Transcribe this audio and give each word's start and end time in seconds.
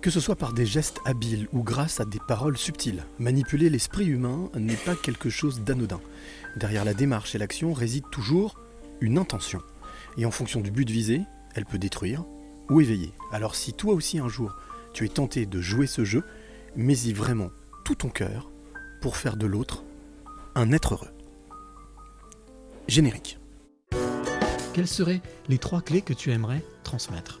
Que 0.00 0.10
ce 0.10 0.20
soit 0.20 0.36
par 0.36 0.52
des 0.52 0.64
gestes 0.64 1.00
habiles 1.04 1.48
ou 1.52 1.64
grâce 1.64 1.98
à 1.98 2.04
des 2.04 2.20
paroles 2.28 2.56
subtiles, 2.56 3.04
manipuler 3.18 3.68
l'esprit 3.68 4.06
humain 4.06 4.48
n'est 4.54 4.76
pas 4.76 4.94
quelque 4.94 5.28
chose 5.28 5.62
d'anodin. 5.62 6.00
Derrière 6.56 6.84
la 6.84 6.94
démarche 6.94 7.34
et 7.34 7.38
l'action 7.38 7.72
réside 7.72 8.04
toujours 8.12 8.60
une 9.00 9.18
intention. 9.18 9.60
Et 10.16 10.24
en 10.24 10.30
fonction 10.30 10.60
du 10.60 10.70
but 10.70 10.88
visé, 10.88 11.22
elle 11.54 11.66
peut 11.66 11.78
détruire 11.78 12.24
ou 12.70 12.80
éveiller. 12.80 13.12
Alors 13.32 13.56
si 13.56 13.72
toi 13.72 13.92
aussi 13.92 14.18
un 14.18 14.28
jour 14.28 14.54
tu 14.92 15.04
es 15.04 15.08
tenté 15.08 15.46
de 15.46 15.60
jouer 15.60 15.86
ce 15.86 16.04
jeu, 16.04 16.22
mets-y 16.76 17.12
vraiment 17.12 17.50
tout 17.84 17.96
ton 17.96 18.08
cœur 18.08 18.50
pour 19.00 19.16
faire 19.16 19.36
de 19.36 19.46
l'autre 19.46 19.84
un 20.54 20.72
être 20.72 20.94
heureux. 20.94 21.10
Générique. 22.86 23.38
Quelles 24.74 24.86
seraient 24.86 25.22
les 25.48 25.58
trois 25.58 25.82
clés 25.82 26.02
que 26.02 26.14
tu 26.14 26.30
aimerais 26.30 26.64
transmettre? 26.84 27.40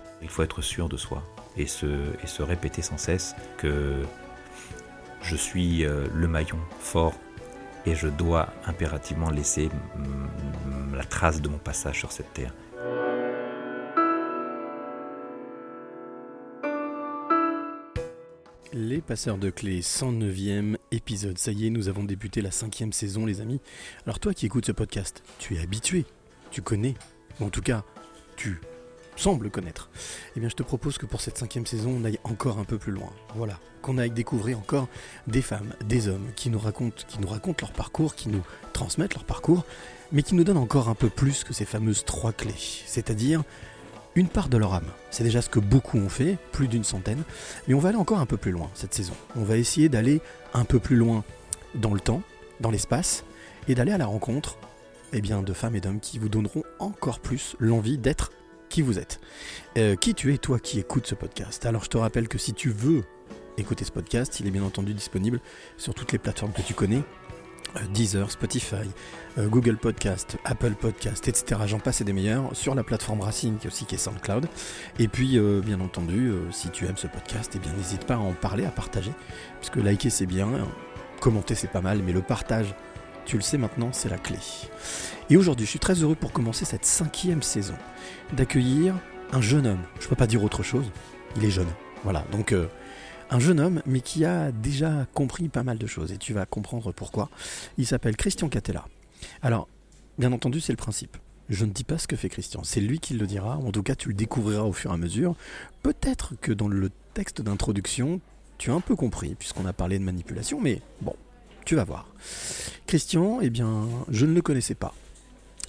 Il 0.21 0.29
faut 0.29 0.43
être 0.43 0.61
sûr 0.61 0.89
de 0.89 0.97
soi 0.97 1.23
et 1.57 1.65
se, 1.65 2.41
répéter 2.41 2.81
sans 2.81 2.97
cesse 2.97 3.35
que 3.57 4.01
je 5.21 5.35
suis 5.35 5.85
euh, 5.85 6.07
le 6.13 6.27
maillon 6.27 6.59
fort 6.79 7.13
et 7.85 7.95
je 7.95 8.07
dois 8.07 8.53
impérativement 8.65 9.29
laisser 9.29 9.69
la 10.93 11.03
trace 11.03 11.41
de 11.41 11.49
mon 11.49 11.57
passage 11.57 11.99
sur 11.99 12.11
cette 12.11 12.31
terre. 12.33 12.53
Les 18.73 19.01
passeurs 19.01 19.37
de 19.37 19.49
clés, 19.49 19.81
109e 19.81 20.77
épisode. 20.91 21.37
Ça 21.37 21.51
y 21.51 21.67
est, 21.67 21.69
nous 21.69 21.89
avons 21.89 22.05
débuté 22.05 22.41
la 22.41 22.51
cinquième 22.51 22.93
saison, 22.93 23.25
les 23.25 23.41
amis. 23.41 23.59
Alors 24.05 24.19
toi 24.19 24.33
qui 24.33 24.45
écoutes 24.45 24.65
ce 24.65 24.71
podcast, 24.71 25.23
tu 25.39 25.55
es 25.55 25.59
habitué, 25.59 26.05
tu 26.51 26.61
connais, 26.61 26.93
en 27.41 27.49
tout 27.49 27.61
cas, 27.61 27.83
tu 28.37 28.61
sembles 29.21 29.51
connaître. 29.51 29.89
Eh 30.35 30.39
bien, 30.39 30.49
je 30.49 30.55
te 30.55 30.63
propose 30.63 30.97
que 30.97 31.05
pour 31.05 31.21
cette 31.21 31.37
cinquième 31.37 31.65
saison, 31.65 31.95
on 31.95 32.03
aille 32.03 32.19
encore 32.23 32.57
un 32.57 32.63
peu 32.63 32.77
plus 32.77 32.91
loin. 32.91 33.09
Voilà, 33.35 33.59
qu'on 33.81 33.97
aille 33.97 34.11
découvrir 34.11 34.57
encore 34.57 34.87
des 35.27 35.41
femmes, 35.41 35.73
des 35.85 36.07
hommes 36.07 36.27
qui 36.35 36.49
nous 36.49 36.59
racontent, 36.59 37.03
qui 37.07 37.19
nous 37.19 37.27
racontent 37.27 37.59
leur 37.61 37.71
parcours, 37.71 38.15
qui 38.15 38.29
nous 38.29 38.41
transmettent 38.73 39.13
leur 39.13 39.23
parcours, 39.23 39.63
mais 40.11 40.23
qui 40.23 40.33
nous 40.33 40.43
donnent 40.43 40.57
encore 40.57 40.89
un 40.89 40.95
peu 40.95 41.09
plus 41.09 41.43
que 41.43 41.53
ces 41.53 41.65
fameuses 41.65 42.03
trois 42.03 42.33
clés. 42.33 42.55
C'est-à-dire 42.87 43.43
une 44.15 44.27
part 44.27 44.49
de 44.49 44.57
leur 44.57 44.73
âme. 44.73 44.91
C'est 45.11 45.23
déjà 45.23 45.41
ce 45.41 45.49
que 45.49 45.59
beaucoup 45.59 45.97
ont 45.97 46.09
fait, 46.09 46.37
plus 46.51 46.67
d'une 46.67 46.83
centaine. 46.83 47.23
Mais 47.67 47.75
on 47.75 47.79
va 47.79 47.89
aller 47.89 47.97
encore 47.97 48.19
un 48.19 48.25
peu 48.25 48.37
plus 48.37 48.51
loin 48.51 48.69
cette 48.73 48.93
saison. 48.93 49.13
On 49.35 49.43
va 49.43 49.57
essayer 49.57 49.87
d'aller 49.87 50.19
un 50.53 50.65
peu 50.65 50.79
plus 50.79 50.97
loin 50.97 51.23
dans 51.75 51.93
le 51.93 51.99
temps, 51.99 52.23
dans 52.59 52.71
l'espace, 52.71 53.23
et 53.67 53.75
d'aller 53.75 53.91
à 53.91 53.97
la 53.97 54.07
rencontre 54.07 54.57
eh 55.13 55.21
bien, 55.21 55.43
de 55.43 55.53
femmes 55.53 55.75
et 55.75 55.81
d'hommes 55.81 55.99
qui 55.99 56.19
vous 56.19 56.29
donneront 56.29 56.63
encore 56.79 57.19
plus 57.19 57.55
l'envie 57.59 57.97
d'être 57.97 58.31
qui 58.71 58.81
vous 58.81 58.97
êtes. 58.97 59.19
Euh, 59.77 59.95
qui 59.95 60.15
tu 60.15 60.33
es, 60.33 60.37
toi 60.37 60.57
qui 60.57 60.79
écoutes 60.79 61.05
ce 61.05 61.13
podcast? 61.13 61.65
Alors 61.65 61.83
je 61.83 61.89
te 61.89 61.97
rappelle 61.97 62.27
que 62.27 62.37
si 62.37 62.53
tu 62.53 62.69
veux 62.69 63.03
écouter 63.57 63.83
ce 63.83 63.91
podcast, 63.91 64.39
il 64.39 64.47
est 64.47 64.51
bien 64.51 64.63
entendu 64.63 64.93
disponible 64.93 65.41
sur 65.77 65.93
toutes 65.93 66.13
les 66.13 66.17
plateformes 66.17 66.53
que 66.53 66.61
tu 66.61 66.73
connais. 66.73 67.03
euh, 67.75 67.79
Deezer, 67.93 68.31
Spotify, 68.31 68.89
euh, 69.37 69.47
Google 69.47 69.77
Podcast, 69.77 70.37
Apple 70.45 70.71
Podcast, 70.71 71.27
etc. 71.27 71.61
J'en 71.67 71.79
passe 71.79 72.01
et 72.01 72.03
des 72.05 72.13
meilleurs 72.13 72.55
sur 72.55 72.73
la 72.73 72.83
plateforme 72.83 73.21
Racine 73.21 73.57
qui 73.57 73.67
est 73.67 73.69
aussi 73.69 73.85
qui 73.85 73.95
est 73.95 73.97
SoundCloud. 73.97 74.47
Et 74.99 75.07
puis, 75.09 75.37
bien 75.61 75.79
entendu, 75.81 76.33
si 76.51 76.69
tu 76.69 76.85
aimes 76.85 76.97
ce 76.97 77.07
podcast, 77.07 77.51
eh 77.55 77.59
bien 77.59 77.73
n'hésite 77.73 78.05
pas 78.05 78.15
à 78.15 78.19
en 78.19 78.33
parler, 78.33 78.65
à 78.65 78.71
partager, 78.71 79.11
parce 79.55 79.69
que 79.69 79.79
liker 79.79 80.09
c'est 80.09 80.25
bien, 80.25 80.49
commenter 81.19 81.55
c'est 81.55 81.71
pas 81.71 81.81
mal, 81.81 82.01
mais 82.03 82.13
le 82.13 82.21
partage, 82.21 82.73
tu 83.25 83.37
le 83.37 83.41
sais 83.41 83.57
maintenant, 83.57 83.89
c'est 83.91 84.09
la 84.09 84.17
clé. 84.17 84.37
Et 85.29 85.37
aujourd'hui, 85.37 85.65
je 85.65 85.71
suis 85.71 85.79
très 85.79 85.93
heureux 85.95 86.15
pour 86.15 86.31
commencer 86.31 86.65
cette 86.65 86.85
cinquième 86.85 87.41
saison 87.41 87.75
d'accueillir 88.33 88.95
un 89.31 89.41
jeune 89.41 89.67
homme. 89.67 89.81
Je 89.99 90.07
peux 90.07 90.15
pas 90.15 90.27
dire 90.27 90.43
autre 90.43 90.63
chose. 90.63 90.91
Il 91.37 91.45
est 91.45 91.51
jeune. 91.51 91.69
Voilà. 92.03 92.25
Donc 92.31 92.51
euh, 92.51 92.67
un 93.29 93.39
jeune 93.39 93.59
homme, 93.59 93.81
mais 93.85 94.01
qui 94.01 94.25
a 94.25 94.51
déjà 94.51 95.07
compris 95.13 95.47
pas 95.47 95.63
mal 95.63 95.77
de 95.77 95.87
choses. 95.87 96.11
Et 96.11 96.17
tu 96.17 96.33
vas 96.33 96.45
comprendre 96.45 96.91
pourquoi. 96.91 97.29
Il 97.77 97.85
s'appelle 97.85 98.17
Christian 98.17 98.49
Catella. 98.49 98.85
Alors, 99.41 99.67
bien 100.17 100.31
entendu, 100.33 100.59
c'est 100.59 100.73
le 100.73 100.77
principe. 100.77 101.17
Je 101.49 101.65
ne 101.65 101.71
dis 101.71 101.83
pas 101.83 101.97
ce 101.97 102.07
que 102.07 102.15
fait 102.15 102.29
Christian, 102.29 102.63
c'est 102.63 102.79
lui 102.79 102.99
qui 102.99 103.13
le 103.13 103.27
dira, 103.27 103.57
en 103.57 103.73
tout 103.73 103.83
cas 103.83 103.93
tu 103.93 104.07
le 104.07 104.13
découvriras 104.13 104.63
au 104.63 104.71
fur 104.71 104.91
et 104.91 104.93
à 104.93 104.97
mesure. 104.97 105.35
Peut-être 105.83 106.35
que 106.39 106.53
dans 106.53 106.69
le 106.69 106.89
texte 107.13 107.41
d'introduction, 107.41 108.21
tu 108.57 108.71
as 108.71 108.73
un 108.73 108.79
peu 108.79 108.95
compris, 108.95 109.35
puisqu'on 109.35 109.65
a 109.65 109.73
parlé 109.73 109.99
de 109.99 110.03
manipulation, 110.05 110.61
mais 110.61 110.81
bon, 111.01 111.13
tu 111.65 111.75
vas 111.75 111.83
voir. 111.83 112.07
Christian, 112.87 113.39
eh 113.41 113.49
bien, 113.49 113.87
je 114.09 114.25
ne 114.25 114.33
le 114.33 114.41
connaissais 114.41 114.75
pas. 114.75 114.93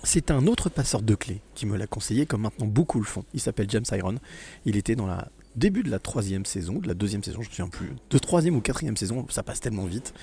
C'est 0.05 0.31
un 0.31 0.47
autre 0.47 0.69
passeur 0.69 1.03
de 1.03 1.15
clés 1.15 1.41
qui 1.55 1.67
me 1.67 1.77
l'a 1.77 1.87
conseillé, 1.87 2.27
comme 2.27 2.43
maintenant 2.43 2.67
beaucoup 2.67 2.99
le 2.99 3.05
font. 3.05 3.25
Il 3.35 3.41
s'appelle 3.41 3.71
James 3.71 3.85
Iron. 3.93 4.17
Il 4.65 4.77
était 4.77 4.97
dans 4.97 5.07
la 5.07 5.29
début 5.57 5.83
de 5.83 5.91
la 5.91 5.99
troisième 5.99 6.45
saison, 6.45 6.79
de 6.79 6.89
la 6.89 6.95
deuxième 6.95 7.23
saison, 7.23 7.43
je 7.43 7.49
ne 7.49 7.51
me 7.51 7.55
souviens 7.55 7.69
plus, 7.69 7.91
de 8.11 8.19
troisième 8.19 8.57
ou 8.57 8.61
quatrième 8.61 8.97
saison, 8.97 9.27
ça 9.29 9.43
passe 9.43 9.61
tellement 9.61 9.85
vite. 9.85 10.15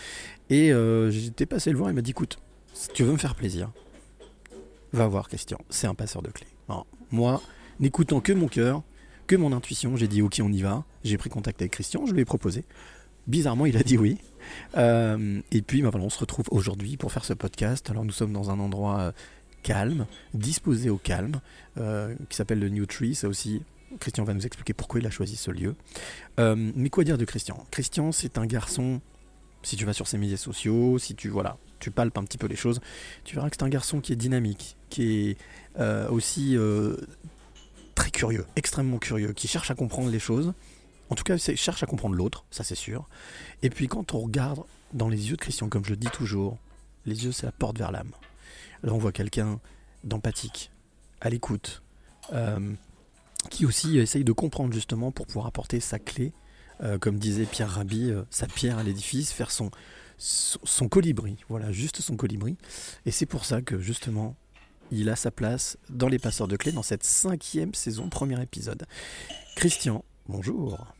Et 0.49 0.73
euh, 0.73 1.11
j'étais 1.11 1.45
passé 1.45 1.71
le 1.71 1.77
voir, 1.77 1.89
il 1.89 1.93
m'a 1.93 2.01
dit 2.01 2.11
écoute, 2.11 2.39
si 2.73 2.89
tu 2.89 3.03
veux 3.03 3.11
me 3.11 3.17
faire 3.17 3.35
plaisir, 3.35 3.71
va 4.91 5.07
voir 5.07 5.27
Christian, 5.27 5.59
c'est 5.69 5.87
un 5.87 5.95
passeur 5.95 6.21
de 6.21 6.29
clés. 6.29 6.47
Alors, 6.67 6.87
moi, 7.11 7.41
n'écoutant 7.79 8.21
que 8.21 8.33
mon 8.33 8.47
cœur, 8.47 8.81
que 9.27 9.35
mon 9.35 9.53
intuition, 9.53 9.95
j'ai 9.95 10.07
dit 10.07 10.21
ok 10.21 10.41
on 10.43 10.51
y 10.51 10.61
va, 10.61 10.83
j'ai 11.03 11.17
pris 11.17 11.29
contact 11.29 11.61
avec 11.61 11.73
Christian, 11.73 12.05
je 12.05 12.13
lui 12.13 12.21
ai 12.21 12.25
proposé. 12.25 12.65
Bizarrement, 13.27 13.67
il 13.67 13.77
a 13.77 13.83
dit 13.83 13.97
oui. 13.97 14.17
Euh, 14.77 15.41
et 15.51 15.61
puis, 15.61 15.81
bah, 15.81 15.89
voilà, 15.89 16.05
on 16.05 16.09
se 16.09 16.19
retrouve 16.19 16.45
aujourd'hui 16.51 16.97
pour 16.97 17.11
faire 17.11 17.25
ce 17.25 17.33
podcast. 17.33 17.89
Alors, 17.89 18.05
nous 18.05 18.11
sommes 18.11 18.33
dans 18.33 18.49
un 18.49 18.59
endroit 18.59 18.99
euh, 18.99 19.11
calme, 19.63 20.05
disposé 20.33 20.89
au 20.89 20.97
calme, 20.97 21.41
euh, 21.77 22.15
qui 22.29 22.35
s'appelle 22.35 22.59
le 22.59 22.69
New 22.69 22.85
Tree. 22.85 23.15
Ça 23.15 23.27
aussi, 23.27 23.63
Christian 23.99 24.23
va 24.23 24.33
nous 24.33 24.45
expliquer 24.45 24.73
pourquoi 24.73 24.99
il 24.99 25.07
a 25.07 25.09
choisi 25.09 25.35
ce 25.35 25.51
lieu. 25.51 25.75
Mais 26.37 26.89
quoi 26.89 27.03
dire 27.03 27.17
de 27.17 27.25
Christian? 27.25 27.65
Christian, 27.71 28.11
c'est 28.11 28.37
un 28.37 28.45
garçon. 28.45 29.01
Si 29.61 29.75
tu 29.75 29.83
vas 29.83 29.91
sur 29.91 30.07
ses 30.07 30.17
médias 30.17 30.37
sociaux, 30.37 30.97
si 30.99 31.15
tu 31.15 31.27
voilà, 31.27 31.57
tu 31.81 31.91
palpes 31.91 32.17
un 32.17 32.23
petit 32.23 32.37
peu 32.37 32.47
les 32.47 32.55
choses, 32.55 32.79
tu 33.25 33.35
verras 33.35 33.49
que 33.49 33.57
c'est 33.59 33.63
un 33.65 33.69
garçon 33.69 33.99
qui 33.99 34.13
est 34.13 34.15
dynamique, 34.15 34.77
qui 34.89 35.31
est 35.31 35.37
aussi 36.09 36.57
très 37.93 38.09
curieux, 38.09 38.45
extrêmement 38.55 38.99
curieux, 38.99 39.33
qui 39.33 39.49
cherche 39.49 39.69
à 39.69 39.75
comprendre 39.75 40.09
les 40.09 40.19
choses. 40.19 40.53
En 41.09 41.15
tout 41.15 41.23
cas, 41.23 41.35
il 41.37 41.57
cherche 41.57 41.83
à 41.83 41.85
comprendre 41.85 42.15
l'autre, 42.15 42.45
ça 42.51 42.63
c'est 42.63 42.75
sûr. 42.75 43.07
Et 43.63 43.69
puis 43.69 43.87
quand 43.87 44.13
on 44.13 44.19
regarde 44.19 44.63
dans 44.93 45.09
les 45.09 45.29
yeux 45.29 45.35
de 45.35 45.41
Christian, 45.41 45.69
comme 45.69 45.85
je 45.85 45.91
le 45.91 45.97
dis 45.97 46.07
toujours, 46.07 46.57
les 47.05 47.25
yeux 47.25 47.31
c'est 47.31 47.45
la 47.45 47.51
porte 47.51 47.77
vers 47.77 47.91
l'âme. 47.91 48.11
Là 48.83 48.93
on 48.93 48.97
voit 48.97 49.11
quelqu'un 49.11 49.59
d'empathique, 50.03 50.71
à 51.21 51.29
l'écoute, 51.29 51.81
euh, 52.33 52.73
qui 53.49 53.65
aussi 53.65 53.97
essaye 53.97 54.23
de 54.23 54.31
comprendre 54.31 54.73
justement 54.73 55.11
pour 55.11 55.25
pouvoir 55.25 55.47
apporter 55.47 55.79
sa 55.79 55.99
clé, 55.99 56.31
euh, 56.81 56.97
comme 56.97 57.17
disait 57.17 57.45
Pierre 57.45 57.69
Rabhi, 57.69 58.11
euh, 58.11 58.23
sa 58.29 58.47
pierre 58.47 58.77
à 58.77 58.83
l'édifice, 58.83 59.31
faire 59.31 59.51
son, 59.51 59.71
son, 60.17 60.59
son 60.63 60.87
colibri, 60.87 61.37
voilà, 61.49 61.71
juste 61.71 62.01
son 62.01 62.15
colibri. 62.15 62.55
Et 63.05 63.11
c'est 63.11 63.25
pour 63.25 63.45
ça 63.45 63.61
que 63.61 63.79
justement, 63.79 64.35
il 64.91 65.09
a 65.09 65.15
sa 65.15 65.31
place 65.31 65.77
dans 65.89 66.07
les 66.07 66.19
passeurs 66.19 66.47
de 66.47 66.55
clés 66.55 66.71
dans 66.71 66.83
cette 66.83 67.03
cinquième 67.03 67.73
saison, 67.73 68.09
premier 68.09 68.41
épisode. 68.41 68.85
Christian, 69.55 70.03
bonjour. 70.27 70.93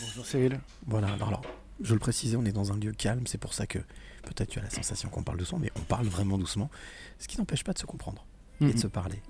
Bonjour 0.00 0.26
Cyril. 0.26 0.60
Voilà, 0.86 1.08
alors, 1.12 1.28
alors, 1.28 1.42
je 1.80 1.92
le 1.94 1.98
précisais, 2.00 2.36
on 2.36 2.44
est 2.44 2.52
dans 2.52 2.72
un 2.72 2.76
lieu 2.76 2.92
calme, 2.92 3.26
c'est 3.26 3.38
pour 3.38 3.54
ça 3.54 3.66
que 3.66 3.78
peut-être 4.22 4.48
tu 4.50 4.58
as 4.58 4.62
la 4.62 4.70
sensation 4.70 5.08
qu'on 5.08 5.22
parle 5.22 5.38
doucement, 5.38 5.58
mais 5.58 5.70
on 5.76 5.80
parle 5.82 6.06
vraiment 6.06 6.38
doucement, 6.38 6.70
ce 7.18 7.28
qui 7.28 7.38
n'empêche 7.38 7.64
pas 7.64 7.72
de 7.72 7.78
se 7.78 7.86
comprendre 7.86 8.24
et 8.60 8.66
de 8.66 8.70
Mhm. 8.72 8.78
se 8.78 8.86
parler. 8.86 9.20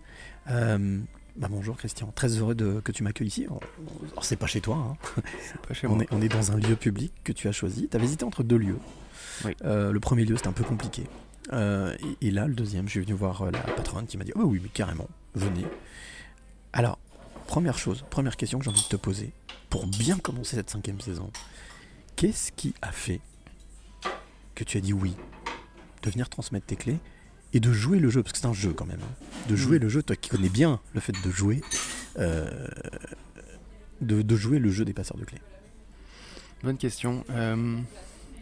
Euh, 0.50 1.00
bah 1.36 1.48
bonjour 1.50 1.76
Christian, 1.76 2.10
très 2.14 2.28
heureux 2.38 2.54
de, 2.54 2.80
que 2.80 2.92
tu 2.92 3.02
m'accueilles 3.02 3.26
ici. 3.28 3.46
C'est 4.22 4.36
pas 4.36 4.46
chez 4.46 4.60
toi, 4.60 4.76
hein. 4.76 5.22
C'est 5.42 5.60
pas 5.66 5.74
chez 5.74 5.86
on, 5.86 6.00
est, 6.00 6.08
on 6.12 6.22
est 6.22 6.28
dans 6.28 6.52
un 6.52 6.56
lieu 6.56 6.76
public 6.76 7.12
que 7.24 7.32
tu 7.32 7.46
as 7.48 7.52
choisi. 7.52 7.88
Tu 7.88 7.96
avais 7.96 8.06
hésité 8.06 8.24
entre 8.24 8.42
deux 8.42 8.56
lieux. 8.56 8.78
Oui. 9.44 9.54
Euh, 9.64 9.92
le 9.92 10.00
premier 10.00 10.24
lieu 10.24 10.36
c'était 10.36 10.48
un 10.48 10.52
peu 10.52 10.64
compliqué. 10.64 11.04
Euh, 11.52 11.94
et, 12.20 12.28
et 12.28 12.30
là, 12.32 12.48
le 12.48 12.54
deuxième, 12.54 12.86
je 12.86 12.92
suis 12.92 13.00
venu 13.00 13.12
voir 13.12 13.44
la 13.52 13.60
patronne 13.60 14.06
qui 14.06 14.16
m'a 14.16 14.24
dit 14.24 14.32
Oh, 14.34 14.44
oui, 14.44 14.58
mais 14.62 14.68
carrément, 14.70 15.08
venez. 15.34 15.64
Alors, 16.72 16.98
première 17.46 17.78
chose, 17.78 18.04
première 18.10 18.36
question 18.36 18.58
que 18.58 18.64
j'ai 18.64 18.70
envie 18.70 18.82
de 18.82 18.88
te 18.88 18.96
poser, 18.96 19.32
pour 19.70 19.86
bien 19.86 20.18
commencer 20.18 20.56
cette 20.56 20.70
cinquième 20.70 21.00
saison, 21.00 21.30
qu'est-ce 22.16 22.52
qui 22.52 22.74
a 22.82 22.92
fait 22.92 23.20
que 24.54 24.64
tu 24.64 24.78
as 24.78 24.80
dit 24.80 24.92
oui 24.92 25.14
de 26.02 26.10
venir 26.10 26.28
transmettre 26.28 26.66
tes 26.66 26.76
clés 26.76 26.98
et 27.52 27.60
de 27.60 27.72
jouer 27.72 27.98
le 27.98 28.10
jeu, 28.10 28.22
parce 28.22 28.32
que 28.32 28.38
c'est 28.38 28.46
un 28.46 28.52
jeu 28.52 28.72
quand 28.72 28.86
même, 28.86 29.00
hein, 29.02 29.24
de 29.48 29.56
jouer 29.56 29.76
Mhm. 29.78 29.82
le 29.84 29.88
jeu, 29.88 30.02
toi 30.02 30.16
qui 30.16 30.30
connais 30.30 30.48
bien 30.48 30.80
le 30.94 31.00
fait 31.00 31.12
de 31.24 31.30
jouer, 31.30 31.62
euh, 32.18 32.66
de, 34.00 34.22
de 34.22 34.36
jouer 34.36 34.58
le 34.58 34.70
jeu 34.70 34.84
des 34.84 34.92
passeurs 34.92 35.16
de 35.16 35.24
clés. 35.24 35.40
Bonne 36.62 36.78
question. 36.78 37.24
Euh, 37.30 37.78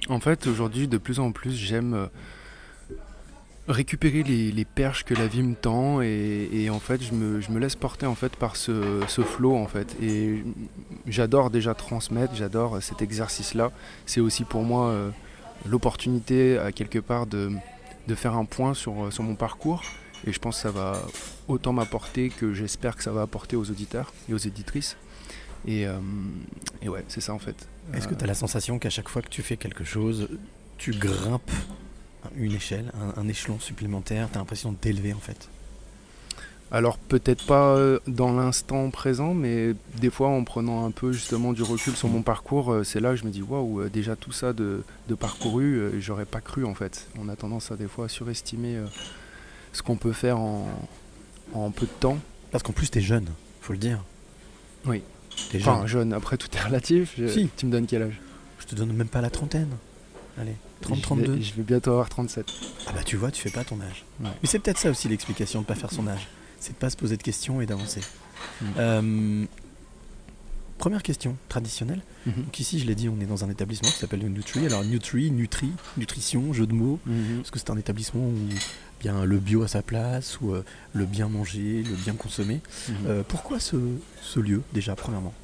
En 0.09 0.21
fait, 0.21 0.47
aujourd'hui, 0.47 0.87
de 0.87 0.99
plus 0.99 1.19
en 1.19 1.33
plus, 1.33 1.53
j'aime 1.55 1.95
euh, 1.95 2.07
récupérer 3.69 4.23
les, 4.23 4.65
perches 4.65 5.05
que 5.05 5.15
la 5.15 5.27
vie 5.27 5.43
me 5.43 5.55
tend 5.55 6.01
et, 6.03 6.69
en 6.71 6.81
fait, 6.81 7.03
je 7.03 7.13
me, 7.13 7.41
je 7.41 7.51
me 7.51 7.59
laisse 7.59 7.77
porter 7.77 8.07
en 8.07 8.15
fait 8.15 8.37
par 8.37 8.57
ce, 8.57 9.03
ce 9.09 9.23
flow 9.23 9.57
en 9.57 9.67
fait. 9.67 9.97
Et 10.03 10.45
j'adore 11.07 11.51
déjà 11.51 11.75
transmettre, 11.75 12.35
j'adore 12.35 12.83
cet 12.83 13.03
exercice-là. 13.03 13.73
C'est 14.07 14.21
aussi 14.21 14.45
pour 14.45 14.63
moi 14.63 14.89
euh, 14.89 15.11
l'opportunité 15.67 16.59
quelque 16.75 16.99
part 16.99 17.27
de, 17.27 17.51
de 18.09 18.15
faire 18.15 18.35
un 18.35 18.45
point 18.45 18.75
sur, 18.75 19.13
sur 19.13 19.23
mon 19.23 19.35
parcours. 19.35 19.83
Et 20.27 20.33
je 20.33 20.39
pense 20.39 20.57
que 20.57 20.63
ça 20.63 20.71
va 20.71 21.03
autant 21.49 21.73
m'apporter 21.73 22.31
que 22.31 22.55
j'espère 22.55 22.97
que 22.97 23.03
ça 23.03 23.13
va 23.13 23.23
apporter 23.23 23.57
aux 23.57 23.71
auditeurs 23.71 24.13
et 24.29 24.35
aux 24.35 24.39
éditrices. 24.39 24.97
Et, 25.67 25.87
euh, 25.87 25.99
et 26.83 26.89
ouais, 26.89 27.05
c'est 27.09 27.21
ça 27.21 27.35
en 27.35 27.39
fait. 27.39 27.69
Est-ce 27.93 28.09
que 28.09 28.15
Euh, 28.15 28.19
tu 28.19 28.25
as 28.25 28.27
la 28.27 28.35
sensation 28.35 28.79
qu'à 28.79 28.91
chaque 28.91 29.09
fois 29.09 29.23
que 29.23 29.29
tu 29.29 29.43
fais 29.43 29.57
quelque 29.57 29.85
chose, 29.85 30.29
tu 30.79 30.93
grimpes 30.93 31.51
une 32.37 32.53
échelle, 32.53 32.93
un, 33.17 33.21
un 33.21 33.29
échelon 33.29 33.59
supplémentaire 33.61 34.29
Tu 34.31 34.37
as 34.37 34.41
l'impression 34.41 34.73
de 34.73 34.77
t'élever 34.77 35.13
en 35.13 35.19
fait 35.19 35.49
Alors 36.71 36.99
peut-être 36.99 37.45
pas 37.47 37.77
euh, 37.77 37.99
dans 38.07 38.33
l'instant 38.33 38.91
présent, 38.91 39.35
mais 39.35 39.75
des 40.01 40.11
fois 40.11 40.29
en 40.29 40.43
prenant 40.45 40.85
un 40.87 40.91
peu 40.91 41.13
justement 41.13 41.53
du 41.53 41.63
recul 41.63 41.95
sur 41.97 42.09
mon 42.09 42.23
parcours, 42.23 42.73
euh, 42.73 42.85
c'est 42.85 43.01
là 43.01 43.11
que 43.11 43.17
je 43.17 43.25
me 43.25 43.31
dis 43.31 43.43
waouh, 43.43 43.81
euh, 43.83 43.89
déjà 43.91 44.17
tout 44.17 44.33
ça 44.33 44.53
de, 44.53 44.83
de 45.09 45.15
parcouru, 45.15 46.01
j'aurais 46.01 46.25
pas 46.27 46.41
cru 46.41 46.65
en 46.65 46.75
fait. 46.75 47.07
On 47.19 47.29
a 47.29 47.37
tendance 47.37 47.71
à 47.71 47.77
des 47.77 47.87
fois 47.89 48.09
surestimer 48.09 48.79
ce 49.73 49.83
qu'on 49.83 49.97
peut 49.97 50.13
faire 50.13 50.39
en, 50.39 50.67
en 51.53 51.71
peu 51.71 51.87
de 51.87 51.93
temps. 52.01 52.19
Parce 52.51 52.63
qu'en 52.63 52.73
plus, 52.73 52.89
tu 52.91 52.99
es 52.99 53.03
jeune, 53.03 53.27
faut 53.61 53.73
le 53.73 53.79
dire. 53.81 53.99
Oui. 54.87 55.03
Jeune. 55.53 55.61
Enfin, 55.63 55.87
jeune, 55.89 56.13
après 56.13 56.37
tout 56.37 56.47
est 56.55 56.61
relatif. 56.61 57.15
Je- 57.19 57.27
Si. 57.27 57.49
Tu 57.57 57.67
me 57.67 57.73
donnes 57.73 57.87
quel 57.87 58.03
âge? 58.03 58.21
Je 58.61 58.67
te 58.67 58.77
donne 58.77 58.93
même 58.93 59.09
pas 59.09 59.21
la 59.21 59.31
trentaine. 59.31 59.71
Allez, 60.41 60.55
30, 60.85 60.97
vais- 60.97 61.03
32. 61.03 61.41
Je 61.41 61.55
vais 61.55 61.63
bientôt 61.63 61.91
avoir 61.93 62.09
37. 62.09 62.47
Ah 62.87 62.93
bah 62.93 63.03
tu 63.05 63.17
vois, 63.17 63.31
tu 63.31 63.43
fais 63.43 63.51
pas 63.51 63.65
ton 63.65 63.81
âge. 63.81 64.05
Ouais. 64.21 64.31
Mais 64.43 64.49
c'est 64.49 64.59
peut-être 64.59 64.79
ça 64.79 64.91
aussi 64.91 65.09
l'explication 65.09 65.61
de 65.63 65.67
pas 65.67 65.75
faire 65.75 65.91
son 65.93 66.07
âge. 66.07 66.27
C'est 66.61 66.73
de 66.73 66.79
pas 66.79 66.91
se 66.91 66.97
poser 66.97 67.17
de 67.17 67.23
questions 67.23 67.61
et 67.61 67.67
d'avancer. 67.67 68.01
Mm. 68.61 68.65
Euh, 68.79 69.45
première 70.79 71.03
question 71.03 71.37
traditionnelle. 71.49 72.03
Mhm. 72.27 72.45
Donc 72.45 72.61
ici, 72.61 72.79
je 72.79 72.87
l'ai 72.87 72.95
dit, 72.95 73.09
on 73.09 73.21
est 73.21 73.27
dans 73.27 73.45
un 73.45 73.51
établissement 73.51 73.89
qui 73.89 73.97
s'appelle 73.99 74.21
le 74.21 74.29
Nutri. 74.29 74.65
Alors 74.67 74.85
Nutri, 74.85 75.31
Nutri, 75.31 75.71
nutrition, 75.97 76.53
jeu 76.53 76.67
de 76.67 76.73
mots. 76.75 76.99
Mhm. 77.07 77.41
Est-ce 77.43 77.51
que 77.51 77.59
c'est 77.59 77.71
un 77.71 77.77
établissement 77.79 78.21
où 78.23 78.35
bien 79.01 79.25
le 79.25 79.39
bio 79.39 79.63
à 79.63 79.69
sa 79.69 79.83
place 79.83 80.39
ou 80.41 80.53
euh, 80.55 80.65
le 80.95 81.05
bien 81.05 81.29
manger, 81.29 81.83
le 81.83 81.95
bien 81.97 82.15
consommer 82.15 82.61
Mhm. 82.89 82.95
Euh, 83.07 83.23
Pourquoi 83.27 83.61
ce, 83.61 83.77
ce 84.23 84.41
lieu 84.41 84.63
déjà 84.73 84.95
premièrement? 84.97 85.35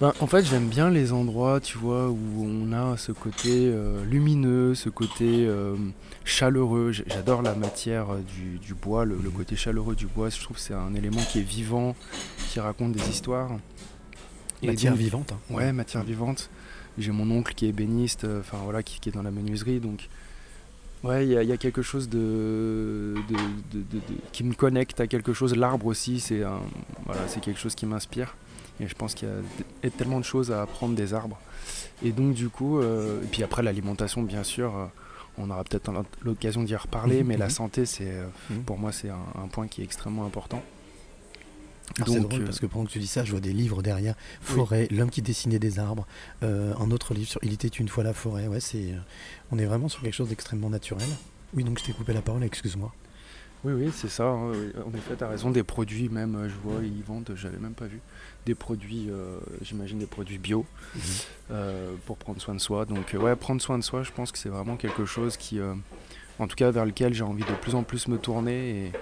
Ben, 0.00 0.14
en 0.20 0.26
fait, 0.26 0.44
j'aime 0.46 0.68
bien 0.68 0.88
les 0.88 1.12
endroits, 1.12 1.60
tu 1.60 1.76
vois, 1.76 2.08
où 2.08 2.18
on 2.42 2.72
a 2.72 2.96
ce 2.96 3.12
côté 3.12 3.50
euh, 3.70 4.02
lumineux, 4.06 4.74
ce 4.74 4.88
côté 4.88 5.44
euh, 5.46 5.76
chaleureux. 6.24 6.90
J'adore 6.92 7.42
la 7.42 7.54
matière 7.54 8.10
euh, 8.14 8.20
du, 8.20 8.58
du 8.58 8.72
bois, 8.72 9.04
le, 9.04 9.18
le 9.22 9.28
côté 9.30 9.56
chaleureux 9.56 9.94
du 9.94 10.06
bois. 10.06 10.30
Je 10.30 10.40
trouve 10.40 10.56
que 10.56 10.62
c'est 10.62 10.72
un 10.72 10.94
élément 10.94 11.20
qui 11.30 11.40
est 11.40 11.42
vivant, 11.42 11.94
qui 12.50 12.60
raconte 12.60 12.92
des 12.92 13.10
histoires. 13.10 13.50
Et 14.62 14.68
Matière 14.68 14.92
donc- 14.92 15.00
vivante. 15.00 15.32
hein. 15.32 15.54
Ouais, 15.54 15.70
matière 15.72 16.02
vivante. 16.02 16.48
J'ai 16.96 17.12
mon 17.12 17.30
oncle 17.30 17.52
qui 17.54 17.66
est 17.66 17.68
ébéniste, 17.68 18.26
enfin 18.40 18.58
voilà, 18.64 18.82
qui, 18.82 19.00
qui 19.00 19.10
est 19.10 19.12
dans 19.12 19.22
la 19.22 19.30
menuiserie, 19.30 19.80
donc 19.80 20.08
ouais, 21.04 21.26
il 21.26 21.32
y, 21.32 21.36
a- 21.36 21.42
il 21.42 21.48
y 21.48 21.52
a 21.52 21.56
quelque 21.58 21.82
chose 21.82 22.08
de, 22.08 23.14
de- 23.28 23.34
de- 23.78 23.82
de- 23.84 23.96
de- 23.98 24.02
qui 24.32 24.44
me 24.44 24.54
connecte 24.54 24.98
à 25.00 25.06
quelque 25.06 25.32
chose. 25.34 25.54
L'arbre 25.56 25.86
aussi, 25.86 26.20
c'est 26.20 26.40
voilà, 27.04 27.20
c'est 27.28 27.40
quelque 27.40 27.60
chose 27.60 27.74
qui 27.74 27.84
m'inspire. 27.84 28.34
Et 28.80 28.88
je 28.88 28.94
pense 28.94 29.14
qu'il 29.14 29.28
y 29.82 29.86
a 29.86 29.90
tellement 29.90 30.18
de 30.18 30.24
choses 30.24 30.50
à 30.50 30.62
apprendre 30.62 30.94
des 30.94 31.12
arbres. 31.14 31.38
Et 32.02 32.12
donc 32.12 32.34
du 32.34 32.48
coup, 32.48 32.78
euh, 32.78 33.22
et 33.22 33.26
puis 33.26 33.42
après 33.42 33.62
l'alimentation, 33.62 34.22
bien 34.22 34.42
sûr, 34.42 34.74
euh, 34.74 34.86
on 35.38 35.50
aura 35.50 35.62
peut-être 35.64 35.92
l'o- 35.92 36.04
l'occasion 36.22 36.62
d'y 36.62 36.74
reparler, 36.74 37.22
mais 37.22 37.36
la 37.36 37.46
mhm. 37.46 37.50
santé, 37.50 37.86
c'est 37.86 38.10
euh, 38.10 38.26
Mhm. 38.50 38.62
pour 38.62 38.78
moi, 38.78 38.90
c'est 38.92 39.10
un, 39.10 39.18
un 39.42 39.48
point 39.48 39.68
qui 39.68 39.82
est 39.82 39.84
extrêmement 39.84 40.24
important. 40.24 40.62
C'est 42.06 42.20
drôle 42.20 42.44
parce 42.44 42.60
que 42.60 42.66
pendant 42.66 42.86
que 42.86 42.90
tu 42.92 43.00
dis 43.00 43.06
ça, 43.08 43.24
je 43.24 43.32
vois 43.32 43.40
des 43.40 43.52
livres 43.52 43.82
derrière. 43.82 44.14
Forêt, 44.40 44.86
l'homme 44.92 45.10
qui 45.10 45.22
dessinait 45.22 45.58
des 45.58 45.78
arbres. 45.80 46.06
euh, 46.44 46.72
un 46.78 46.90
autre 46.92 47.14
livre 47.14 47.28
sur 47.28 47.40
Il 47.42 47.52
était 47.52 47.66
une 47.68 47.88
fois 47.88 48.04
la 48.04 48.14
forêt. 48.14 48.46
Ouais, 48.46 48.60
c'est. 48.60 48.94
On 49.50 49.58
est 49.58 49.64
vraiment 49.66 49.88
sur 49.88 50.00
quelque 50.00 50.14
chose 50.14 50.28
d'extrêmement 50.28 50.70
naturel. 50.70 51.08
Oui, 51.52 51.64
donc 51.64 51.80
je 51.80 51.84
t'ai 51.84 51.92
coupé 51.92 52.12
la 52.12 52.22
parole, 52.22 52.44
excuse-moi. 52.44 52.92
Oui, 53.62 53.72
oui, 53.74 53.90
c'est 53.94 54.08
ça. 54.08 54.24
hein, 54.24 54.50
oui. 54.52 54.72
En 54.86 54.96
effet, 54.96 55.16
tu 55.16 55.24
as 55.24 55.28
raison. 55.28 55.50
Des 55.50 55.62
produits, 55.62 56.08
même, 56.08 56.34
euh, 56.34 56.48
je 56.48 56.54
vois, 56.56 56.82
ils 56.82 57.02
vendent, 57.02 57.30
j'avais 57.36 57.58
même 57.58 57.74
pas 57.74 57.86
vu. 57.86 58.00
Des 58.46 58.54
produits, 58.54 59.08
euh, 59.10 59.38
j'imagine 59.60 59.98
des 59.98 60.06
produits 60.06 60.38
bio 60.38 60.64
euh, 61.50 61.94
pour 62.06 62.16
prendre 62.16 62.40
soin 62.40 62.54
de 62.54 62.60
soi. 62.60 62.86
Donc, 62.86 63.14
ouais, 63.18 63.36
prendre 63.36 63.60
soin 63.60 63.76
de 63.78 63.84
soi, 63.84 64.02
je 64.02 64.12
pense 64.12 64.32
que 64.32 64.38
c'est 64.38 64.48
vraiment 64.48 64.76
quelque 64.76 65.04
chose 65.04 65.36
qui, 65.36 65.58
euh, 65.58 65.74
en 66.38 66.46
tout 66.46 66.56
cas, 66.56 66.70
vers 66.70 66.86
lequel 66.86 67.12
j'ai 67.12 67.22
envie 67.24 67.44
de 67.44 67.52
plus 67.54 67.74
en 67.74 67.82
plus 67.82 68.08
me 68.08 68.16
tourner 68.16 68.86
et, 68.86 68.92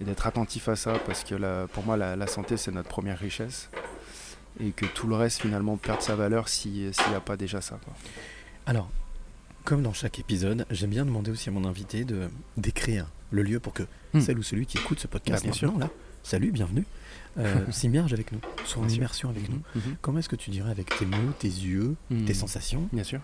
et 0.00 0.04
d'être 0.04 0.26
attentif 0.26 0.68
à 0.70 0.76
ça 0.76 0.94
parce 1.04 1.22
que 1.24 1.34
la- 1.34 1.66
pour 1.68 1.84
moi, 1.84 1.98
la, 1.98 2.16
la 2.16 2.26
santé, 2.26 2.56
c'est 2.56 2.70
notre 2.72 2.88
première 2.88 3.18
richesse 3.18 3.68
et 4.60 4.70
que 4.70 4.86
tout 4.86 5.06
le 5.08 5.14
reste, 5.14 5.42
finalement, 5.42 5.76
perd 5.76 6.00
sa 6.00 6.16
valeur 6.16 6.48
si- 6.48 6.88
s'il 6.92 7.08
n'y 7.10 7.14
a 7.16 7.20
pas 7.20 7.36
déjà 7.36 7.60
ça. 7.60 7.78
quoi. 7.84 7.92
Alors, 8.64 8.90
comme 9.64 9.82
dans 9.82 9.92
chaque 9.92 10.18
épisode, 10.18 10.64
j'aime 10.70 10.90
bien 10.90 11.04
demander 11.04 11.30
aussi 11.30 11.50
à 11.50 11.52
mon 11.52 11.66
invité 11.66 12.04
de 12.04 12.30
d'écrire 12.56 13.06
le 13.30 13.42
lieu 13.42 13.60
pour 13.60 13.72
que 13.72 13.82
Hmm. 14.12 14.20
celle 14.20 14.38
ou 14.38 14.42
celui 14.42 14.66
qui 14.66 14.78
écoute 14.78 14.98
ce 14.98 15.06
podcast 15.06 15.42
Bah, 15.44 15.50
bien 15.50 15.52
sûr. 15.52 15.78
là, 15.78 15.88
salut, 16.24 16.50
bienvenue, 16.50 16.84
euh, 17.38 17.64
s'immerge 17.70 18.12
avec 18.12 18.32
nous, 18.32 18.40
soit 18.64 18.82
en 18.82 18.88
immersion 18.88 19.28
avec 19.30 19.48
nous. 19.48 19.60
Mhm. 19.76 19.96
Comment 20.02 20.18
est-ce 20.18 20.28
que 20.28 20.36
tu 20.36 20.50
dirais 20.50 20.70
avec 20.70 20.94
tes 20.98 21.06
mots, 21.06 21.32
tes 21.38 21.46
yeux, 21.48 21.94
Mhm. 22.10 22.24
tes 22.24 22.34
sensations, 22.34 22.88
Bien 22.92 23.04
sûr. 23.04 23.20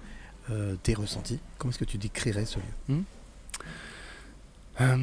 euh, 0.50 0.76
tes 0.82 0.94
ressentis, 0.94 1.40
comment 1.58 1.70
est-ce 1.70 1.78
que 1.80 1.84
tu 1.84 1.98
décrirais 1.98 2.44
ce 2.46 2.58
lieu? 2.88 2.96
Euh, 4.80 4.96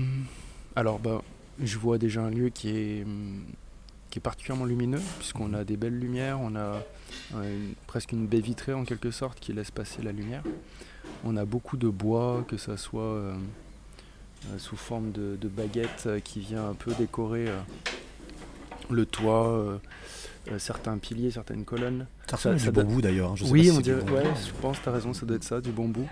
alors, 0.76 1.00
bah, 1.00 1.22
je 1.62 1.78
vois 1.78 1.98
déjà 1.98 2.22
un 2.22 2.30
lieu 2.30 2.50
qui 2.50 2.70
est, 2.70 3.04
hum, 3.04 3.44
qui 4.10 4.20
est 4.20 4.22
particulièrement 4.22 4.66
lumineux, 4.66 5.02
puisqu'on 5.20 5.54
a 5.54 5.64
des 5.64 5.76
belles 5.78 5.98
lumières, 5.98 6.40
on 6.40 6.56
a 6.56 6.82
une- 7.34 7.74
presque 7.88 8.12
une 8.12 8.28
baie 8.28 8.42
vitrée 8.42 8.74
en 8.74 8.84
quelque 8.86 9.12
sorte 9.12 9.40
qui 9.40 9.54
laisse 9.54 9.72
passer 9.72 10.02
la 10.04 10.12
lumière. 10.12 10.44
On 11.24 11.36
a 11.36 11.46
beaucoup 11.46 11.78
de 11.78 11.88
bois, 11.90 12.46
que 12.48 12.58
ça 12.58 12.78
soit 12.78 13.34
sous 14.57 14.75
forme 14.75 15.12
de, 15.12 15.36
de 15.40 15.48
baguette 15.48 16.04
euh, 16.07 16.19
qui 16.19 16.40
vient 16.40 16.69
un 16.69 16.74
peu 16.74 16.92
décorer 16.94 17.48
euh, 17.48 17.57
le 18.90 19.06
toit, 19.06 19.48
euh, 19.50 19.78
euh, 20.51 20.60
certains 20.60 20.98
piliers, 20.98 21.31
certaines 21.31 21.63
colonnes. 21.66 22.06
Ça 22.30 22.36
ressemble 22.36 22.56
à 22.56 22.57
du 22.60 22.72
bambou 22.72 23.01
d'ailleurs. 23.01 23.31
hein, 23.31 23.36
oui, 23.50 23.60
pas 23.68 23.72
si 23.72 23.78
on 23.78 23.81
dirait, 23.81 24.01
ouais, 24.12 24.24
je 24.45 24.51
pense, 24.62 24.78
t'as 24.84 24.92
raison, 24.92 25.13
ça 25.13 25.25
doit 25.25 25.38
être 25.38 25.44
ça, 25.44 25.62
du 25.62 25.72
bambou. 25.72 26.07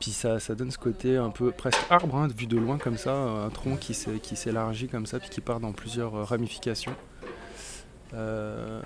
Puis 0.00 0.10
ça, 0.10 0.40
ça 0.40 0.54
donne 0.54 0.70
ce 0.70 0.78
côté 0.78 1.16
un 1.16 1.30
peu 1.30 1.52
presque 1.52 1.78
arbre, 1.88 2.16
hein, 2.16 2.28
vu 2.36 2.46
de 2.46 2.56
loin 2.56 2.76
comme 2.76 2.96
ça, 2.98 3.14
un 3.14 3.48
tronc 3.50 3.76
qui 3.76 3.94
s'é- 3.94 4.18
qui 4.20 4.34
s'élargit 4.36 4.88
comme 4.88 5.06
ça, 5.06 5.20
puis 5.20 5.28
qui 5.30 5.40
part 5.40 5.60
dans 5.60 5.72
plusieurs 5.72 6.14
euh, 6.14 6.24
ramifications. 6.24 6.94
Euh, 8.14 8.80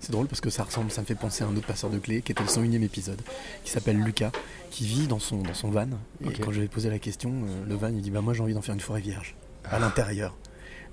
C'est 0.00 0.10
drôle 0.12 0.26
parce 0.26 0.40
que 0.40 0.50
ça 0.50 0.64
ressemble, 0.64 0.90
ça 0.90 1.00
me 1.02 1.06
fait 1.06 1.14
penser 1.14 1.44
à 1.44 1.46
un 1.46 1.56
autre 1.56 1.66
passeur 1.66 1.88
de 1.90 1.98
clés 1.98 2.20
qui 2.22 2.32
était 2.32 2.42
le 2.42 2.48
101e 2.48 2.82
épisode, 2.82 3.20
qui 3.64 3.70
s'appelle 3.70 3.98
Lucas, 3.98 4.32
qui 4.70 4.84
vit 4.86 5.06
dans 5.06 5.18
son, 5.20 5.42
dans 5.42 5.54
son 5.54 5.70
van. 5.70 5.86
Et 6.22 6.26
Ok. 6.28 6.40
quand 6.44 6.50
je 6.52 6.58
lui 6.58 6.66
ai 6.66 6.68
posé 6.68 6.90
la 6.90 6.98
question, 6.98 7.30
euh, 7.32 7.64
le 7.68 7.74
van 7.76 7.88
il 7.88 8.00
dit 8.00 8.10
Bah, 8.10 8.20
moi 8.20 8.34
j'ai 8.34 8.42
envie 8.42 8.54
d'en 8.54 8.62
faire 8.62 8.74
une 8.74 8.80
forêt 8.80 9.00
vierge, 9.00 9.34
à 9.64 9.78
l'intérieur. 9.78 10.36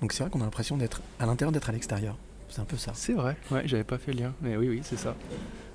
Donc 0.00 0.12
c'est 0.12 0.22
vrai 0.22 0.30
qu'on 0.30 0.40
a 0.40 0.44
l'impression 0.44 0.76
d'être 0.76 1.02
à 1.18 1.26
l'intérieur, 1.26 1.52
d'être 1.52 1.68
à 1.68 1.72
l'extérieur. 1.72 2.16
C'est 2.48 2.60
un 2.60 2.64
peu 2.64 2.76
ça. 2.76 2.92
c'est 2.94 3.12
vrai, 3.12 3.36
ouais, 3.50 3.62
j'avais 3.66 3.84
pas 3.84 3.98
fait 3.98 4.12
le 4.12 4.20
lien, 4.22 4.34
mais 4.42 4.56
oui, 4.56 4.68
oui, 4.68 4.80
c'est 4.82 4.98
ça. 4.98 5.14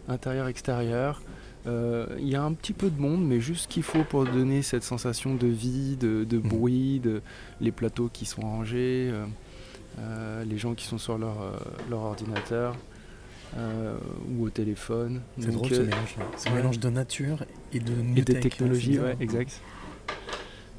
Intérieur, 0.07 0.47
extérieur. 0.47 1.21
Euh, 1.67 2.05
Il 2.19 2.27
y 2.29 2.35
a 2.35 2.43
un 2.43 2.53
petit 2.53 2.73
peu 2.73 2.89
de 2.91 2.99
monde, 3.01 3.25
mais 3.25 3.39
juste 3.39 3.63
ce 3.63 3.67
qu'il 3.67 3.81
faut 3.83 4.03
pour 4.03 4.25
donner 4.25 4.61
cette 4.61 4.83
sensation 4.83 5.33
de 5.35 5.47
vie, 5.47 5.95
de, 5.97 6.23
de 6.23 6.37
Mhm. 6.37 6.47
bruit, 6.47 6.99
de 6.99 7.21
les 7.61 7.71
plateaux 7.71 8.09
qui 8.11 8.25
sont 8.25 8.41
rangés, 8.41 9.09
euh, 9.11 9.25
les 10.45 10.57
gens 10.57 10.73
qui 10.73 10.85
sont 10.85 10.97
sur 10.97 11.17
leur, 11.17 11.41
euh, 11.41 11.51
leur 11.89 12.01
ordinateur 12.01 12.75
euh, 13.57 13.97
ou 14.29 14.45
au 14.45 14.49
téléphone. 14.49 15.21
C'est 15.39 15.51
drôle 15.51 15.69
ce 15.69 15.81
euh, 15.81 15.85
mélange. 15.85 16.15
C'est 16.35 16.49
un 16.49 16.51
ouais. 16.51 16.57
mélange 16.57 16.79
de 16.79 16.89
nature 16.89 17.45
et 17.73 17.79
de, 17.79 17.93
et 18.15 18.21
des 18.21 18.33
tech, 18.33 18.41
technologies, 18.41 18.99
ouais, 18.99 19.15
exact. 19.19 19.61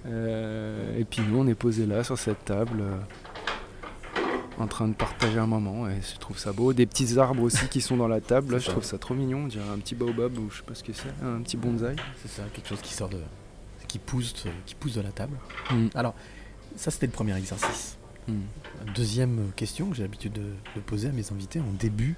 Euh, 0.07 0.99
et 0.99 1.05
puis 1.05 1.23
nous, 1.29 1.39
on 1.39 1.47
est 1.47 1.55
posé 1.55 1.87
là 1.87 2.05
sur 2.05 2.19
cette 2.19 2.45
table, 2.45 2.81
euh, 2.81 2.99
en 4.59 4.67
train 4.67 4.89
de 4.89 4.95
partager 4.95 5.39
un 5.39 5.47
moment, 5.47 5.89
et 5.89 6.01
je 6.01 6.19
trouve 6.19 6.39
ça 6.39 6.53
beau. 6.53 6.73
Des 6.73 6.87
petits 6.87 7.19
arbres 7.19 7.43
aussi 7.43 7.67
qui 7.69 7.81
sont 7.81 7.97
dans 7.97 8.09
la 8.09 8.21
table, 8.21 8.53
là, 8.53 8.59
je 8.59 8.67
ça. 8.67 8.73
trouve 8.73 8.85
ça 8.85 8.99
trop 8.99 9.15
mignon. 9.15 9.45
On 9.45 9.49
dirait 9.49 9.69
un 9.69 9.79
petit 9.79 9.95
baobab 9.95 10.39
ou 10.39 10.51
je 10.51 10.59
sais 10.59 10.63
pas 10.63 10.75
ce 10.75 10.85
que 10.85 10.93
c'est, 10.93 11.09
un 11.25 11.41
petit 11.43 11.57
bonsaï. 11.57 11.97
C'est 12.23 12.31
ça, 12.31 12.43
quelque 12.53 12.69
chose 12.69 12.81
qui 12.83 12.93
sort 12.93 13.09
de. 13.09 13.21
qui 13.89 13.99
pousse, 13.99 14.35
qui 14.65 14.75
pousse 14.75 14.95
de 14.95 15.01
la 15.01 15.11
table. 15.11 15.37
Mm. 15.71 15.89
Alors, 15.95 16.15
ça 16.77 16.91
c'était 16.91 17.07
le 17.07 17.13
premier 17.13 17.37
exercice. 17.37 17.97
Mm. 18.29 18.41
Deuxième 18.95 19.51
question 19.57 19.89
que 19.91 19.97
j'ai 19.97 20.03
l'habitude 20.03 20.33
de, 20.33 20.53
de 20.75 20.81
poser 20.81 21.09
à 21.09 21.13
mes 21.13 21.31
invités 21.33 21.61
en 21.61 21.73
début 21.79 22.17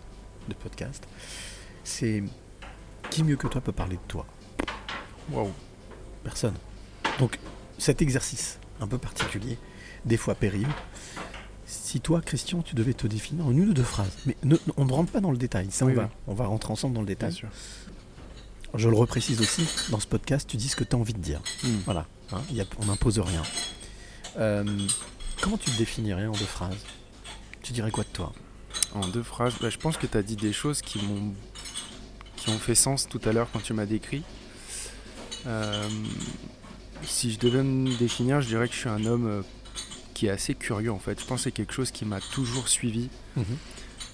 de 0.49 0.55
podcast, 0.55 1.05
c'est 1.85 2.23
qui 3.11 3.23
mieux 3.25 3.37
que 3.37 3.47
toi 3.47 3.61
peut 3.61 3.73
parler 3.73 3.97
de 3.97 4.03
toi? 4.09 4.27
Waouh. 5.31 5.51
Personne. 6.25 6.55
Donc 7.19 7.39
cet 7.79 8.01
exercice 8.03 8.59
un 8.81 8.87
peu 8.87 8.99
particulier, 8.99 9.59
des 10.05 10.17
fois 10.17 10.35
pénible, 10.35 10.71
si 11.67 12.01
toi 12.01 12.21
Christian 12.23 12.63
tu 12.63 12.75
devais 12.75 12.95
te 12.95 13.07
définir 13.07 13.47
en 13.47 13.51
une 13.51 13.69
ou 13.69 13.75
deux 13.75 13.83
phrases, 13.83 14.17
mais 14.25 14.37
ne- 14.45 14.57
on 14.77 14.85
ne 14.85 14.93
rentre 14.93 15.13
pas 15.13 15.21
dans 15.21 15.31
le 15.33 15.37
détail, 15.39 15.69
ça 15.71 15.85
Oui, 15.85 15.93
on, 15.93 15.97
va, 15.97 16.03
oui. 16.05 16.09
on 16.29 16.35
va 16.35 16.47
rentrer 16.47 16.73
ensemble 16.73 16.95
dans 16.95 17.01
le 17.01 17.07
Bien 17.07 17.15
détail. 17.17 17.33
sûr. 17.33 17.49
Je 18.75 18.89
le 18.89 18.97
reprécise 18.97 19.41
aussi, 19.41 19.67
dans 19.91 19.99
ce 20.01 20.07
podcast, 20.07 20.49
tu 20.49 20.57
dis 20.59 20.69
ce 20.69 20.77
que 20.77 20.85
tu 20.85 20.95
as 20.95 20.99
envie 20.99 21.15
de 21.15 21.19
dire. 21.21 21.41
Hmm. 21.65 21.77
Voilà, 21.87 22.07
hein, 22.33 22.41
y 22.53 22.61
a- 22.61 22.67
on 22.81 22.87
n'impose 22.87 23.19
rien. 23.19 23.43
Euh, 24.39 24.65
comment 25.41 25.57
tu 25.57 25.71
te 25.71 25.79
définirais 25.79 26.27
en 26.27 26.33
deux 26.33 26.39
phrases? 26.39 26.85
Tu 27.63 27.73
dirais 27.73 27.91
quoi 27.91 28.05
de 28.05 28.09
toi? 28.09 28.33
En 28.95 29.07
deux 29.07 29.23
phrases, 29.23 29.55
bah, 29.61 29.71
je 29.71 29.79
pense 29.79 29.97
que 29.97 30.07
tu 30.07 30.17
as 30.17 30.23
dit 30.23 30.37
des 30.37 30.53
choses 30.53 30.83
qui 30.83 30.99
m'ont 31.05 31.35
qui 32.37 32.51
ont 32.51 32.59
fait 32.59 32.75
sens 32.75 33.09
tout 33.09 33.21
à 33.25 33.33
l'heure 33.33 33.49
quand 33.53 33.63
tu 33.63 33.73
m'as 33.73 33.87
décrit. 33.87 34.23
Euh, 35.47 35.89
si 37.03 37.33
je 37.33 37.39
devais 37.39 37.63
me 37.63 37.97
définir, 37.99 38.41
je 38.41 38.49
dirais 38.49 38.69
que 38.69 38.75
je 38.75 38.81
suis 38.81 38.89
un 38.89 39.05
homme 39.07 39.27
euh, 39.27 39.43
qui 40.15 40.27
est 40.27 40.31
assez 40.31 40.55
curieux 40.55 40.93
en 40.93 40.99
fait. 40.99 41.21
Je 41.21 41.27
pense 41.27 41.41
que 41.41 41.45
c'est 41.45 41.53
quelque 41.53 41.73
chose 41.73 41.91
qui 41.91 42.05
m'a 42.05 42.21
toujours 42.21 42.69
suivi. 42.69 43.09
Mhm. 43.37 43.45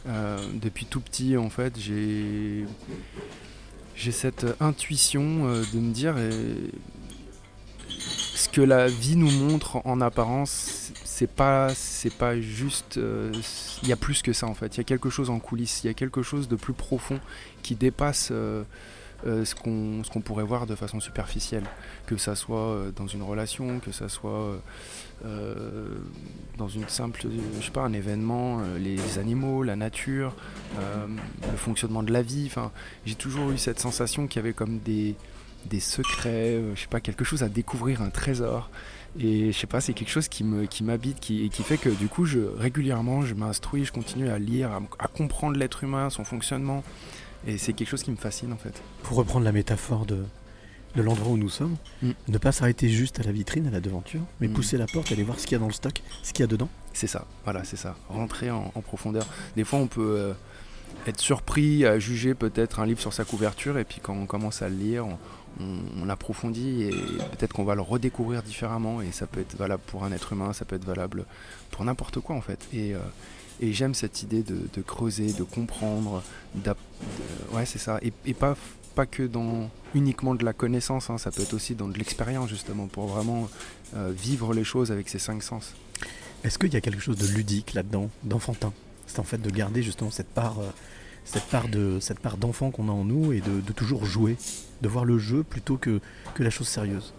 Euh, 0.06 0.38
depuis 0.54 0.86
tout 0.86 1.00
petit, 1.00 1.36
en 1.36 1.50
fait, 1.50 1.78
j'ai 1.78 2.66
j'ai 3.94 4.12
cette 4.12 4.46
intuition 4.60 5.44
de 5.72 5.78
me 5.78 5.92
dire 5.92 6.16
ce 8.34 8.48
que 8.48 8.60
la 8.60 8.88
vie 8.88 9.16
nous 9.16 9.30
montre 9.30 9.80
en 9.86 10.00
apparence, 10.00 10.92
c'est 11.16 11.30
pas 11.30 11.68
c'est 11.74 12.14
pas 12.14 12.40
juste. 12.40 12.98
euh, 12.98 13.32
Il 13.82 13.88
y 13.88 13.92
a 13.92 13.96
plus 13.96 14.20
que 14.22 14.32
ça 14.32 14.46
en 14.46 14.54
fait. 14.54 14.74
Il 14.76 14.78
y 14.78 14.80
a 14.80 14.84
quelque 14.92 15.10
chose 15.10 15.30
en 15.30 15.38
coulisses. 15.38 15.82
Il 15.84 15.86
y 15.86 15.90
a 15.90 15.94
quelque 15.94 16.22
chose 16.22 16.48
de 16.48 16.56
plus 16.56 16.72
profond 16.74 17.20
qui 17.62 17.74
dépasse. 17.76 18.28
euh, 18.32 18.64
euh, 19.26 19.44
ce 19.44 19.54
qu'on 19.54 20.02
ce 20.04 20.10
qu'on 20.10 20.20
pourrait 20.20 20.44
voir 20.44 20.66
de 20.66 20.74
façon 20.74 21.00
superficielle, 21.00 21.64
que 22.06 22.16
ça 22.18 22.34
soit 22.34 22.76
dans 22.96 23.06
une 23.06 23.22
relation, 23.22 23.80
que 23.80 23.90
ça 23.92 24.08
soit 24.10 24.60
dans 26.58 26.68
une 26.68 26.88
simple, 26.88 27.26
je 27.60 27.64
sais 27.64 27.70
pas, 27.70 27.82
un 27.82 27.92
événement, 27.92 28.60
euh, 28.60 28.78
les 28.78 29.18
animaux, 29.18 29.62
la 29.62 29.76
nature, 29.76 30.34
le 30.76 31.56
fonctionnement 31.56 32.02
de 32.02 32.12
la 32.12 32.22
vie. 32.22 32.44
Enfin, 32.46 32.70
j'ai 33.06 33.14
toujours 33.14 33.50
eu 33.50 33.58
cette 33.58 33.80
sensation 33.80 34.26
qu'il 34.26 34.40
y 34.40 34.44
avait 34.44 34.52
comme 34.52 34.78
des, 34.80 35.14
des 35.66 35.80
secrets, 35.80 36.60
je 36.74 36.80
sais 36.82 36.88
pas, 36.88 37.00
quelque 37.00 37.24
chose 37.24 37.42
à 37.42 37.48
découvrir, 37.48 38.02
un 38.02 38.10
trésor. 38.10 38.68
Et 39.18 39.52
je 39.52 39.58
sais 39.58 39.66
pas, 39.68 39.80
c'est 39.80 39.92
quelque 39.92 40.10
chose 40.10 40.28
qui 40.28 40.42
me 40.44 40.66
qui 40.66 40.82
m'habite, 40.82 41.20
qui, 41.20 41.44
et 41.44 41.48
qui 41.48 41.62
fait 41.62 41.78
que 41.78 41.88
du 41.88 42.08
coup, 42.08 42.24
je 42.24 42.40
régulièrement, 42.40 43.22
je 43.22 43.34
m'instruis, 43.34 43.84
je 43.84 43.92
continue 43.92 44.28
à 44.28 44.38
lire, 44.38 44.70
à, 44.98 45.06
comprendre 45.08 45.56
l'être 45.56 45.84
humain, 45.84 46.10
son 46.10 46.24
fonctionnement. 46.24 46.82
Et 47.46 47.58
c'est 47.58 47.72
quelque 47.74 47.88
chose 47.88 48.02
qui 48.02 48.10
me 48.10 48.16
fascine 48.16 48.52
en 48.52 48.56
fait. 48.56 48.82
Pour 49.02 49.16
reprendre 49.16 49.44
la 49.44 49.52
métaphore 49.52 50.04
de, 50.06 50.24
de 50.96 51.02
l'endroit 51.02 51.32
où 51.32 51.36
nous 51.36 51.48
sommes, 51.50 51.76
Mm. 52.02 52.10
ne 52.28 52.38
pas 52.38 52.50
s'arrêter 52.52 52.88
juste 52.88 53.20
à 53.20 53.22
la 53.22 53.30
vitrine, 53.32 53.66
à 53.68 53.70
la 53.70 53.80
devanture, 53.80 54.22
mais 54.40 54.48
Mm. 54.48 54.52
pousser 54.52 54.76
la 54.78 54.86
porte, 54.86 55.12
aller 55.12 55.22
voir 55.22 55.38
ce 55.38 55.46
qu'il 55.46 55.52
y 55.52 55.56
a 55.56 55.60
dans 55.60 55.66
le 55.68 55.72
stock, 55.72 56.02
ce 56.24 56.32
qu'il 56.32 56.42
y 56.42 56.44
a 56.44 56.48
dedans. 56.48 56.68
C'est 56.92 57.06
ça, 57.06 57.26
voilà, 57.44 57.62
c'est 57.64 57.76
ça. 57.76 57.96
Rentrer 58.08 58.50
en, 58.50 58.72
en 58.74 58.80
profondeur. 58.80 59.26
Des 59.56 59.64
fois, 59.64 59.78
on 59.78 59.86
peut 59.86 60.16
euh, 60.18 60.32
être 61.06 61.20
surpris 61.20 61.84
à 61.86 61.98
juger 61.98 62.34
peut-être 62.34 62.80
un 62.80 62.86
livre 62.86 63.00
sur 63.00 63.12
sa 63.12 63.24
couverture, 63.24 63.78
et 63.78 63.84
puis 63.84 64.00
quand 64.02 64.14
on 64.14 64.26
commence 64.26 64.62
à 64.62 64.68
le 64.68 64.76
lire, 64.76 65.06
on, 65.06 65.18
on- 65.60 66.04
on 66.04 66.08
approfondit, 66.08 66.82
et 66.84 66.90
peut-être 66.90 67.52
qu'on 67.52 67.64
va 67.64 67.74
le 67.74 67.80
redécouvrir 67.82 68.42
différemment, 68.42 69.00
et 69.02 69.12
ça 69.12 69.26
peut 69.26 69.40
être 69.40 69.56
valable 69.56 69.82
pour 69.86 70.04
un 70.04 70.12
être 70.12 70.32
humain, 70.32 70.52
ça 70.52 70.64
peut 70.64 70.76
être 70.76 70.84
valable 70.84 71.24
pour 71.70 71.84
n'importe 71.84 72.20
quoi 72.20 72.36
en 72.36 72.40
fait. 72.40 72.60
Et, 72.72 72.94
euh, 72.94 72.98
j'aime 73.62 73.94
cette 73.94 74.22
idée 74.22 74.42
de, 74.42 74.82
creuser, 74.82 75.32
de 75.32 75.42
comprendre, 75.44 76.22
de- 76.54 76.74
ouais, 77.52 77.64
c'est 77.66 77.78
ça. 77.78 77.98
Et, 78.02 78.12
et 78.26 78.34
pas, 78.34 78.56
pas 78.94 79.06
que 79.06 79.22
dans 79.22 79.70
uniquement 79.94 80.34
de 80.34 80.44
la 80.44 80.52
connaissance, 80.52 81.08
hein, 81.08 81.18
ça 81.18 81.30
peut 81.30 81.42
être 81.42 81.54
aussi 81.54 81.74
dans 81.74 81.88
de 81.88 81.96
l'expérience 81.98 82.48
justement, 82.50 82.86
pour 82.88 83.06
vraiment 83.06 83.48
euh, 83.96 84.12
vivre 84.14 84.54
les 84.54 84.64
choses 84.64 84.90
avec 84.92 85.08
ses 85.08 85.18
cinq 85.20 85.42
sens. 85.42 85.72
Est-ce 86.42 86.58
qu'il 86.58 86.72
y 86.74 86.76
a 86.76 86.80
quelque 86.80 87.00
chose 87.00 87.16
de 87.16 87.26
ludique 87.26 87.74
là-dedans, 87.74 88.10
d'enfantin? 88.22 88.72
C'est 89.06 89.18
en 89.20 89.24
fait 89.24 89.38
de 89.40 89.50
garder 89.50 89.82
justement 89.82 90.10
cette 90.10 90.28
part, 90.28 90.58
euh, 90.58 90.70
cette 91.24 91.44
part 91.44 91.68
de, 91.68 91.98
cette 92.00 92.20
part 92.20 92.36
d'enfant 92.36 92.70
qu'on 92.70 92.88
a 92.88 92.92
en 92.92 93.04
nous 93.04 93.32
et 93.32 93.40
de, 93.40 93.72
toujours 93.72 94.04
jouer, 94.04 94.36
de 94.82 94.88
voir 94.88 95.04
le 95.04 95.18
jeu 95.18 95.42
plutôt 95.42 95.76
que, 95.76 96.00
que 96.34 96.42
la 96.42 96.50
chose 96.50 96.68
sérieuse. 96.68 97.12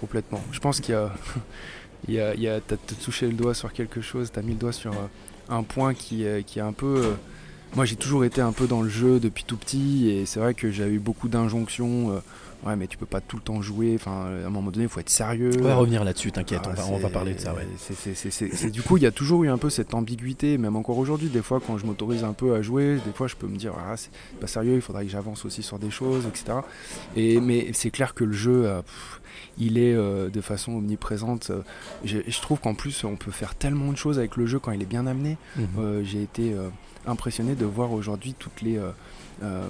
Complètement. 0.00 0.42
Je 0.52 0.60
pense 0.60 0.80
qu'il 0.80 0.92
y 0.94 0.96
a. 0.96 1.12
il 2.08 2.14
y 2.14 2.48
a, 2.48 2.60
t'as 2.60 2.76
touché 3.02 3.26
le 3.26 3.32
doigt 3.32 3.54
sur 3.54 3.72
quelque 3.72 4.00
chose, 4.00 4.30
t'as 4.32 4.42
mis 4.42 4.52
le 4.52 4.58
doigt 4.58 4.72
sur 4.72 4.92
euh, 4.92 5.06
un 5.48 5.62
point 5.62 5.94
qui, 5.94 6.24
qui 6.46 6.58
est 6.58 6.62
un 6.62 6.72
peu. 6.72 7.02
euh, 7.04 7.14
moi, 7.74 7.84
j'ai 7.84 7.96
toujours 7.96 8.24
été 8.24 8.40
un 8.40 8.52
peu 8.52 8.66
dans 8.66 8.82
le 8.82 8.88
jeu 8.88 9.18
depuis 9.20 9.44
tout 9.44 9.56
petit, 9.56 10.08
et 10.08 10.26
c'est 10.26 10.40
vrai 10.40 10.54
que 10.54 10.70
j'ai 10.70 10.86
eu 10.86 10.98
beaucoup 10.98 11.28
d'injonctions. 11.28 12.10
euh, 12.12 12.20
ouais, 12.66 12.76
mais 12.76 12.86
tu 12.86 12.96
peux 12.96 13.06
pas 13.06 13.20
tout 13.20 13.36
le 13.36 13.42
temps 13.42 13.62
jouer. 13.62 13.92
Enfin, 13.94 14.26
à 14.42 14.46
un 14.46 14.50
moment 14.50 14.70
donné, 14.70 14.84
il 14.84 14.88
faut 14.88 15.00
être 15.00 15.08
sérieux. 15.10 15.50
On 15.60 15.64
va 15.64 15.76
revenir 15.76 16.04
là-dessus, 16.04 16.32
t'inquiète, 16.32 16.62
Ah, 16.64 16.70
on, 16.70 16.74
va, 16.74 16.86
on 16.88 16.98
va 16.98 17.08
c'est- 17.08 17.12
parler 17.14 17.34
de 17.34 17.40
ça. 17.40 17.54
Ouais. 17.54 17.66
c'est- 17.76 18.70
du 18.70 18.82
coup, 18.82 18.96
il 18.96 19.02
y 19.02 19.06
a 19.06 19.10
toujours 19.12 19.44
eu 19.44 19.48
un 19.48 19.58
peu 19.58 19.70
cette 19.70 19.94
ambiguïté, 19.94 20.58
même 20.58 20.76
encore 20.76 20.98
aujourd'hui. 20.98 21.28
Des 21.28 21.42
fois, 21.42 21.60
quand 21.64 21.78
je 21.78 21.86
m'autorise 21.86 22.24
un 22.24 22.32
peu 22.32 22.54
à 22.54 22.62
jouer, 22.62 22.98
des 23.06 23.12
fois, 23.12 23.26
je 23.28 23.36
peux 23.36 23.46
me 23.46 23.56
dire, 23.56 23.72
ah, 23.78 23.96
c'est 23.96 24.10
pas 24.40 24.46
sérieux, 24.46 24.74
il 24.74 24.80
faudrait 24.82 25.04
que 25.04 25.10
j'avance 25.10 25.44
aussi 25.44 25.62
sur 25.62 25.78
des 25.78 25.90
choses, 25.90 26.26
etc. 26.26 26.58
Et, 27.16 27.40
mais 27.40 27.70
c'est 27.72 27.90
clair 27.90 28.14
que 28.14 28.24
le 28.24 28.32
jeu, 28.32 28.66
euh, 28.66 28.82
pff, 28.82 29.20
il 29.58 29.78
est 29.78 29.94
euh, 29.94 30.28
de 30.28 30.40
façon 30.40 30.72
omniprésente. 30.72 31.50
Euh, 31.50 31.62
Je, 32.04 32.18
je 32.26 32.40
trouve 32.40 32.60
qu'en 32.60 32.74
plus, 32.74 33.04
on 33.04 33.16
peut 33.16 33.30
faire 33.30 33.54
tellement 33.54 33.90
de 33.92 33.96
choses 33.96 34.18
avec 34.18 34.36
le 34.36 34.46
jeu 34.46 34.58
quand 34.58 34.72
il 34.72 34.82
est 34.82 34.86
bien 34.86 35.06
amené. 35.06 35.36
Mhm. 35.56 35.66
Euh, 35.78 36.02
J'ai 36.04 36.22
été 36.22 36.52
euh, 36.52 36.68
impressionné 37.06 37.54
de 37.54 37.64
voir 37.64 37.92
aujourd'hui 37.92 38.34
toutes 38.38 38.60
les, 38.62 38.76
euh, 38.78 38.90
euh, 39.42 39.66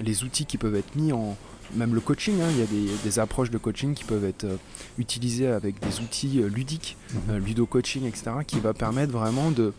les 0.00 0.24
outils 0.24 0.46
qui 0.46 0.58
peuvent 0.58 0.74
être 0.76 0.94
mis 0.96 1.12
en. 1.12 1.36
Même 1.74 1.94
le 1.94 2.00
coaching, 2.00 2.34
hein, 2.40 2.48
il 2.50 2.58
y 2.58 2.62
a 2.62 2.66
des, 2.66 2.90
des 3.04 3.18
approches 3.18 3.50
de 3.50 3.58
coaching 3.58 3.94
qui 3.94 4.04
peuvent 4.04 4.24
être 4.24 4.44
euh, 4.44 4.56
utilisées 4.98 5.46
avec 5.48 5.78
des 5.80 6.00
outils 6.00 6.42
euh, 6.42 6.48
ludiques, 6.48 6.96
Mhm. 7.14 7.20
euh, 7.34 7.38
ludo-coaching, 7.38 8.04
etc., 8.06 8.30
qui 8.46 8.58
va 8.60 8.72
permettre 8.74 9.12
vraiment 9.12 9.50
de, 9.50 9.72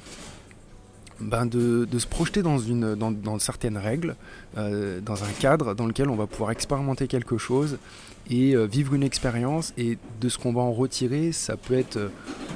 ben 1.19 1.45
de, 1.45 1.85
de 1.85 1.99
se 1.99 2.07
projeter 2.07 2.41
dans, 2.41 2.57
une, 2.59 2.95
dans, 2.95 3.11
dans 3.11 3.37
certaines 3.39 3.77
règles, 3.77 4.15
euh, 4.57 5.01
dans 5.01 5.23
un 5.23 5.31
cadre 5.39 5.75
dans 5.75 5.85
lequel 5.85 6.09
on 6.09 6.15
va 6.15 6.27
pouvoir 6.27 6.51
expérimenter 6.51 7.07
quelque 7.07 7.37
chose 7.37 7.77
et 8.29 8.55
euh, 8.55 8.65
vivre 8.65 8.93
une 8.93 9.03
expérience. 9.03 9.73
Et 9.77 9.97
de 10.19 10.29
ce 10.29 10.37
qu'on 10.37 10.53
va 10.53 10.61
en 10.61 10.71
retirer, 10.71 11.31
ça 11.31 11.57
peut 11.57 11.77
être 11.77 11.97
euh, 11.97 12.09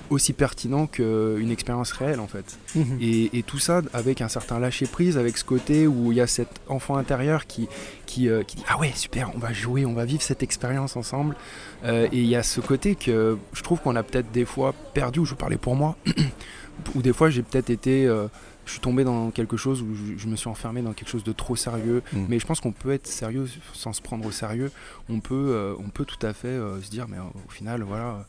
aussi 0.10 0.34
pertinent 0.34 0.86
qu'une 0.88 1.50
expérience 1.51 1.91
réelle 1.91 2.19
en 2.19 2.27
fait. 2.27 2.57
Mhm. 2.75 2.98
Et, 3.01 3.38
et 3.38 3.43
tout 3.43 3.60
ça 3.60 3.81
avec 3.93 4.22
un 4.22 4.27
certain 4.27 4.60
lâcher 4.60 4.86
prise, 4.86 5.17
avec 5.17 5.38
ce 5.38 5.43
côté 5.43 5.88
où 5.88 6.12
il 6.12 6.17
y 6.17 6.22
a 6.22 6.27
cet 6.27 6.50
enfant 6.67 6.95
intérieur 6.98 7.48
qui, 7.48 7.67
qui, 8.05 8.29
euh, 8.29 8.43
qui 8.43 8.57
dit 8.57 8.63
Ah 8.67 8.77
ouais, 8.79 8.91
super, 8.95 9.31
on 9.36 9.39
va 9.39 9.51
jouer, 9.53 9.86
on 9.86 9.93
va 9.93 10.05
vivre 10.05 10.22
cette 10.22 10.43
expérience 10.43 10.95
ensemble. 10.95 11.36
Euh, 11.84 12.07
et 12.12 12.19
il 12.19 12.27
y 12.27 12.36
a 12.36 12.43
ce 12.43 12.62
côté 12.62 12.95
que 12.95 13.38
je 13.53 13.62
trouve 13.63 13.79
qu'on 13.81 13.95
a 13.95 14.03
peut-être 14.03 14.31
des 14.31 14.45
fois 14.45 14.74
perdu, 14.93 15.19
ou 15.19 15.25
je 15.25 15.34
parlais 15.36 15.57
pour 15.57 15.75
moi, 15.75 15.95
ou 16.95 17.01
des 17.01 17.13
fois 17.13 17.29
j'ai 17.29 17.41
peut-être 17.43 17.69
été. 17.69 18.05
euh, 18.05 18.27
je 18.65 18.72
suis 18.72 18.79
tombé 18.79 19.03
dans 19.03 19.31
quelque 19.31 19.57
chose 19.57 19.81
où 19.81 19.95
je, 19.95 20.17
je 20.17 20.27
me 20.27 20.36
suis 20.36 20.50
enfermé 20.50 20.81
dans 20.81 20.93
quelque 20.93 21.10
chose 21.10 21.24
de 21.24 21.31
trop 21.31 21.55
sérieux. 21.55 22.01
Mhm. 22.13 22.25
Mais 22.29 22.39
je 22.39 22.45
pense 22.48 22.60
qu'on 22.60 22.72
peut 22.72 22.91
être 22.91 23.07
sérieux 23.07 23.48
sans 23.74 23.93
se 23.93 24.01
prendre 24.01 24.25
au 24.25 24.31
sérieux. 24.31 24.72
On 25.10 25.19
peut, 25.19 25.36
euh, 25.53 25.74
on 25.79 25.89
peut 25.89 26.05
tout 26.05 26.24
à 26.25 26.34
fait 26.34 26.48
euh, 26.48 26.81
se 26.81 26.89
dire, 26.89 27.07
mais 27.07 27.17
euh, 27.17 27.22
au 27.48 27.51
final, 27.51 27.84
voilà, 27.84 28.25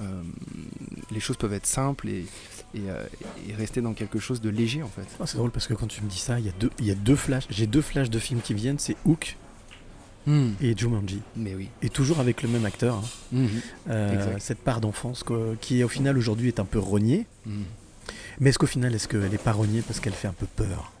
euh, 0.00 0.22
les 1.10 1.20
choses 1.20 1.36
peuvent 1.36 1.52
être 1.52 1.66
simples 1.66 2.08
et, 2.08 2.24
et, 2.74 2.88
euh, 2.88 3.04
et 3.48 3.54
rester 3.54 3.80
dans 3.80 3.92
quelque 3.92 4.20
chose 4.20 4.40
de 4.40 4.48
léger 4.48 4.82
en 4.84 4.88
fait. 4.88 5.06
Ah, 5.20 5.26
c'est 5.26 5.36
drôle 5.36 5.50
parce 5.50 5.66
que 5.66 5.74
quand 5.74 5.88
tu 5.88 6.02
me 6.02 6.08
dis 6.08 6.18
ça, 6.18 6.38
il 6.38 6.46
y 6.46 6.48
a 6.48 6.52
deux, 6.60 6.70
il 6.78 6.86
y 6.86 6.90
a 6.92 6.94
deux 6.94 7.16
flashs. 7.16 7.46
J'ai 7.50 7.66
deux 7.66 7.82
flashs 7.82 8.10
de 8.10 8.18
films 8.20 8.40
qui 8.40 8.54
viennent, 8.54 8.78
c'est 8.78 8.96
Hook 9.04 9.36
et 10.60 10.76
Jumanji. 10.76 11.20
Mais 11.34 11.56
oui. 11.56 11.70
Et 11.82 11.88
toujours 11.88 12.20
avec 12.20 12.42
le 12.44 12.48
même 12.48 12.64
acteur. 12.64 13.02
hein. 13.34 13.46
Exact. 14.12 14.40
cette 14.40 14.60
part 14.60 14.80
d'enfance 14.80 15.24
quoi, 15.24 15.40
qui 15.60 15.82
au 15.82 15.88
final 15.88 16.16
aujourd'hui 16.16 16.46
est 16.48 16.60
un 16.60 16.64
peu 16.64 16.78
reniée. 16.78 17.26
Mais 18.40 18.50
est-ce 18.50 18.58
qu'au 18.58 18.66
final, 18.66 18.94
est-ce 18.94 19.06
qu'elle 19.06 19.28
n'est 19.28 19.38
pas 19.38 19.52
reniée 19.52 19.82
parce 19.82 20.00
qu'elle 20.00 20.14
fait 20.14 20.28
un 20.28 20.32
peu 20.32 20.46
peur? 20.46 20.92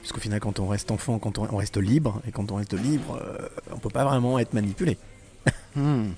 Parce 0.00 0.12
qu'au 0.12 0.20
final, 0.20 0.40
quand 0.40 0.60
on 0.60 0.66
reste 0.66 0.90
enfant, 0.90 1.18
quand 1.18 1.38
on, 1.38 1.46
on 1.52 1.56
reste 1.56 1.76
libre, 1.76 2.20
et 2.26 2.32
quand 2.32 2.50
on 2.50 2.56
reste 2.56 2.74
libre, 2.74 3.20
euh, 3.20 3.48
on 3.70 3.78
peut 3.78 3.90
pas 3.90 4.04
vraiment 4.04 4.38
être 4.38 4.54
manipulé. 4.54 4.98
Hmm. 5.76 6.12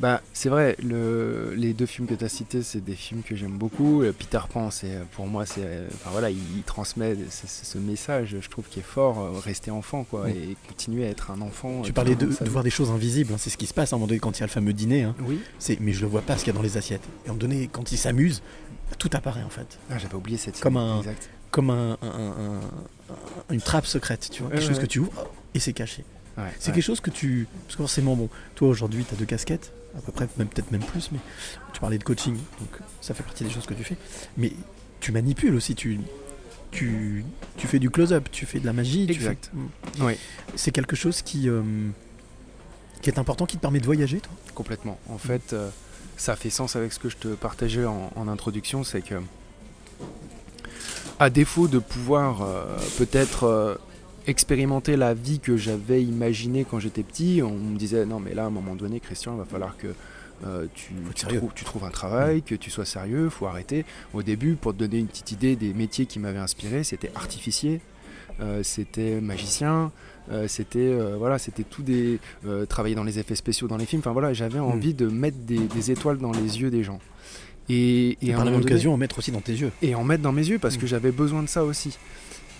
Bah, 0.00 0.22
c'est 0.32 0.48
vrai, 0.48 0.76
le, 0.82 1.52
les 1.54 1.74
deux 1.74 1.84
films 1.84 2.06
que 2.08 2.14
tu 2.14 2.24
as 2.24 2.28
cités, 2.30 2.62
c'est 2.62 2.82
des 2.82 2.94
films 2.94 3.22
que 3.22 3.36
j'aime 3.36 3.58
beaucoup. 3.58 4.02
Euh, 4.02 4.14
Peter 4.18 4.40
Pan, 4.50 4.70
c'est, 4.70 4.98
pour 5.12 5.26
moi, 5.26 5.44
c'est, 5.44 5.60
euh, 5.62 5.88
enfin, 5.92 6.08
voilà, 6.10 6.30
il, 6.30 6.38
il 6.56 6.62
transmet 6.62 7.14
ce, 7.28 7.76
message, 7.76 8.36
je 8.40 8.48
trouve, 8.48 8.64
qui 8.70 8.78
est 8.78 8.84
fort, 8.84 9.20
euh, 9.20 9.38
rester 9.38 9.70
enfant, 9.70 10.04
quoi, 10.04 10.30
et 10.30 10.56
continuer 10.68 11.04
à 11.04 11.10
être 11.10 11.30
un 11.30 11.42
enfant. 11.42 11.82
Tu 11.82 11.90
euh, 11.90 11.92
parlais 11.92 12.14
de, 12.14 12.26
voir 12.46 12.64
des 12.64 12.70
choses 12.70 12.90
invisibles, 12.90 13.34
hein, 13.34 13.38
c'est 13.38 13.50
ce 13.50 13.58
qui 13.58 13.66
se 13.66 13.74
passe 13.74 13.92
à 13.92 13.96
un 13.96 13.98
moment 13.98 14.06
donné 14.06 14.20
quand 14.20 14.38
il 14.38 14.40
y 14.40 14.42
a 14.42 14.46
le 14.46 14.52
fameux 14.52 14.72
dîner. 14.72 15.02
hein. 15.02 15.14
Oui. 15.26 15.38
C'est, 15.58 15.78
mais 15.80 15.92
je 15.92 16.00
le 16.00 16.06
vois 16.06 16.22
pas 16.22 16.38
ce 16.38 16.44
qu'il 16.44 16.52
y 16.54 16.56
a 16.56 16.58
dans 16.58 16.62
les 16.62 16.78
assiettes. 16.78 17.04
Et 17.04 17.28
à 17.28 17.32
un 17.32 17.34
moment 17.34 17.40
donné, 17.40 17.68
quand 17.70 17.92
il 17.92 17.98
s'amuse, 17.98 18.40
tout 18.98 19.10
apparaît 19.12 19.42
en 19.42 19.50
fait. 19.50 19.78
Ah, 19.90 19.98
j'avais 19.98 20.14
oublié 20.14 20.36
cette 20.38 20.60
Comme 20.60 20.76
un- 20.76 20.98
exact. 20.98 21.28
Comme 21.50 21.70
un, 21.70 21.98
un- 22.02 22.06
un- 22.06 22.60
un- 22.60 23.52
une 23.54 23.60
trappe 23.60 23.86
secrète, 23.86 24.28
tu 24.30 24.42
vois. 24.42 24.50
Quelque 24.52 24.64
chose 24.66 24.78
que 24.78 24.86
tu 24.86 25.00
ouvres 25.00 25.26
et 25.54 25.58
c'est 25.60 25.72
caché. 25.72 26.04
C'est 26.58 26.72
quelque 26.72 26.82
chose 26.82 27.00
que 27.00 27.10
tu. 27.10 27.46
Parce 27.66 27.76
que 27.76 27.82
forcément, 27.82 28.16
bon, 28.16 28.28
toi 28.54 28.68
aujourd'hui, 28.68 29.04
tu 29.04 29.14
as 29.14 29.16
deux 29.18 29.26
casquettes, 29.26 29.72
à 29.96 30.00
peu 30.00 30.10
près, 30.12 30.26
même 30.38 30.48
peut-être 30.48 30.70
même 30.70 30.82
plus, 30.82 31.10
mais 31.12 31.18
tu 31.74 31.80
parlais 31.80 31.98
de 31.98 32.04
coaching, 32.04 32.34
donc 32.34 32.78
ça 33.02 33.12
fait 33.12 33.22
partie 33.22 33.44
des 33.44 33.50
choses 33.50 33.66
que 33.66 33.74
tu 33.74 33.84
fais. 33.84 33.96
Mais 34.38 34.52
tu 35.00 35.12
manipules 35.12 35.54
aussi, 35.54 35.74
tu. 35.74 36.00
Tu, 36.70 37.24
tu 37.56 37.66
fais 37.66 37.80
du 37.80 37.90
close-up, 37.90 38.28
tu 38.30 38.46
fais 38.46 38.60
de 38.60 38.64
la 38.66 38.72
magie. 38.72 39.04
tu 39.06 39.12
Exact. 39.12 39.50
fais- 39.96 40.02
Oui. 40.02 40.16
C'est 40.54 40.70
quelque 40.70 40.94
chose 40.94 41.20
qui, 41.20 41.48
euh, 41.48 41.62
qui 43.02 43.10
est 43.10 43.18
important, 43.18 43.44
qui 43.44 43.56
te 43.56 43.60
permet 43.62 43.80
de 43.80 43.84
voyager, 43.86 44.20
toi? 44.20 44.32
Complètement. 44.54 44.98
En 45.08 45.18
fait, 45.18 45.52
euh, 45.52 45.68
ça 46.20 46.36
fait 46.36 46.50
sens 46.50 46.76
avec 46.76 46.92
ce 46.92 46.98
que 46.98 47.08
je 47.08 47.16
te 47.16 47.28
partageais 47.28 47.86
en, 47.86 48.12
en 48.14 48.28
introduction, 48.28 48.84
c'est 48.84 49.00
que 49.00 49.14
à 51.18 51.30
défaut 51.30 51.66
de 51.66 51.78
pouvoir 51.78 52.42
euh, 52.42 52.76
peut-être 52.98 53.44
euh, 53.44 53.74
expérimenter 54.26 54.96
la 54.96 55.14
vie 55.14 55.40
que 55.40 55.56
j'avais 55.56 56.02
imaginée 56.02 56.66
quand 56.68 56.78
j'étais 56.78 57.02
petit. 57.02 57.40
On 57.42 57.52
me 57.52 57.78
disait 57.78 58.04
non 58.04 58.20
mais 58.20 58.34
là 58.34 58.44
à 58.44 58.46
un 58.46 58.50
moment 58.50 58.74
donné 58.74 59.00
Christian 59.00 59.34
il 59.34 59.38
va 59.38 59.44
falloir 59.46 59.78
que 59.78 59.88
euh, 60.46 60.66
tu, 60.74 61.64
trouves 61.64 61.84
un 61.84 61.90
travail, 61.90 62.42
que 62.42 62.54
tu 62.54 62.70
sois 62.70 62.86
sérieux, 62.86 63.30
faut 63.30 63.46
arrêter. 63.46 63.86
Au 64.12 64.22
début, 64.22 64.56
pour 64.56 64.72
te 64.72 64.78
donner 64.78 64.98
une 64.98 65.06
petite 65.06 65.32
idée 65.32 65.56
des 65.56 65.74
métiers 65.74 66.06
qui 66.06 66.18
m'avaient 66.18 66.38
inspiré, 66.38 66.84
c'était 66.84 67.12
artificier, 67.14 67.80
c'était 68.62 69.20
magicien, 69.20 69.92
euh, 70.30 70.46
c'était 70.48 70.78
euh, 70.78 71.16
voilà, 71.18 71.38
c'était 71.38 71.64
tout 71.64 71.82
des 71.82 72.18
euh, 72.46 72.66
travailler 72.66 72.94
dans 72.94 73.04
les 73.04 73.18
effets 73.18 73.34
spéciaux 73.34 73.68
dans 73.68 73.76
les 73.76 73.86
films. 73.86 74.00
Enfin 74.00 74.12
voilà, 74.12 74.32
j'avais 74.32 74.58
envie 74.60 74.94
de 74.94 75.06
mettre 75.08 75.38
des, 75.38 75.58
des 75.58 75.90
étoiles 75.90 76.18
dans 76.18 76.32
les 76.32 76.60
yeux 76.60 76.70
des 76.70 76.82
gens. 76.84 77.00
Et, 77.68 78.18
Et 78.22 78.32
par 78.32 78.44
la 78.44 78.50
donné- 78.50 78.64
occasion, 78.64 78.92
en 78.94 78.96
mettre 78.96 79.18
aussi 79.18 79.30
dans 79.30 79.40
tes 79.40 79.52
yeux. 79.52 79.70
et 79.82 79.94
en 79.94 80.02
mettre 80.04 80.22
dans 80.22 80.32
mes 80.32 80.46
yeux 80.46 80.58
parce 80.58 80.76
que 80.76 80.86
j'avais 80.86 81.12
besoin 81.12 81.42
de 81.42 81.48
ça 81.48 81.64
aussi. 81.64 81.96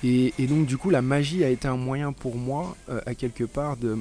Et, 0.04 0.32
et 0.38 0.46
donc 0.46 0.66
du 0.66 0.76
coup 0.78 0.88
la 0.90 1.02
magie 1.02 1.42
a 1.44 1.48
été 1.50 1.66
un 1.68 1.76
moyen 1.76 2.12
pour 2.12 2.36
moi 2.36 2.76
euh, 2.88 3.00
à 3.06 3.14
quelque 3.14 3.44
part 3.44 3.76
de... 3.76 3.98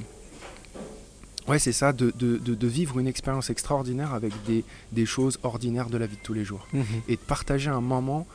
Ouais 1.48 1.58
c'est 1.58 1.72
ça, 1.72 1.94
de, 1.94 2.14
de- 2.20 2.38
de- 2.38 2.54
de 2.54 2.68
vivre 2.68 3.00
une 3.00 3.08
expérience 3.08 3.50
extraordinaire 3.50 4.14
avec 4.14 4.32
des, 4.46 4.64
des 4.92 5.06
choses 5.08 5.40
ordinaires 5.42 5.90
de 5.90 5.98
la 5.98 6.06
vie 6.06 6.16
de 6.16 6.22
tous 6.22 6.34
les 6.34 6.46
jours. 6.46 6.68
Et 7.08 7.16
de 7.16 7.22
partager 7.22 7.70
un 7.72 7.82
moment 7.82 8.28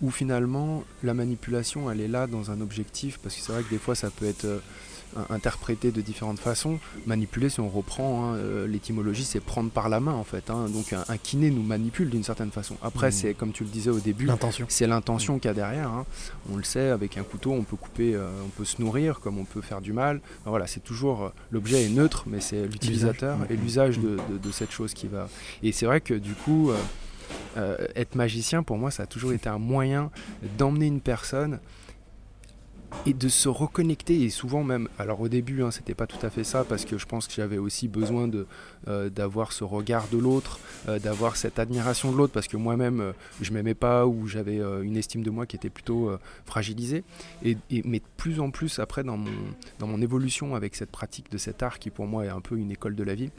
où 0.00 0.10
finalement 0.10 0.84
la 1.02 1.14
manipulation 1.14 1.90
elle 1.90 2.00
est 2.00 2.08
là 2.08 2.26
dans 2.26 2.50
un 2.50 2.60
objectif, 2.60 3.18
parce 3.22 3.34
que 3.34 3.42
c'est 3.42 3.52
vrai 3.52 3.62
que 3.62 3.70
des 3.70 3.78
fois 3.78 3.94
ça 3.94 4.10
peut 4.10 4.26
être 4.26 4.44
euh, 4.44 4.58
interprété 5.30 5.90
de 5.90 6.00
différentes 6.00 6.38
façons. 6.38 6.78
Manipuler 7.06 7.48
si 7.48 7.60
on 7.60 7.68
reprend, 7.68 8.24
hein, 8.32 8.36
euh, 8.36 8.66
l'étymologie 8.66 9.24
c'est 9.24 9.40
prendre 9.40 9.70
par 9.70 9.88
la 9.88 10.00
main 10.00 10.12
en 10.12 10.22
fait. 10.24 10.50
hein. 10.50 10.68
Donc 10.68 10.92
un, 10.92 11.04
un 11.08 11.16
kiné 11.16 11.50
nous 11.50 11.62
manipule 11.62 12.10
d'une 12.10 12.22
certaine 12.22 12.50
façon. 12.50 12.76
Après 12.82 13.06
Mhm. 13.08 13.12
c'est 13.12 13.34
comme 13.34 13.52
tu 13.52 13.64
le 13.64 13.70
disais 13.70 13.90
au 13.90 13.98
début, 14.00 14.26
c'est 14.68 14.86
l'intention 14.86 15.38
qu'il 15.38 15.48
y 15.48 15.50
a 15.50 15.54
derrière. 15.54 15.88
hein. 15.90 16.04
On 16.52 16.56
le 16.56 16.62
sait, 16.62 16.90
avec 16.90 17.16
un 17.16 17.22
couteau, 17.24 17.52
on 17.52 17.62
peut 17.64 17.76
couper, 17.76 18.14
euh, 18.14 18.28
on 18.44 18.48
peut 18.50 18.64
se 18.66 18.80
nourrir, 18.80 19.20
comme 19.20 19.38
on 19.38 19.44
peut 19.44 19.62
faire 19.62 19.80
du 19.80 19.92
mal. 19.92 20.20
Voilà, 20.44 20.66
c'est 20.66 20.84
toujours 20.84 21.24
euh, 21.24 21.28
l'objet 21.50 21.84
est 21.84 21.88
neutre, 21.90 22.24
mais 22.26 22.40
c'est 22.40 22.66
l'utilisateur 22.66 23.38
et 23.50 23.56
l'usage 23.56 23.98
de, 23.98 24.18
de- 24.30 24.38
de 24.38 24.52
cette 24.52 24.70
chose 24.70 24.92
qui 24.94 25.08
va. 25.08 25.28
Et 25.62 25.72
c'est 25.72 25.86
vrai 25.86 26.00
que 26.02 26.14
du 26.14 26.34
coup, 26.34 26.70
euh, 27.56 27.76
être 27.96 28.14
magicien 28.14 28.62
pour 28.62 28.78
moi, 28.78 28.90
ça 28.90 29.04
a 29.04 29.06
toujours 29.06 29.32
été 29.32 29.48
un 29.48 29.58
moyen 29.58 30.10
d'emmener 30.58 30.86
une 30.86 31.00
personne 31.00 31.58
et 33.04 33.12
de 33.12 33.28
se 33.28 33.50
reconnecter 33.50 34.22
et 34.22 34.30
souvent 34.30 34.64
même 34.64 34.88
alors 34.98 35.20
au 35.20 35.28
début 35.28 35.62
hein, 35.62 35.70
c'était 35.70 35.92
pas 35.94 36.06
tout 36.06 36.24
à 36.24 36.30
fait 36.30 36.42
ça 36.42 36.64
parce 36.64 36.86
que 36.86 36.96
je 36.96 37.04
pense 37.04 37.28
que 37.28 37.34
j'avais 37.34 37.58
aussi 37.58 37.86
besoin 37.86 38.28
de 38.28 38.46
euh, 38.88 39.10
d'avoir 39.10 39.52
ce 39.52 39.62
regard 39.62 40.08
de 40.08 40.16
l'autre 40.16 40.58
euh, 40.88 40.98
d'avoir 40.98 41.36
cette 41.36 41.58
admiration 41.58 42.10
de 42.10 42.16
l'autre 42.16 42.32
parce 42.32 42.48
que 42.48 42.56
moi-même 42.56 43.12
je 43.42 43.52
m'aimais 43.52 43.74
pas 43.74 44.06
ou 44.06 44.26
j'avais 44.26 44.56
une 44.82 44.96
estime 44.96 45.22
de 45.22 45.28
moi 45.28 45.44
qui 45.44 45.56
était 45.56 45.68
plutôt 45.68 46.10
fragilisée. 46.46 47.04
Et, 47.44 47.58
et- 47.70 47.82
mais 47.84 47.98
de 47.98 48.04
plus 48.16 48.40
en 48.40 48.50
plus 48.50 48.78
après 48.78 49.04
dans 49.04 49.18
mon 49.18 49.30
dans 49.80 49.86
mon 49.86 50.00
évolution 50.00 50.54
avec 50.54 50.74
cette 50.74 50.90
pratique 50.90 51.30
de 51.30 51.36
cet 51.36 51.62
art 51.62 51.78
qui 51.80 51.90
pour 51.90 52.06
moi 52.06 52.24
est 52.24 52.30
un 52.30 52.40
peu 52.40 52.56
une 52.56 52.70
école 52.70 52.94
de 52.96 53.04
la 53.04 53.14
vie 53.14 53.30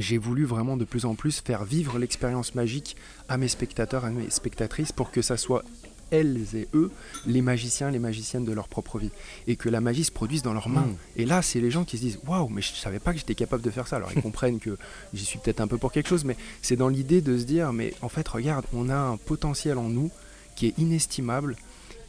j'ai 0.00 0.18
voulu 0.18 0.44
vraiment 0.44 0.76
de 0.76 0.84
plus 0.84 1.04
en 1.04 1.14
plus 1.14 1.40
faire 1.40 1.64
vivre 1.64 1.98
l'expérience 1.98 2.54
magique 2.54 2.96
à 3.28 3.36
mes 3.36 3.48
spectateurs, 3.48 4.04
à 4.04 4.10
mes 4.10 4.30
spectatrices, 4.30 4.92
pour 4.92 5.10
que 5.10 5.22
ça 5.22 5.36
soit 5.36 5.64
elles 6.10 6.54
et 6.54 6.68
eux 6.74 6.90
les 7.26 7.42
magiciens, 7.42 7.90
les 7.90 7.98
magiciennes 7.98 8.44
de 8.44 8.52
leur 8.52 8.68
propre 8.68 8.98
vie, 8.98 9.10
et 9.46 9.56
que 9.56 9.68
la 9.68 9.80
magie 9.80 10.04
se 10.04 10.12
produise 10.12 10.42
dans 10.42 10.54
leurs 10.54 10.68
mains. 10.68 10.86
Mm. 10.86 10.96
Et 11.16 11.26
là, 11.26 11.42
c'est 11.42 11.60
les 11.60 11.70
gens 11.70 11.84
qui 11.84 11.96
se 11.96 12.02
disent 12.02 12.18
waouh, 12.26 12.48
mais 12.48 12.62
je 12.62 12.72
savais 12.72 12.98
pas 12.98 13.12
que 13.12 13.18
j'étais 13.18 13.34
capable 13.34 13.62
de 13.62 13.70
faire 13.70 13.86
ça. 13.86 13.96
Alors 13.96 14.10
ils 14.14 14.22
comprennent 14.28 14.60
que 14.60 14.76
j'y 15.12 15.24
suis 15.24 15.38
peut-être 15.38 15.60
un 15.60 15.68
peu 15.68 15.78
pour 15.78 15.92
quelque 15.92 16.08
chose, 16.08 16.24
mais 16.24 16.36
c'est 16.62 16.76
dans 16.76 16.88
l'idée 16.88 17.20
de 17.20 17.36
se 17.38 17.44
dire 17.44 17.72
mais 17.72 17.94
en 18.02 18.08
fait, 18.08 18.26
regarde, 18.28 18.64
on 18.72 18.88
a 18.88 18.96
un 18.96 19.16
potentiel 19.16 19.78
en 19.78 19.88
nous 19.88 20.10
qui 20.56 20.66
est 20.66 20.78
inestimable 20.78 21.56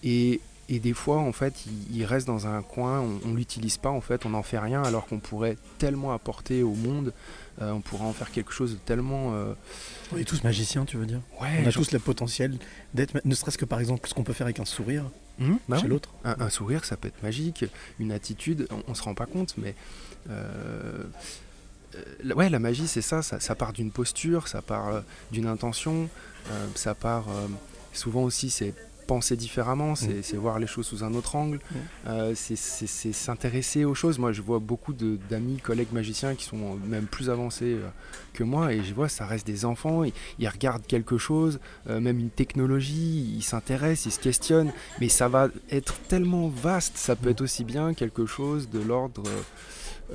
et 0.04 0.42
et 0.72 0.78
des 0.78 0.94
fois, 0.94 1.18
en 1.18 1.32
fait, 1.32 1.66
il, 1.66 1.98
il 1.98 2.06
reste 2.06 2.28
dans 2.28 2.46
un 2.46 2.62
coin, 2.62 3.00
on, 3.00 3.20
on 3.28 3.34
l'utilise 3.34 3.78
pas, 3.78 3.90
en 3.90 4.02
fait, 4.02 4.28
on 4.28 4.30
n'en 4.30 4.44
fait 4.44 4.60
rien, 4.60 4.84
alors 4.84 5.08
qu'on 5.08 5.18
pourrait 5.18 5.58
tellement 5.80 6.12
apporter 6.12 6.62
au 6.62 6.76
monde, 6.76 7.12
euh, 7.62 7.72
on 7.72 7.82
pourrait 7.82 8.06
en 8.06 8.14
faire 8.14 8.32
quelque 8.32 8.52
chose 8.52 8.72
de 8.74 8.78
tellement. 8.78 9.34
euh, 9.34 9.54
On 10.14 10.18
est 10.18 10.24
tous 10.24 10.44
magiciens, 10.44 10.86
tu 10.86 10.98
veux 10.98 11.06
dire 11.06 11.22
ouais, 11.42 11.48
On 11.64 11.68
a 11.68 11.70
genre- 11.70 11.84
tous 11.84 11.92
le 11.92 12.00
potentiel 12.00 12.58
d'être, 12.94 13.20
ne 13.26 13.36
serait-ce 13.36 13.58
que 13.58 13.66
par 13.66 13.80
exemple 13.80 14.08
ce 14.08 14.14
qu'on 14.14 14.24
peut 14.24 14.34
faire 14.34 14.48
avec 14.48 14.60
un 14.60 14.66
sourire 14.66 15.06
Hum, 15.42 15.58
bah 15.70 15.78
chez 15.78 15.84
oui. 15.84 15.90
l'autre. 15.90 16.10
Un, 16.26 16.36
un 16.40 16.50
sourire, 16.50 16.84
ça 16.84 16.98
peut 16.98 17.08
être 17.08 17.24
magique. 17.24 17.64
Une 18.00 18.12
attitude, 18.12 18.68
on, 18.72 18.84
on 18.92 18.94
se 18.94 19.02
rend 19.04 19.14
pas 19.14 19.26
compte, 19.26 19.56
mais 19.58 19.74
euh, 20.30 21.04
la- 22.24 22.36
ouais, 22.36 22.50
la 22.50 22.60
magie, 22.60 22.88
c'est 22.88 23.02
ça, 23.02 23.22
ça. 23.22 23.40
ça 23.40 23.56
part 23.56 23.72
d'une 23.74 23.92
posture, 23.92 24.48
ça 24.48 24.62
part 24.62 25.02
d'une 25.32 25.48
intention, 25.48 26.10
ça 26.76 26.94
part 26.96 27.26
souvent 27.94 28.24
aussi, 28.24 28.50
c'est 28.50 28.74
penser 29.10 29.36
différemment, 29.36 29.96
c'est 29.96 30.22
c'est 30.28 30.38
voir 30.38 30.60
les 30.60 30.68
choses 30.74 30.86
sous 30.92 31.04
un 31.04 31.14
autre 31.20 31.36
angle, 31.36 31.60
euh, 32.08 32.34
c'est- 32.36 33.12
s'intéresser 33.14 33.84
aux 33.84 33.96
choses. 33.96 34.18
Moi, 34.20 34.32
je 34.38 34.42
vois 34.50 34.60
beaucoup 34.60 34.94
d'amis, 35.32 35.58
collègues 35.70 35.92
magiciens 35.92 36.36
qui 36.36 36.46
sont 36.46 36.76
même 36.96 37.08
plus 37.16 37.28
avancés 37.30 37.74
euh, 37.80 37.90
que 38.34 38.44
moi, 38.44 38.72
et 38.74 38.84
je 38.84 38.94
vois, 38.94 39.10
ça 39.10 39.26
reste 39.26 39.48
des 39.48 39.66
enfants, 39.66 40.04
ils, 40.04 40.14
ils 40.38 40.48
regardent 40.48 40.86
quelque 40.86 41.18
chose, 41.18 41.60
euh, 41.90 42.00
même 42.00 42.20
une 42.20 42.30
technologie, 42.30 43.34
ils 43.40 43.42
s'intéressent, 43.52 44.06
ils 44.06 44.16
se 44.16 44.20
questionnent, 44.20 44.72
mais 45.00 45.10
ça 45.10 45.28
va 45.28 45.50
être 45.72 45.96
tellement 46.08 46.48
vaste, 46.48 46.96
ça 46.98 47.16
peut 47.16 47.30
être 47.32 47.42
aussi 47.42 47.64
bien 47.64 47.94
quelque 47.96 48.26
chose 48.28 48.70
de 48.70 48.80
l'ordre, 48.80 49.24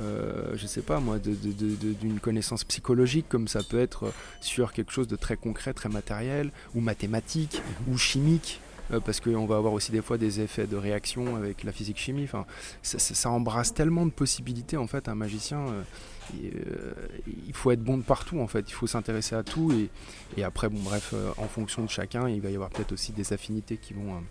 euh, 0.01 0.57
je 0.57 0.67
sais 0.67 0.83
pas 0.83 1.01
moi, 1.01 1.19
d'une 1.19 2.21
connaissance 2.21 2.65
psychologique, 2.65 3.27
comme 3.29 3.49
ça 3.49 3.61
peut 3.69 3.81
être 3.81 4.13
sur 4.41 4.73
quelque 4.73 4.93
chose 4.93 5.09
de 5.09 5.17
très 5.17 5.37
concret, 5.37 5.73
très 5.73 5.89
matériel, 5.89 6.51
ou 6.75 6.81
mathématique, 6.81 7.61
ou 7.89 7.97
chimique. 7.99 8.61
Euh, 8.93 9.01
parce 9.01 9.21
qu'on 9.21 9.47
va 9.47 9.57
avoir 9.57 9.73
aussi 9.73 9.93
des 9.93 10.03
fois 10.03 10.19
des 10.19 10.41
effets 10.41 10.67
de 10.67 10.77
réaction 10.77 11.37
avec 11.37 11.65
la 11.65 11.73
physique-chimie. 11.73 12.25
Enfin, 12.25 12.47
ça, 12.83 13.31
embrasse 13.31 13.75
tellement 13.75 14.07
de 14.07 14.11
possibilités 14.11 14.77
en 14.77 14.87
fait. 14.87 15.09
Un 15.09 15.15
magicien, 15.15 15.59
euh, 15.59 15.83
et, 16.43 16.53
euh, 16.55 16.93
il 17.47 17.55
faut 17.55 17.71
être 17.71 17.83
bon 17.83 17.99
de 17.99 18.03
partout 18.03 18.41
en 18.41 18.47
fait. 18.47 18.65
Il 18.69 18.75
faut 18.75 18.87
s'intéresser 18.87 19.35
à 19.35 19.43
tout 19.43 19.73
et, 19.73 19.91
et 20.39 20.45
après, 20.45 20.69
bon 20.69 20.81
bref, 20.83 21.15
en 21.37 21.49
fonction 21.49 21.85
de 21.85 21.91
chacun, 21.91 22.29
il 22.29 22.41
va 22.41 22.51
y 22.51 22.55
avoir 22.55 22.71
peut-être 22.71 22.93
aussi 22.93 23.13
des 23.13 23.33
affinités 23.33 23.77
qui 23.77 23.95
vont, 23.95 24.23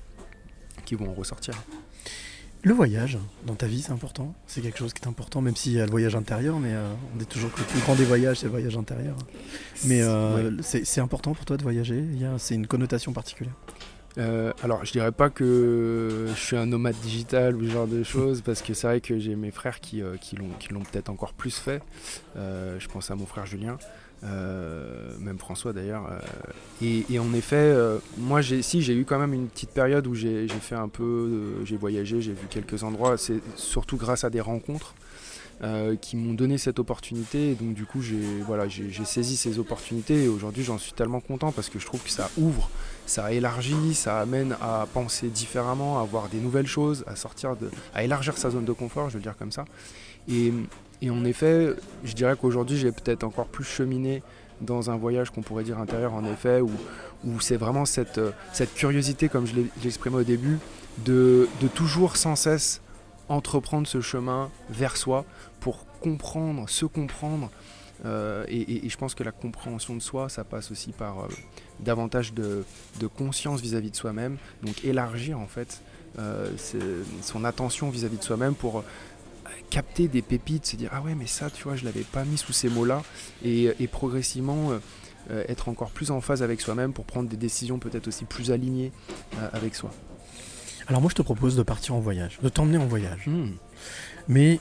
qui 0.86 0.96
vont 0.96 1.10
en 1.10 1.13
ressortir. 1.13 1.56
Le 2.66 2.74
voyage 2.74 3.18
dans 3.46 3.56
ta 3.56 3.68
vie, 3.68 3.82
c'est 3.82 3.92
important? 3.92 4.34
C'est 4.48 4.62
quelque 4.62 4.80
chose 4.80 4.94
qui 4.94 5.04
est 5.04 5.08
important, 5.08 5.42
même 5.42 5.54
s'il 5.54 5.74
y 5.74 5.82
a 5.82 5.86
le 5.86 5.92
voyage 5.92 6.16
intérieur, 6.16 6.60
mais 6.60 6.72
euh, 6.72 6.94
on 7.13 7.18
dit 7.18 7.26
toujours 7.26 7.52
que 7.52 7.60
le 7.60 7.66
plus 7.66 7.82
grand 7.82 7.94
des 7.94 8.06
voyages, 8.06 8.38
c'est 8.38 8.46
le 8.46 8.52
voyage 8.52 8.78
intérieur. 8.78 9.18
Mais 9.84 10.02
euh, 10.02 10.50
c'est 10.62 10.86
c'est 10.86 11.02
important 11.02 11.34
pour 11.34 11.44
toi 11.44 11.58
de 11.58 11.63
voyager? 11.63 12.02
C'est 12.38 12.56
une 12.56 12.66
connotation 12.66 13.12
particulière? 13.12 13.54
Euh, 14.17 14.54
alors, 14.63 14.86
je 14.86 14.91
dirais 14.91 15.12
pas 15.12 15.30
que 15.30 16.28
je 16.28 16.39
suis 16.39 16.56
un 16.56 16.65
nomade 16.65 16.95
digital 17.02 17.56
ou 17.56 17.65
ce 17.65 17.71
genre 17.71 17.88
de 17.88 18.04
choses, 18.04 18.41
parce 18.41 18.62
que 18.62 18.73
c'est 18.73 18.88
vrai 18.88 19.02
que 19.02 19.17
j'ai 19.19 19.36
mes 19.36 19.52
frères 19.52 19.80
qui, 19.80 20.02
euh, 20.02 20.15
l'ont, 20.71 20.84
peut-être 20.84 21.10
encore 21.10 21.34
plus 21.34 21.58
fait. 21.58 21.82
Euh, 22.38 22.80
je 22.80 22.88
pense 22.88 23.10
à 23.12 23.15
mon 23.15 23.26
frère 23.26 23.45
Julien, 23.45 23.78
même 25.19 25.38
François 25.38 25.73
d'ailleurs. 25.73 26.10
et, 26.82 27.19
en 27.19 27.34
effet, 27.34 27.76
moi, 28.17 28.41
si 28.43 28.82
j'ai 28.82 28.95
eu 28.95 29.06
quand 29.06 29.19
même 29.19 29.34
une 29.34 29.47
petite 29.47 29.71
période 29.71 30.08
où 30.08 30.15
j'ai, 30.15 30.47
fait 30.47 30.76
un 30.76 30.89
peu, 30.89 31.63
j'ai 31.65 31.78
voyagé, 31.78 32.21
j'ai 32.21 32.34
vu 32.34 32.47
quelques 32.49 32.84
endroits. 32.84 33.17
C'est 33.17 33.41
surtout 33.56 33.97
grâce 33.97 34.23
à 34.23 34.30
des 34.30 34.41
rencontres. 34.41 34.93
qui 36.02 36.17
m'ont 36.17 36.34
donné 36.34 36.58
cette 36.58 36.80
opportunité 36.80 37.52
et 37.52 37.56
donc 37.56 37.73
du 37.73 37.86
coup 37.86 38.02
j'ai 38.02 38.41
voilà 38.45 38.67
j'ai 38.67 39.06
saisi 39.06 39.38
ces 39.38 39.60
opportunités 39.60 40.26
et 40.26 40.28
aujourd'hui 40.28 40.63
j'en 40.63 40.78
suis 40.78 40.91
tellement 40.91 41.21
content 41.21 41.54
parce 41.54 41.69
que 41.69 41.80
je 41.80 41.86
trouve 41.86 42.02
que 42.04 42.10
ça 42.10 42.30
ouvre 42.38 42.69
ça 43.06 43.32
élargit, 43.32 43.94
ça 43.94 44.20
amène 44.20 44.56
à 44.62 44.88
penser 44.94 45.28
différemment, 45.28 46.00
à 46.00 46.04
voir 46.04 46.30
des 46.30 46.39
nouvelles 46.39 46.68
choses, 46.68 47.04
à 47.08 47.16
sortir 47.16 47.56
de, 47.56 47.70
à 47.94 48.04
élargir 48.04 48.38
sa 48.38 48.50
zone 48.50 48.66
de 48.66 48.72
confort, 48.72 49.10
je 49.10 49.16
veux 49.18 49.24
dire 49.24 49.38
comme 49.38 49.52
ça. 49.52 49.66
Et, 50.30 50.54
et 51.02 51.10
en 51.10 51.26
effet, 51.26 51.74
je 52.04 52.13
dirais 52.13 52.36
qu'aujourd'hui 52.39 52.78
j'ai 52.78 52.92
peut-être 52.92 53.24
encore 53.24 53.48
plus 53.48 53.66
cheminé 53.66 54.24
dans 54.62 54.89
un 54.89 54.96
voyage 54.96 55.30
qu'on 55.32 55.42
pourrait 55.42 55.63
dire 55.63 55.80
intérieur 55.80 56.13
en 56.13 56.24
effet, 56.26 56.62
où, 56.62 56.72
où 57.26 57.39
c'est 57.39 57.58
vraiment 57.58 57.86
cette, 57.86 58.22
cette 58.54 58.74
curiosité, 58.74 59.28
comme 59.28 59.46
je 59.46 59.56
l'exprimais 59.84 60.18
au 60.18 60.24
début, 60.24 60.60
de, 61.00 61.50
de 61.60 61.68
toujours 61.68 62.18
sans 62.18 62.36
cesse 62.36 62.82
entreprendre 63.30 63.88
ce 63.88 64.02
chemin 64.02 64.50
vers 64.70 64.96
soi 64.96 65.26
pour 65.60 65.86
comprendre, 66.00 66.70
se 66.70 66.86
comprendre. 66.86 67.50
Euh, 68.06 68.46
et 68.50 68.88
je 68.88 68.98
pense 68.98 69.16
que 69.16 69.24
la 69.24 69.32
compréhension 69.32 69.96
de 69.96 70.02
soi, 70.02 70.28
ça 70.30 70.44
passe 70.44 70.72
aussi 70.72 70.92
par 70.92 71.22
euh, 71.22 71.28
davantage 71.80 72.34
de, 72.34 72.64
de 73.00 73.08
conscience 73.08 73.62
vis-à-vis 73.62 73.92
de 73.92 73.96
soi-même, 73.96 74.38
donc 74.62 74.84
élargir 74.86 75.40
en 75.40 75.48
fait 75.48 75.82
euh, 76.20 76.50
son 77.22 77.44
attention 77.44 77.90
vis-à-vis 77.90 78.18
de 78.18 78.24
soi-même 78.24 78.56
pour 78.56 78.80
euh, 78.80 78.84
capter 79.70 80.08
des 80.08 80.22
pépites, 80.22 80.66
se 80.66 80.76
dire 80.76 80.90
ah 80.94 81.02
ouais 81.02 81.16
mais 81.16 81.28
ça 81.28 81.50
tu 81.50 81.64
vois 81.64 81.76
je 81.76 81.86
l'avais 81.86 82.04
pas 82.04 82.24
mis 82.26 82.38
sous 82.38 82.54
ces 82.54 82.70
mots-là 82.70 83.02
et, 83.44 83.72
et 83.80 83.88
progressivement 83.88 84.72
euh, 85.32 85.44
être 85.48 85.70
encore 85.70 85.90
plus 85.90 86.12
en 86.12 86.20
phase 86.20 86.44
avec 86.44 86.60
soi-même 86.60 86.92
pour 86.92 87.06
prendre 87.06 87.30
des 87.30 87.38
décisions 87.38 87.80
peut-être 87.80 88.10
aussi 88.10 88.26
plus 88.26 88.52
alignées 88.52 88.92
euh, 89.38 89.48
avec 89.54 89.74
soi. 89.74 89.90
Alors 90.88 91.00
moi, 91.00 91.10
je 91.10 91.16
te 91.16 91.22
propose 91.22 91.56
de 91.56 91.64
partir 91.64 91.96
en 91.96 92.02
voyage, 92.02 92.40
de 92.44 92.50
t'emmener 92.50 92.78
en 92.78 92.88
voyage. 92.88 93.30
Mais 94.28 94.60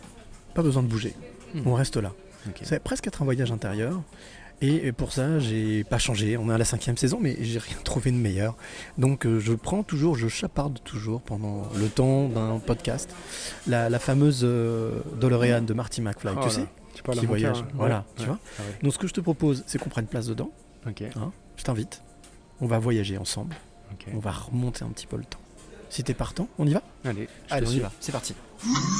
pas 0.54 0.62
besoin 0.62 0.84
de 0.84 0.88
bouger. 0.88 1.14
Hmm. 1.52 1.62
On 1.66 1.74
reste 1.74 1.96
là. 1.96 2.12
Ok. 2.48 2.60
Ça 2.62 2.76
va 2.76 2.80
presque 2.80 3.08
être 3.08 3.22
un 3.22 3.24
voyage 3.24 3.50
intérieur. 3.50 4.00
Et 4.64 4.92
pour 4.92 5.12
ça, 5.12 5.40
j'ai 5.40 5.82
pas 5.82 5.98
changé. 5.98 6.36
On 6.36 6.48
est 6.48 6.54
à 6.54 6.58
la 6.58 6.64
cinquième 6.64 6.96
saison, 6.96 7.18
mais 7.20 7.36
j'ai 7.40 7.58
rien 7.58 7.76
trouvé 7.84 8.12
de 8.12 8.16
meilleur. 8.16 8.56
Donc 8.96 9.26
euh, 9.26 9.40
je 9.40 9.52
prends 9.54 9.82
toujours, 9.82 10.14
je 10.16 10.28
chaparde 10.28 10.78
toujours 10.84 11.20
pendant 11.20 11.66
le 11.76 11.88
temps 11.88 12.28
d'un 12.28 12.58
podcast 12.60 13.10
la, 13.66 13.88
la 13.90 13.98
fameuse 13.98 14.42
euh, 14.44 15.00
DeLorean 15.20 15.62
de 15.62 15.74
Marty 15.74 16.00
McFly. 16.00 16.32
Oh 16.36 16.40
tu 16.40 16.46
là, 16.46 16.50
sais 16.50 16.66
Tu 16.94 17.02
parles 17.02 17.18
Qui 17.18 17.26
voyage. 17.26 17.58
hein. 17.58 17.68
Voilà, 17.74 17.96
Ouais, 17.98 18.02
tu 18.16 18.20
ouais. 18.22 18.26
vois. 18.28 18.38
Ah 18.58 18.62
ouais. 18.62 18.78
Donc 18.84 18.92
ce 18.92 18.98
que 18.98 19.08
je 19.08 19.12
te 19.14 19.20
propose, 19.20 19.64
c'est 19.66 19.78
qu'on 19.78 19.90
prenne 19.90 20.06
place 20.06 20.26
dedans. 20.28 20.50
Ok. 20.86 21.02
hein. 21.16 21.32
Je 21.56 21.64
t'invite. 21.64 22.00
On 22.60 22.66
va 22.66 22.78
voyager 22.78 23.18
ensemble. 23.18 23.56
Ok. 23.92 24.06
On 24.14 24.20
va 24.20 24.30
remonter 24.30 24.84
un 24.84 24.88
petit 24.90 25.06
peu 25.08 25.16
le 25.16 25.24
temps. 25.24 25.38
Si 25.90 26.04
t'es 26.04 26.14
partant, 26.14 26.46
on 26.58 26.66
y 26.66 26.72
va? 26.72 26.82
Allez, 27.04 27.28
je 27.48 27.54
Allez, 27.54 27.66
on 27.66 27.70
y 27.72 27.78
va. 27.80 27.92
C'est 28.00 28.12
parti. 28.12 28.34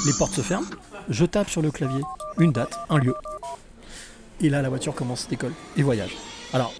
Les 0.06 0.12
portes 0.18 0.32
se 0.34 0.40
ferment. 0.42 0.66
Je 1.08 1.24
tape 1.24 1.48
sur 1.48 1.62
le 1.62 1.70
clavier 1.70 2.02
une 2.38 2.50
date, 2.52 2.78
un 2.90 2.98
lieu. 2.98 3.14
Et 4.42 4.48
là, 4.50 4.60
la 4.62 4.68
voiture 4.68 4.94
commence, 4.94 5.28
décolle 5.28 5.52
et 5.76 5.82
voyage. 5.82 6.16
Alors, 6.52 6.72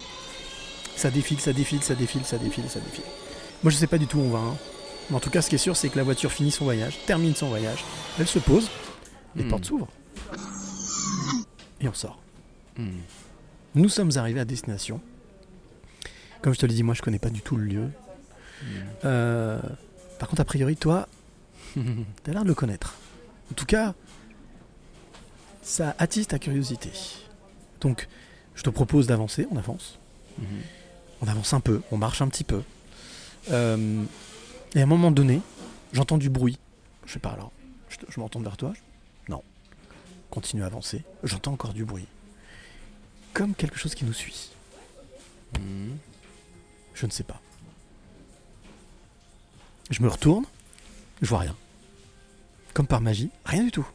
ça 0.95 1.09
défile, 1.09 1.39
ça 1.39 1.53
défile, 1.53 1.81
ça 1.83 1.95
défile, 1.95 2.23
ça 2.25 2.37
défile, 2.37 2.69
ça 2.69 2.79
défile. 2.79 3.03
Moi, 3.63 3.71
je 3.71 3.77
sais 3.77 3.87
pas 3.87 3.97
du 3.97 4.05
tout 4.07 4.17
où 4.19 4.21
on 4.23 4.29
va. 4.29 4.39
hein. 4.39 4.57
Mais 5.09 5.15
en 5.15 5.19
tout 5.19 5.29
cas, 5.29 5.41
ce 5.41 5.49
qui 5.49 5.55
est 5.55 5.59
sûr, 5.59 5.75
c'est 5.75 5.89
que 5.89 5.97
la 5.97 6.03
voiture 6.03 6.31
finit 6.31 6.51
son 6.51 6.65
voyage, 6.65 6.97
termine 7.05 7.35
son 7.35 7.47
voyage. 7.47 7.83
Elle 8.19 8.27
se 8.27 8.39
pose, 8.39 8.69
les 9.35 9.43
Hmm. 9.43 9.49
portes 9.49 9.65
s'ouvrent. 9.65 9.87
Et 11.81 11.87
on 11.87 11.93
sort. 11.93 12.19
Hmm. 12.77 12.89
Nous 13.75 13.89
sommes 13.89 14.11
arrivés 14.15 14.39
à 14.39 14.45
destination. 14.45 15.01
Comme 16.41 16.53
je 16.53 16.59
te 16.59 16.65
l'ai 16.65 16.73
dit, 16.73 16.83
moi, 16.83 16.93
je 16.93 17.01
connais 17.01 17.19
pas 17.19 17.29
du 17.29 17.41
tout 17.41 17.55
le 17.55 17.63
lieu. 17.65 17.89
Euh, 19.05 19.59
par 20.19 20.27
contre, 20.29 20.41
a 20.41 20.45
priori, 20.45 20.75
toi, 20.75 21.07
T'as 22.23 22.31
l'air 22.33 22.43
de 22.43 22.47
le 22.49 22.53
connaître. 22.53 22.93
En 23.51 23.55
tout 23.55 23.65
cas, 23.65 23.93
ça 25.63 25.95
attise 25.97 26.27
ta 26.27 26.37
curiosité. 26.39 26.91
Donc, 27.83 28.07
je 28.55 28.63
te 28.63 28.69
propose 28.69 29.07
d'avancer, 29.07 29.45
on 29.51 29.57
avance. 29.57 29.99
Mhm. 30.39 30.45
On 31.21 31.27
avance 31.27 31.53
un 31.53 31.59
peu, 31.59 31.81
on 31.91 31.97
marche 31.97 32.21
un 32.21 32.27
petit 32.27 32.43
peu. 32.43 32.63
Euh, 33.51 34.03
et 34.75 34.79
à 34.79 34.83
un 34.83 34.87
moment 34.87 35.11
donné, 35.11 35.41
j'entends 35.91 36.17
du 36.17 36.29
bruit. 36.29 36.57
Je 37.05 37.13
sais 37.13 37.19
pas 37.19 37.31
alors, 37.31 37.51
je, 37.89 37.97
je 38.09 38.19
m'entends 38.19 38.39
vers 38.39 38.57
toi 38.57 38.73
je- 38.75 39.31
Non. 39.31 39.43
Continue 40.31 40.63
à 40.63 40.65
avancer, 40.65 41.03
j'entends 41.23 41.51
encore 41.53 41.73
du 41.73 41.83
bruit. 41.85 42.07
Comme 43.33 43.53
quelque 43.53 43.77
chose 43.77 43.95
qui 43.95 44.05
nous 44.05 44.13
suit. 44.13 44.51
Mhm. 45.59 45.97
Je 46.95 47.05
ne 47.05 47.11
sais 47.11 47.23
pas. 47.23 47.41
Je 49.89 50.01
me 50.01 50.07
retourne, 50.07 50.45
je 51.21 51.27
vois 51.27 51.39
rien. 51.39 51.55
Comme 52.73 52.87
par 52.87 53.01
magie, 53.01 53.29
rien 53.45 53.63
du 53.63 53.71
tout. 53.71 53.85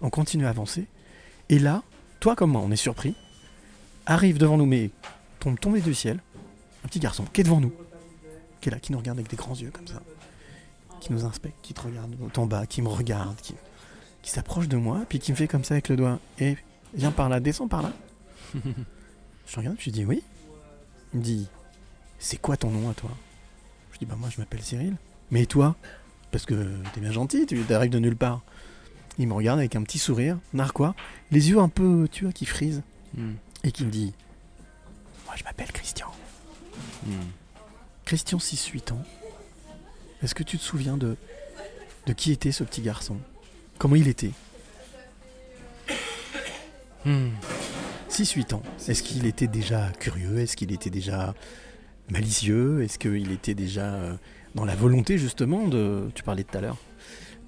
On 0.00 0.10
continue 0.10 0.46
à 0.46 0.50
avancer. 0.50 0.86
Et 1.48 1.58
là, 1.58 1.82
toi 2.22 2.36
comme 2.36 2.52
moi, 2.52 2.62
on 2.64 2.70
est 2.70 2.76
surpris. 2.76 3.16
Arrive 4.06 4.38
devant 4.38 4.56
nous, 4.56 4.64
mais 4.64 4.90
tombe 5.40 5.58
tombé 5.58 5.80
du 5.80 5.92
ciel. 5.92 6.20
Un 6.84 6.88
petit 6.88 7.00
garçon 7.00 7.24
qui 7.32 7.40
est 7.40 7.44
devant 7.44 7.60
nous. 7.60 7.72
Qui 8.60 8.68
est 8.68 8.72
là, 8.72 8.78
qui 8.78 8.92
nous 8.92 8.98
regarde 8.98 9.18
avec 9.18 9.28
des 9.28 9.36
grands 9.36 9.56
yeux 9.56 9.72
comme 9.72 9.88
ça. 9.88 10.00
Qui 11.00 11.12
nous 11.12 11.24
inspecte, 11.24 11.56
qui 11.62 11.74
te 11.74 11.80
regarde 11.80 12.14
haut 12.22 12.40
en 12.40 12.46
bas, 12.46 12.64
qui 12.64 12.80
me 12.80 12.86
regarde, 12.86 13.34
qui, 13.40 13.54
qui 14.22 14.30
s'approche 14.30 14.68
de 14.68 14.76
moi, 14.76 15.00
puis 15.08 15.18
qui 15.18 15.32
me 15.32 15.36
fait 15.36 15.48
comme 15.48 15.64
ça 15.64 15.74
avec 15.74 15.88
le 15.88 15.96
doigt. 15.96 16.20
Et 16.38 16.56
viens 16.94 17.10
par 17.10 17.28
là, 17.28 17.40
descends 17.40 17.66
par 17.66 17.82
là. 17.82 17.92
je 18.54 19.56
regarde, 19.56 19.76
je 19.80 19.84
lui 19.86 19.92
dis 19.92 20.04
oui. 20.04 20.22
Il 21.12 21.18
me 21.18 21.24
dit 21.24 21.48
C'est 22.20 22.40
quoi 22.40 22.56
ton 22.56 22.70
nom 22.70 22.88
à 22.88 22.94
toi? 22.94 23.10
Je 23.90 23.98
dis 23.98 24.06
Bah, 24.06 24.14
moi, 24.16 24.28
je 24.30 24.38
m'appelle 24.40 24.62
Cyril. 24.62 24.94
Mais 25.32 25.46
toi? 25.46 25.74
Parce 26.30 26.46
que 26.46 26.54
t'es 26.94 27.00
bien 27.00 27.10
gentil, 27.10 27.46
tu 27.46 27.60
arrives 27.74 27.90
de 27.90 27.98
nulle 27.98 28.16
part. 28.16 28.42
Il 29.18 29.28
me 29.28 29.34
regarde 29.34 29.58
avec 29.58 29.76
un 29.76 29.82
petit 29.82 29.98
sourire, 29.98 30.38
narquois, 30.54 30.94
les 31.30 31.50
yeux 31.50 31.58
un 31.58 31.68
peu, 31.68 32.08
tu 32.10 32.24
vois, 32.24 32.32
qui 32.32 32.46
frisent, 32.46 32.82
Hmm. 33.16 33.32
et 33.62 33.72
qui 33.72 33.84
me 33.84 33.90
dit 33.90 34.14
Moi, 35.26 35.34
je 35.36 35.44
m'appelle 35.44 35.70
Christian. 35.70 36.06
Hmm. 37.06 37.10
Christian, 38.06 38.38
6-8 38.38 38.92
ans. 38.92 39.02
Est-ce 40.22 40.34
que 40.34 40.42
tu 40.42 40.56
te 40.56 40.62
souviens 40.62 40.96
de, 40.96 41.16
de 42.06 42.12
qui 42.14 42.32
était 42.32 42.52
ce 42.52 42.64
petit 42.64 42.80
garçon? 42.80 43.18
Comment 43.78 43.96
il 43.96 44.08
était? 44.08 44.30
Hmm. 47.04 47.30
6-8 48.08 48.54
ans. 48.54 48.62
Est-ce 48.88 49.02
qu'il 49.02 49.26
était 49.26 49.46
déjà 49.46 49.90
curieux? 49.98 50.38
Est-ce 50.38 50.56
qu'il 50.56 50.72
était 50.72 50.90
déjà 50.90 51.34
malicieux? 52.10 52.82
Est-ce 52.82 52.98
qu'il 52.98 53.32
était 53.32 53.54
déjà 53.54 53.94
euh, 53.94 54.14
dans 54.54 54.64
la 54.64 54.74
volonté 54.76 55.18
justement 55.18 55.66
de... 55.66 56.08
Tu 56.14 56.22
parlais 56.22 56.44
tout 56.44 56.56
à 56.56 56.60
l'heure. 56.60 56.76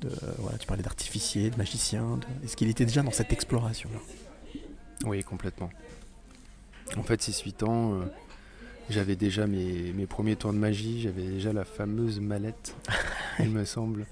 De, 0.04 0.08
euh, 0.10 0.30
voilà, 0.38 0.58
tu 0.58 0.66
parlais 0.66 0.82
d'artificier, 0.82 1.50
de 1.50 1.56
magicien. 1.56 2.18
de- 2.18 2.44
Est-ce 2.46 2.56
qu'il 2.56 2.68
était 2.68 2.84
déjà 2.84 3.02
dans 3.02 3.10
cette 3.10 3.32
exploration-là? 3.32 3.98
Oui, 5.06 5.22
complètement. 5.24 5.70
En 6.96 7.02
fait, 7.02 7.20
6-8 7.22 7.62
ans, 7.64 7.94
euh, 7.94 8.04
j'avais 8.90 9.16
déjà 9.16 9.46
mes, 9.46 9.92
mes 9.94 10.06
premiers 10.06 10.36
tours 10.36 10.52
de 10.52 10.58
magie, 10.58 11.00
j'avais 11.00 11.22
déjà 11.22 11.52
la 11.52 11.64
fameuse 11.64 12.20
mallette, 12.20 12.76
il 13.40 13.50
me 13.50 13.64
semble. 13.64 14.06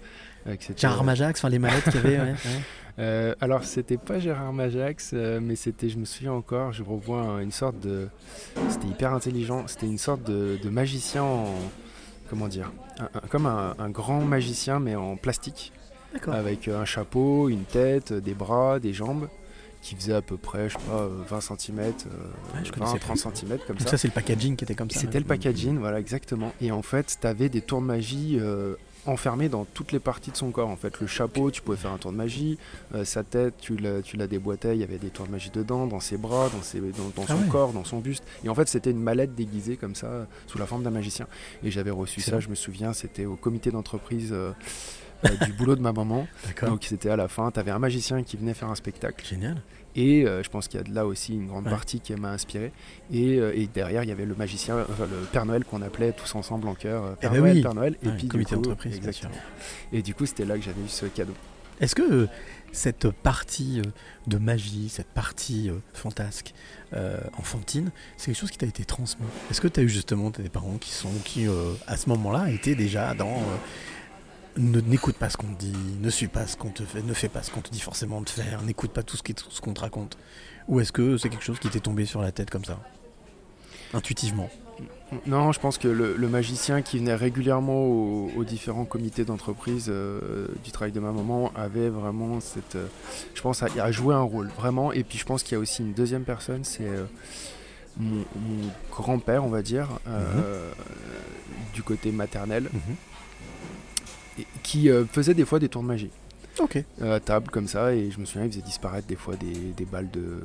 euh, 0.47 0.57
Gérard 0.77 1.05
Majax, 1.05 1.41
enfin 1.41 1.49
les 1.51 1.59
mallettes 1.59 1.85
qu'il 1.85 1.95
y 1.95 1.99
avait. 1.99 2.19
ouais, 2.19 2.31
ouais. 2.33 2.35
Euh, 2.99 3.35
alors, 3.41 3.65
c'était 3.65 3.97
pas 3.97 4.19
Gérard 4.21 4.53
Majax, 4.53 5.13
euh, 5.15 5.41
mais 5.43 5.57
c'était, 5.57 5.89
je 5.89 5.97
me 5.97 6.05
souviens 6.05 6.35
encore, 6.35 6.75
je 6.75 6.83
revois 6.83 7.23
un- 7.23 7.39
une 7.41 7.51
sorte 7.51 7.81
de. 7.81 8.09
C'était 8.69 8.87
hyper 8.87 9.15
intelligent, 9.15 9.67
c'était 9.67 9.87
une 9.87 9.97
sorte 9.97 10.25
de, 10.25 10.59
de 10.63 10.69
magicien 10.69 11.23
en. 11.23 11.47
Comment 12.29 12.49
dire 12.49 12.71
Un- 12.99 13.09
un- 13.15 13.27
Comme 13.31 13.47
un, 13.47 13.75
un 13.79 13.89
grand 13.89 14.21
magicien, 14.21 14.79
mais 14.79 14.95
en 14.95 15.17
plastique. 15.17 15.73
Avec 16.29 16.69
euh, 16.69 16.81
un 16.81 16.85
chapeau, 16.85 17.49
une 17.49 17.65
tête, 17.65 18.13
des 18.13 18.35
bras, 18.35 18.79
des 18.79 18.93
jambes, 18.93 19.29
qui 19.83 19.97
faisait 19.97 20.15
à 20.15 20.23
peu 20.23 20.37
près, 20.37 20.69
je 20.69 20.75
sais 20.79 20.85
pas, 20.85 21.01
euh, 21.03 21.09
20 21.29 21.41
cm, 21.41 21.93
je 22.65 22.71
connaissais 22.71 22.99
20-30 22.99 23.35
cm, 23.37 23.59
comme 23.67 23.77
Donc 23.77 23.81
ça. 23.81 23.89
ça, 23.91 23.99
c'est 23.99 24.09
le 24.09 24.15
packaging 24.15 24.55
qui 24.57 24.65
était 24.65 24.75
comme 24.77 24.91
ça. 24.91 25.01
C'était 25.01 25.15
ouais. 25.15 25.21
le 25.21 25.27
packaging, 25.27 25.79
voilà, 25.79 25.99
exactement. 25.99 26.53
Et 26.61 26.71
en 26.71 26.83
fait, 26.83 27.17
tu 27.21 27.27
avais 27.27 27.49
des 27.49 27.63
tours 27.63 27.81
de 27.81 27.87
magie 27.87 28.39
euh, 28.41 28.77
enfermés 29.07 29.49
dans 29.49 29.65
toutes 29.65 29.91
les 29.91 29.99
parties 29.99 30.31
de 30.31 30.37
son 30.37 30.53
corps. 30.53 30.69
En 30.69 30.77
fait, 30.77 31.01
le 31.01 31.09
chapeau, 31.09 31.51
tu 31.51 31.63
pouvais 31.63 31.77
faire 31.77 31.91
un 31.91 31.99
tour 31.99 32.13
de 32.13 32.17
magie. 32.17 32.59
euh, 32.95 33.05
sa 33.05 33.25
tête, 33.25 33.55
tu 33.61 33.77
la, 33.77 34.03
tu 34.03 34.17
la 34.17 34.29
déboîtais, 34.29 34.77
il 34.77 34.81
y 34.81 34.85
avait 34.85 34.99
des 34.99 35.09
tours 35.11 35.27
de 35.27 35.33
magie 35.33 35.51
dedans, 35.51 35.89
dans 35.89 35.99
ses 35.99 36.17
bras, 36.17 36.49
dans, 36.51 36.63
ses, 36.63 36.79
dans, 36.79 37.09
dans 37.17 37.25
Ah 37.25 37.33
son 37.35 37.43
ouais. 37.43 37.49
corps, 37.49 37.73
dans 37.73 37.83
son 37.85 37.99
buste. 37.99 38.23
Et 38.45 38.49
en 38.49 38.55
fait, 38.55 38.69
c'était 38.69 38.93
une 38.93 39.03
mallette 39.03 39.35
déguisée 39.35 39.77
comme 39.77 39.97
ça, 39.97 40.29
sous 40.47 40.59
la 40.59 40.67
forme 40.67 40.85
d'un 40.85 40.91
magicien. 40.93 41.27
Et 41.65 41.73
j'avais 41.73 41.91
reçu 41.91 42.21
ça, 42.21 42.39
je 42.39 42.49
me 42.49 42.55
souviens, 42.55 42.93
c'était 42.93 43.27
au 43.27 43.35
comité 43.35 43.73
d'entreprise. 43.73 44.31
euh, 44.33 44.53
euh, 44.53 44.53
du 45.45 45.53
boulot 45.53 45.77
de 45.77 45.81
ma 45.81 45.93
maman. 45.93 46.27
Donc 46.63 46.85
c'était 46.85 47.11
à 47.11 47.17
la 47.17 47.29
fin, 47.29 47.51
tu 47.51 47.61
avais 47.61 47.71
un 47.71 47.79
magicien 47.79 48.23
qui 48.23 48.37
venait 48.37 48.55
faire 48.55 48.69
un 48.71 48.75
spectacle. 48.75 49.25
Génial. 49.27 49.57
Et 49.95 50.25
euh, 50.27 50.43
je 50.43 50.49
pense 50.49 50.69
qu'il 50.69 50.79
y 50.79 50.81
a 50.81 50.85
de 50.85 50.95
là 50.95 51.05
aussi 51.07 51.35
une 51.35 51.49
grande 51.49 51.65
Ouais. 51.67 51.71
partie 51.71 52.01
qui 52.01 52.15
m'a 52.15 52.31
inspiré. 52.31 52.73
Et, 53.13 53.37
euh, 53.39 53.53
et 53.55 53.67
derrière, 53.67 54.03
il 54.05 54.09
y 54.09 54.13
avait 54.13 54.25
le 54.25 54.35
magicien, 54.35 54.79
enfin, 54.91 55.05
le 55.05 55.27
Père 55.27 55.45
Noël 55.45 55.65
qu'on 55.67 55.83
appelait 55.83 56.13
tous 56.13 56.35
ensemble 56.35 56.67
en 56.69 56.75
chœur. 56.75 57.05
euh, 57.05 57.15
Eh 57.19 57.21
Père 57.21 57.31
ben 57.33 57.41
Noël, 57.41 57.57
oui. 57.57 57.63
Père 57.63 57.75
Noël. 57.75 57.97
Et 58.03 58.07
Ouais, 58.07 58.13
puis, 58.15 58.23
du 58.23 58.29
comité 58.29 58.55
coup, 58.55 58.63
d'entreprise, 58.63 58.97
exactement. 58.97 59.35
Et 59.93 60.01
du 60.01 60.15
coup, 60.15 60.25
c'était 60.25 60.47
là 60.47 60.57
que 60.57 60.63
j'avais 60.65 60.81
eu 60.81 60.89
ce 60.89 61.05
cadeau. 61.07 61.35
Est-ce 61.81 61.95
que 61.95 62.03
euh, 62.11 62.27
cette 62.73 63.11
partie 63.11 63.81
euh, 63.81 63.91
de 64.29 64.39
magie, 64.39 64.89
cette 64.89 65.09
partie 65.09 65.69
euh, 65.69 65.75
fantasque, 65.93 66.55
euh, 66.95 67.19
enfantine, 67.37 67.91
c'est 68.17 68.27
quelque 68.27 68.41
chose 68.41 68.51
qui 68.51 68.59
t'a 68.59 68.67
été 68.67 68.85
transmis? 68.87 69.27
Est-ce 69.51 69.61
que 69.61 69.69
tu 69.69 69.81
as 69.81 69.83
eu 69.83 69.89
justement 69.91 70.31
des 70.31 70.49
parents 70.49 70.77
qui 70.81 70.91
sont 70.93 71.11
qui 71.25 71.47
euh, 71.49 71.73
à 71.87 71.97
ce 71.99 72.09
moment-là 72.11 72.51
étaient 72.51 72.75
déjà 72.77 73.13
dans 73.15 73.29
euh, 73.37 73.57
ne 74.57 74.81
n'écoute 74.81 75.17
pas 75.17 75.31
ce 75.31 75.37
qu'on 75.37 75.53
te 75.55 75.59
dit, 75.61 75.73
ne 76.01 76.11
suis 76.11 76.29
pas 76.29 76.47
ce 76.47 76.57
qu'on 76.57 76.71
te 76.71 76.83
fait, 76.85 77.03
ne 77.03 77.15
fais 77.15 77.29
pas 77.29 77.43
ce 77.43 77.51
qu'on 77.51 77.61
te 77.63 77.71
dit 77.71 77.81
forcément 77.81 78.21
de 78.21 78.29
faire, 78.29 78.63
n'écoute 78.63 78.91
pas 78.93 79.03
tout 79.03 79.17
ce 79.17 79.23
qui- 79.23 79.35
tout 79.35 79.51
ce 79.51 79.61
qu'on 79.61 79.73
te 79.75 79.81
raconte 79.81 80.19
Ou 80.69 80.81
est-ce 80.81 80.93
que 80.93 81.17
c'est 81.17 81.29
quelque 81.29 81.45
chose 81.45 81.59
qui 81.59 81.69
t'est 81.69 81.81
tombé 81.81 82.05
sur 82.05 82.21
la 82.23 82.31
tête 82.33 82.51
comme 82.51 82.65
ça? 82.65 82.79
Intuitivement. 83.95 84.49
Non, 85.27 85.53
je 85.53 85.61
pense 85.61 85.77
que 85.77 85.89
le, 85.89 86.17
le 86.17 86.29
magicien 86.29 86.81
qui 86.81 86.99
venait 86.99 87.15
régulièrement 87.15 87.83
aux, 87.85 88.31
aux 88.37 88.45
différents 88.45 88.87
comités 88.87 89.25
d'entreprise 89.27 89.87
euh, 89.91 90.47
du 90.65 90.71
travail 90.71 90.93
de 90.93 91.01
ma 91.01 91.13
maman 91.13 91.53
avait 91.55 91.91
vraiment 91.91 92.41
cette. 92.41 92.77
euh, 92.77 92.87
je 93.35 93.43
pense 93.43 93.63
à, 93.63 93.67
à 93.79 93.91
jouer 93.93 94.15
un 94.15 94.23
rôle, 94.23 94.49
vraiment. 94.57 94.93
Et 94.93 95.05
puis 95.05 95.19
je 95.19 95.25
pense 95.27 95.43
qu'il 95.43 95.53
y 95.53 95.57
a 95.57 95.61
aussi 95.61 95.83
une 95.83 95.93
deuxième 95.93 96.23
personne, 96.25 96.65
c'est 96.65 96.87
euh, 96.89 97.05
mon, 97.99 98.25
mon 98.37 98.71
grand-père, 98.91 99.45
on 99.45 99.51
va 99.51 99.61
dire, 99.61 99.89
euh, 100.09 100.73
du 101.75 101.83
côté 101.83 102.11
maternel, 102.11 102.71
et 102.73 102.79
qui 104.63 104.91
euh, 104.91 105.05
faisait 105.07 105.35
des 105.35 105.45
fois 105.45 105.59
des 105.59 105.69
tours 105.69 105.83
de 105.83 105.89
magie. 105.89 106.11
Ok. 106.61 106.77
euh, 107.01 107.17
à 107.17 107.19
table 107.19 107.49
comme 107.51 107.67
ça 107.67 107.95
et 107.95 108.11
je 108.11 108.21
me 108.21 108.27
souviens 108.27 108.45
il 108.45 108.51
faisait 108.53 108.61
disparaître 108.61 109.07
des 109.09 109.17
fois 109.17 109.37
des, 109.37 109.55
des 109.75 109.87
balles 109.87 110.11
de, 110.11 110.43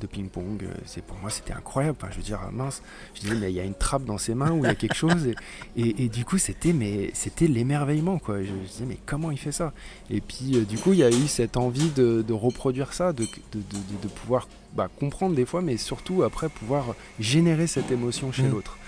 de 0.00 0.06
ping-pong 0.06 0.62
c'est 0.86 1.02
pour 1.02 1.16
moi 1.18 1.28
c'était 1.28 1.52
incroyable 1.52 1.98
enfin, 2.00 2.08
je 2.12 2.18
veux 2.18 2.22
dire 2.22 2.38
mince 2.52 2.82
je 3.16 3.22
disais 3.22 3.34
mais 3.34 3.50
il 3.50 3.56
y 3.56 3.58
a 3.60 3.64
une 3.64 3.74
trappe 3.74 4.04
dans 4.04 4.16
ses 4.16 4.36
mains 4.36 4.52
ou 4.52 4.58
il 4.64 4.68
y 4.68 4.70
a 4.70 4.76
quelque 4.76 4.94
chose 4.94 5.26
et, 5.26 5.34
et, 5.76 6.04
et 6.04 6.08
du 6.08 6.24
coup 6.24 6.38
c'était 6.38 6.72
mais 6.72 7.10
c'était 7.14 7.48
l'émerveillement 7.48 8.20
quoi 8.20 8.40
je, 8.42 8.46
je 8.46 8.70
disais 8.70 8.84
mais 8.86 8.96
comment 9.06 9.32
il 9.32 9.38
fait 9.38 9.50
ça? 9.50 9.72
Et 10.08 10.20
puis 10.20 10.54
euh, 10.54 10.64
du 10.64 10.78
coup 10.78 10.92
il 10.92 11.00
y 11.00 11.02
a 11.02 11.10
eu 11.10 11.26
cette 11.26 11.56
envie 11.56 11.90
de, 11.90 12.22
de 12.22 12.32
reproduire 12.32 12.92
ça 12.92 13.12
de, 13.12 13.24
de, 13.52 13.58
de- 14.02 14.08
pouvoir 14.08 14.46
bah, 14.74 14.88
comprendre 15.00 15.34
des 15.34 15.46
fois 15.46 15.62
mais 15.62 15.76
surtout 15.78 16.22
après 16.22 16.48
pouvoir 16.48 16.94
générer 17.18 17.66
cette 17.66 17.90
émotion 17.90 18.30
chez 18.30 18.44
Mm. 18.44 18.50
l'autre 18.52 18.78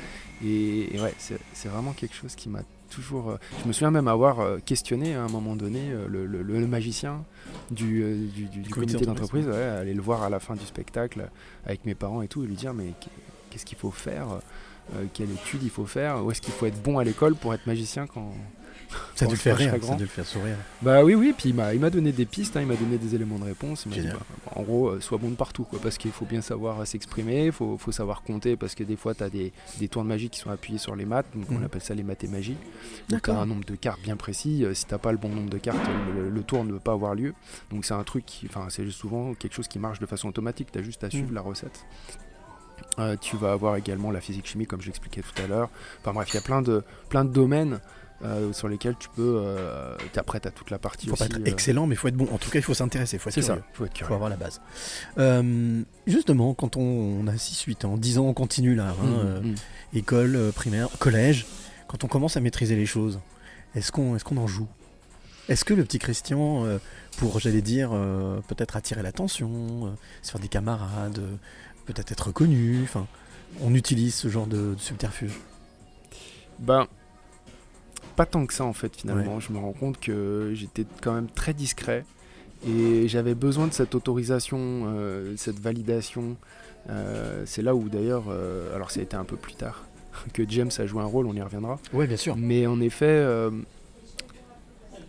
et, 0.45 0.95
et 0.97 1.01
ouais 1.01 1.15
c'est 1.19 1.69
vraiment 1.69 1.93
quelque 1.93 2.15
chose 2.15 2.37
qui 2.37 2.49
m'a 2.49 2.61
toujours. 2.93 3.31
euh, 3.31 3.37
je 3.63 3.69
me 3.69 3.73
souviens 3.73 3.91
même 3.91 4.09
avoir 4.09 4.41
euh, 4.41 4.59
questionné 4.65 5.15
à 5.15 5.23
un 5.25 5.29
moment 5.29 5.57
donné 5.57 5.91
euh, 5.91 6.07
le, 6.09 6.27
le- 6.27 6.43
le 6.43 6.67
magicien 6.67 7.25
du, 7.71 8.29
du, 8.29 8.45
du- 8.45 8.61
du 8.61 8.71
comité 8.71 8.93
comité 8.95 9.07
d'entreprise. 9.07 9.47
ouais, 9.49 9.55
aller 9.63 9.95
le 9.95 10.03
voir 10.03 10.23
à 10.23 10.31
la 10.31 10.39
fin 10.41 10.55
du 10.55 10.65
spectacle 10.65 11.29
avec 11.67 11.85
mes 11.87 11.95
parents 11.95 12.23
et 12.23 12.29
tout, 12.29 12.45
et 12.45 12.47
lui 12.47 12.57
dire 12.57 12.75
mais 12.75 12.93
qu- 13.01 13.09
qu'est-ce 13.51 13.65
qu'il 13.65 13.79
faut 13.79 13.91
faire? 13.91 14.27
Quelle 15.15 15.31
étude 15.31 15.63
il 15.63 15.71
faut 15.71 15.87
faire? 15.87 16.25
Où 16.25 16.31
est-ce 16.33 16.41
qu'il 16.41 16.53
faut 16.53 16.67
être 16.67 16.83
bon 16.83 16.99
à 16.99 17.05
l'école 17.05 17.35
pour 17.37 17.55
être 17.55 17.67
magicien 17.67 18.07
quand. 18.09 18.33
Ça 19.15 19.25
a 19.25 19.29
dû 19.29 19.35
le 19.35 19.39
faire 19.41 19.57
rire, 19.57 19.75
ça 19.83 19.93
a 19.93 19.97
dû 19.97 20.03
le 20.05 20.09
faire 20.09 20.27
sourire. 20.27 20.57
Bah 20.81 21.03
oui, 21.05 21.15
oui, 21.15 21.35
puis 21.37 21.51
il 21.51 21.55
m'a, 21.55 21.75
il 21.75 21.81
m'a 21.81 21.91
donné 21.91 22.13
des 22.13 22.25
pistes, 22.27 22.57
hein, 22.57 22.61
il 22.61 22.67
m'a 22.67 22.77
donné 22.77 22.99
des 22.99 23.15
éléments 23.15 23.39
de 23.39 23.45
réponse. 23.45 23.85
Il 23.87 23.91
m'a 23.91 23.95
dit, 23.97 24.03
Génial. 24.03 24.17
bah, 24.47 24.53
en 24.57 24.63
gros, 24.63 24.89
euh, 24.89 25.01
sois 25.01 25.19
bon 25.19 25.31
de 25.31 25.35
partout, 25.37 25.65
quoi, 25.65 25.79
parce 25.83 25.99
qu'il 25.99 26.11
faut 26.13 26.25
bien 26.25 26.41
savoir 26.43 26.87
s'exprimer, 26.87 27.47
il 27.47 27.53
faut, 27.53 27.77
faut 27.79 27.93
savoir 27.93 28.23
compter, 28.23 28.57
parce 28.57 28.75
que 28.75 28.85
des 28.85 28.97
fois, 28.97 29.15
tu 29.15 29.23
as 29.23 29.31
des, 29.31 29.53
des 29.79 29.89
tours 29.89 30.03
de 30.03 30.09
magie 30.09 30.31
qui 30.31 30.39
sont 30.41 30.51
appuyés 30.51 30.79
sur 30.79 30.97
les 30.97 31.05
maths, 31.05 31.27
donc 31.35 31.47
on 31.51 31.55
Mhm. 31.55 31.65
appelle 31.65 31.83
ça 31.83 31.95
les 31.95 32.03
maths 32.03 32.25
et 32.25 32.29
magie. 32.29 32.53
Donc 32.53 32.61
tu 33.09 33.15
D'accord. 33.31 33.39
un 33.39 33.47
nombre 33.47 33.65
de 33.65 33.75
cartes 33.77 34.01
bien 34.03 34.17
précis, 34.17 34.65
euh, 34.65 34.75
si 34.75 34.87
t'as 34.87 34.99
pas 34.99 35.13
le 35.13 35.19
bon 35.19 35.29
nombre 35.29 35.51
de 35.51 35.59
cartes, 35.59 35.79
le, 36.17 36.29
le 36.31 36.43
tour 36.43 36.65
ne 36.65 36.73
veut 36.73 36.81
pas 36.81 36.93
avoir 36.93 37.15
lieu. 37.15 37.35
Donc 37.71 37.85
c'est 37.85 37.95
un 37.95 38.03
truc, 38.05 38.25
enfin 38.47 38.67
c'est 38.71 38.89
souvent 38.91 39.35
quelque 39.35 39.55
chose 39.55 39.69
qui 39.69 39.79
marche 39.79 39.99
de 40.01 40.07
façon 40.07 40.29
automatique, 40.29 40.69
tu 40.73 40.79
as 40.79 40.83
juste 40.83 41.05
à 41.05 41.11
suivre 41.11 41.29
Mhm. 41.29 41.35
la 41.35 41.41
recette. 41.41 41.85
Euh, 42.99 43.17
tu 43.19 43.37
vas 43.37 43.53
avoir 43.53 43.77
également 43.77 44.11
la 44.11 44.21
physique-chimie, 44.21 44.67
comme 44.67 44.83
j'expliquais 44.83 45.23
tout 45.23 45.43
à 45.43 45.47
l'heure. 45.47 45.71
Enfin 46.01 46.13
bref, 46.13 46.29
il 46.31 46.35
y 46.35 46.39
a 46.39 46.43
plein 46.43 46.61
de, 46.61 46.83
plein 47.09 47.25
de 47.25 47.31
domaines 47.33 47.81
euh, 48.25 48.53
sur 48.53 48.69
lesquels 48.69 48.97
tu 48.99 49.09
peux. 49.09 49.41
Euh, 49.45 49.97
t'es- 50.13 50.19
après, 50.19 50.41
tu 50.41 50.49
as 50.49 50.51
toute 50.51 50.71
la 50.71 50.79
partie 50.79 51.07
Il 51.07 51.09
faut 51.09 51.15
aussi. 51.15 51.29
pas 51.29 51.37
être 51.37 51.43
euh, 51.47 51.51
excellent, 51.51 51.87
mais 51.87 51.95
il 51.95 51.99
faut 51.99 52.09
être 52.09 52.17
bon. 52.17 52.29
En 52.33 52.39
tout 52.39 52.51
cas, 52.51 52.59
il 52.59 52.63
faut 52.63 52.75
s'intéresser, 52.75 53.17
il 53.17 53.19
faut 53.21 53.29
être 53.31 53.35
c'est 53.35 53.43
ça, 53.43 53.59
faut 53.73 53.85
être 53.85 53.93
Il 53.93 53.97
curieux. 53.99 54.09
faut 54.09 54.15
avoir 54.15 54.31
la 54.31 54.37
base. 54.37 54.61
Euh, 55.19 55.83
justement, 56.07 56.55
quand 56.55 56.77
on, 56.77 56.81
on 56.83 57.27
a 57.27 57.33
6-8 57.37 57.85
ans, 57.87 57.97
10 57.97 58.19
ans, 58.19 58.27
on 58.27 58.35
continue 58.35 58.75
là, 58.75 58.89
hein, 59.01 59.05
Mhm, 59.05 59.15
euh, 59.25 59.41
mhm. 59.43 59.55
école, 59.95 60.37
euh, 60.37 60.53
primaire, 60.53 60.89
collège, 60.99 61.47
quand 61.89 62.05
on 62.05 62.09
commence 62.09 62.37
à 62.37 62.41
maîtriser 62.41 62.77
les 62.77 62.87
choses, 62.87 63.21
est-ce 63.75 63.93
qu'on 63.93 64.17
est 64.17 64.23
qu'on 64.23 64.37
en 64.37 64.47
joue? 64.47 64.69
Est-ce 65.49 65.65
que 65.65 65.75
le 65.75 65.85
petit 65.85 65.99
Christian, 65.99 66.65
euh, 66.65 66.79
pour, 67.19 67.41
j'allais 67.41 67.63
dire, 67.63 67.91
euh, 67.93 68.41
peut-être 68.47 68.77
attirer 68.77 69.03
l'attention, 69.03 69.51
euh, 69.87 69.91
se 70.23 70.31
faire 70.31 70.41
des 70.41 70.49
camarades, 70.49 71.19
euh, 71.19 71.35
peut-être 71.87 72.13
être 72.13 72.29
reconnu, 72.29 72.81
enfin, 72.85 73.07
on 73.61 73.75
utilise 73.75 74.15
ce 74.15 74.29
genre 74.29 74.47
de, 74.47 74.75
de 74.75 74.79
subterfuge? 74.79 75.39
Ben, 76.61 76.87
pas 78.13 78.27
tant 78.27 78.47
que 78.47 78.55
ça 78.55 78.65
en 78.65 78.73
fait 78.73 78.95
finalement. 78.97 79.41
Je 79.41 79.53
me 79.53 79.59
rends 79.59 79.73
compte 79.73 79.99
que 80.01 80.53
j'étais 80.55 80.87
quand 81.03 81.13
même 81.13 81.29
très 81.29 81.55
discret 81.55 82.05
et 82.67 83.09
j'avais 83.09 83.35
besoin 83.35 83.67
de 83.67 83.73
cette 83.73 83.95
autorisation, 83.95 84.59
euh, 84.61 85.35
cette 85.37 85.59
validation. 85.59 86.37
Euh, 86.91 87.43
c'est 87.47 87.63
là 87.63 87.75
où 87.75 87.89
d'ailleurs, 87.89 88.25
euh, 88.29 88.75
alors 88.75 88.91
ça 88.91 89.01
a 89.01 89.03
été 89.03 89.17
un 89.17 89.25
peu 89.25 89.37
plus 89.37 89.55
tard 89.55 89.85
que 90.33 90.43
James 90.49 90.71
a 90.79 90.87
joué 90.87 91.03
un 91.03 91.07
rôle, 91.07 91.27
on 91.27 91.35
y 91.35 91.43
reviendra. 91.43 91.79
Oui, 91.93 92.07
bien 92.07 92.17
sûr. 92.17 92.37
Mais 92.37 92.67
en 92.67 92.81
effet, 92.81 93.25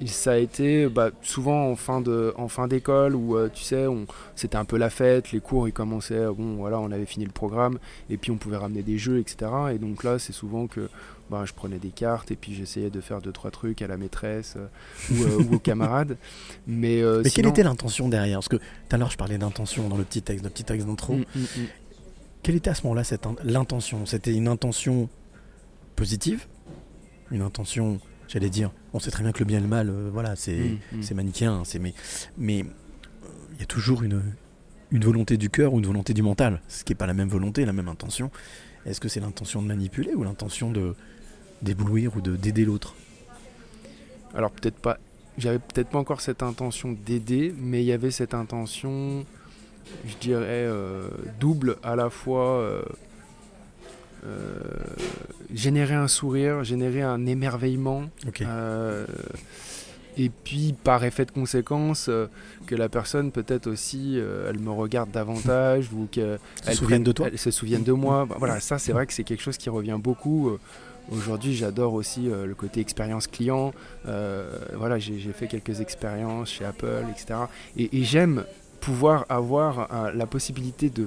ça 0.07 0.33
a 0.33 0.37
été 0.37 0.87
bah, 0.87 1.11
souvent 1.21 1.69
en 1.69 1.75
fin 1.75 2.01
de, 2.01 2.33
en 2.37 2.47
fin 2.47 2.67
d'école 2.67 3.15
où 3.15 3.37
euh, 3.37 3.49
tu 3.53 3.63
sais, 3.63 3.87
on, 3.87 4.05
c'était 4.35 4.57
un 4.57 4.65
peu 4.65 4.77
la 4.77 4.89
fête, 4.89 5.31
les 5.31 5.39
cours 5.39 5.67
ils 5.67 5.73
commençaient, 5.73 6.25
bon 6.25 6.55
voilà, 6.55 6.79
on 6.79 6.91
avait 6.91 7.05
fini 7.05 7.25
le 7.25 7.31
programme 7.31 7.79
et 8.09 8.17
puis 8.17 8.31
on 8.31 8.37
pouvait 8.37 8.57
ramener 8.57 8.83
des 8.83 8.97
jeux, 8.97 9.19
etc. 9.19 9.51
Et 9.73 9.77
donc 9.77 10.03
là, 10.03 10.19
c'est 10.19 10.33
souvent 10.33 10.67
que 10.67 10.89
bah, 11.29 11.43
je 11.45 11.53
prenais 11.53 11.79
des 11.79 11.89
cartes 11.89 12.31
et 12.31 12.35
puis 12.35 12.53
j'essayais 12.53 12.89
de 12.89 13.01
faire 13.01 13.21
deux 13.21 13.31
trois 13.31 13.49
trucs 13.51 13.81
à 13.81 13.87
la 13.87 13.97
maîtresse 13.97 14.55
euh, 14.57 14.67
ou, 15.11 15.23
euh, 15.23 15.43
ou 15.49 15.55
aux 15.55 15.59
camarades. 15.59 16.17
Mais, 16.67 17.01
euh, 17.01 17.21
Mais 17.23 17.29
quelle 17.29 17.47
était 17.47 17.63
l'intention 17.63 18.09
derrière? 18.09 18.37
Parce 18.37 18.49
que 18.49 18.57
tout 18.57 18.63
à 18.91 18.97
l'heure, 18.97 19.09
je 19.11 19.17
parlais 19.17 19.37
d'intention 19.37 19.87
dans 19.89 19.97
le 19.97 20.03
petit 20.03 20.21
texte, 20.21 20.43
le 20.43 20.49
petit 20.49 20.63
texte 20.63 20.85
d'intro. 20.87 21.15
Mm, 21.15 21.19
mm, 21.35 21.39
mm. 21.41 21.65
Quelle 22.43 22.55
était 22.55 22.69
à 22.69 22.75
ce 22.75 22.83
moment-là 22.83 23.03
cette 23.03 23.25
in- 23.25 23.35
l'intention? 23.43 24.05
C'était 24.05 24.33
une 24.33 24.47
intention 24.47 25.09
positive? 25.95 26.45
Une 27.31 27.41
intention, 27.41 27.99
j'allais 28.27 28.49
dire, 28.49 28.71
on 28.93 28.99
sait 28.99 29.09
très 29.11 29.23
bien 29.23 29.31
que 29.31 29.39
le 29.39 29.45
bien 29.45 29.57
et 29.59 29.61
le 29.61 29.67
mal, 29.67 29.89
euh, 29.89 30.09
voilà, 30.11 30.35
c'est 30.35 30.77
c'est 31.01 31.13
manichéen, 31.15 31.63
c'est 31.65 31.79
mais 31.79 31.93
mais 32.37 32.61
euh, 32.61 33.27
il 33.53 33.59
y 33.59 33.63
a 33.63 33.65
toujours 33.65 34.03
une 34.03 34.21
une 34.91 35.03
volonté 35.03 35.37
du 35.37 35.49
cœur 35.49 35.73
ou 35.73 35.79
une 35.79 35.87
volonté 35.87 36.13
du 36.13 36.21
mental, 36.21 36.61
ce 36.67 36.83
qui 36.83 36.91
n'est 36.91 36.97
pas 36.97 37.07
la 37.07 37.15
même 37.15 37.29
volonté, 37.29 37.65
la 37.65 37.73
même 37.73 37.87
intention. 37.87 38.29
Est-ce 38.85 38.99
que 38.99 39.07
c'est 39.07 39.21
l'intention 39.21 39.61
de 39.61 39.67
manipuler 39.67 40.13
ou 40.13 40.23
l'intention 40.23 40.69
de 40.69 40.95
d'éblouir 41.63 42.15
ou 42.15 42.21
de 42.21 42.35
d'aider 42.35 42.65
l'autre 42.65 42.95
Alors 44.35 44.51
peut-être 44.51 44.77
pas, 44.77 44.97
j'avais 45.37 45.59
peut-être 45.59 45.89
pas 45.89 45.99
encore 45.99 46.21
cette 46.21 46.43
intention 46.43 46.95
d'aider, 47.05 47.53
mais 47.57 47.81
il 47.81 47.85
y 47.85 47.91
avait 47.91 48.11
cette 48.11 48.33
intention, 48.33 49.25
je 50.05 50.15
dirais, 50.21 50.45
euh, 50.47 51.07
double 51.39 51.77
à 51.83 51.95
la 51.95 52.09
fois 52.09 52.59
euh, 52.59 52.81
euh, 54.25 54.59
générer 55.53 55.95
un 55.95 56.07
sourire, 56.07 56.63
générer 56.63 57.01
un 57.01 57.25
émerveillement, 57.25 58.03
et 60.15 60.29
puis 60.29 60.75
par 60.83 61.03
effet 61.03 61.25
de 61.25 61.31
conséquence, 61.31 62.07
que 62.67 62.75
la 62.75 62.87
personne 62.87 63.31
peut-être 63.31 63.65
aussi, 63.65 64.19
elle 64.47 64.59
me 64.59 64.69
regarde 64.69 65.09
davantage 65.09 65.89
ou 65.93 66.07
qu'elle 66.11 66.37
Se 66.63 66.73
souvienne 66.73 67.03
de 67.03 67.11
toi 67.11 67.29
elle 67.31 67.39
se 67.39 67.49
souvienne 67.49 67.83
de 67.83 67.93
moi. 67.93 68.27
Bah, 68.27 68.35
Voilà, 68.37 68.59
ça 68.59 68.77
c'est 68.77 68.91
vrai 68.91 69.07
que 69.07 69.13
c'est 69.13 69.23
quelque 69.23 69.41
chose 69.41 69.57
qui 69.57 69.71
revient 69.71 69.97
beaucoup. 69.99 70.59
Aujourd'hui, 71.11 71.53
j'adore 71.53 71.93
aussi 71.93 72.29
euh, 72.29 72.45
le 72.45 72.55
côté 72.55 72.79
expérience 72.79 73.27
client. 73.27 73.73
Euh, 74.07 74.49
voilà, 74.75 74.99
j'ai 74.99 75.19
fait 75.33 75.47
quelques 75.47 75.81
expériences 75.81 76.49
chez 76.49 76.65
Apple, 76.65 77.05
etc. 77.11 77.41
Et, 77.77 78.03
j'aime 78.03 78.45
pouvoir 78.79 79.25
avoir 79.29 79.93
euh, 79.93 80.11
la 80.13 80.25
possibilité 80.25 80.89
de, 80.89 81.05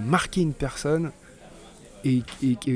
marquer 0.00 0.42
une 0.42 0.52
personne. 0.52 1.12
Et, 2.04 2.22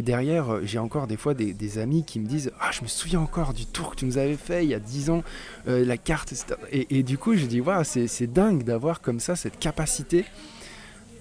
derrière, 0.03 0.65
j'ai 0.65 0.79
encore 0.79 1.07
des 1.07 1.17
fois 1.17 1.35
des, 1.35 1.79
amis 1.79 2.05
qui 2.05 2.21
me 2.21 2.27
disent 2.27 2.53
Ah, 2.61 2.71
je 2.73 2.83
me 2.83 2.87
souviens 2.87 3.21
encore 3.21 3.53
du 3.53 3.67
tour 3.67 3.91
que 3.91 3.97
tu 3.97 4.07
nous 4.07 4.19
avais 4.19 4.37
fait 4.37 4.65
il 4.65 4.71
y 4.71 4.75
a 4.75 4.79
10 4.79 5.11
ans, 5.11 5.25
la 5.67 5.97
carte, 5.97 6.33
etc. 6.33 6.55
Et, 6.71 7.03
du 7.03 7.19
coup, 7.19 7.35
je 7.35 7.45
dis 7.45 7.61
Waouh, 7.61 7.83
c'est 7.85 8.33
dingue 8.33 8.63
d'avoir 8.63 9.01
comme 9.03 9.21
ça 9.21 9.37
cette 9.37 9.59
capacité 9.59 10.25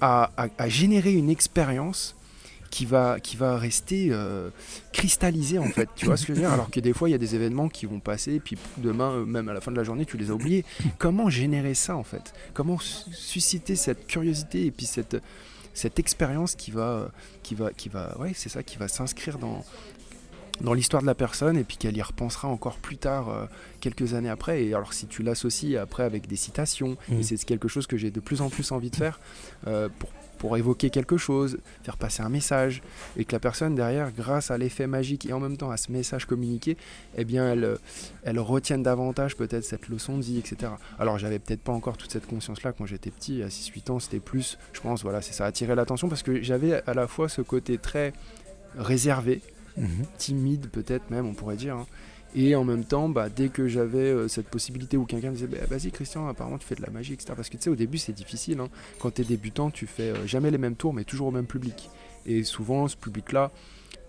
à 0.02 0.30
générer 0.68 1.14
une 1.14 1.32
expérience 1.32 2.16
qui 2.76 2.86
va, 2.86 3.22
qui 3.22 3.38
va 3.38 3.58
rester 3.58 4.10
euh, 4.12 4.50
cristallisée 4.92 5.60
en 5.60 5.70
fait. 5.70 5.88
Tu 5.96 6.06
vois 6.08 6.18
ce 6.18 6.26
que 6.26 6.34
je 6.34 6.40
veux 6.40 6.46
dire? 6.46 6.52
Alors 6.54 6.70
que 6.70 6.82
des 6.82 6.92
fois, 6.92 7.08
il 7.08 7.14
y 7.14 7.16
a 7.16 7.18
des 7.18 7.34
événements 7.34 7.70
qui 7.70 7.86
vont 7.86 8.02
passer, 8.02 8.42
puis 8.42 8.58
demain, 8.78 9.12
euh, 9.12 9.26
même 9.26 9.48
à 9.48 9.54
la 9.54 9.62
fin 9.62 9.72
de 9.72 9.78
la 9.78 9.84
journée, 9.86 10.06
tu 10.06 10.18
les 10.18 10.30
as 10.30 10.34
oubliés. 10.34 10.66
Comment 10.98 11.30
générer 11.30 11.74
ça 11.74 11.96
en 11.96 12.04
fait? 12.04 12.34
Comment 12.54 12.78
su- 12.80 13.14
susciter 13.14 13.78
cette 13.78 14.08
curiosité 14.08 14.66
et 14.66 14.72
puis 14.72 14.86
cette, 14.86 15.16
cette 15.74 16.00
expérience 16.00 16.56
qui 16.56 16.72
va, 16.72 17.12
qui 17.44 17.56
va, 17.56 17.72
qui 17.72 17.88
va, 17.88 18.18
ouais, 18.20 18.34
c'est 18.36 18.50
ça, 18.50 18.62
qui 18.62 18.76
va 18.78 18.88
s'inscrire 18.90 19.38
dans 19.38 19.64
dans 20.62 20.74
l'histoire 20.74 21.02
de 21.02 21.08
la 21.08 21.16
personne 21.16 21.58
et 21.58 21.66
puis 21.66 21.76
qu'elle 21.76 21.98
y 21.98 22.02
repensera 22.02 22.48
encore 22.48 22.78
plus 22.78 22.96
tard, 22.98 23.28
euh, 23.28 23.46
quelques 23.82 24.14
années 24.14 24.30
après. 24.30 24.64
Et 24.64 24.74
alors 24.74 24.94
si 24.94 25.06
tu 25.06 25.22
l'associes 25.22 25.76
après 25.76 26.04
avec 26.04 26.28
des 26.28 26.38
citations, 26.38 26.96
Mhm. 27.10 27.20
et 27.20 27.24
c'est 27.24 27.44
quelque 27.44 27.68
chose 27.68 27.88
que 27.88 27.98
j'ai 27.98 28.10
de 28.10 28.22
plus 28.22 28.40
en 28.42 28.50
plus 28.50 28.72
envie 28.72 28.90
de 28.90 28.96
faire 28.96 29.20
euh, 29.68 29.90
pour, 30.00 30.10
pour 30.46 30.58
évoquer 30.58 30.92
quelque 30.92 31.18
chose, 31.18 31.58
faire 31.82 31.98
passer 31.98 32.22
un 32.22 32.30
message, 32.30 32.84
et 33.18 33.26
que 33.26 33.32
la 33.32 33.40
personne 33.40 33.74
derrière, 33.74 34.12
grâce 34.12 34.52
à 34.52 34.60
l'effet 34.60 34.86
magique 34.86 35.26
et 35.26 35.34
en 35.34 35.40
même 35.40 35.58
temps 35.58 35.72
à 35.72 35.78
ce 35.78 35.92
message 35.92 36.26
communiqué, 36.26 36.78
eh 37.18 37.26
bien 37.26 37.52
elle, 37.52 37.64
euh, 37.64 37.78
elle 38.22 38.38
retienne 38.38 38.84
davantage 38.84 39.36
peut-être 39.36 39.64
cette 39.64 39.90
leçon 39.90 40.20
de 40.20 40.22
vie, 40.24 40.38
etc. 40.38 40.74
Alors 41.00 41.18
j'avais 41.18 41.40
peut-être 41.40 41.62
pas 41.62 41.72
encore 41.72 41.98
toute 41.98 42.12
cette 42.12 42.28
conscience-là 42.28 42.74
quand 42.74 42.86
j'étais 42.86 43.10
petit, 43.10 43.42
à 43.42 43.48
6-8 43.48 43.90
ans, 43.90 44.00
c'était 44.00 44.20
plus, 44.20 44.60
je 44.72 44.82
pense, 44.82 45.02
voilà, 45.02 45.24
c'est 45.24 45.34
ça, 45.34 45.48
attirer 45.48 45.74
l'attention 45.74 46.10
parce 46.10 46.22
que 46.22 46.44
j'avais 46.44 46.84
à 46.88 46.94
la 46.94 47.08
fois 47.08 47.28
ce 47.28 47.42
côté 47.42 47.80
très 47.80 48.14
réservé, 48.78 49.42
Mhm. 49.78 50.06
timide 50.20 50.68
peut-être 50.70 51.10
même 51.10 51.26
on 51.26 51.34
pourrait 51.34 51.58
dire 51.58 51.76
hein. 51.76 51.88
Et 52.36 52.56
en 52.56 52.64
même 52.64 52.84
temps 52.84 53.10
bah, 53.10 53.30
dès 53.30 53.50
que 53.50 53.68
j'avais 53.68 53.98
euh, 53.98 54.28
cette 54.28 54.48
possibilité 54.48 54.98
où 54.98 55.06
quelqu'un 55.06 55.30
me 55.30 55.36
disait 55.36 55.48
bah, 55.48 55.58
vas-y 55.70 55.92
Christian 55.92 56.28
apparemment 56.28 56.58
tu 56.58 56.68
fais 56.68 56.76
de 56.76 56.82
la 56.82 56.90
magie 56.90 57.14
etc 57.14 57.34
parce 57.36 57.50
que 57.50 57.58
tu 57.58 57.64
sais 57.64 57.70
au 57.70 57.76
début 57.76 57.98
c'est 57.98 58.14
difficile 58.14 58.60
hein. 58.60 58.70
quand 59.00 59.12
tu 59.12 59.22
es 59.22 59.26
débutant 59.26 59.72
tu 59.72 59.88
fais 59.88 60.12
euh, 60.12 60.28
jamais 60.28 60.52
les 60.52 60.58
mêmes 60.58 60.76
tours 60.76 60.94
mais 60.94 61.04
toujours 61.04 61.28
au 61.28 61.32
même 61.32 61.48
public 61.48 61.90
et 62.26 62.44
souvent 62.44 62.88
ce 62.88 62.98
public 62.98 63.32
là 63.32 63.52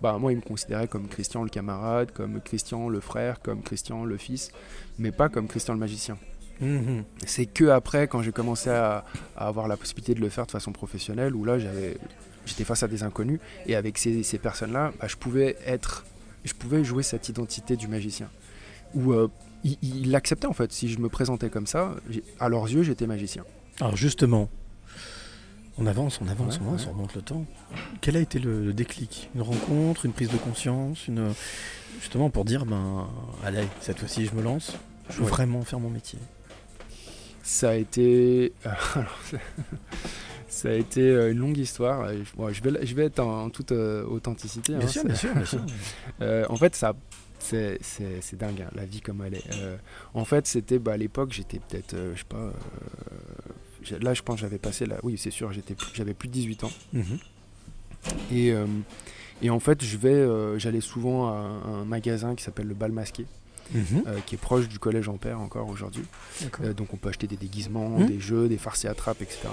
bah 0.02 0.18
moi 0.18 0.32
il 0.32 0.36
me 0.36 0.42
considérait 0.42 0.88
comme 0.88 1.08
Christian 1.08 1.42
le 1.42 1.48
camarade 1.48 2.10
comme 2.12 2.40
Christian 2.40 2.88
le 2.88 3.00
frère 3.00 3.40
comme 3.40 3.62
Christian 3.62 4.04
le 4.04 4.16
fils 4.16 4.50
mais 4.98 5.12
pas 5.12 5.28
comme 5.28 5.46
Christian 5.48 5.74
le 5.74 5.80
magicien 5.80 6.18
Mhm. 6.60 7.04
c'est 7.26 7.46
que 7.46 7.64
après, 7.66 8.08
quand 8.08 8.22
j'ai 8.22 8.32
commencé 8.32 8.70
à, 8.70 9.04
à 9.36 9.46
avoir 9.46 9.68
la 9.68 9.76
possibilité 9.76 10.14
de 10.14 10.20
le 10.20 10.28
faire 10.28 10.46
de 10.46 10.50
façon 10.50 10.72
professionnelle, 10.72 11.34
où 11.34 11.44
là, 11.44 11.58
j'avais, 11.58 11.96
j'étais 12.46 12.64
face 12.64 12.82
à 12.82 12.88
des 12.88 13.02
inconnus, 13.02 13.40
et 13.66 13.76
avec 13.76 13.98
ces, 13.98 14.22
ces 14.22 14.38
personnes-là, 14.38 14.92
bah, 14.98 15.06
je 15.08 15.16
pouvais 15.16 15.56
être, 15.66 16.04
je 16.46 16.54
pouvais 16.54 16.84
jouer 16.84 17.02
cette 17.02 17.28
identité 17.28 17.76
du 17.76 17.88
magicien. 17.88 18.28
Où 18.94 19.12
euh, 19.12 19.28
l'acceptaient 20.04 20.46
en 20.46 20.52
fait. 20.52 20.72
Si 20.72 20.88
je 20.88 20.98
me 20.98 21.08
présentais 21.08 21.50
comme 21.50 21.66
ça, 21.66 21.96
à 22.40 22.48
leurs 22.48 22.64
yeux, 22.68 22.82
j'étais 22.82 23.06
magicien. 23.06 23.44
Alors 23.80 23.96
justement, 23.96 24.48
on 25.76 25.86
avance, 25.86 26.20
on 26.22 26.28
avance, 26.28 26.56
Ouais, 26.56 26.62
on 26.64 26.68
avance, 26.68 26.82
ouais. 26.84 26.88
on 26.90 26.92
remonte 26.94 27.14
le 27.14 27.22
temps. 27.22 27.44
Quel 28.00 28.16
a 28.16 28.20
été 28.20 28.38
le, 28.38 28.72
déclic? 28.72 29.28
Une 29.34 29.42
rencontre, 29.42 30.06
une 30.06 30.12
prise 30.12 30.30
de 30.30 30.36
conscience, 30.38 31.08
une 31.08 31.32
justement 32.00 32.30
pour 32.30 32.44
dire 32.44 32.64
ben 32.66 33.08
allez 33.44 33.64
cette 33.80 33.98
fois-ci 33.98 34.26
je 34.26 34.34
me 34.34 34.42
lance, 34.42 34.74
je 35.10 35.16
veux 35.16 35.24
Ouais. 35.24 35.30
vraiment 35.30 35.62
faire 35.62 35.80
mon 35.80 35.90
métier? 35.90 36.18
Ça 37.42 37.70
a 37.70 37.74
été, 37.74 38.52
alors, 38.64 39.18
ça 40.48 40.68
a 40.68 40.72
été 40.72 41.00
euh, 41.00 41.32
une 41.32 41.38
longue 41.38 41.58
histoire. 41.58 42.08
Bon, 42.36 42.52
je 42.52 42.62
vais, 42.62 42.86
je 42.86 42.94
vais 42.94 43.06
être 43.06 43.20
en, 43.20 43.44
en 43.44 43.50
toute 43.50 43.72
euh, 43.72 44.04
authenticité. 44.04 44.74
hein. 44.74 44.78
Bien 44.78 44.88
sûr, 44.88 45.04
bien 45.04 45.14
sûr, 45.14 45.34
bien 45.34 45.44
sûr. 45.54 45.60
Euh, 46.22 46.44
en 46.48 46.56
fait, 46.56 46.74
ça, 46.76 46.94
C'est 47.38 47.78
dingue, 48.34 48.62
hein, 48.62 48.70
la 48.74 48.84
vie 48.84 49.00
comme 49.00 49.22
elle 49.26 49.34
est. 49.34 49.44
Euh, 49.54 49.76
en 50.14 50.24
fait, 50.24 50.46
c'était 50.46 50.78
bah, 50.78 50.92
à 50.92 50.96
l'époque, 50.96 51.32
j'étais 51.32 51.58
peut-être, 51.60 51.94
euh, 51.94 52.12
je 52.14 52.20
sais 52.20 52.24
pas. 52.28 52.36
euh, 53.92 53.98
là, 54.00 54.14
je 54.14 54.22
pense 54.22 54.36
que 54.36 54.40
j'avais 54.42 54.58
passé 54.58 54.86
là. 54.86 54.96
Oui, 55.02 55.16
c'est 55.18 55.30
sûr, 55.30 55.50
j'avais 55.94 56.14
plus 56.14 56.28
de 56.28 56.32
18 56.32 56.64
ans. 56.64 56.72
Mhm. 56.92 57.18
Et, 58.32 58.52
et 59.42 59.50
en 59.50 59.58
fait, 59.60 59.82
je 59.84 59.96
vais, 59.96 60.58
j'allais 60.60 60.80
souvent 60.80 61.28
à 61.28 61.32
un, 61.32 61.80
un 61.80 61.84
magasin 61.84 62.34
qui 62.36 62.44
s'appelle 62.44 62.66
le 62.68 62.74
Bal 62.74 62.92
Masqué, 62.92 63.26
Mhm. 63.74 64.04
euh, 64.06 64.18
qui 64.24 64.36
est 64.36 64.38
proche 64.38 64.68
du 64.68 64.78
collège 64.78 65.08
Ampère 65.08 65.40
encore 65.40 65.68
aujourd'hui. 65.68 66.04
Donc 66.76 66.94
on 66.94 66.96
peut 66.96 67.08
acheter 67.08 67.26
des 67.26 67.36
déguisements, 67.36 67.98
Mhm. 67.98 68.06
des 68.06 68.20
jeux, 68.20 68.48
des 68.48 68.58
farces 68.58 68.84
et 68.84 68.88
attrapes, 68.88 69.22
etc. 69.22 69.48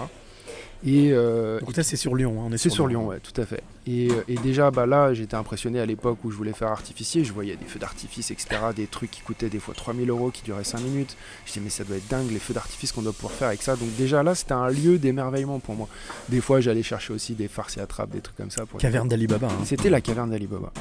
Et, 0.86 1.12
euh, 1.14 1.60
Donc 1.62 1.72
c'est 1.82 1.96
sur 1.96 2.14
Lyon. 2.14 2.42
hein, 2.42 2.46
on 2.50 2.52
est 2.54 2.58
c'est 2.58 2.70
sur 2.70 2.88
Lyon, 2.88 3.08
ouais, 3.08 3.20
tout 3.22 3.40
à 3.42 3.46
fait. 3.46 3.64
Et, 3.88 4.10
euh, 4.12 4.24
et 4.28 4.36
déjà, 4.36 4.70
bah 4.70 4.86
là, 4.86 5.14
j'étais 5.14 5.36
impressionné 5.36 5.80
à 5.80 5.86
l'époque 5.86 6.18
où 6.26 6.32
je 6.32 6.36
voulais 6.36 6.52
faire 6.52 6.68
artificier. 6.70 7.24
Je 7.24 7.32
voyais 7.32 7.56
des 7.56 7.66
feux 7.66 7.80
d'artifice, 7.80 8.32
etc. 8.32 8.48
Des 8.76 8.88
trucs 8.88 9.10
qui 9.10 9.22
coûtaient 9.22 9.50
des 9.50 9.60
fois 9.60 9.74
3000 9.74 10.10
euros, 10.10 10.30
qui 10.30 10.42
duraient 10.44 10.64
5 10.66 10.82
minutes. 10.82 11.16
Je 11.46 11.54
dis, 11.54 11.60
mais 11.62 11.70
ça 11.70 11.86
doit 11.86 11.96
être 11.96 12.08
dingue, 12.10 12.30
les 12.32 12.40
feux 12.40 12.54
d'artifice 12.54 12.92
qu'on 12.92 13.02
doit 13.02 13.14
pouvoir 13.14 13.32
faire 13.34 13.48
avec 13.48 13.62
ça. 13.62 13.76
Donc, 13.78 13.96
déjà 13.96 14.24
là, 14.24 14.36
c'était 14.36 14.54
un 14.54 14.70
lieu 14.70 14.98
d'émerveillement 14.98 15.60
pour 15.60 15.76
moi. 15.76 15.88
Des 16.28 16.42
fois, 16.42 16.60
j'allais 16.60 16.84
chercher 16.84 17.14
aussi 17.14 17.34
des 17.34 17.48
farces 17.48 17.78
et 17.78 17.80
attrapes, 17.82 18.10
des 18.12 18.22
trucs 18.22 18.36
comme 18.36 18.52
ça. 18.52 18.66
Pour 18.66 18.80
Caverne 18.80 19.08
d'Alibaba. 19.08 19.48
hein. 19.48 19.64
C'était 19.66 19.90
la 19.90 20.02
caverne 20.02 20.32
d'Alibaba. 20.32 20.72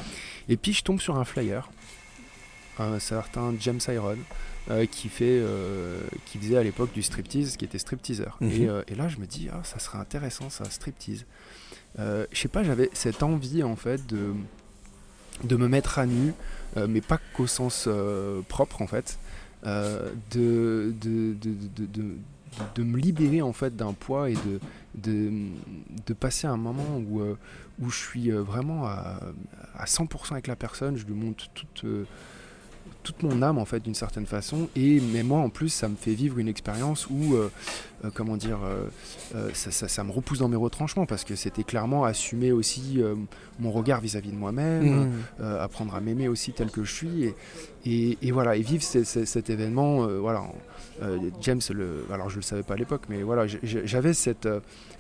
Et 0.49 0.57
puis, 0.57 0.73
je 0.73 0.83
tombe 0.83 1.01
sur 1.01 1.17
un 1.17 1.25
flyer, 1.25 1.71
un 2.81 2.99
certain 2.99 3.55
James 3.61 3.81
Iron. 3.89 4.17
Euh, 4.71 4.87
qui 4.87 5.09
fait 5.09 5.25
euh, 5.41 6.01
qui 6.27 6.39
faisait 6.39 6.57
à 6.57 6.63
l'époque 6.63 6.93
du 6.93 7.03
striptease 7.03 7.57
qui 7.57 7.65
était 7.65 7.79
stripteaseur 7.79 8.37
Mhm. 8.41 8.51
et, 8.51 8.69
euh, 8.69 8.83
et 8.89 8.95
là 8.95 9.09
je 9.09 9.17
me 9.19 9.27
dis 9.27 9.49
ah 9.53 9.61
ça 9.65 9.79
serait 9.79 9.99
intéressant 9.99 10.51
ça 10.51 10.65
striptease 10.71 11.25
je 11.99 12.25
sais 12.33 12.49
pas, 12.49 12.63
j'avais 12.63 12.89
cette 12.95 13.23
envie 13.23 13.63
en 13.63 13.77
fait 13.77 14.07
de, 14.07 14.33
de 15.45 15.57
me 15.57 15.69
mettre 15.69 15.99
à 15.99 16.07
nu, 16.07 16.33
mais 16.89 17.03
pas 17.03 17.19
qu'au 17.35 17.47
sens 17.47 17.87
propre 18.49 18.81
en 18.81 18.87
fait, 18.87 19.19
de, 19.65 20.95
de, 21.01 21.35
de, 21.35 21.51
de, 21.87 21.87
de- 22.75 22.83
me 22.83 22.97
libérer 22.99 23.43
en 23.43 23.53
fait 23.53 23.77
d'un 23.77 23.93
poids 23.93 24.31
et 24.31 24.35
de, 24.35 24.59
de, 24.95 25.31
de 26.07 26.15
passer 26.15 26.47
un 26.47 26.57
moment 26.57 26.97
où, 26.99 27.21
où 27.81 27.91
je 27.91 27.97
suis 27.99 28.31
vraiment 28.31 28.87
à, 28.87 29.21
à 29.77 29.85
100% 29.85 30.33
avec 30.33 30.47
la 30.47 30.57
personne, 30.57 30.97
je 30.97 31.05
lui 31.05 31.15
montre 31.15 31.49
toute, 31.53 31.85
toute 33.03 33.23
mon 33.23 33.43
âme 33.43 33.59
en 33.59 33.65
fait 33.65 33.81
d'une 33.81 33.95
certaine 33.95 34.27
façon. 34.27 34.69
Et 34.77 35.01
mais 35.01 35.23
moi 35.23 35.41
en 35.41 35.49
plus 35.51 35.69
ça 35.71 35.89
me 35.89 35.97
fait 35.97 36.15
vivre 36.15 36.39
une 36.39 36.49
expérience 36.49 37.09
où 37.11 37.35
euh, 37.35 37.51
euh, 38.05 38.11
comment 38.15 38.37
dire 38.37 38.59
euh, 38.65 39.51
ça, 39.55 39.71
ça- 39.71 39.89
ça 39.89 40.05
me 40.05 40.11
repousse 40.13 40.39
dans 40.39 40.49
mes 40.49 40.57
retranchements 40.57 41.07
parce 41.07 41.25
que 41.25 41.35
c'était 41.37 41.65
clairement 41.65 42.05
assumer 42.05 42.53
aussi 42.53 43.01
mon 43.59 43.71
regard 43.71 44.01
vis-à-vis 44.01 44.31
de 44.31 44.37
moi-même 44.37 45.11
euh, 45.41 45.63
apprendre 45.63 45.95
à 45.95 46.01
m'aimer 46.01 46.29
aussi 46.29 46.53
tel 46.53 46.71
que 46.71 46.85
je 46.85 46.93
suis. 46.93 47.25
Et, 47.25 47.35
et, 47.85 48.19
et 48.23 48.31
voilà 48.33 48.57
et 48.57 48.63
vivre 48.63 48.83
ce- 48.83 49.05
ce- 49.05 49.25
cet 49.25 49.51
événement 49.51 50.07
voilà 50.07 50.43
James 51.41 51.61
le 51.71 52.05
alors 52.13 52.31
je 52.31 52.37
le 52.37 52.43
savais 52.43 52.63
pas 52.63 52.75
à 52.75 52.77
l'époque 52.77 53.03
mais 53.09 53.23
voilà 53.23 53.47
j'avais 53.47 54.15
cette, 54.15 54.49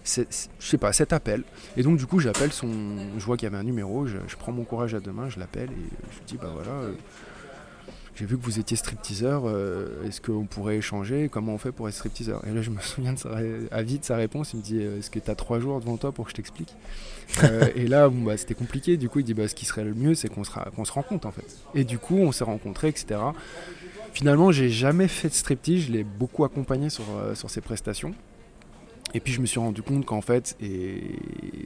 cette- 0.02 0.48
je 0.58 0.66
sais 0.66 0.78
pas 0.78 0.92
cet 0.92 1.12
appel. 1.12 1.44
Et 1.76 1.82
donc 1.82 1.96
du 1.98 2.06
coup 2.06 2.18
j'appelle 2.18 2.52
son 2.52 2.68
je 3.18 3.24
vois 3.24 3.36
qu'il 3.36 3.46
y 3.46 3.48
avait 3.52 3.58
un 3.58 3.62
numéro 3.62 4.06
je, 4.06 4.16
je 4.26 4.36
prends 4.36 4.50
mon 4.52 4.64
courage 4.64 4.94
à 4.94 5.00
deux 5.00 5.12
mains 5.12 5.28
je 5.28 5.38
l'appelle 5.38 5.68
et 5.70 6.10
je 6.10 6.18
lui 6.18 6.24
dis 6.26 6.36
bah 6.38 6.50
voilà 6.52 6.72
j'ai 8.22 8.28
vu 8.28 8.38
que 8.38 8.44
vous 8.44 8.60
étiez 8.60 8.76
stripteaseur, 8.76 9.42
euh, 9.46 10.06
est-ce 10.06 10.20
qu'on 10.20 10.44
pourrait 10.46 10.76
échanger? 10.76 11.28
Comment 11.28 11.54
on 11.54 11.58
fait 11.58 11.72
pour 11.72 11.88
être 11.88 11.94
stripteaseur? 11.96 12.40
Et 12.46 12.52
là, 12.54 12.62
je 12.62 12.70
me 12.70 12.80
souviens 12.80 13.14
de 13.14 13.18
sa, 13.18 13.30
à 13.72 13.82
sa 14.00 14.14
réponse. 14.14 14.52
Il 14.52 14.58
me 14.58 14.62
dit 14.62 14.78
euh, 14.80 15.00
Est-ce 15.00 15.10
que 15.10 15.18
tu 15.18 15.28
as 15.28 15.34
trois 15.34 15.58
jours 15.58 15.80
devant 15.80 15.96
toi 15.96 16.12
pour 16.12 16.26
que 16.26 16.30
je 16.30 16.36
t'explique? 16.36 16.72
Euh, 17.42 17.68
Et 17.74 17.88
là, 17.88 18.08
bon, 18.08 18.22
bah, 18.22 18.36
c'était 18.36 18.54
compliqué. 18.54 18.96
Du 18.96 19.08
coup, 19.08 19.18
il 19.18 19.24
dit 19.24 19.34
bah, 19.34 19.48
Ce 19.48 19.56
qui 19.56 19.64
serait 19.64 19.82
le 19.82 19.92
mieux, 19.94 20.14
c'est 20.14 20.28
qu'on 20.28 20.44
se, 20.44 20.52
ra- 20.52 20.68
qu'on 20.76 20.84
se 20.84 20.92
rencontre 20.92 21.26
en 21.26 21.32
fait. 21.32 21.44
Et 21.74 21.82
du 21.82 21.98
coup, 21.98 22.16
on 22.16 22.30
s'est 22.30 22.44
rencontrés, 22.44 22.86
etc. 22.90 23.18
Finalement, 24.12 24.52
j'ai 24.52 24.70
jamais 24.70 25.08
fait 25.08 25.28
de 25.28 25.34
striptease. 25.34 25.86
Je 25.86 25.90
l'ai 25.92 26.04
beaucoup 26.04 26.44
accompagné 26.44 26.90
sur, 26.90 27.02
sur 27.34 27.50
ses 27.50 27.60
prestations. 27.60 28.14
Et 29.14 29.20
puis 29.20 29.32
je 29.32 29.40
me 29.40 29.46
suis 29.46 29.60
rendu 29.60 29.82
compte 29.82 30.06
qu'en 30.06 30.20
fait, 30.22 30.56
et 30.62 31.02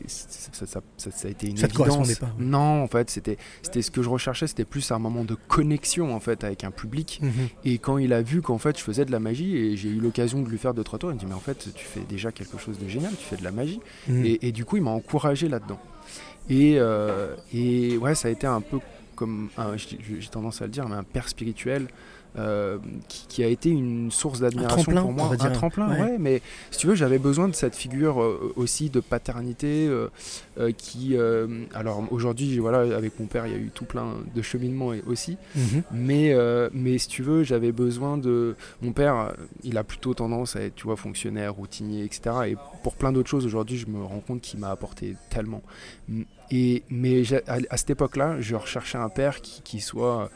ça, 0.06 0.26
ça- 0.52 0.66
ça- 0.66 0.80
ça- 0.96 1.10
ça 1.10 1.28
a 1.28 1.30
été 1.30 1.48
une 1.48 1.56
Ça 1.56 1.66
évidence. 1.66 1.86
pas, 2.18 2.26
ouais. 2.26 2.32
Non, 2.38 2.82
en 2.82 2.86
fait, 2.88 3.08
c'était 3.10 3.38
c'était 3.62 3.82
ce 3.82 3.90
que 3.90 4.02
je 4.02 4.08
recherchais, 4.08 4.46
c'était 4.46 4.64
plus 4.64 4.90
un 4.90 4.98
moment 4.98 5.24
de 5.24 5.34
connexion 5.34 6.14
en 6.14 6.20
fait 6.20 6.42
avec 6.44 6.64
un 6.64 6.70
public. 6.70 7.20
Mhm. 7.22 7.30
Et 7.64 7.78
quand 7.78 7.98
il 7.98 8.12
a 8.12 8.22
vu 8.22 8.42
qu'en 8.42 8.58
fait 8.58 8.76
je 8.78 8.82
faisais 8.82 9.04
de 9.04 9.12
la 9.12 9.20
magie 9.20 9.56
et 9.56 9.76
j'ai 9.76 9.88
eu 9.90 10.00
l'occasion 10.00 10.42
de 10.42 10.48
lui 10.48 10.58
faire 10.58 10.74
deux 10.74 10.84
trois 10.84 10.98
tours, 10.98 11.10
il 11.10 11.14
me 11.14 11.18
dit 11.20 11.26
mais 11.26 11.34
en 11.34 11.40
fait 11.40 11.68
tu 11.74 11.84
fais 11.84 12.00
déjà 12.08 12.32
quelque 12.32 12.58
chose 12.58 12.78
de 12.78 12.88
génial, 12.88 13.12
tu 13.12 13.24
fais 13.24 13.36
de 13.36 13.44
la 13.44 13.52
magie. 13.52 13.80
Mhm. 14.08 14.24
Et, 14.24 14.48
et 14.48 14.52
du 14.52 14.64
coup 14.64 14.76
il 14.76 14.82
m'a 14.82 14.90
encouragé 14.90 15.48
là-dedans. 15.48 15.78
Et, 16.48 16.76
euh, 16.78 17.34
et 17.52 17.96
ouais, 17.96 18.14
ça 18.14 18.28
a 18.28 18.30
été 18.30 18.46
un 18.46 18.60
peu 18.60 18.78
comme, 19.16 19.48
j'ai 19.78 20.28
tendance 20.28 20.60
à 20.60 20.66
le 20.66 20.70
dire, 20.70 20.86
mais 20.88 20.94
un 20.96 21.02
père 21.02 21.28
spirituel. 21.28 21.88
Euh, 22.38 22.78
qui, 23.08 23.26
qui 23.28 23.44
a 23.44 23.46
été 23.48 23.70
une 23.70 24.10
source 24.10 24.40
d'admiration 24.40 24.92
pour 24.92 25.12
moi, 25.12 25.24
on 25.24 25.28
va 25.28 25.36
dire. 25.36 25.46
un 25.46 25.50
tremplin, 25.50 25.88
Ouais. 25.90 26.00
ouais. 26.00 26.16
Mais 26.18 26.42
si 26.70 26.78
tu 26.80 26.86
veux, 26.86 26.94
j'avais 26.94 27.18
besoin 27.18 27.48
de 27.48 27.54
cette 27.54 27.74
figure 27.74 28.20
euh, 28.22 28.52
aussi 28.56 28.90
de 28.90 29.00
paternité 29.00 29.88
euh, 29.88 30.08
qui, 30.76 31.16
alors 31.74 32.02
aujourd'hui, 32.10 32.58
voilà, 32.58 32.96
avec 32.96 33.18
mon 33.20 33.26
père, 33.26 33.46
il 33.46 33.52
y 33.52 33.56
a 33.56 33.58
eu 33.58 33.70
tout 33.74 33.84
plein 33.84 34.14
de 34.34 34.42
cheminements 34.42 34.92
aussi. 35.06 35.36
Mhm. 35.54 35.82
Mais, 35.92 36.34
mais 36.72 36.98
si 36.98 37.08
tu 37.08 37.22
veux, 37.22 37.42
j'avais 37.42 37.72
besoin 37.72 38.18
de. 38.18 38.54
Mon 38.82 38.92
père, 38.92 39.32
il 39.64 39.78
a 39.78 39.84
plutôt 39.84 40.14
tendance 40.14 40.56
à 40.56 40.60
être, 40.62 40.74
tu 40.74 40.84
vois, 40.84 40.96
fonctionnaire, 40.96 41.54
routinier, 41.54 42.04
etc. 42.04 42.36
Et 42.48 42.56
pour 42.82 42.94
plein 42.96 43.12
d'autres 43.12 43.30
choses, 43.30 43.46
aujourd'hui, 43.46 43.76
je 43.78 43.86
me 43.86 44.02
rends 44.04 44.20
compte 44.20 44.40
qu'il 44.42 44.60
m'a 44.60 44.70
apporté 44.70 45.16
tellement. 45.30 45.62
Et, 46.50 46.82
mais 46.90 47.22
à, 47.48 47.58
à 47.70 47.76
cette 47.76 47.90
époque-là, 47.90 48.40
je 48.40 48.54
recherchais 48.54 48.98
un 48.98 49.08
père 49.08 49.40
qui, 49.40 49.62
qui 49.62 49.80
soit. 49.80 50.30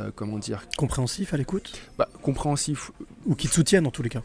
Euh, 0.00 0.10
comment 0.14 0.38
dire 0.38 0.64
Compréhensif 0.76 1.34
à 1.34 1.36
l'écoute 1.36 1.72
bah, 1.98 2.08
compréhensif 2.22 2.90
Ou 3.26 3.34
qui 3.34 3.48
te 3.48 3.54
soutienne 3.54 3.86
en 3.86 3.90
tous 3.90 4.02
les 4.02 4.08
cas 4.10 4.22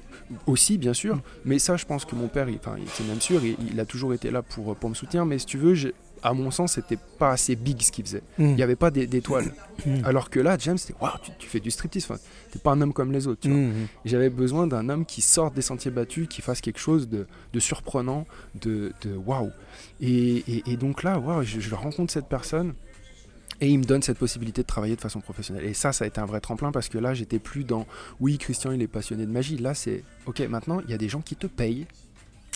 aussi 0.48 0.78
bien 0.78 0.94
sûr 0.94 1.20
mais 1.44 1.60
ça 1.60 1.78
je 1.78 1.86
pense 1.86 2.04
que 2.06 2.16
mon 2.16 2.28
père 2.28 2.48
enfin 2.60 2.76
c'est 2.94 3.06
même 3.08 3.22
sûr 3.22 3.44
il, 3.46 3.56
il 3.72 3.80
a 3.80 3.86
toujours 3.86 4.14
été 4.14 4.32
là 4.32 4.42
pour, 4.42 4.76
pour 4.76 4.90
me 4.90 4.96
soutenir 4.96 5.26
mais 5.26 5.38
si 5.40 5.46
tu 5.46 5.58
veux 5.58 5.76
à 6.24 6.34
mon 6.34 6.50
sens 6.50 6.74
c'était 6.74 6.98
pas 7.20 7.32
assez 7.32 7.56
big 7.56 7.80
ce 7.82 7.92
qu'il 7.92 8.04
faisait 8.06 8.24
Mhm. 8.40 8.50
il 8.50 8.56
n'y 8.56 8.64
avait 8.64 8.76
pas 8.76 8.90
d'é- 8.90 9.06
d'étoiles 9.06 9.54
Mhm. 9.86 10.04
alors 10.06 10.30
que 10.32 10.40
là 10.40 10.58
James 10.60 10.78
c'était 10.78 10.98
waouh 11.00 11.12
tu, 11.22 11.32
tu 11.38 11.48
fais 11.48 11.60
du 11.60 11.70
striptease 11.70 12.06
enfin, 12.10 12.20
t'es 12.52 12.58
pas 12.60 12.72
un 12.72 12.82
homme 12.82 12.94
comme 12.94 13.12
les 13.12 13.28
autres. 13.28 13.48
Mhm. 13.48 13.88
j'avais 14.06 14.30
besoin 14.32 14.66
d'un 14.66 14.90
homme 14.90 15.06
qui 15.06 15.22
sorte 15.22 15.54
des 15.54 15.62
sentiers 15.62 15.92
battus 15.92 16.28
qui 16.28 16.42
fasse 16.42 16.62
quelque 16.62 16.80
chose 16.80 17.08
de, 17.10 17.28
de 17.54 17.60
surprenant 17.60 18.26
de, 18.62 18.94
de 19.04 19.16
waouh 19.16 19.52
et, 20.02 20.38
et- 20.48 20.64
et 20.72 20.78
donc 20.78 21.04
là 21.04 21.20
waouh 21.20 21.44
je, 21.44 21.60
je 21.60 21.76
rencontre 21.76 22.12
cette 22.12 22.28
personne 22.28 22.74
et 23.62 23.70
il 23.70 23.80
me 23.80 23.84
donne 23.86 24.02
cette 24.02 24.18
possibilité 24.18 24.62
de 24.62 24.68
travailler 24.68 24.96
de 24.96 25.02
façon 25.02 25.22
professionnelle. 25.22 25.66
Et 25.66 25.74
ça, 25.74 25.92
ça 25.94 26.04
a 26.04 26.08
été 26.08 26.20
un 26.20 26.26
vrai 26.26 26.42
tremplin 26.42 26.72
parce 26.72 26.90
que 26.90 26.98
là, 26.98 27.14
j'étais 27.14 27.40
plus 27.40 27.64
dans 27.64 27.86
oui, 28.20 28.38
Christian, 28.38 28.72
il 28.72 28.82
est 28.82 28.88
passionné 28.88 29.26
de 29.26 29.32
magie. 29.32 29.58
Là, 29.58 29.74
c'est 29.74 30.04
ok, 30.26 30.40
maintenant, 30.42 30.82
il 30.86 30.92
y 30.92 30.94
a 30.94 30.98
des 30.98 31.10
gens 31.10 31.22
qui 31.22 31.36
te 31.36 31.48
payent 31.48 31.88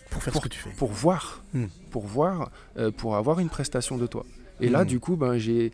Pour 0.10 0.22
faire 0.24 0.34
pour, 0.34 0.42
ce 0.44 0.48
que 0.50 0.54
tu 0.54 0.60
fais. 0.60 0.72
pour 0.72 0.92
voir, 0.92 1.42
Hmm. 1.54 1.66
pour 1.92 2.06
voir, 2.06 2.52
euh, 2.78 2.92
pour 2.92 3.16
avoir 3.16 3.40
une 3.40 3.50
prestation 3.50 3.98
de 3.98 4.08
toi. 4.08 4.26
Et 4.62 4.70
là, 4.70 4.84
Hmm. 4.84 4.88
du 4.88 5.00
coup, 5.00 5.16
ben, 5.16 5.38
j'ai 5.38 5.72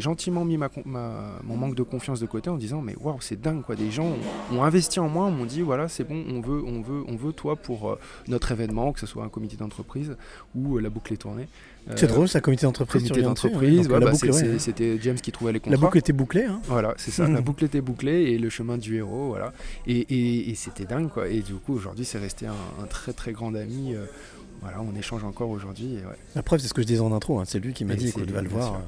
gentiment 0.00 0.44
mis 0.44 0.56
ma, 0.56 0.68
con- 0.68 0.82
ma- 0.84 1.38
mon 1.44 1.56
manque 1.56 1.74
de 1.74 1.82
confiance 1.82 2.20
de 2.20 2.26
côté 2.26 2.50
en 2.50 2.56
disant 2.56 2.80
mais 2.82 2.94
waouh, 3.00 3.20
c'est 3.20 3.40
dingue 3.40 3.62
quoi. 3.62 3.76
Des 3.76 3.90
gens 3.90 4.06
ont, 4.52 4.56
ont 4.58 4.62
investi 4.64 5.00
en 5.00 5.08
moi, 5.08 5.30
m'ont 5.30 5.44
dit 5.46 5.62
voilà, 5.62 5.88
c'est 5.88 6.04
bon, 6.04 6.24
on 6.28 6.40
veut, 6.40 6.62
on 6.66 6.80
veut, 6.82 7.04
on 7.08 7.16
veut 7.16 7.32
toi 7.32 7.56
pour 7.56 7.90
euh, 7.90 7.98
notre 8.28 8.52
événement, 8.52 8.92
que 8.92 9.00
ce 9.00 9.06
soit 9.06 9.24
un 9.24 9.28
comité 9.28 9.56
d'entreprise 9.56 10.16
ou 10.54 10.76
euh, 10.76 10.80
la 10.80 10.90
boucle 10.90 11.12
est 11.12 11.16
tournée. 11.18 11.48
C'est 11.94 12.06
Euh, 12.10 12.14
drôle, 12.14 12.28
ça, 12.28 12.40
comité 12.40 12.66
d'entreprise. 12.66 13.02
Comité 13.04 13.22
d'entreprise, 13.22 13.86
ouais, 13.86 14.00
la 14.00 14.06
bah, 14.10 14.58
c'était 14.58 14.98
James 15.00 15.14
qui 15.20 15.30
trouvait 15.30 15.52
les 15.52 15.60
La 15.60 15.64
contrats. 15.64 15.80
boucle 15.86 15.98
était 15.98 16.12
bouclée. 16.12 16.42
Hein. 16.42 16.60
Voilà, 16.64 16.94
c'est 16.96 17.12
ça. 17.12 17.28
La 17.28 17.40
boucle 17.42 17.64
était 17.64 17.80
bouclée 17.80 18.32
et 18.32 18.38
le 18.38 18.50
chemin 18.50 18.76
du 18.76 18.96
héros, 18.96 19.28
voilà. 19.28 19.52
Et, 19.86 19.98
et- 20.00 20.50
et 20.50 20.54
c'était 20.56 20.84
dingue, 20.84 21.08
quoi. 21.08 21.28
Et 21.28 21.42
du 21.42 21.54
coup, 21.54 21.74
aujourd'hui, 21.74 22.04
c'est 22.04 22.18
resté 22.18 22.46
un, 22.46 22.54
un 22.82 22.86
très 22.86 23.12
très 23.12 23.30
grand 23.30 23.54
ami. 23.54 23.94
Voilà, 24.60 24.80
on 24.82 24.94
échange 24.96 25.24
encore 25.24 25.50
aujourd'hui. 25.50 25.96
ouais. 25.96 26.16
La 26.34 26.42
preuve, 26.42 26.60
c'est 26.60 26.68
ce 26.68 26.74
que 26.74 26.82
je 26.82 26.86
disais 26.86 27.00
en 27.00 27.12
intro. 27.12 27.38
hein, 27.40 27.44
C'est 27.46 27.58
lui 27.58 27.72
qui 27.72 27.84
m'a 27.84 27.94
dit 27.94 28.08
écoute, 28.08 28.30
va 28.30 28.42
le 28.42 28.48
voir. 28.48 28.80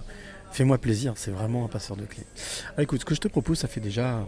Fais-moi 0.52 0.78
plaisir. 0.78 1.12
C'est 1.16 1.31
vraiment 1.31 1.64
un 1.64 1.68
passeur 1.68 1.96
de 1.96 2.04
clés. 2.04 2.24
Alors, 2.70 2.81
écoute, 2.81 3.00
ce 3.00 3.04
que 3.04 3.14
je 3.14 3.20
te 3.20 3.28
propose, 3.28 3.59
ça 3.59 3.68
fait 3.68 3.81
déjà 3.81 4.26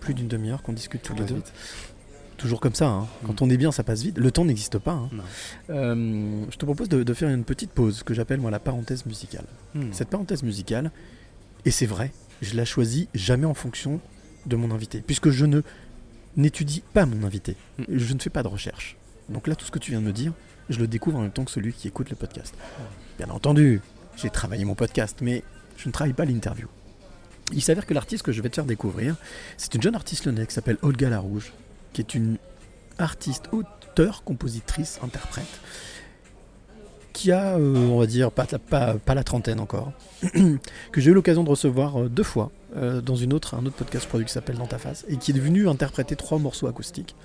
plus 0.00 0.14
d'une 0.14 0.28
demi-heure 0.28 0.62
qu'on 0.62 0.72
discute 0.72 1.02
tous 1.02 1.14
les 1.14 1.24
deux. 1.24 1.34
vite. 1.36 1.52
Toujours 2.36 2.60
comme 2.60 2.74
ça. 2.74 2.86
hein. 2.88 3.06
Quand 3.26 3.40
Mm. 3.42 3.44
on 3.44 3.50
est 3.50 3.56
bien, 3.58 3.70
ça 3.72 3.82
passe 3.84 4.02
vite. 4.02 4.16
Le 4.16 4.30
temps 4.30 4.44
n'existe 4.46 4.78
pas. 4.78 4.92
hein. 4.92 5.10
Euh, 5.68 6.44
je 6.50 6.56
te 6.56 6.64
propose 6.64 6.88
de, 6.88 7.02
de 7.02 7.14
faire 7.14 7.28
une 7.28 7.44
petite 7.44 7.70
pause 7.70 8.02
que 8.02 8.14
j'appelle 8.14 8.40
moi 8.40 8.50
la 8.50 8.60
parenthèse 8.60 9.04
musicale. 9.06 9.44
Hmm. 9.74 9.92
Cette 9.92 10.08
parenthèse 10.08 10.42
musicale, 10.42 10.90
et 11.66 11.70
c'est 11.70 11.84
vrai, 11.86 12.12
je 12.40 12.56
la 12.56 12.64
choisis 12.64 13.08
jamais 13.14 13.44
en 13.46 13.52
fonction 13.54 14.00
de 14.46 14.56
mon 14.56 14.70
invité, 14.70 15.02
puisque 15.06 15.28
je 15.30 15.44
ne 15.44 15.60
n'étudie 16.36 16.82
pas 16.94 17.04
mon 17.04 17.26
invité. 17.26 17.56
Mm. 17.78 17.82
Je 17.90 18.14
ne 18.14 18.18
fais 18.20 18.30
pas 18.30 18.42
de 18.42 18.48
recherche. 18.48 18.96
Donc 19.28 19.46
là, 19.46 19.54
tout 19.54 19.66
ce 19.66 19.70
que 19.70 19.78
tu 19.78 19.90
viens 19.90 20.00
de 20.00 20.06
me 20.06 20.12
dire, 20.12 20.32
je 20.70 20.78
le 20.78 20.86
découvre 20.86 21.18
en 21.18 21.22
même 21.22 21.30
temps 21.32 21.44
que 21.44 21.50
celui 21.50 21.72
qui 21.72 21.88
écoute 21.88 22.10
le 22.10 22.16
podcast. 22.16 22.54
Bien 23.18 23.28
entendu, 23.30 23.80
j'ai 24.16 24.30
travaillé 24.30 24.64
mon 24.64 24.74
podcast, 24.74 25.18
mais 25.20 25.42
je 25.76 25.88
ne 25.88 25.92
travaille 25.92 26.12
pas 26.14 26.24
l'interview. 26.24 26.68
Il 27.52 27.62
s'avère 27.62 27.84
que 27.86 27.94
l'artiste 27.94 28.22
que 28.22 28.32
je 28.32 28.40
vais 28.42 28.48
te 28.48 28.54
faire 28.54 28.64
découvrir, 28.64 29.16
c'est 29.56 29.74
une 29.74 29.82
jeune 29.82 29.94
artiste 29.96 30.24
lyonnaise 30.26 30.46
qui 30.46 30.54
s'appelle 30.54 30.78
Olga 30.82 31.10
Larouge, 31.10 31.52
qui 31.92 32.00
est 32.00 32.14
une 32.14 32.36
artiste, 32.98 33.46
auteur, 33.52 34.22
compositrice, 34.22 35.00
interprète, 35.02 35.48
qui 37.12 37.32
a, 37.32 37.56
euh, 37.56 37.74
on 37.88 37.98
va 37.98 38.06
dire, 38.06 38.30
pas, 38.30 38.46
la- 39.14 39.24
trentaine 39.24 39.58
encore, 39.58 39.92
que 40.92 41.00
j'ai 41.00 41.10
eu 41.10 41.14
l'occasion 41.14 41.42
de 41.42 41.50
recevoir 41.50 42.02
euh, 42.02 42.08
deux 42.08 42.22
fois 42.22 42.52
euh, 42.76 43.00
dans 43.00 43.16
une 43.16 43.32
autre, 43.32 43.54
un 43.54 43.66
autre 43.66 43.74
podcast 43.76 44.06
produit 44.06 44.26
qui 44.26 44.32
s'appelle 44.32 44.56
Dans 44.56 44.66
ta 44.68 44.78
face, 44.78 45.04
et 45.08 45.16
qui 45.16 45.32
est 45.32 45.38
venu 45.38 45.68
interpréter 45.68 46.14
trois 46.14 46.38
morceaux 46.38 46.68
acoustiques. 46.68 47.16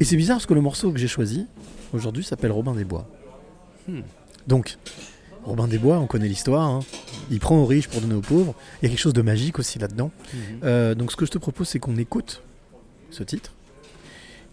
Et 0.00 0.04
c'est 0.04 0.16
bizarre 0.16 0.36
parce 0.36 0.46
que 0.46 0.54
le 0.54 0.60
morceau 0.60 0.92
que 0.92 0.98
j'ai 0.98 1.08
choisi 1.08 1.46
aujourd'hui 1.92 2.24
s'appelle 2.24 2.52
Robin 2.52 2.74
des 2.74 2.84
Bois. 2.84 3.08
Hmm. 3.88 4.00
Donc, 4.46 4.78
Robin 5.44 5.66
des 5.66 5.78
Bois, 5.78 5.98
on 5.98 6.06
connaît 6.06 6.28
l'histoire, 6.28 6.68
hein. 6.68 6.80
il 7.30 7.40
prend 7.40 7.56
aux 7.56 7.64
riches 7.64 7.88
pour 7.88 8.00
donner 8.00 8.14
aux 8.14 8.20
pauvres, 8.20 8.54
il 8.80 8.84
y 8.84 8.86
a 8.86 8.90
quelque 8.90 9.00
chose 9.00 9.14
de 9.14 9.22
magique 9.22 9.58
aussi 9.58 9.78
là-dedans. 9.78 10.10
Mhm. 10.32 10.40
Euh, 10.64 10.94
donc 10.94 11.10
ce 11.10 11.16
que 11.16 11.24
je 11.24 11.30
te 11.30 11.38
propose, 11.38 11.68
c'est 11.68 11.78
qu'on 11.78 11.96
écoute 11.96 12.42
ce 13.10 13.22
titre. 13.22 13.54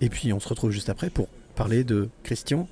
Et 0.01 0.09
puis 0.09 0.31
on 0.33 0.39
se 0.39 0.47
retrouve 0.47 0.71
juste 0.71 0.89
après 0.89 1.09
pour 1.09 1.27
parler 1.55 1.83
de 1.83 2.09
Christian, 2.23 2.67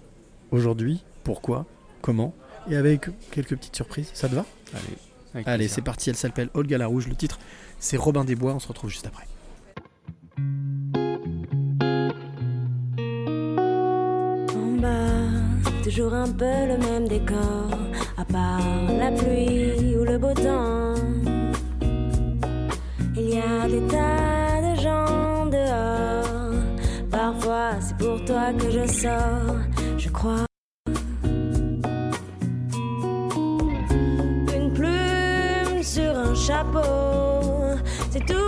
aujourd'hui, 0.51 1.03
pourquoi, 1.23 1.65
comment, 2.01 2.33
et 2.69 2.75
avec 2.75 3.07
quelques 3.31 3.57
petites 3.57 3.75
surprises. 3.75 4.09
Ça 4.13 4.29
te 4.29 4.35
va? 4.35 4.45
Allez, 4.73 5.45
Allez, 5.45 5.67
c'est 5.67 5.81
parti, 5.81 6.09
elle 6.09 6.15
s'appelle 6.15 6.49
Olga 6.53 6.77
la 6.77 6.87
Rouge. 6.87 7.07
Le 7.07 7.15
titre, 7.15 7.39
c'est 7.79 7.97
Robin 7.97 8.23
des 8.23 8.35
Bois, 8.35 8.53
on 8.53 8.59
se 8.59 8.67
retrouve 8.67 8.89
juste 8.89 9.07
après. 9.07 9.27
Toujours 15.83 16.13
un 16.13 16.31
peu 16.31 16.45
le 16.45 16.77
même 16.77 17.07
décor, 17.09 17.69
à 18.17 18.23
part 18.23 18.59
la 18.97 19.11
pluie 19.11 19.97
ou 19.97 20.05
le 20.05 20.17
beau 20.17 20.33
temps. 20.33 20.93
Il 23.15 23.29
y 23.35 23.37
a 23.37 23.67
des 23.67 23.85
tas 23.87 24.61
de 24.61 24.75
gens 24.81 25.45
dehors. 25.47 26.53
Parfois, 27.11 27.71
c'est 27.81 27.97
pour 27.97 28.23
toi 28.23 28.53
que 28.57 28.69
je 28.71 28.87
sors, 28.87 29.57
je 29.97 30.09
crois. 30.09 30.45
Une 34.55 34.73
plume 34.73 35.83
sur 35.83 36.17
un 36.17 36.33
chapeau, 36.33 37.77
c'est 38.09 38.25
tout 38.25 38.42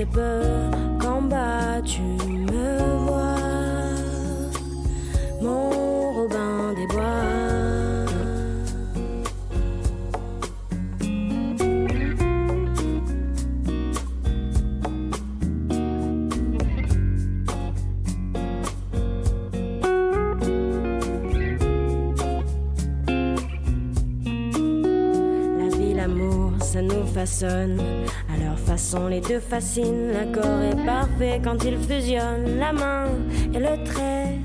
se 0.00 0.06
peut 0.06 0.98
qu'en 0.98 1.22
bas 1.22 1.82
tu 1.84 2.00
me 2.00 2.78
vois. 3.04 3.36
Mon 5.42 6.12
Robin 6.12 6.74
des 6.74 6.86
Bois. 6.86 7.02
La 25.58 25.76
vie, 25.76 25.94
l'amour, 25.94 26.52
ça 26.60 26.80
nous 26.80 27.06
façonne. 27.06 27.80
Façon, 28.70 29.08
les 29.08 29.20
deux 29.20 29.40
fascinent. 29.40 30.12
L'accord 30.12 30.62
est 30.62 30.86
parfait 30.86 31.40
quand 31.42 31.56
ils 31.64 31.76
fusionnent. 31.76 32.56
La 32.60 32.72
main 32.72 33.06
et 33.52 33.58
le 33.58 33.82
trait. 33.82 34.38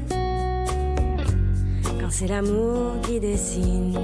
Quand 2.01 2.09
c'est 2.09 2.25
l'amour 2.25 2.93
qui 3.03 3.19
dessine. 3.19 3.95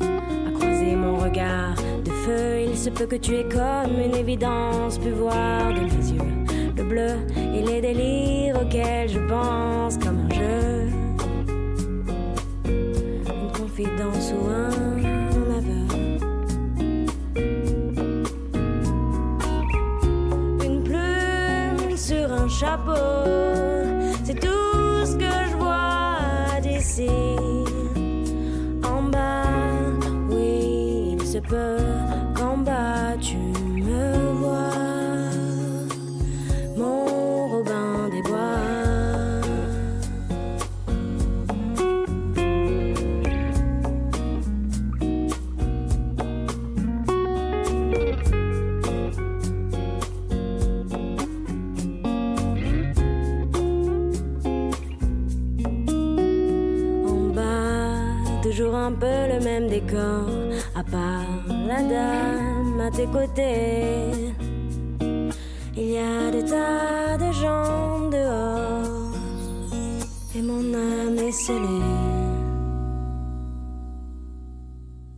À 0.00 0.50
croiser 0.58 0.94
mon 0.94 1.16
regard 1.24 1.76
de 2.04 2.10
feu, 2.10 2.66
il 2.68 2.76
se 2.76 2.90
peut 2.90 3.06
que 3.06 3.16
tu 3.16 3.34
aies 3.34 3.48
comme 3.48 3.98
une 3.98 4.14
évidence 4.14 4.98
pu 4.98 5.08
voir 5.08 5.72
de 5.72 5.80
mes 5.80 6.10
yeux 6.10 6.46
le 6.76 6.84
bleu 6.84 7.16
et 7.34 7.62
les 7.62 7.80
délires 7.80 8.60
auxquels 8.60 9.08
je 9.08 9.20
pense 9.20 9.96
comme 9.96 10.26
un 10.30 10.34
jeu. 10.34 10.75
Confidence 13.76 14.32
ou 14.32 14.48
un 14.48 14.70
aveu. 15.54 15.86
Une 20.64 20.82
plume 20.82 21.96
sur 21.96 22.32
un 22.32 22.48
chapeau, 22.48 22.92
c'est 24.24 24.40
tout 24.40 25.04
ce 25.04 25.16
que 25.16 25.50
je 25.50 25.56
vois 25.56 26.60
d'ici. 26.62 27.10
En 28.82 29.02
bas, 29.02 29.44
oui, 30.30 31.16
il 31.18 31.26
se 31.26 31.38
peut 31.38 32.15
à 59.96 60.84
part 60.84 61.24
la 61.66 61.82
dame 61.82 62.80
à 62.80 62.90
tes 62.90 63.06
côtés. 63.06 64.32
Il 65.76 65.90
y 65.90 65.98
a 65.98 66.30
des 66.30 66.44
tas 66.44 67.18
de 67.18 67.32
gens 67.32 68.08
dehors, 68.08 69.12
et 70.34 70.42
mon 70.42 70.74
âme 70.74 71.18
est 71.18 71.32
scellée. 71.32 72.16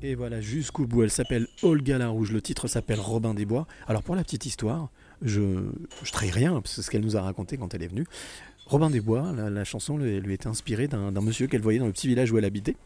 Et 0.01 0.15
voilà, 0.15 0.41
jusqu'au 0.41 0.87
bout, 0.87 1.03
elle 1.03 1.11
s'appelle 1.11 1.49
Olga 1.63 1.99
la 1.99 2.09
Rouge, 2.09 2.31
le 2.31 2.41
titre 2.41 2.69
s'appelle 2.69 3.01
Robin 3.01 3.35
des 3.35 3.45
Bois. 3.45 3.67
Alors 3.89 4.03
pour 4.03 4.15
la 4.15 4.23
petite 4.23 4.47
histoire, 4.47 4.91
je 5.23 5.71
trahis 6.13 6.31
rien, 6.31 6.61
c'est 6.65 6.83
ce 6.83 6.91
qu'elle 6.91 7.03
nous 7.03 7.17
a 7.17 7.23
raconté 7.23 7.57
quand 7.57 7.75
elle 7.75 7.83
est 7.83 7.89
venue. 7.89 8.07
Robin 8.67 8.91
des 8.91 9.01
Bois, 9.01 9.33
la, 9.33 9.65
chanson 9.65 9.97
lui, 9.97 10.35
était 10.35 10.47
inspirée 10.47 10.89
d'un 10.89 11.11
monsieur 11.21 11.47
qu'elle 11.47 11.63
voyait 11.63 11.79
dans 11.79 11.87
le 11.87 11.93
petit 11.93 12.07
village 12.07 12.31
où 12.31 12.39
elle 12.39 12.45
habitait, 12.45 12.77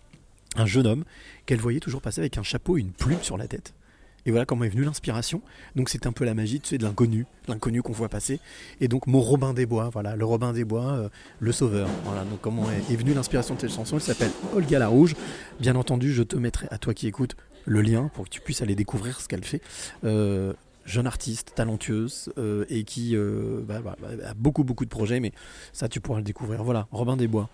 un 0.57 0.67
jeune 0.67 0.87
homme 0.87 1.05
qu'elle 1.47 1.61
voyait 1.61 1.81
toujours 1.81 2.03
passer 2.03 2.21
avec 2.21 2.39
un 2.39 2.43
chapeau 2.43 2.77
et 2.77 2.81
une 2.81 2.93
plume 2.93 3.23
sur 3.23 3.37
la 3.37 3.49
tête. 3.49 3.75
Et 4.25 4.31
voilà 4.31 4.47
comment 4.47 4.65
est 4.65 4.69
venue 4.69 4.85
l'inspiration. 4.85 5.43
Donc 5.75 5.89
c'est 5.89 6.07
un 6.07 6.13
peu 6.13 6.25
la 6.25 6.35
magie, 6.35 6.61
tu 6.61 6.79
de 6.79 6.85
l'inconnu, 6.85 7.27
l'inconnu 7.49 7.83
qu'on 7.83 7.93
voit 7.93 8.09
passer. 8.09 8.39
Et 8.81 8.89
donc 8.89 9.07
mon 9.07 9.21
Robin 9.21 9.53
des 9.53 9.67
Bois, 9.67 9.91
voilà, 9.93 10.15
le 10.15 10.25
Robin 10.25 10.53
des 10.53 10.65
Bois, 10.65 10.93
euh, 10.93 11.09
le 11.41 11.53
sauveur. 11.53 11.89
Voilà, 12.05 12.25
donc 12.25 12.41
comment 12.41 12.67
est, 12.71 12.97
venue 12.97 13.15
l'inspiration 13.15 13.55
de 13.55 13.61
cette 13.61 13.73
chanson 13.73 13.97
Elle 13.97 14.03
s'appelle 14.03 14.31
Olga 14.55 14.79
la 14.79 14.89
Rouge. 14.89 15.15
Bien 15.61 15.75
entendu, 15.75 16.13
je 16.13 16.23
te 16.23 16.37
mettrai 16.37 16.69
à 16.71 16.79
toi 16.79 16.95
qui 16.95 17.09
écoutes 17.09 17.37
le 17.65 17.81
lien 17.81 18.11
pour 18.15 18.25
que 18.25 18.31
tu 18.31 18.41
puisses 18.41 18.63
aller 18.63 18.75
découvrir 18.75 19.21
ce 19.21 19.29
qu'elle 19.29 19.45
fait. 19.45 19.61
Euh, 20.05 20.53
jeune 20.85 21.07
artiste, 21.07 21.53
talentueuse 21.55 22.33
euh, 22.39 22.65
et 22.69 22.85
qui 22.85 23.17
bah, 23.17 23.81
bah, 23.85 23.97
bah, 24.01 24.09
a 24.29 24.35
beaucoup 24.35 24.65
beaucoup 24.65 24.85
de 24.85 24.91
projets, 24.91 25.19
mais 25.19 25.33
ça 25.73 25.89
tu 25.89 26.01
pourras 26.01 26.19
le 26.19 26.25
découvrir. 26.25 26.63
Voilà, 26.63 26.87
Robin 26.93 27.17
des 27.17 27.27
Bois. 27.27 27.49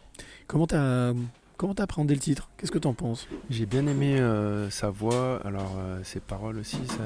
Comment 0.47 0.67
t'as 0.67 1.15
comment 1.59 1.75
t'as 1.75 1.83
appréhendé 1.83 2.15
le 2.15 2.21
titre? 2.21 2.49
Qu'est-ce 2.57 2.71
que 2.73 2.79
t'en 2.79 2.95
penses? 2.95 3.27
J'ai 3.51 3.67
bien 3.67 3.87
aimé 3.87 4.19
euh, 4.19 4.71
sa 4.71 4.89
voix, 4.89 5.43
alors 5.45 5.77
euh, 5.79 6.01
ses 6.05 6.21
paroles 6.21 6.57
aussi, 6.59 6.79
ça, 6.87 7.03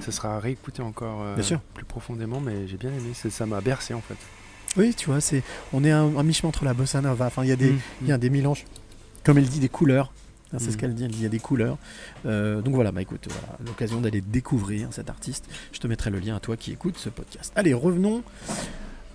ça 0.00 0.12
sera 0.12 0.36
à 0.36 0.38
réécouter 0.38 0.82
encore 0.82 1.22
euh, 1.22 1.34
Bien 1.34 1.42
sûr. 1.42 1.60
plus 1.74 1.84
profondément, 1.84 2.38
mais 2.40 2.68
j'ai 2.68 2.76
bien 2.76 2.90
aimé, 2.90 3.10
ça 3.14 3.46
m'a 3.46 3.60
bercé 3.60 3.94
en 3.94 4.00
fait. 4.00 4.16
Oui, 4.76 4.94
tu 4.94 5.06
vois, 5.06 5.20
c'est 5.20 5.42
on 5.72 5.82
est 5.82 5.90
un, 5.90 6.16
un 6.16 6.22
mi-chemin 6.22 6.50
entre 6.50 6.64
la 6.64 6.74
bossa 6.74 7.00
nova. 7.00 7.26
Enfin, 7.26 7.42
il 7.42 7.48
y 7.48 7.52
a 7.52 7.56
des 7.56 7.72
Mm, 7.72 7.78
il 8.02 8.08
y 8.08 8.12
a 8.12 8.18
des 8.18 8.30
mélanges, 8.30 8.64
comme 9.24 9.38
elle 9.38 9.48
dit, 9.48 9.58
des 9.60 9.70
couleurs. 9.70 10.12
Hein, 10.52 10.58
C'est 10.60 10.70
ce 10.70 10.76
Mm. 10.76 10.80
qu'elle 10.80 10.94
dit, 10.94 11.04
elle 11.04 11.10
dit, 11.10 11.18
il 11.20 11.22
y 11.22 11.26
a 11.26 11.30
des 11.30 11.40
couleurs. 11.40 11.78
Donc 12.24 12.74
voilà, 12.74 12.92
bah 12.92 13.00
écoute, 13.02 13.26
voilà, 13.30 13.58
l'occasion 13.66 14.00
d'aller 14.02 14.20
découvrir 14.20 14.88
cet 14.92 15.08
artiste. 15.08 15.46
Je 15.72 15.78
te 15.80 15.86
mettrai 15.86 16.10
le 16.10 16.18
lien 16.18 16.36
à 16.36 16.40
toi 16.40 16.56
qui 16.58 16.70
écoutes 16.72 16.98
ce 16.98 17.08
podcast. 17.08 17.52
Allez, 17.56 17.72
revenons, 17.72 18.22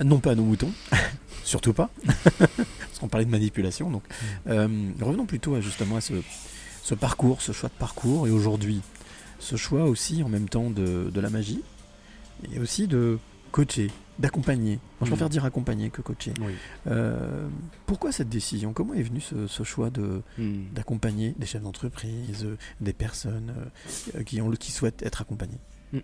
non 0.04 0.18
pas 0.20 0.32
à 0.32 0.36
nos 0.36 0.44
moutons, 0.44 0.72
surtout 1.44 1.74
pas, 1.74 1.90
parce 2.40 3.00
qu'on 3.00 3.08
parlait 3.08 3.26
de 3.26 3.32
manipulation. 3.32 3.90
Donc, 3.92 4.04
Euh, 4.48 4.68
revenons 5.02 5.26
plutôt 5.26 5.56
à, 5.56 5.62
justement 5.62 5.98
à 5.98 6.02
ce, 6.02 6.14
ce 6.84 6.96
parcours, 6.96 7.42
ce 7.42 7.52
choix 7.52 7.70
de 7.70 7.74
parcours, 7.80 8.28
et 8.28 8.32
aujourd'hui, 8.32 8.82
ce 9.40 9.56
choix 9.56 9.86
aussi 9.86 10.24
en 10.24 10.30
même 10.30 10.50
temps 10.50 10.70
de, 10.70 11.10
de 11.14 11.22
la 11.22 11.30
magie, 11.30 11.62
et 12.54 12.60
aussi 12.60 12.88
de 12.88 13.18
coacher, 13.52 13.92
d'accompagner. 14.20 14.76
Moi, 14.76 14.82
je 15.02 15.06
Mm. 15.06 15.10
préfère 15.10 15.30
dire 15.30 15.46
accompagner 15.46 15.90
que 15.90 16.02
coacher. 16.02 16.34
Oui. 16.42 16.54
Euh, 16.88 17.48
pourquoi 17.86 18.12
cette 18.12 18.30
décision? 18.30 18.72
Comment 18.74 18.94
est 18.94 19.02
venu 19.04 19.20
ce, 19.20 19.48
ce 19.48 19.64
choix 19.64 19.90
de 19.90 20.22
Hmm. 20.38 20.64
d'accompagner 20.74 21.36
des 21.38 21.46
chefs 21.48 21.62
d'entreprise, 21.64 22.46
euh, 22.46 22.58
des 22.82 22.94
personnes 22.94 23.54
euh, 24.16 24.24
qui, 24.24 24.40
ont, 24.42 24.50
qui 24.52 24.72
souhaitent 24.72 25.02
être 25.02 25.22
accompagnées? 25.22 25.60
Mm, 25.92 25.98
mm. 25.98 26.02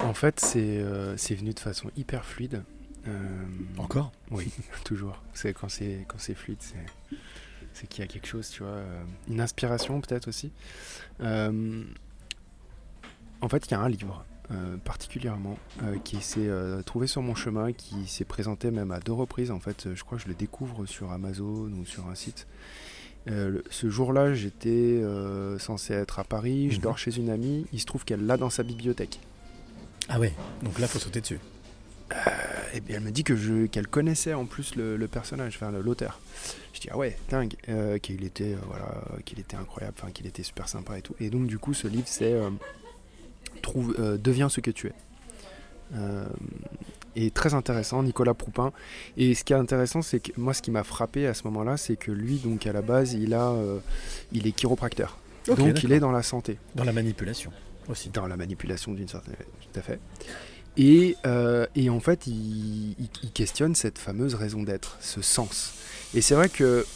En 0.00 0.14
fait, 0.14 0.40
c'est 0.40 0.78
euh, 0.78 1.16
c'est 1.16 1.34
venu 1.34 1.52
de 1.52 1.60
façon 1.60 1.90
hyper 1.96 2.24
fluide. 2.24 2.62
Euh, 3.06 3.44
Encore? 3.78 4.12
Oui, 4.30 4.50
toujours. 4.84 5.22
C'est 5.34 5.52
quand 5.54 5.68
c'est 5.68 6.04
quand 6.08 6.18
c'est 6.18 6.34
fluide, 6.34 6.58
c'est 7.72 7.86
qu'il 7.86 8.00
y 8.00 8.04
a 8.04 8.08
quelque 8.08 8.26
chose, 8.26 8.48
tu 8.50 8.62
vois, 8.62 8.72
euh, 8.72 9.02
une 9.28 9.40
inspiration 9.40 10.00
peut-être 10.00 10.28
aussi. 10.28 10.50
Euh, 11.20 11.84
en 13.40 13.48
fait, 13.48 13.66
il 13.66 13.70
y 13.70 13.74
a 13.74 13.80
un 13.80 13.88
livre 13.88 14.24
euh, 14.50 14.76
particulièrement 14.78 15.56
qui 16.04 16.20
s'est 16.20 16.50
trouvé 16.84 17.06
sur 17.06 17.22
mon 17.22 17.34
chemin, 17.36 17.72
qui 17.72 18.06
s'est 18.08 18.24
présenté 18.24 18.70
même 18.70 18.90
à 18.90 18.98
deux 19.00 19.12
reprises. 19.12 19.50
En 19.50 19.60
fait, 19.60 19.94
je 19.94 20.02
crois 20.04 20.18
que 20.18 20.24
je 20.24 20.28
le 20.28 20.34
découvre 20.34 20.86
sur 20.86 21.12
Amazon 21.12 21.70
ou 21.72 21.84
sur 21.86 22.08
un 22.08 22.14
site. 22.14 22.46
Euh, 23.28 23.60
ce 23.70 23.90
jour-là, 23.90 24.32
j'étais 24.32 24.68
euh, 24.70 25.58
censé 25.58 25.92
être 25.92 26.18
à 26.18 26.24
Paris, 26.24 26.70
je 26.70 26.76
Mhm. 26.76 26.82
dors 26.82 26.98
chez 26.98 27.14
une 27.16 27.28
amie, 27.30 27.66
il 27.74 27.80
se 27.80 27.84
trouve 27.84 28.04
qu'elle 28.06 28.24
l'a 28.24 28.36
dans 28.38 28.48
sa 28.48 28.62
bibliothèque. 28.62 29.20
Ah 30.08 30.18
ouais, 30.18 30.32
donc 30.62 30.78
là, 30.78 30.88
faut 30.88 30.98
sauter 30.98 31.20
dessus. 31.20 31.38
Et 32.74 32.80
bien, 32.80 32.96
elle 32.96 33.02
me 33.02 33.10
dit 33.10 33.24
que 33.24 33.36
je 33.36 33.66
qu'elle 33.66 33.88
connaissait 33.88 34.34
en 34.34 34.44
plus 34.44 34.74
le, 34.74 34.96
le 34.96 35.08
personnage, 35.08 35.56
enfin 35.56 35.70
l'auteur. 35.70 36.20
Je 36.74 36.80
dis 36.80 36.88
ah 36.90 36.96
ouais, 36.96 37.16
dingue, 37.30 37.54
euh, 37.68 37.98
qu'il 37.98 38.24
était 38.24 38.54
euh, 38.54 38.58
voilà, 38.66 39.02
qu'il 39.24 39.40
était 39.40 39.56
incroyable, 39.56 39.96
enfin 40.00 40.10
qu'il 40.12 40.26
était 40.26 40.42
super 40.42 40.68
sympa 40.68 40.98
et 40.98 41.02
tout. 41.02 41.14
Et 41.20 41.30
donc 41.30 41.46
du 41.46 41.58
coup, 41.58 41.74
ce 41.74 41.88
livre 41.88 42.06
c'est 42.06 42.32
euh, 42.32 42.50
trouve 43.62 43.96
deviens 44.18 44.48
ce 44.48 44.60
que 44.60 44.70
tu 44.70 44.88
es. 44.88 44.92
Et 47.16 47.30
très 47.30 47.54
intéressant, 47.54 48.02
Nicolas 48.02 48.34
Proupin. 48.34 48.72
Et 49.16 49.34
ce 49.34 49.42
qui 49.42 49.52
est 49.52 49.56
intéressant, 49.56 50.02
c'est 50.02 50.20
que 50.20 50.32
moi, 50.36 50.52
ce 50.54 50.62
qui 50.62 50.70
m'a 50.70 50.84
frappé 50.84 51.26
à 51.26 51.34
ce 51.34 51.42
moment-là, 51.44 51.76
c'est 51.76 51.96
que 51.96 52.12
lui, 52.12 52.36
donc 52.36 52.66
à 52.66 52.72
la 52.72 52.82
base, 52.82 53.14
il 53.14 53.34
a, 53.34 53.54
il 54.30 54.46
est 54.46 54.52
chiropracteur. 54.52 55.18
Donc 55.46 55.82
il 55.82 55.92
est 55.92 56.00
dans 56.00 56.12
la 56.12 56.22
santé 56.22 56.58
Dans 56.74 56.84
la 56.84 56.92
manipulation 56.92 57.50
aussi. 57.88 58.10
dans 58.10 58.26
la 58.26 58.36
manipulation 58.36 58.92
d'une 58.92 59.08
certaine 59.08 59.34
tout 59.34 59.78
à 59.78 59.82
fait 59.82 59.98
et, 60.78 61.16
euh, 61.26 61.66
et 61.74 61.90
en 61.90 62.00
fait 62.00 62.26
il, 62.26 62.94
questionne 63.34 63.74
cette 63.74 63.98
fameuse 63.98 64.34
raison 64.34 64.62
d'être 64.62 64.96
ce 65.00 65.22
sens 65.22 65.74
et 66.14 66.20
c'est 66.20 66.34
vrai 66.34 66.48
que 66.48 66.86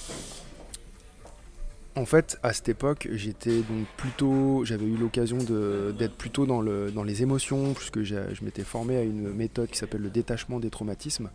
en 1.95 2.07
fait 2.07 2.39
à 2.43 2.53
cette 2.53 2.69
époque 2.69 3.09
j'étais 3.13 3.57
donc 3.57 3.87
plutôt 3.97 4.65
j'avais 4.65 4.87
eu 4.87 4.97
l'occasion 4.97 5.39
d'être 5.39 6.15
plutôt 6.15 6.47
dans, 6.47 6.61
le, 6.61 6.91
dans 6.91 7.05
les 7.05 7.23
émotions 7.23 7.75
puisque 7.75 8.03
je 8.03 8.45
m'étais 8.45 8.65
formé 8.65 8.97
à 8.97 9.03
une 9.03 9.33
méthode 9.33 9.69
qui 9.69 9.79
s'appelle 9.79 10.01
le 10.01 10.11
détachement 10.11 10.59
des 10.59 10.71
traumatismes 10.71 11.29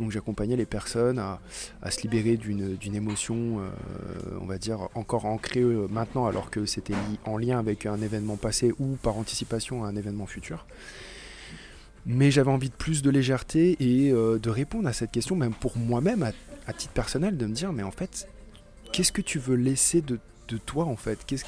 donc 0.00 0.10
j'accompagnais 0.10 0.56
les 0.56 0.66
personnes 0.66 1.18
à, 1.18 1.40
se 1.90 2.00
libérer 2.00 2.38
d'une 2.38 2.94
émotion, 2.94 3.60
euh, 3.60 3.68
on 4.40 4.46
va 4.46 4.56
dire, 4.56 4.88
encore 4.94 5.26
ancrée 5.26 5.60
euh, 5.60 5.86
maintenant, 5.90 6.26
alors 6.26 6.50
que 6.50 6.64
c'était 6.64 6.94
en 7.26 7.36
lien 7.36 7.58
avec 7.58 7.84
un 7.84 8.00
événement 8.00 8.36
passé 8.36 8.72
ou 8.78 8.96
par 9.02 9.18
anticipation 9.18 9.84
à 9.84 9.88
un 9.88 9.96
événement 9.96 10.26
futur. 10.26 10.66
Mais 12.06 12.30
j'avais 12.30 12.50
envie 12.50 12.70
de 12.70 12.74
plus 12.74 13.02
de 13.02 13.10
légèreté 13.10 13.76
et 13.78 14.10
euh, 14.10 14.38
de 14.38 14.50
répondre 14.50 14.88
à 14.88 14.92
cette 14.92 15.10
question, 15.10 15.36
même 15.36 15.54
pour 15.54 15.76
moi-même, 15.76 16.30
à, 16.66 16.72
titre 16.72 16.92
personnel, 16.92 17.36
de 17.36 17.46
me 17.46 17.52
dire, 17.52 17.72
mais 17.72 17.82
en 17.82 17.90
fait, 17.90 18.28
qu'est-ce 18.92 19.12
que 19.12 19.22
tu 19.22 19.38
veux 19.38 19.56
laisser 19.56 20.00
de, 20.00 20.18
de 20.48 20.56
toi, 20.56 20.84
en 20.86 20.96
fait? 20.96 21.18
Qu'est-ce 21.26 21.44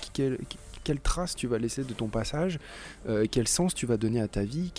quelle 0.84 1.00
trace 1.00 1.36
tu 1.36 1.46
vas 1.46 1.58
laisser 1.58 1.84
de 1.84 1.92
ton 1.94 2.08
passage? 2.08 2.58
Euh, 3.08 3.26
Quel 3.30 3.46
sens 3.46 3.74
tu 3.74 3.86
vas 3.86 3.96
donner 3.96 4.20
à 4.20 4.28
ta 4.28 4.42
vie? 4.42 4.72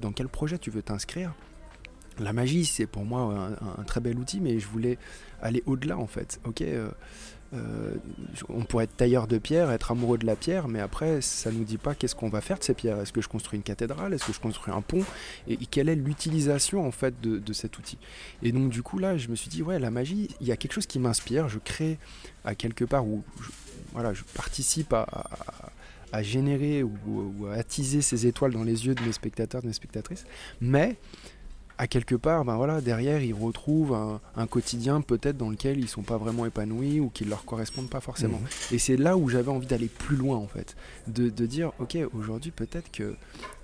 Dans 0.00 0.12
quel 0.12 0.28
projet 0.28 0.58
tu 0.58 0.70
veux 0.70 0.82
t'inscrire? 0.82 1.32
La 2.18 2.32
magie, 2.32 2.64
c'est 2.66 2.86
pour 2.86 3.04
moi 3.04 3.20
un, 3.20 3.80
un 3.80 3.84
très 3.84 4.00
bel 4.00 4.18
outil, 4.18 4.40
mais 4.40 4.58
je 4.58 4.66
voulais 4.66 4.98
aller 5.40 5.62
au-delà 5.66 5.96
en 5.98 6.06
fait. 6.06 6.40
Ok, 6.44 6.62
euh, 6.62 6.90
euh, 7.54 7.94
on 8.50 8.64
pourrait 8.64 8.84
être 8.84 8.96
tailleur 8.96 9.26
de 9.26 9.38
pierre, 9.38 9.70
être 9.70 9.90
amoureux 9.90 10.18
de 10.18 10.26
la 10.26 10.36
pierre, 10.36 10.68
mais 10.68 10.80
après, 10.80 11.20
ça 11.22 11.50
nous 11.50 11.64
dit 11.64 11.78
pas 11.78 11.94
qu'est-ce 11.94 12.14
qu'on 12.14 12.28
va 12.28 12.40
faire 12.40 12.58
de 12.58 12.64
ces 12.64 12.74
pierres. 12.74 13.00
Est-ce 13.00 13.12
que 13.12 13.22
je 13.22 13.28
construis 13.28 13.56
une 13.56 13.62
cathédrale? 13.62 14.12
Est-ce 14.12 14.26
que 14.26 14.32
je 14.32 14.40
construis 14.40 14.72
un 14.72 14.82
pont? 14.82 15.04
Et, 15.46 15.56
quelle 15.56 15.88
est 15.88 15.94
l'utilisation 15.94 16.86
en 16.86 16.90
fait 16.90 17.20
de, 17.20 17.52
cet 17.52 17.78
outil? 17.78 17.98
Et 18.42 18.52
donc 18.52 18.70
du 18.70 18.82
coup 18.82 18.98
là, 18.98 19.16
je 19.16 19.28
me 19.28 19.34
suis 19.34 19.48
dit 19.48 19.62
ouais, 19.62 19.78
la 19.78 19.90
magie, 19.90 20.28
il 20.40 20.46
y 20.46 20.52
a 20.52 20.56
quelque 20.56 20.72
chose 20.72 20.86
qui 20.86 20.98
m'inspire. 20.98 21.48
Je 21.48 21.58
crée 21.58 21.98
à 22.44 22.54
quelque 22.54 22.84
part 22.84 23.06
où 23.06 23.24
je, 23.40 23.48
voilà, 23.92 24.12
je 24.12 24.24
participe 24.34 24.92
à 24.92 26.22
générer 26.22 26.82
ou, 26.82 26.92
ou 27.06 27.46
à 27.46 27.54
attiser 27.54 28.02
ces 28.02 28.26
étoiles 28.26 28.52
dans 28.52 28.64
les 28.64 28.86
yeux 28.86 28.94
de 28.94 29.02
mes 29.02 29.12
spectateurs, 29.12 29.62
de 29.62 29.68
mes 29.68 29.72
spectatrices, 29.72 30.24
mais 30.60 30.96
à 31.78 31.86
quelque 31.86 32.16
part, 32.16 32.44
ben 32.44 32.56
voilà, 32.56 32.80
derrière, 32.80 33.22
ils 33.22 33.32
retrouvent 33.32 33.94
un, 33.94 34.20
un 34.36 34.46
quotidien 34.48 35.00
peut-être 35.00 35.36
dans 35.36 35.48
lequel 35.48 35.78
ils 35.78 35.88
sont 35.88 36.02
pas 36.02 36.16
vraiment 36.16 36.44
épanouis 36.44 36.98
ou 36.98 37.08
qui 37.08 37.24
ne 37.24 37.30
leur 37.30 37.44
correspondent 37.44 37.88
pas 37.88 38.00
forcément. 38.00 38.38
Mhm. 38.38 38.46
Et 38.72 38.78
c'est 38.78 38.96
là 38.96 39.16
où 39.16 39.28
j'avais 39.28 39.50
envie 39.50 39.66
d'aller 39.68 39.86
plus 39.88 40.16
loin 40.16 40.36
en 40.36 40.48
fait, 40.48 40.74
de, 41.06 41.28
de 41.30 41.46
dire 41.46 41.70
ok, 41.78 41.96
aujourd'hui 42.14 42.50
peut-être 42.50 42.90
que 42.90 43.14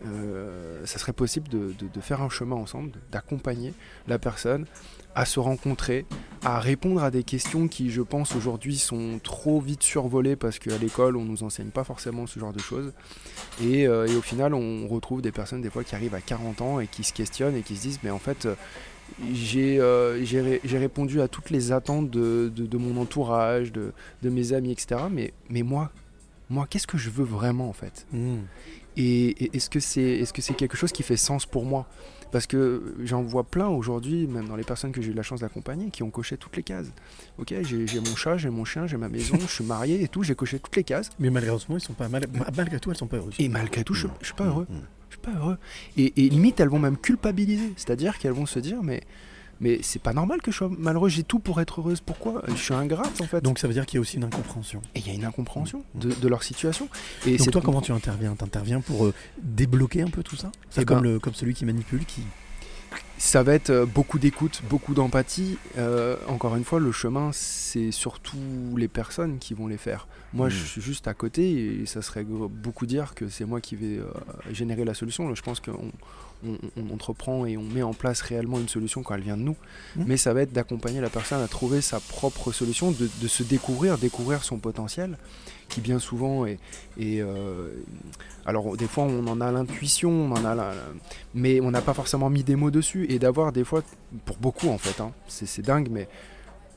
euh, 0.06 0.84
ça 0.86 0.98
serait 0.98 1.12
possible 1.12 1.48
de, 1.48 1.74
de- 1.78 1.88
de 1.92 2.00
faire 2.00 2.22
un 2.22 2.28
chemin 2.28 2.56
ensemble, 2.56 2.92
d'accompagner 3.12 3.72
la 4.06 4.18
personne 4.18 4.66
à 5.14 5.24
se 5.26 5.38
rencontrer, 5.40 6.06
à 6.44 6.58
répondre 6.60 7.02
à 7.02 7.10
des 7.10 7.22
questions 7.22 7.68
qui, 7.68 7.90
je 7.90 8.02
pense, 8.02 8.34
aujourd'hui 8.34 8.76
sont 8.76 9.18
trop 9.22 9.60
vite 9.60 9.82
survolées 9.82 10.36
parce 10.36 10.58
qu'à 10.58 10.76
l'école, 10.78 11.16
on 11.16 11.24
nous 11.24 11.42
enseigne 11.42 11.68
pas 11.70 11.84
forcément 11.84 12.26
ce 12.26 12.38
genre 12.38 12.52
de 12.52 12.58
choses. 12.60 12.92
Et, 13.62 13.86
euh, 13.86 14.06
et 14.06 14.14
au 14.16 14.20
final, 14.22 14.54
on 14.54 14.86
retrouve 14.88 15.22
des 15.22 15.32
personnes 15.32 15.62
des 15.62 15.70
fois 15.70 15.84
qui 15.84 15.94
arrivent 15.94 16.14
à 16.14 16.20
40 16.20 16.60
ans 16.60 16.80
et 16.80 16.86
qui 16.86 17.04
se 17.04 17.12
questionnent 17.12 17.56
et 17.56 17.62
qui 17.62 17.76
se 17.76 17.82
disent, 17.82 18.00
mais 18.02 18.10
en 18.10 18.18
fait, 18.18 18.46
euh, 18.46 18.54
j'ai 19.32 19.80
euh, 19.80 20.22
j'ai 20.24 20.40
ré- 20.40 20.60
j'ai 20.64 20.78
répondu 20.78 21.20
à 21.20 21.28
toutes 21.28 21.50
les 21.50 21.72
attentes 21.72 22.10
de, 22.10 22.50
de- 22.54 22.66
de 22.66 22.76
mon 22.76 23.00
entourage, 23.00 23.72
de, 23.72 23.92
de 24.22 24.30
mes 24.30 24.52
amis, 24.52 24.72
etc. 24.72 25.02
Mais, 25.10 25.32
mais 25.48 25.62
moi, 25.62 25.90
moi, 26.50 26.66
qu'est-ce 26.68 26.86
que 26.86 26.98
je 26.98 27.10
veux 27.10 27.24
vraiment 27.24 27.68
en 27.68 27.72
fait? 27.72 28.06
Mmh. 28.12 28.36
et, 28.96 29.44
et 29.44 29.56
est-ce 29.56 29.70
que 29.70 29.80
c'est 29.80 30.02
est-ce 30.02 30.32
que 30.32 30.42
c'est 30.42 30.54
quelque 30.54 30.76
chose 30.76 30.92
qui 30.92 31.02
fait 31.02 31.16
sens 31.16 31.46
pour 31.46 31.64
moi? 31.64 31.86
Parce 32.34 32.48
que 32.48 32.96
j'en 33.04 33.22
vois 33.22 33.44
plein 33.44 33.68
aujourd'hui, 33.68 34.26
même 34.26 34.48
dans 34.48 34.56
les 34.56 34.64
personnes 34.64 34.90
que 34.90 35.00
j'ai 35.00 35.12
eu 35.12 35.14
la 35.14 35.22
chance 35.22 35.38
d'accompagner, 35.38 35.90
qui 35.90 36.02
ont 36.02 36.10
coché 36.10 36.36
toutes 36.36 36.56
les 36.56 36.64
cases. 36.64 36.88
Ok, 37.38 37.54
j'ai 37.62 38.00
mon 38.00 38.16
chat, 38.16 38.38
j'ai 38.38 38.50
mon 38.50 38.64
chien, 38.64 38.88
j'ai 38.88 38.96
ma 38.96 39.08
maison, 39.08 39.38
je 39.38 39.46
suis 39.46 39.62
marié 39.62 40.02
et 40.02 40.08
tout, 40.08 40.24
j'ai 40.24 40.34
coché 40.34 40.58
toutes 40.58 40.74
les 40.74 40.82
cases. 40.82 41.10
Mais 41.20 41.30
malheureusement, 41.30 41.76
ils 41.76 41.80
sont 41.80 41.92
pas 41.92 42.08
mal... 42.08 42.24
ma- 42.34 42.50
malgré 42.56 42.80
tout, 42.80 42.90
elles 42.90 42.96
sont 42.96 43.06
pas 43.06 43.18
heureuses. 43.18 43.36
Et 43.38 43.48
malgré 43.48 43.84
tout, 43.84 43.94
je, 43.94 44.08
je 44.20 44.24
suis 44.26 44.34
pas 44.34 44.46
heureux. 44.46 44.66
Mmh. 44.68 44.74
Je 45.10 45.14
suis 45.14 45.22
pas 45.22 45.38
heureux. 45.38 45.58
Et, 45.96 46.26
et 46.26 46.28
limite, 46.28 46.58
elles 46.58 46.70
vont 46.70 46.80
même 46.80 46.96
culpabiliser. 46.96 47.72
C'est-à-dire 47.76 48.18
qu'elles 48.18 48.32
vont 48.32 48.46
se 48.46 48.58
dire, 48.58 48.82
mais, 48.82 49.04
mais 49.60 49.78
c'est 49.82 50.00
pas 50.02 50.12
normal 50.12 50.42
que 50.42 50.50
je 50.50 50.56
sois 50.56 50.70
malheureux, 50.76 51.08
j'ai 51.08 51.22
tout 51.22 51.38
pour 51.38 51.60
être 51.60 51.80
heureuse. 51.80 52.00
Pourquoi? 52.00 52.42
Je 52.48 52.54
suis 52.54 52.74
ingrate 52.74 53.20
en 53.20 53.24
fait. 53.26 53.40
Donc 53.42 53.58
ça 53.58 53.66
veut 53.68 53.74
dire 53.74 53.86
qu'il 53.86 53.96
y 53.96 53.98
a 53.98 54.00
aussi 54.00 54.16
une 54.16 54.24
incompréhension. 54.24 54.80
et 54.94 55.00
il 55.00 55.06
y 55.06 55.10
a 55.10 55.14
une 55.14 55.24
incompréhension 55.24 55.84
de, 55.94 56.12
de 56.12 56.28
leur 56.28 56.42
situation. 56.42 56.88
Et 57.26 57.38
c'est 57.38 57.50
toi, 57.50 57.60
comment 57.64 57.80
tu 57.80 57.92
interviens? 57.92 58.34
T'interviens 58.34 58.80
pour 58.80 59.06
euh, 59.06 59.14
débloquer 59.42 60.02
un 60.02 60.08
peu 60.10 60.22
tout 60.22 60.36
ça? 60.36 60.50
C'est 60.70 60.82
Eh 60.82 60.84
comme, 60.84 61.02
ben- 61.02 61.12
le, 61.14 61.18
comme 61.18 61.34
celui 61.34 61.54
qui 61.54 61.64
manipule, 61.64 62.04
qui... 62.04 62.22
Ça 63.16 63.42
va 63.44 63.54
être 63.54 63.70
euh, 63.70 63.86
beaucoup 63.86 64.18
d'écoute, 64.18 64.60
beaucoup 64.68 64.92
d'empathie. 64.92 65.56
Euh, 65.78 66.16
encore 66.28 66.56
une 66.56 66.64
fois, 66.64 66.80
le 66.80 66.90
chemin, 66.92 67.30
c'est 67.32 67.90
surtout 67.92 68.36
les 68.76 68.88
personnes 68.88 69.38
qui 69.38 69.54
vont 69.54 69.66
les 69.68 69.76
faire. 69.78 70.06
Moi, 70.32 70.48
je 70.48 70.60
Mm. 70.60 70.66
suis 70.66 70.80
juste 70.82 71.06
à 71.08 71.14
côté 71.14 71.80
et 71.80 71.86
ça 71.86 72.02
serait 72.02 72.24
beaucoup 72.24 72.86
dire 72.86 73.14
que 73.14 73.28
c'est 73.28 73.44
moi 73.44 73.60
qui 73.60 73.76
vais 73.76 74.00
générer 74.52 74.84
la 74.84 74.94
solution. 74.94 75.32
Je 75.34 75.42
pense 75.42 75.60
qu'on 75.60 75.92
on, 76.46 76.82
on 76.82 76.94
entreprend 76.94 77.46
et 77.46 77.56
on 77.56 77.62
met 77.62 77.82
en 77.82 77.94
place 77.94 78.20
réellement 78.20 78.58
une 78.58 78.68
solution 78.68 79.02
quand 79.02 79.14
elle 79.14 79.22
vient 79.22 79.36
de 79.36 79.42
nous. 79.42 79.56
Mm. 79.96 80.04
Mais 80.06 80.16
ça 80.16 80.32
va 80.32 80.42
être 80.42 80.52
d'accompagner 80.52 81.00
la 81.00 81.10
personne 81.10 81.42
à 81.42 81.48
trouver 81.48 81.80
sa 81.80 82.00
propre 82.00 82.52
solution, 82.52 82.90
de, 82.92 83.08
de 83.20 83.28
se 83.28 83.42
découvrir, 83.42 83.98
découvrir 83.98 84.44
son 84.44 84.58
potentiel, 84.58 85.16
qui 85.68 85.80
bien 85.80 85.98
souvent 85.98 86.46
est... 86.46 86.58
est, 87.00 87.20
euh, 87.20 87.70
alors 88.46 88.76
des 88.76 88.86
fois 88.86 89.04
on 89.04 89.26
en 89.26 89.40
a 89.40 89.50
l'intuition, 89.50 90.10
on 90.10 90.32
en 90.32 90.44
a 90.44 90.54
la- 90.54 90.74
mais 91.34 91.60
on 91.60 91.70
n'a 91.70 91.80
pas 91.80 91.94
forcément 91.94 92.28
mis 92.28 92.44
des 92.44 92.56
mots 92.56 92.70
dessus 92.70 93.06
et 93.08 93.18
d'avoir 93.18 93.52
des 93.52 93.64
fois, 93.64 93.82
pour 94.26 94.36
beaucoup 94.36 94.68
en 94.68 94.78
fait, 94.78 95.00
hein, 95.00 95.12
c'est 95.28 95.62
dingue, 95.62 95.88
mais 95.90 96.08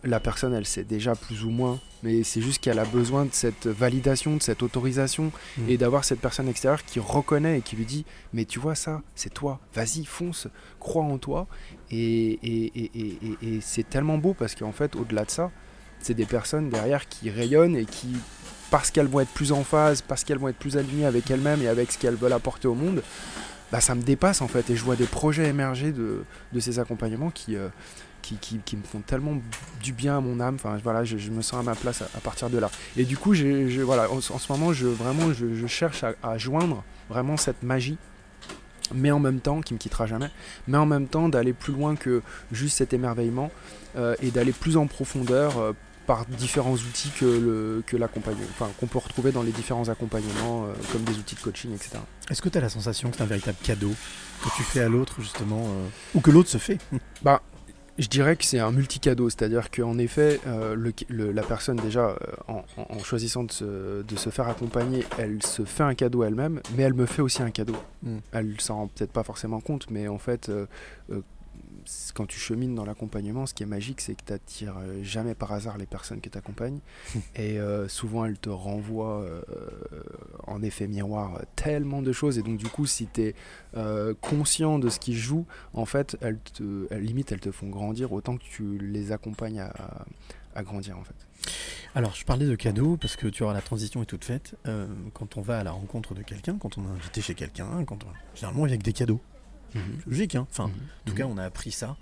la 0.03 0.19
personne 0.19 0.53
elle 0.53 0.65
sait 0.65 0.83
déjà 0.83 1.15
plus 1.15 1.43
ou 1.43 1.49
moins, 1.49 1.79
mais 2.03 2.23
c'est 2.23 2.41
juste 2.41 2.61
qu'elle 2.61 2.79
a 2.79 2.85
besoin 2.85 3.25
de 3.25 3.33
cette 3.33 3.67
validation, 3.67 4.37
de 4.37 4.41
cette 4.41 4.61
autorisation 4.63 5.31
Mm. 5.57 5.69
et 5.69 5.77
d'avoir 5.77 6.03
cette 6.05 6.19
personne 6.19 6.47
extérieure 6.47 6.83
qui 6.85 6.99
reconnaît 6.99 7.57
et 7.59 7.61
qui 7.61 7.75
lui 7.75 7.85
dit 7.85 8.05
mais 8.33 8.45
tu 8.45 8.59
vois 8.59 8.75
ça, 8.75 9.01
c'est 9.15 9.33
toi, 9.33 9.59
vas-y 9.73 10.05
fonce, 10.05 10.47
crois 10.79 11.03
en 11.03 11.17
toi 11.17 11.47
et, 11.91 11.97
et- 12.43 12.71
et- 12.79 12.91
et- 12.95 13.17
et- 13.41 13.55
et 13.55 13.61
c'est 13.61 13.89
tellement 13.89 14.17
beau 14.17 14.33
parce 14.33 14.53
qu'en 14.55 14.71
fait 14.71 14.95
au-delà 14.95 15.25
de 15.25 15.31
ça, 15.31 15.51
c'est 15.99 16.13
des 16.13 16.25
personnes 16.25 16.69
derrière 16.69 17.07
qui 17.09 17.29
rayonnent 17.29 17.75
et 17.75 17.85
qui 17.85 18.15
parce 18.69 18.91
qu'elles 18.91 19.07
vont 19.07 19.21
être 19.21 19.31
plus 19.33 19.51
en 19.53 19.63
phase, 19.63 20.01
parce 20.01 20.23
qu'elles 20.25 20.37
vont 20.39 20.49
être 20.49 20.57
plus 20.59 20.75
alignées 20.77 21.05
avec 21.05 21.31
elles-mêmes 21.31 21.61
et 21.61 21.67
avec 21.69 21.91
ce 21.91 21.97
qu'elles 21.97 22.15
veulent 22.15 22.33
apporter 22.33 22.67
au 22.67 22.75
monde, 22.75 23.01
bah, 23.71 23.79
ça 23.81 23.95
me 23.95 24.01
dépasse 24.01 24.41
en 24.41 24.47
fait 24.49 24.69
et 24.69 24.75
je 24.75 24.83
vois 24.83 24.95
des 24.97 25.05
projets 25.05 25.47
émerger 25.47 25.91
de, 25.93 26.23
de 26.53 26.59
ces 26.59 26.77
accompagnements 26.77 27.31
qui, 27.31 27.55
euh, 27.55 27.69
qui, 28.27 28.35
qui- 28.35 28.59
qui 28.65 28.75
me 28.77 28.83
font 28.83 28.99
tellement 28.99 29.37
du 29.81 29.93
bien 29.93 30.17
à 30.17 30.21
mon 30.21 30.39
âme. 30.39 30.55
Enfin 30.55 30.77
voilà, 30.83 31.03
je, 31.03 31.17
je 31.17 31.29
me 31.31 31.41
sens 31.41 31.59
à 31.59 31.63
ma 31.63 31.75
place 31.75 32.01
à, 32.01 32.05
à 32.15 32.19
partir 32.19 32.49
de 32.49 32.57
là. 32.57 32.69
Et 32.97 33.05
du 33.05 33.17
coup, 33.17 33.33
je, 33.33 33.81
voilà, 33.81 34.11
en, 34.11 34.17
en 34.17 34.21
ce 34.21 34.51
moment, 34.51 34.73
je, 34.73 34.87
vraiment, 34.87 35.31
je, 35.33 35.55
je 35.55 35.67
cherche 35.67 36.03
à, 36.03 36.13
à 36.23 36.37
joindre 36.37 36.83
vraiment 37.09 37.37
cette 37.37 37.63
magie 37.63 37.97
mais 38.93 39.11
en 39.11 39.19
même 39.19 39.41
temps, 39.41 39.59
qui 39.59 39.73
me 39.73 39.79
quittera 39.79 40.05
jamais, 40.07 40.29
mais 40.69 40.77
en 40.77 40.85
même 40.85 41.07
temps 41.07 41.27
d'aller 41.27 41.51
plus 41.51 41.73
loin 41.73 41.97
que 41.97 42.21
juste 42.53 42.77
cet 42.77 42.93
émerveillement 42.93 43.51
euh, 43.97 44.15
et 44.21 44.31
d'aller 44.31 44.53
plus 44.53 44.77
en 44.77 44.87
profondeur 44.87 45.57
euh, 45.57 45.73
par 46.05 46.25
différents 46.25 46.71
outils 46.75 47.11
que 47.19 47.25
le 47.25 47.83
que 47.85 47.97
l'accompagnement, 47.97 48.45
enfin 48.51 48.69
qu'on 48.79 48.87
peut 48.87 48.97
retrouver 48.99 49.33
dans 49.33 49.43
les 49.43 49.51
différents 49.51 49.89
accompagnements 49.89 50.63
euh, 50.67 50.73
comme 50.93 51.03
des 51.03 51.17
outils 51.17 51.35
de 51.35 51.41
coaching, 51.41 51.73
etc. 51.75 51.97
Est-ce 52.29 52.41
que 52.41 52.47
tu 52.47 52.57
as 52.57 52.61
la 52.61 52.69
sensation 52.69 53.09
que 53.11 53.17
c'est 53.17 53.23
un 53.23 53.25
véritable 53.25 53.57
cadeau 53.61 53.91
que 54.41 54.55
tu 54.55 54.63
fais 54.63 54.79
à 54.79 54.87
l'autre, 54.87 55.15
justement, 55.19 55.63
euh, 55.65 55.87
ou 56.15 56.21
que 56.21 56.31
l'autre 56.31 56.49
se 56.49 56.57
fait? 56.57 56.77
Bah, 57.23 57.41
Je 57.99 58.07
dirais 58.07 58.35
que 58.35 58.45
c'est 58.45 58.59
un 58.59 58.71
multi-cadeau, 58.71 59.29
c'est-à-dire 59.29 59.71
qu'en 59.71 59.97
effet, 59.97 60.39
euh, 60.45 60.75
le- 60.75 60.93
le- 61.09 61.31
la 61.31 61.41
personne 61.41 61.77
déjà, 61.77 62.09
euh, 62.09 62.15
en, 62.47 62.99
choisissant 63.03 63.43
de 63.43 63.51
se, 63.51 64.03
de 64.03 64.15
se 64.15 64.29
faire 64.29 64.47
accompagner, 64.47 65.03
elle 65.17 65.41
se 65.43 65.65
fait 65.65 65.81
un 65.83 65.95
cadeau 65.95 66.23
elle-même, 66.23 66.61
mais 66.75 66.83
elle 66.83 66.93
me 66.93 67.07
fait 67.07 67.23
aussi 67.23 67.41
un 67.41 67.49
cadeau. 67.49 67.75
Mm. 68.03 68.17
Elle 68.33 68.61
s'en 68.61 68.75
rend 68.75 68.87
peut-être 68.87 69.11
pas 69.11 69.23
forcément 69.23 69.61
compte, 69.61 69.89
mais 69.89 70.07
en 70.07 70.19
fait, 70.19 70.49
euh, 70.49 70.67
quand 72.13 72.25
tu 72.25 72.39
chemines 72.39 72.75
dans 72.75 72.85
l'accompagnement, 72.85 73.45
ce 73.45 73.53
qui 73.53 73.63
est 73.63 73.67
magique, 73.67 74.01
c'est 74.01 74.15
que 74.15 74.23
tu 74.25 74.33
n'attires 74.33 74.75
jamais 75.03 75.35
par 75.35 75.51
hasard 75.51 75.77
les 75.77 75.85
personnes 75.85 76.21
qui 76.21 76.29
t'accompagnent. 76.29 76.79
et 77.35 77.59
euh, 77.59 77.87
souvent, 77.87 78.25
elles 78.25 78.39
te 78.39 78.49
renvoient 78.49 79.21
euh, 79.21 79.41
en 80.45 80.61
effet 80.61 80.87
miroir 80.87 81.35
euh, 81.35 81.41
tellement 81.55 82.01
de 82.01 82.11
choses. 82.11 82.37
Et 82.37 82.43
donc, 82.43 82.57
du 82.57 82.67
coup, 82.67 82.85
si 82.85 83.07
tu 83.07 83.21
es 83.21 83.35
conscient 84.21 84.79
de 84.79 84.89
ce 84.89 84.99
qu'ils 84.99 85.17
jouent, 85.17 85.45
en 85.73 85.85
fait, 85.85 86.17
elles 86.21 86.39
te, 86.39 86.87
elles, 86.91 87.03
limite, 87.03 87.31
elles 87.31 87.39
te 87.39 87.51
font 87.51 87.67
grandir 87.67 88.11
autant 88.11 88.37
que 88.37 88.43
tu 88.43 88.77
les 88.77 89.11
accompagnes 89.11 89.59
à, 89.59 90.05
à 90.55 90.63
grandir, 90.63 90.97
en 90.97 91.03
fait. 91.03 91.15
Alors, 91.95 92.13
je 92.13 92.25
parlais 92.25 92.45
de 92.45 92.55
cadeaux 92.55 92.97
parce 92.97 93.15
que 93.15 93.27
tu 93.27 93.43
vois, 93.43 93.53
la 93.53 93.61
transition 93.61 94.01
est 94.01 94.05
toute 94.05 94.25
faite. 94.25 94.55
Euh, 94.67 94.87
quand 95.13 95.37
on 95.37 95.41
va 95.41 95.59
à 95.59 95.63
la 95.63 95.71
rencontre 95.71 96.13
de 96.13 96.21
quelqu'un, 96.21 96.57
quand 96.59 96.77
on 96.77 96.83
est 96.83 96.91
invité 96.91 97.21
chez 97.21 97.33
quelqu'un, 97.33 97.83
quand 97.85 98.03
on... 98.03 98.07
généralement, 98.35 98.65
il 98.65 98.71
y 98.71 98.73
a 98.73 98.77
que 98.77 98.83
des 98.83 98.93
cadeaux. 98.93 99.21
C'est 100.03 100.09
logique, 100.09 100.35
hein. 100.35 100.47
Enfin, 100.49 100.65
en 100.65 101.09
tout 101.09 101.15
cas, 101.15 101.25
on 101.25 101.37
a 101.37 101.43
appris 101.43 101.71
ça 101.71 101.97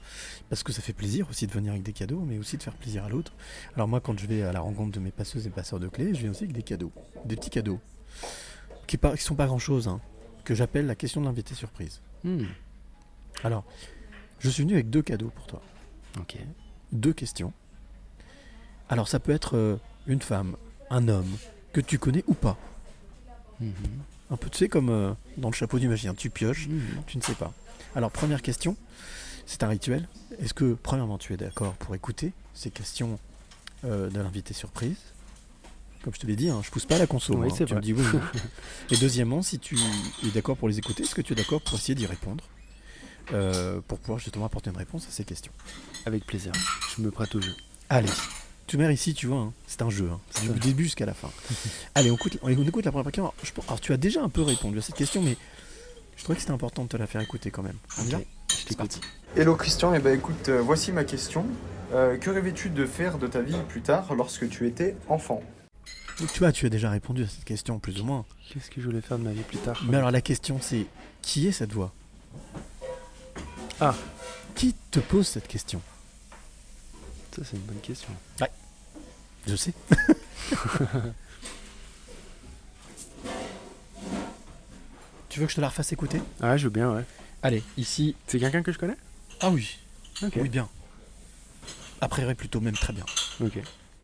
parce 0.50 0.64
que 0.64 0.72
ça 0.72 0.82
fait 0.82 0.94
plaisir 0.94 1.28
aussi 1.30 1.48
de 1.48 1.52
venir 1.52 1.72
avec 1.72 1.84
des 1.84 1.94
cadeaux, 1.94 2.20
mais 2.26 2.38
aussi 2.38 2.58
de 2.58 2.64
faire 2.64 2.74
plaisir 2.76 3.04
à 3.04 3.10
l'autre. 3.10 3.34
Alors 3.76 3.88
moi, 3.88 4.00
quand 4.00 4.18
je 4.20 4.26
vais 4.28 4.42
à 4.44 4.52
la 4.52 4.60
rencontre 4.62 4.92
de 4.92 5.00
mes 5.00 5.12
passeuses 5.12 5.46
et 5.48 5.50
passeurs 5.50 5.80
de 5.80 5.88
clés, 5.88 6.14
je 6.14 6.20
viens 6.22 6.32
aussi 6.32 6.44
avec 6.44 6.56
des 6.56 6.64
cadeaux, 6.64 6.92
des 7.26 7.36
petits 7.36 7.50
cadeaux 7.50 7.80
qui, 8.88 8.98
qui 8.98 9.24
sont 9.24 9.36
pas 9.36 9.48
grand 9.48 9.60
chose, 9.60 9.90
que 10.44 10.54
j'appelle 10.56 10.86
la 10.86 10.96
question 10.96 11.22
de 11.22 11.26
l'invité 11.26 11.56
surprise. 11.56 12.02
Hmm. 12.24 12.46
Alors, 13.44 13.64
je 14.40 14.50
suis 14.50 14.64
venu 14.64 14.74
avec 14.74 14.90
deux 14.90 15.02
cadeaux 15.02 15.32
pour 15.36 15.48
toi. 15.48 15.62
Ok. 16.20 16.38
Deux 16.92 17.14
questions. 17.14 17.52
Alors, 18.90 19.08
ça 19.08 19.20
peut 19.20 19.32
être 19.32 19.58
euh, 19.58 19.78
une 20.08 20.22
femme, 20.22 20.56
un 20.90 21.08
homme 21.08 21.36
que 21.74 21.82
tu 21.82 21.98
connais 21.98 22.24
ou 22.28 22.34
pas. 22.36 22.58
Mhm. 23.60 23.74
Un 24.32 24.38
peu, 24.38 24.50
tu 24.50 24.58
sais, 24.60 24.70
comme 24.70 24.90
euh, 24.90 25.14
dans 25.38 25.50
le 25.50 25.56
chapeau 25.56 25.80
du 25.80 25.88
magicien, 25.88 26.14
tu 26.14 26.30
pioches, 26.30 26.68
Mhm. 26.68 26.82
tu 27.08 27.18
ne 27.18 27.24
sais 27.24 27.34
pas. 27.36 27.54
Alors, 27.96 28.12
première 28.12 28.42
question, 28.42 28.76
c'est 29.46 29.64
un 29.64 29.70
rituel. 29.70 30.08
Est-ce 30.40 30.54
que, 30.54 30.74
premièrement, 30.82 31.18
tu 31.18 31.34
es 31.34 31.38
d'accord 31.38 31.74
pour 31.76 31.96
écouter 31.96 32.34
ces 32.54 32.70
questions 32.72 33.20
euh, 33.86 34.10
de 34.10 34.20
l'invité 34.20 34.54
surprise? 34.54 34.98
Comme 36.04 36.14
je 36.14 36.20
te 36.20 36.28
l'ai 36.28 36.36
dit, 36.36 36.50
hein, 36.50 36.62
je 36.64 36.70
pousse 36.70 36.86
pas 36.86 36.96
à 36.96 37.00
la 37.00 37.08
conso. 37.08 37.34
Oui, 37.36 37.48
hein, 37.52 37.76
me 37.76 37.82
dis 37.82 37.94
oui. 37.94 38.04
non. 38.14 38.22
Et 38.92 38.98
deuxièmement, 38.98 39.42
si 39.42 39.60
tu 39.60 39.78
es 40.24 40.30
d'accord 40.34 40.58
pour 40.58 40.68
les 40.68 40.78
écouter, 40.78 41.04
est-ce 41.04 41.16
que 41.16 41.22
tu 41.22 41.34
es 41.34 41.36
d'accord 41.36 41.62
pour 41.62 41.76
essayer 41.76 41.96
d'y 41.96 42.06
répondre 42.06 42.44
euh, 43.34 43.80
Pour 43.88 43.98
pouvoir 44.00 44.20
justement 44.20 44.46
apporter 44.46 44.70
une 44.70 44.78
réponse 44.78 45.08
à 45.08 45.12
ces 45.12 45.24
questions? 45.24 45.54
Avec 46.06 46.26
plaisir. 46.26 46.52
Je 46.96 47.02
me 47.02 47.10
prête 47.10 47.34
au 47.34 47.42
jeu. 47.42 47.56
Allez, 47.90 48.10
tu 48.68 48.78
mets 48.78 48.94
ici, 48.94 49.14
tu 49.14 49.28
vois, 49.28 49.38
hein, 49.40 49.54
c'est 49.68 49.82
un 49.82 49.90
jeu, 49.90 50.10
hein, 50.12 50.20
c'est 50.32 50.52
du 50.52 50.60
début 50.60 50.84
jusqu'à 50.84 51.06
la 51.06 51.14
fin. 51.14 51.30
Allez, 51.96 52.12
on 52.12 52.16
écoute, 52.16 52.38
on 52.44 52.50
écoute 52.50 52.86
la 52.86 52.92
première 52.92 53.06
question. 53.06 53.24
Alors, 53.24 53.36
je 53.44 53.52
pense- 53.52 53.66
alors, 53.68 53.80
tu 53.80 53.94
as 53.94 53.98
déjà 53.98 54.22
un 54.22 54.30
peu 54.30 54.42
répondu 54.42 54.78
à 54.78 54.82
cette 54.82 54.96
question, 54.96 55.22
mais 55.24 55.38
je 56.16 56.24
trouvais 56.24 56.36
que 56.36 56.42
c'était 56.42 56.54
important 56.54 56.84
de 56.84 56.90
te 56.90 56.98
la 56.98 57.08
faire 57.08 57.22
écouter 57.22 57.52
quand 57.52 57.64
même. 57.64 57.78
On 58.00 58.06
y 58.06 58.12
va 58.12 58.20
C'est 58.50 58.78
parti. 58.78 59.02
Hello 59.36 59.56
Christian, 59.56 59.94
et 59.94 60.00
ben 60.00 60.18
écoute, 60.18 60.50
euh, 60.50 60.62
voici 60.62 60.92
ma 60.92 61.04
question. 61.04 61.46
Euh, 61.94 62.18
que 62.18 62.30
rêvais-tu 62.30 62.70
de 62.70 62.86
faire 62.86 63.18
de 63.18 63.28
ta 63.28 63.42
vie 63.42 63.58
plus 63.68 63.82
tard 63.82 64.14
lorsque 64.16 64.50
tu 64.50 64.68
étais 64.68 64.96
enfant? 65.08 65.44
Donc, 66.20 66.32
tu 66.32 66.40
vois, 66.40 66.52
tu 66.52 66.66
as 66.66 66.70
déjà 66.70 66.90
répondu 66.90 67.24
à 67.24 67.28
cette 67.28 67.44
question, 67.44 67.78
plus 67.80 68.00
ou 68.00 68.06
moins. 68.06 68.26
Qu'est-ce 68.50 68.72
que 68.72 68.80
je 68.80 68.86
voulais 68.86 69.02
faire 69.02 69.18
de 69.18 69.24
ma 69.24 69.32
vie 69.32 69.42
plus 69.42 69.58
tard? 69.58 69.84
Mais 69.88 69.98
alors 69.98 70.12
la 70.12 70.22
question 70.22 70.60
c'est, 70.62 70.86
qui 71.22 71.48
est 71.48 71.52
cette 71.52 71.74
voix? 71.74 71.94
Ah. 73.82 73.94
Qui 74.56 74.74
te 74.92 75.00
pose 75.00 75.28
cette 75.28 75.48
question? 75.48 75.82
Ça, 77.36 77.42
c'est 77.44 77.58
une 77.58 77.64
bonne 77.64 77.82
question. 77.82 78.10
Ouais. 78.40 78.50
Je 79.46 79.56
sais. 79.58 79.74
tu 85.36 85.42
veux 85.42 85.48
que 85.48 85.52
je 85.52 85.58
te 85.58 85.62
la 85.62 85.68
refasse 85.68 85.92
écouter? 85.92 86.22
Ah, 86.40 86.56
je 86.56 86.64
veux 86.64 86.70
bien, 86.70 86.96
ouais. 86.96 87.04
Allez, 87.44 87.62
ici. 87.76 88.16
C'est 88.26 88.40
quelqu'un 88.40 88.64
que 88.64 88.72
je 88.72 88.78
connais? 88.78 88.96
Ah 89.42 89.50
oui. 89.50 89.80
Ok. 90.24 90.32
Oui, 90.38 90.48
bien. 90.48 90.70
A 92.00 92.08
priori, 92.08 92.36
plutôt 92.36 92.62
même 92.62 92.78
très 92.78 92.94
bien. 92.94 93.04
Ok. 93.44 93.60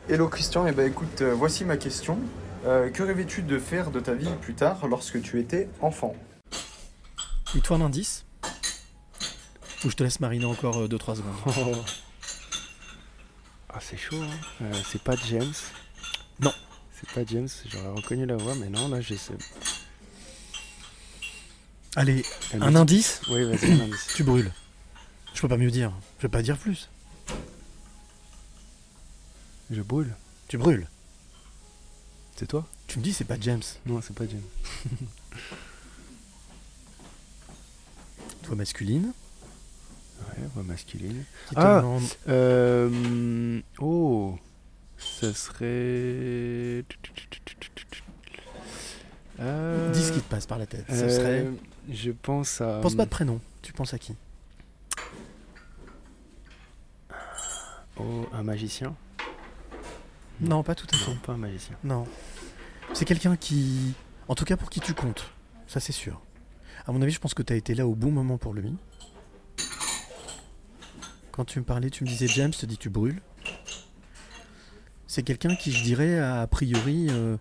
Hello 0.10 0.28
Christian, 0.28 0.68
et 0.68 0.74
ben 0.74 0.86
écoute, 0.86 1.22
euh, 1.22 1.34
voici 1.34 1.64
ma 1.64 1.78
question. 1.78 2.20
Euh, 2.66 2.90
que 2.90 3.02
rêvais-tu 3.02 3.44
de 3.44 3.60
faire 3.60 3.92
de 3.92 4.02
ta 4.02 4.14
vie 4.14 4.28
plus 4.42 4.56
tard 4.56 4.86
lorsque 4.88 5.22
tu 5.22 5.40
étais 5.40 5.70
enfant? 5.80 6.18
Te 7.46 7.66
faut 7.66 7.76
un 7.76 7.82
indice? 7.82 8.26
Ou 9.86 9.90
je 9.90 9.96
te 9.96 10.04
laisse 10.04 10.20
mariner 10.20 10.44
encore 10.44 10.86
2-3 10.86 11.16
secondes 11.16 11.34
Ah, 13.70 13.80
c'est 13.80 13.96
chaud, 13.96 14.22
hein. 14.22 14.64
Euh, 14.64 14.74
c'est 14.86 15.02
pas 15.02 15.16
James? 15.30 15.54
Non. 16.42 16.52
C'est 16.92 17.10
pas 17.12 17.22
James, 17.26 17.48
j'aurais 17.70 18.02
reconnu 18.02 18.26
la 18.26 18.36
voix, 18.36 18.54
mais 18.56 18.68
non, 18.68 18.90
là, 18.90 19.00
je 19.00 19.16
sais. 19.16 19.38
Allez, 21.96 22.24
un 22.54 22.76
indice 22.76 23.22
Oui, 23.30 23.44
vas-y, 23.44 23.72
un 23.74 23.82
indice. 23.84 24.08
Tu 24.16 24.24
brûles. 24.24 24.52
Je 25.34 25.42
peux 25.42 25.48
pas 25.48 25.58
mieux 25.58 25.72
dire. 25.72 25.92
Je 26.20 26.24
vais 26.28 26.32
pas 26.32 26.42
dire 26.42 26.58
plus. 26.58 26.90
Je 29.70 29.82
brûle. 29.82 30.14
Tu 30.48 30.58
brûles. 30.58 30.88
C'est 32.36 32.48
toi? 32.48 32.66
Tu 32.88 33.00
me 33.00 33.04
dis 33.04 33.14
c'est 33.14 33.26
pas 33.26 33.38
James. 33.40 33.62
Non, 33.86 34.02
c'est 34.02 34.16
pas 34.16 34.26
James. 34.28 34.42
Toi 38.44 38.56
masculine. 38.56 39.12
Ouais, 40.20 40.44
voix 40.54 40.64
masculine. 40.64 41.24
Ah 41.56 41.78
demande- 41.82 42.04
euh, 42.28 43.62
Oh 43.80 44.38
Ça 44.98 45.34
serait. 45.34 46.84
Euh, 49.40 49.92
Dis 49.92 50.04
ce 50.04 50.12
qui 50.12 50.20
te 50.20 50.30
passe 50.30 50.46
par 50.46 50.58
la 50.60 50.66
tête. 50.68 50.86
Ce 50.90 50.94
euh, 50.94 51.10
serait. 51.10 51.48
Je 51.90 52.12
pense 52.12 52.62
à. 52.62 52.80
Pense 52.82 52.96
pas 52.96 53.06
de 53.06 53.10
prénom. 53.10 53.40
Tu 53.62 53.74
penses 53.74 53.94
à 53.94 54.00
qui? 54.00 54.16
Oh, 57.98 58.26
un 58.34 58.44
magicien? 58.44 58.96
Non, 60.40 60.64
pas 60.64 60.76
tout 60.76 60.88
à 60.94 60.98
fait. 60.98 61.12
Non, 61.12 61.18
pas 61.18 61.34
un 61.34 61.38
magicien. 61.38 61.76
Non. 61.84 62.08
C'est 62.94 63.06
quelqu'un 63.06 63.36
qui. 63.36 63.94
En 64.28 64.36
tout 64.36 64.46
cas 64.46 64.58
pour 64.58 64.70
qui 64.70 64.80
tu 64.80 64.94
comptes. 64.94 65.32
Ça 65.68 65.80
c'est 65.80 65.92
sûr. 65.92 66.22
À 66.88 66.92
mon 66.92 67.02
avis, 67.02 67.12
je 67.12 67.20
pense 67.20 67.34
que 67.34 67.44
tu 67.44 67.54
as 67.54 67.56
été 67.56 67.76
là 67.76 67.86
au 67.86 67.96
bon 67.96 68.12
moment 68.12 68.38
pour 68.38 68.54
lui. 68.54 68.74
Quand 71.32 71.46
tu 71.46 71.60
me 71.60 71.64
parlais, 71.64 71.90
tu 71.90 72.04
me 72.04 72.10
disais 72.10 72.28
James, 72.28 72.52
te 72.52 72.66
dis 72.66 72.78
tu 72.78 72.90
brûles. 72.90 73.22
C'est 75.08 75.24
quelqu'un 75.24 75.56
qui, 75.56 75.72
je 75.72 75.84
dirais, 75.84 76.20
a 76.20 76.42
a 76.42 76.48
priori 76.48 77.08
euh, 77.10 77.38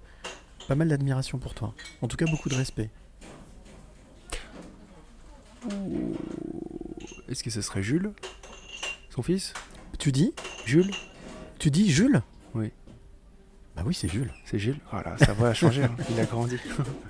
pas 0.68 0.74
mal 0.74 0.88
d'admiration 0.88 1.38
pour 1.38 1.54
toi. 1.54 1.74
En 2.02 2.08
tout 2.08 2.16
cas, 2.16 2.26
beaucoup 2.26 2.48
de 2.48 2.54
respect. 2.54 2.90
Est-ce 7.28 7.42
que 7.42 7.50
ce 7.50 7.60
serait 7.62 7.82
Jules 7.82 8.12
Son 9.10 9.22
fils? 9.22 9.52
Tu 9.98 10.12
dis 10.12 10.32
Jules? 10.66 10.90
Tu 11.58 11.70
dis 11.70 11.90
Jules? 11.90 12.22
Oui. 12.54 12.70
Bah 13.76 13.82
oui, 13.86 13.94
c'est 13.94 14.08
Jules. 14.08 14.32
C'est 14.46 14.58
Jules 14.58 14.78
Voilà, 14.90 15.16
sa 15.18 15.32
voix 15.32 15.48
a 15.48 15.54
changé, 15.54 15.84
hein. 15.84 15.94
il 16.10 16.18
a 16.20 16.24
grandi. 16.24 16.56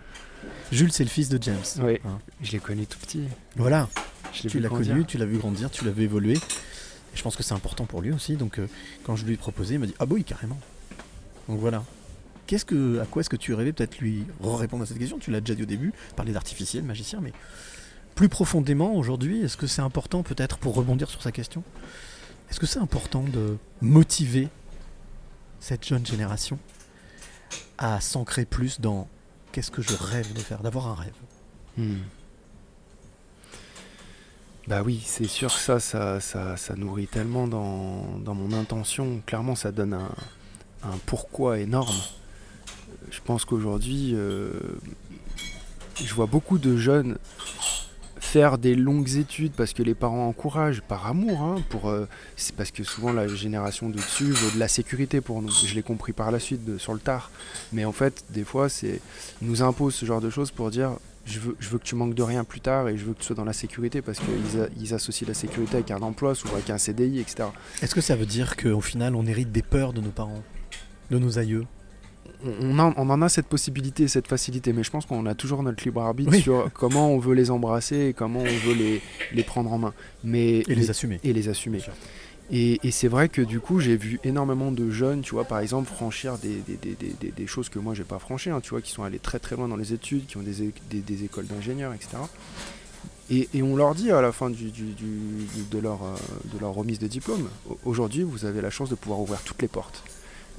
Jules, 0.73 0.93
c'est 0.93 1.05
le 1.05 1.11
fils 1.11 1.29
de 1.29 1.43
James. 1.43 1.59
Oui, 1.83 1.99
Hein. 2.05 2.19
je 2.43 2.53
l'ai 2.53 2.59
connu 2.59 2.87
tout 2.87 2.99
petit. 2.99 3.25
Voilà. 3.57 3.89
Je 4.33 4.45
l'ai 4.45 4.49
tu 4.49 4.61
l'as 4.61 4.69
connu, 4.69 5.05
tu 5.05 5.19
l'as 5.19 5.25
vu 5.27 5.39
grandir, 5.39 5.71
tu 5.71 5.85
l'as 5.85 5.91
vu 5.91 6.05
évoluer. 6.05 6.35
Et 6.37 7.17
je 7.17 7.23
pense 7.23 7.35
que 7.37 7.43
c'est 7.43 7.55
important 7.55 7.87
pour 7.87 8.03
lui 8.03 8.13
aussi. 8.13 8.37
Donc, 8.37 8.59
euh, 8.59 8.69
quand 9.05 9.17
je 9.17 9.25
lui 9.25 9.35
ai 9.35 9.37
proposé, 9.37 9.75
il 9.75 9.81
m'a 9.81 9.87
dit 9.87 9.95
Ah, 9.99 10.07
bah 10.07 10.15
oui, 10.15 10.23
carrément. 10.25 10.59
Donc 11.49 11.59
voilà. 11.59 11.83
Qu'est-ce 12.47 12.65
que, 12.65 13.01
à 13.01 13.07
quoi 13.07 13.21
est-ce 13.21 13.31
que 13.31 13.37
tu 13.37 13.55
rêvais? 13.55 13.73
Peut-être 13.73 13.99
lui 13.99 14.25
répondre 14.43 14.83
à 14.83 14.87
cette 14.87 14.99
question 14.99 15.19
Tu 15.19 15.31
l'as 15.31 15.41
déjà 15.41 15.55
dit 15.57 15.63
au 15.63 15.67
début, 15.67 15.93
parler 16.17 16.33
d'artificiel, 16.33 16.85
magicien, 16.85 17.21
mais 17.21 17.33
plus 18.21 18.29
profondément 18.29 18.97
aujourd'hui, 18.97 19.41
est-ce 19.41 19.57
que 19.57 19.67
c'est 19.67 19.81
important 19.81 20.23
peut-être 20.23 20.59
pour 20.59 20.75
rebondir 20.75 21.09
sur 21.09 21.23
sa 21.23 21.33
question 21.33 21.63
Est-ce 22.51 22.61
que 22.61 22.67
c'est 22.67 22.79
important 22.79 23.23
de 23.23 23.57
motiver 23.81 24.51
cette 25.59 25.87
jeune 25.87 26.05
génération 26.05 26.59
à 27.79 27.99
s'ancrer 28.03 28.45
plus 28.45 28.79
dans 28.79 29.09
qu'est-ce 29.53 29.71
que 29.71 29.81
je 29.81 29.95
rêve 29.95 30.35
de 30.35 30.41
faire, 30.41 30.61
d'avoir 30.61 30.89
un 30.89 30.97
rêve? 30.97 31.15
Hmm. 31.79 32.01
Bah 34.69 34.83
oui, 34.85 35.03
c'est 35.03 35.27
sûr 35.27 35.51
que 35.51 35.59
ça, 35.59 35.81
ça, 35.81 36.21
ça, 36.21 36.59
ça 36.59 36.75
nourrit 36.75 37.07
tellement 37.07 37.49
dans, 37.49 38.35
mon 38.35 38.53
intention. 38.53 39.23
Clairement, 39.25 39.55
ça 39.55 39.73
donne 39.73 39.95
un, 39.95 40.15
un 40.83 40.99
pourquoi 41.07 41.59
énorme. 41.59 41.97
Je 43.11 43.21
pense 43.25 43.47
qu'aujourd'hui, 43.47 44.13
euh, 44.13 44.53
je 46.05 46.13
vois 46.13 46.27
beaucoup 46.27 46.59
de 46.59 46.77
jeunes 46.77 47.17
faire 48.31 48.59
des 48.59 48.77
longues 48.77 49.17
études 49.17 49.51
parce 49.57 49.73
que 49.73 49.83
les 49.83 49.95
parents 49.95 50.29
encouragent, 50.29 50.83
par 50.83 51.09
amour, 51.09 51.41
hein, 51.43 51.57
pour, 51.69 51.89
euh, 51.89 52.07
c'est 52.37 52.55
parce 52.55 52.71
que 52.71 52.85
souvent 52.85 53.13
la 53.13 53.27
génération 53.27 53.89
de 53.89 53.97
dessus 53.97 54.31
veut 54.31 54.55
de 54.55 54.59
la 54.61 54.69
sécurité 54.69 55.21
pour 55.21 55.43
nous. 55.43 55.51
Je 55.51 55.75
l'ai 55.75 55.83
compris 55.83 56.13
par 56.13 56.31
la 56.31 56.39
suite, 56.39 56.79
sur 56.79 56.95
le 56.95 57.01
tard. 57.01 57.33
Mais 57.73 57.85
en 57.85 57.91
fait, 57.91 58.23
des 58.31 58.45
fois, 58.45 58.69
c'est 58.69 59.01
nous 59.43 59.63
impose 59.63 59.97
ce 59.97 60.07
genre 60.07 60.21
de 60.21 60.31
choses 60.31 60.53
pour 60.53 60.71
dire 60.71 60.93
je 61.27 61.41
veux, 61.41 61.79
que 61.79 61.85
tu 61.85 61.97
manques 61.97 62.15
de 62.15 62.23
rien 62.23 62.45
plus 62.45 62.61
tard 62.61 62.89
et 62.89 62.97
je 62.97 63.05
veux 63.05 63.15
que 63.15 63.19
tu 63.19 63.27
sois 63.27 63.37
dans 63.37 63.45
la 63.45 63.53
sécurité 63.53 64.01
parce 64.01 64.19
qu'ils 64.19 64.71
ils 64.81 64.95
associent 64.95 65.27
la 65.27 65.35
sécurité 65.35 65.77
avec 65.77 65.91
un 65.91 66.01
emploi, 66.01 66.37
souvent 66.37 66.55
avec 66.55 66.71
un 66.71 66.79
CDI, 66.79 67.19
etc. 67.19 67.49
Est-ce 67.83 67.95
que 67.97 68.01
ça 68.01 68.15
veut 68.15 68.27
dire 68.27 68.57
qu'au 68.57 68.81
final, 68.81 69.17
on 69.17 69.27
hérite 69.27 69.51
des 69.51 69.63
peurs 69.63 69.93
de 69.93 70.01
nos 70.01 70.11
parents, 70.11 70.43
de 71.11 71.19
nos 71.19 71.39
aïeux? 71.39 71.67
On, 72.61 72.79
en, 72.79 72.93
on 72.97 73.11
en 73.11 73.23
a 73.23 73.29
cette 73.29 73.47
possibilité, 73.47 74.09
cette 74.09 74.29
facilité, 74.29 74.73
mais 74.73 74.83
je 74.83 74.91
pense 74.91 75.07
qu'on 75.07 75.27
a 75.27 75.35
toujours 75.35 75.63
notre 75.63 75.85
libre 75.85 76.03
arbitre 76.03 76.31
Oui. 76.33 76.41
sur 76.41 76.71
comment 76.73 77.11
on 77.13 77.19
veut 77.19 77.35
les 77.35 77.51
embrasser 77.51 78.07
et 78.09 78.13
comment 78.13 78.41
on 78.41 78.45
veut 78.69 78.75
les, 78.75 79.03
les 79.33 79.43
prendre 79.43 79.73
en 79.73 79.79
main. 79.79 79.95
Mais, 80.25 80.61
Et 80.69 80.75
les 80.75 80.91
assumer. 80.91 81.21
Et 81.25 81.33
les 81.33 81.49
assumer. 81.49 81.81
Et, 82.53 82.81
et 82.83 82.91
c'est 82.91 83.07
vrai 83.09 83.29
que 83.29 83.43
du 83.43 83.61
coup, 83.61 83.79
j'ai 83.79 83.97
vu 83.97 84.19
énormément 84.25 84.73
de 84.73 84.91
jeunes, 84.91 85.21
tu 85.23 85.35
vois, 85.37 85.45
par 85.45 85.61
exemple, 85.61 85.89
franchir 85.89 86.37
des, 86.39 86.57
des, 86.67 86.75
des, 86.77 86.97
des- 86.97 87.15
des- 87.21 87.31
des 87.31 87.47
choses 87.47 87.69
que 87.69 87.79
moi, 87.79 87.95
j'ai 87.95 88.03
pas 88.03 88.19
franchies, 88.19 88.51
hein, 88.51 88.61
tu 88.61 88.71
vois, 88.71 88.81
qui 88.81 88.91
sont 88.91 89.05
allés 89.05 89.21
très 89.21 89.39
très 89.39 89.55
loin 89.55 89.69
dans 89.69 89.77
les 89.77 89.93
études, 89.93 90.27
qui 90.27 90.37
ont 90.37 90.43
des, 90.43 91.25
écoles 91.25 91.47
d'ingénieurs, 91.47 91.95
etc. 91.95 92.17
Et, 93.31 93.49
et 93.55 93.63
on 93.63 93.77
leur 93.77 93.95
dit 93.95 94.11
à 94.11 94.21
la 94.21 94.33
fin 94.33 94.51
du, 94.51 94.73
du- 94.73 94.83
du- 94.95 94.95
du- 94.95 95.63
de, 95.71 95.79
leur, 95.79 96.03
euh, 96.03 96.17
de 96.53 96.59
leur 96.59 96.73
remise 96.75 96.99
de 96.99 97.07
diplôme, 97.07 97.49
au- 97.69 97.79
aujourd'hui, 97.85 98.25
vous 98.25 98.45
avez 98.45 98.61
la 98.61 98.71
chance 98.71 98.91
de 98.91 98.97
pouvoir 98.97 99.21
ouvrir 99.21 99.41
toutes 99.43 99.63
les 99.63 99.69
portes. 99.69 100.03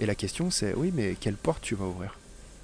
Et 0.02 0.06
la 0.06 0.16
question, 0.16 0.52
c'est, 0.52 0.74
oui, 0.76 0.92
mais 0.94 1.16
quelle 1.20 1.36
porte 1.36 1.62
tu 1.62 1.76
vas 1.76 1.86
ouvrir? 1.86 2.18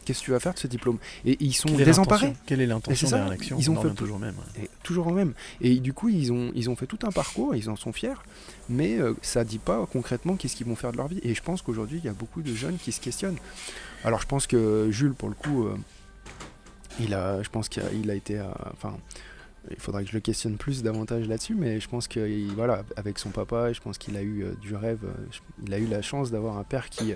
Qu'est-ce 0.04 0.22
que 0.22 0.26
tu 0.26 0.32
vas 0.32 0.40
faire 0.40 0.54
de 0.54 0.60
ce 0.60 0.68
diplôme? 0.68 0.98
Et 1.26 1.38
ils 1.40 1.54
sont 1.54 1.68
Quelle 1.68 1.86
désemparés. 1.86 2.34
Quelle 2.46 2.62
est 2.62 2.66
l'intention 2.66 3.10
derrière 3.10 3.30
l'action? 3.30 3.58
Ils 3.60 3.70
ont 3.70 3.82
fait 3.82 3.94
toujours 3.94 4.20
même, 4.20 4.36
ouais. 4.36 4.64
et 4.64 4.70
toujours 4.82 5.08
au 5.08 5.12
même. 5.12 5.34
Et 5.62 5.80
du 5.80 5.94
coup, 5.94 6.10
ils 6.10 6.32
ont, 6.32 6.52
ils 6.56 6.70
ont 6.70 6.76
fait 6.76 6.88
tout 6.88 7.00
un 7.04 7.12
parcours, 7.12 7.56
ils 7.56 7.70
en 7.70 7.76
sont 7.76 7.92
fiers, 7.92 8.16
mais 8.70 8.98
euh, 8.98 9.14
ça 9.22 9.44
dit 9.44 9.60
pas 9.60 9.86
concrètement 9.92 10.36
qu'est-ce 10.36 10.56
qu'ils 10.56 10.66
vont 10.66 10.78
faire 10.78 10.94
de 10.94 10.98
leur 10.98 11.10
vie. 11.10 11.20
Et 11.24 11.36
je 11.36 11.44
pense 11.44 11.62
qu'aujourd'hui, 11.62 12.00
il 12.02 12.06
y 12.06 12.10
a 12.10 12.14
beaucoup 12.14 12.42
de 12.42 12.56
jeunes 12.56 12.78
qui 12.78 12.92
se 12.92 13.02
questionnent. 13.02 13.38
Alors, 14.04 14.22
je 14.22 14.28
pense 14.28 14.48
que 14.48 14.88
Jules, 14.92 15.14
pour 15.14 15.30
le 15.30 15.36
coup, 15.36 15.66
euh, 15.66 15.78
il 17.00 17.14
a, 17.14 17.44
je 17.44 17.50
pense 17.50 17.68
qu'il 17.70 18.10
a, 18.10 18.16
été, 18.16 18.40
euh, 18.40 18.46
enfin. 18.74 18.98
Il 19.72 19.80
faudrait 19.80 20.04
que 20.04 20.10
je 20.10 20.16
le 20.16 20.20
questionne 20.22 20.58
plus 20.58 20.84
davantage 20.84 21.28
là-dessus, 21.28 21.56
mais 21.56 21.80
je 21.80 21.88
pense 21.90 22.08
que 22.08 22.20
il- 22.28 22.54
voilà, 22.56 22.84
avec 22.96 23.20
son 23.20 23.30
papa, 23.30 23.74
je 23.74 23.80
pense 23.82 23.98
qu'il 23.98 24.16
a 24.18 24.22
eu 24.22 24.44
euh, 24.44 24.54
du 24.62 24.76
rêve. 24.76 25.00
euh, 25.06 25.12
il 25.66 25.74
a 25.74 25.78
eu 25.80 25.88
la 25.88 26.02
chance 26.02 26.32
d'avoir 26.32 26.58
un 26.58 26.64
père 26.64 26.90
qui, 26.90 27.14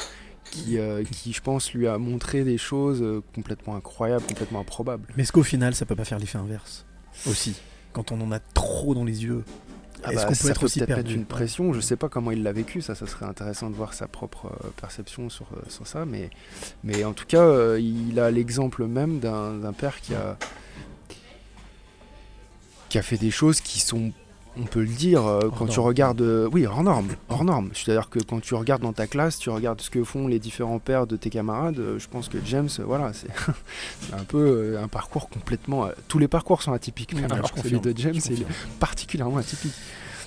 qui, 0.52 0.78
euh, 0.78 1.04
qui, 1.04 1.34
je 1.34 1.42
pense, 1.42 1.74
lui 1.74 1.88
a 1.88 1.98
montré 1.98 2.44
des 2.44 2.58
choses 2.58 3.04
complètement 3.36 3.76
incroyables, 3.76 4.26
complètement 4.26 4.62
improbables. 4.62 5.08
Mais 5.16 5.24
est-ce 5.24 5.32
qu'au 5.32 5.44
final, 5.44 5.74
ça 5.76 5.86
peut 5.86 5.96
pas 5.96 6.06
faire 6.06 6.20
l'effet 6.20 6.38
inverse 6.38 6.86
Aussi. 7.28 7.56
Quand 7.94 8.12
on 8.12 8.20
en 8.22 8.32
a 8.32 8.40
trop 8.40 8.94
dans 8.96 9.04
les 9.04 9.24
yeux, 9.24 9.44
Ah 10.04 10.12
est-ce 10.14 10.16
bah, 10.16 10.22
qu'on 10.24 10.30
peut 10.30 10.36
ça 10.36 10.50
être 10.50 10.60
peut 10.62 10.66
aussi 10.66 10.80
peut-être 10.80 10.96
perdu? 10.96 11.14
une 11.16 11.26
pression. 11.26 11.74
Je 11.74 11.80
sais 11.82 11.96
pas 11.98 12.10
comment 12.10 12.32
il 12.32 12.42
l'a 12.42 12.54
vécu. 12.54 12.82
Ça, 12.82 12.96
ça 12.96 13.06
serait 13.06 13.26
intéressant 13.26 13.70
de 13.70 13.76
voir 13.76 13.94
sa 13.94 14.08
propre 14.08 14.52
perception 14.80 15.30
sur, 15.30 15.48
sur 15.68 15.86
ça. 15.86 16.06
Mais, 16.06 16.30
mais 16.84 17.04
en 17.04 17.14
tout 17.14 17.26
cas, 17.28 17.76
il 17.78 18.20
a 18.20 18.32
l'exemple 18.32 18.86
même 18.88 19.20
d'un 19.20 19.74
père 19.74 20.02
qui 20.02 20.16
a 20.16 20.38
qui 22.92 22.98
a 22.98 23.02
fait 23.02 23.18
des 23.18 23.32
choses 23.32 23.62
qui 23.62 23.80
sont, 23.80 24.12
on 24.58 24.64
peut 24.64 24.82
le 24.82 24.88
dire, 24.88 25.26
euh, 25.26 25.50
quand 25.58 25.66
tu 25.66 25.80
regardes, 25.80 26.22
euh, 26.22 26.50
oui, 26.52 26.66
hors 26.66 26.84
norme, 26.84 27.08
hors 27.30 27.46
norme. 27.46 27.70
C'est-à-dire 27.74 28.10
que 28.10 28.20
quand 28.20 28.42
tu 28.42 28.54
regardes 28.54 28.82
dans 28.82 28.92
ta 28.92 29.08
classe, 29.08 29.40
tu 29.40 29.50
regardes 29.50 29.80
ce 29.80 29.90
que 29.90 30.04
font 30.04 30.28
les 30.28 30.40
différents 30.40 30.80
pères 30.80 31.08
de 31.08 31.16
tes 31.16 31.30
camarades. 31.30 31.80
euh, 31.80 32.00
je 32.00 32.10
pense 32.10 32.28
que 32.28 32.38
James, 32.46 32.68
voilà, 32.86 33.14
c'est 33.14 33.30
un 34.14 34.26
peu 34.26 34.78
un 34.78 34.90
parcours 34.90 35.30
complètement. 35.30 35.88
tous 36.10 36.20
les 36.20 36.28
parcours 36.28 36.62
sont 36.62 36.74
atypiques, 36.74 37.14
mais 37.16 37.32
alors 37.32 37.50
celui 37.64 37.80
de 37.80 37.94
James, 37.96 38.16
confirme. 38.16 38.52
particulièrement 38.78 39.38
atypique. 39.38 39.74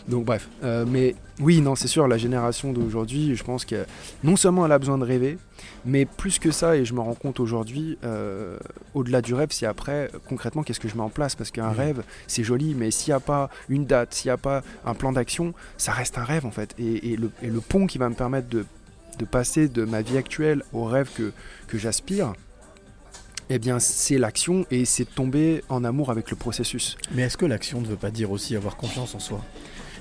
Donc 0.06 0.24
bref, 0.26 0.48
Euh, 0.62 0.84
mais 0.86 1.14
oui, 1.40 1.60
non, 1.62 1.74
c'est 1.74 1.88
sûr, 1.88 2.06
la 2.06 2.18
génération 2.18 2.72
d'aujourd'hui, 2.74 3.34
je 3.36 3.42
pense 3.42 3.64
que 3.64 3.86
non 4.22 4.36
seulement 4.36 4.66
elle 4.66 4.72
a 4.72 4.78
besoin 4.78 4.98
de 4.98 5.04
rêver, 5.04 5.38
mais 5.86 6.04
plus 6.04 6.38
que 6.38 6.50
ça, 6.50 6.76
et 6.76 6.84
je 6.84 6.92
me 6.92 7.00
rends 7.00 7.14
compte 7.14 7.40
aujourd'hui, 7.40 7.96
euh, 8.04 8.58
au-delà 8.92 9.22
du 9.22 9.32
rêve, 9.32 9.48
c'est 9.50 9.64
après, 9.64 10.10
concrètement, 10.28 10.62
qu'est-ce 10.62 10.80
que 10.80 10.88
je 10.88 10.94
mets 10.94 11.00
en 11.02 11.08
place? 11.08 11.34
Parce 11.34 11.50
qu'un 11.50 11.70
Mhm. 11.70 11.76
rêve, 11.78 12.02
c'est 12.26 12.44
joli, 12.44 12.74
mais 12.74 12.90
s'il 12.90 13.12
n'y 13.12 13.16
a 13.16 13.20
pas 13.20 13.48
une 13.70 13.86
date, 13.86 14.12
s'il 14.12 14.28
n'y 14.28 14.32
a 14.34 14.36
pas 14.36 14.62
un 14.84 14.92
plan 14.94 15.10
d'action, 15.12 15.54
ça 15.78 15.92
reste 15.92 16.18
un 16.18 16.24
rêve 16.24 16.44
en 16.44 16.50
fait. 16.50 16.74
Et, 16.78 17.12
et 17.12 17.16
le, 17.16 17.30
et 17.42 17.48
le 17.48 17.60
pont 17.62 17.86
qui 17.86 17.96
va 17.96 18.08
me 18.10 18.14
permettre 18.14 18.48
de, 18.48 18.66
de 19.18 19.24
passer 19.24 19.68
de 19.68 19.84
ma 19.86 20.02
vie 20.02 20.18
actuelle 20.18 20.62
au 20.74 20.84
rêve 20.84 21.08
que, 21.16 21.32
que 21.66 21.78
j'aspire, 21.78 22.34
eh 23.50 23.58
bien, 23.58 23.78
c'est 23.78 24.18
l'action 24.18 24.66
et 24.70 24.84
c'est 24.84 25.04
tomber 25.06 25.62
en 25.70 25.82
amour 25.84 26.10
avec 26.10 26.30
le 26.30 26.36
processus. 26.36 26.96
Mais 27.14 27.22
est-ce 27.22 27.36
que 27.38 27.46
l'action 27.46 27.80
ne 27.80 27.86
veut 27.86 27.96
pas 27.96 28.10
dire 28.10 28.30
aussi 28.30 28.54
avoir 28.56 28.76
confiance 28.76 29.14
en 29.14 29.18
soi? 29.18 29.42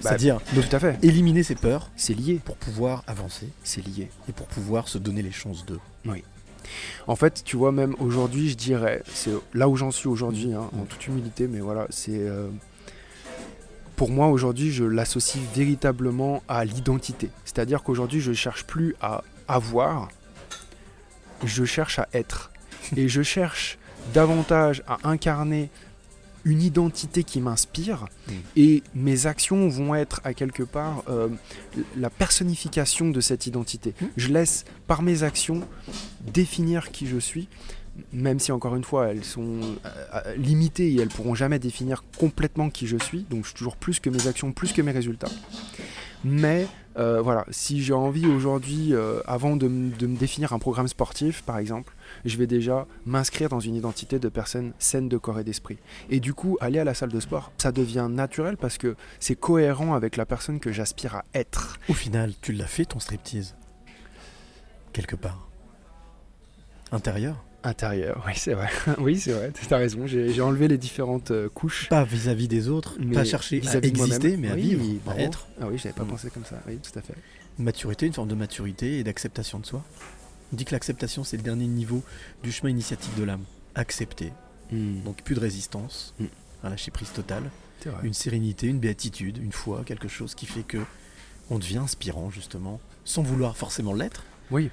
Bah, 0.01 0.09
C'est-à-dire 0.09 0.39
tout 0.53 0.75
à 0.75 0.79
fait. 0.79 0.97
éliminer 1.03 1.43
ses 1.43 1.55
peurs 1.55 1.89
C'est 1.95 2.13
lié. 2.13 2.39
pour 2.43 2.55
pouvoir 2.57 3.03
avancer 3.07 3.47
C'est 3.63 3.85
lié. 3.85 4.09
et 4.27 4.31
pour 4.31 4.47
pouvoir 4.47 4.87
se 4.87 4.97
donner 4.97 5.21
les 5.21 5.31
chances 5.31 5.65
d'eux. 5.65 5.79
Oui. 6.05 6.23
En 7.07 7.15
fait, 7.15 7.43
tu 7.43 7.55
vois, 7.57 7.71
même 7.71 7.95
aujourd'hui, 7.99 8.49
je 8.49 8.55
dirais, 8.55 9.03
c'est 9.13 9.31
là 9.53 9.67
où 9.69 9.75
j'en 9.75 9.91
suis 9.91 10.07
aujourd'hui, 10.07 10.53
hein, 10.53 10.69
en 10.79 10.83
toute 10.85 11.05
humilité, 11.07 11.47
mais 11.47 11.59
voilà, 11.59 11.85
c'est. 11.89 12.11
euh, 12.17 12.49
pour 13.95 14.09
moi, 14.09 14.27
aujourd'hui, 14.27 14.71
je 14.71 14.83
l'associe 14.83 15.43
véritablement 15.53 16.41
à 16.47 16.65
l'identité. 16.65 17.29
C'est-à-dire 17.45 17.83
qu'aujourd'hui, 17.83 18.21
je 18.21 18.33
cherche 18.33 18.63
plus 18.65 18.95
à 19.01 19.23
avoir, 19.47 20.07
je 21.43 21.63
cherche 21.65 21.99
à 21.99 22.07
être. 22.13 22.51
Et 22.95 23.07
je 23.07 23.21
cherche 23.21 23.77
davantage 24.13 24.83
à 24.87 24.97
incarner 25.03 25.69
une 26.45 26.61
identité 26.61 27.23
qui 27.23 27.39
m'inspire 27.41 28.07
et 28.55 28.83
mes 28.95 29.25
actions 29.25 29.69
vont 29.69 29.95
être 29.95 30.21
à 30.23 30.33
quelque 30.33 30.63
part 30.63 31.03
euh, 31.07 31.29
la 31.97 32.09
personnification 32.09 33.09
de 33.09 33.21
cette 33.21 33.47
identité. 33.47 33.93
Je 34.17 34.29
laisse 34.29 34.65
par 34.87 35.01
mes 35.01 35.23
actions 35.23 35.61
définir 36.21 36.91
qui 36.91 37.07
je 37.07 37.17
suis, 37.17 37.47
même 38.11 38.39
si 38.39 38.51
encore 38.51 38.75
une 38.75 38.83
fois 38.83 39.07
elles 39.07 39.23
sont 39.23 39.59
euh, 39.61 39.89
euh, 40.15 40.35
limitées 40.35 40.91
et 40.91 40.99
elles 40.99 41.09
pourront 41.09 41.35
jamais 41.35 41.59
définir 41.59 42.03
complètement 42.17 42.69
qui 42.69 42.87
je 42.87 42.97
suis, 42.97 43.25
donc 43.29 43.43
je 43.43 43.49
suis 43.49 43.57
toujours 43.57 43.77
plus 43.77 43.99
que 43.99 44.09
mes 44.09 44.27
actions, 44.27 44.51
plus 44.51 44.73
que 44.73 44.81
mes 44.81 44.91
résultats. 44.91 45.31
Mais 46.25 46.67
euh, 46.97 47.21
voilà, 47.21 47.45
si 47.49 47.81
j'ai 47.81 47.93
envie 47.93 48.27
aujourd'hui, 48.27 48.93
euh, 48.93 49.19
avant 49.25 49.55
de, 49.55 49.67
de 49.67 50.07
me 50.07 50.15
définir 50.15 50.53
un 50.53 50.59
programme 50.59 50.87
sportif 50.87 51.41
par 51.41 51.57
exemple, 51.57 51.93
je 52.25 52.37
vais 52.37 52.47
déjà 52.47 52.87
m'inscrire 53.05 53.49
dans 53.49 53.59
une 53.59 53.75
identité 53.75 54.19
de 54.19 54.29
personne 54.29 54.73
saine 54.79 55.09
de 55.09 55.17
corps 55.17 55.39
et 55.39 55.43
d'esprit. 55.43 55.77
Et 56.09 56.19
du 56.19 56.33
coup, 56.33 56.57
aller 56.61 56.79
à 56.79 56.83
la 56.83 56.93
salle 56.93 57.11
de 57.11 57.19
sport, 57.19 57.51
ça 57.57 57.71
devient 57.71 58.07
naturel 58.09 58.57
parce 58.57 58.77
que 58.77 58.95
c'est 59.19 59.35
cohérent 59.35 59.93
avec 59.93 60.15
la 60.17 60.25
personne 60.25 60.59
que 60.59 60.71
j'aspire 60.71 61.15
à 61.15 61.25
être. 61.33 61.77
Au 61.89 61.93
final, 61.93 62.33
tu 62.41 62.53
l'as 62.53 62.67
fait 62.67 62.85
ton 62.85 62.99
striptease? 62.99 63.55
Quelque 64.93 65.15
part. 65.15 65.47
Intérieur? 66.91 67.43
Intérieur, 67.65 68.21
oui 68.27 68.33
c'est 68.35 68.53
vrai. 68.55 68.67
oui 68.97 69.17
c'est 69.17 69.31
vrai, 69.31 69.53
t'as 69.69 69.77
raison, 69.77 70.05
j'ai 70.05 70.41
enlevé 70.41 70.67
les 70.67 70.77
différentes 70.77 71.31
euh, 71.31 71.47
couches. 71.47 71.87
Pas 71.87 72.03
vis-à-vis 72.03 72.49
des 72.49 72.67
autres, 72.67 72.97
Mais 72.99 73.15
pas 73.15 73.23
chercher 73.23 73.57
à 73.57 73.59
vis-à-vis 73.61 73.93
de 73.93 73.97
moi-même. 73.97 74.15
exister, 74.17 74.35
mais 74.37 74.51
à 74.51 74.55
Oui, 74.55 74.75
vivre, 74.75 74.83
à 74.83 75.11
bravo. 75.11 75.19
être. 75.21 75.47
Ah 75.61 75.67
oui, 75.71 75.77
j'avais 75.77 75.93
pas 75.95 76.03
Mm. 76.03 76.07
pensé 76.07 76.29
comme 76.29 76.43
ça, 76.43 76.57
oui, 76.67 76.77
tout 76.83 76.99
à 76.99 77.01
fait. 77.01 77.13
Une 77.57 77.63
maturité, 77.63 78.05
une 78.05 78.11
forme 78.11 78.27
de 78.27 78.35
maturité 78.35 78.97
et 78.99 79.03
d'acceptation 79.05 79.59
de 79.59 79.65
soi. 79.65 79.81
On 80.53 80.55
dit 80.55 80.65
que 80.65 80.71
l'acceptation, 80.71 81.23
c'est 81.23 81.35
le 81.35 81.41
dernier 81.41 81.65
niveau 81.65 82.03
du 82.43 82.51
chemin 82.51 82.69
initiatique 82.69 83.15
de 83.15 83.23
l'âme. 83.23 83.43
Accepter. 83.73 84.31
Donc 84.71 85.23
plus 85.23 85.33
de 85.33 85.39
résistance, 85.39 86.13
un 86.63 86.69
lâcher 86.69 86.91
prise 86.91 87.11
totale, 87.11 87.49
une 88.03 88.13
sérénité, 88.13 88.67
une 88.67 88.77
béatitude, 88.77 89.39
une 89.39 89.51
foi, 89.51 89.83
quelque 89.83 90.07
chose 90.07 90.35
qui 90.35 90.45
fait 90.45 90.61
que 90.61 90.77
on 91.49 91.57
devient 91.57 91.79
inspirant 91.79 92.29
justement, 92.29 92.79
sans 93.03 93.23
vouloir 93.23 93.57
forcément 93.57 93.95
l'être. 93.95 94.25
Oui. 94.51 94.69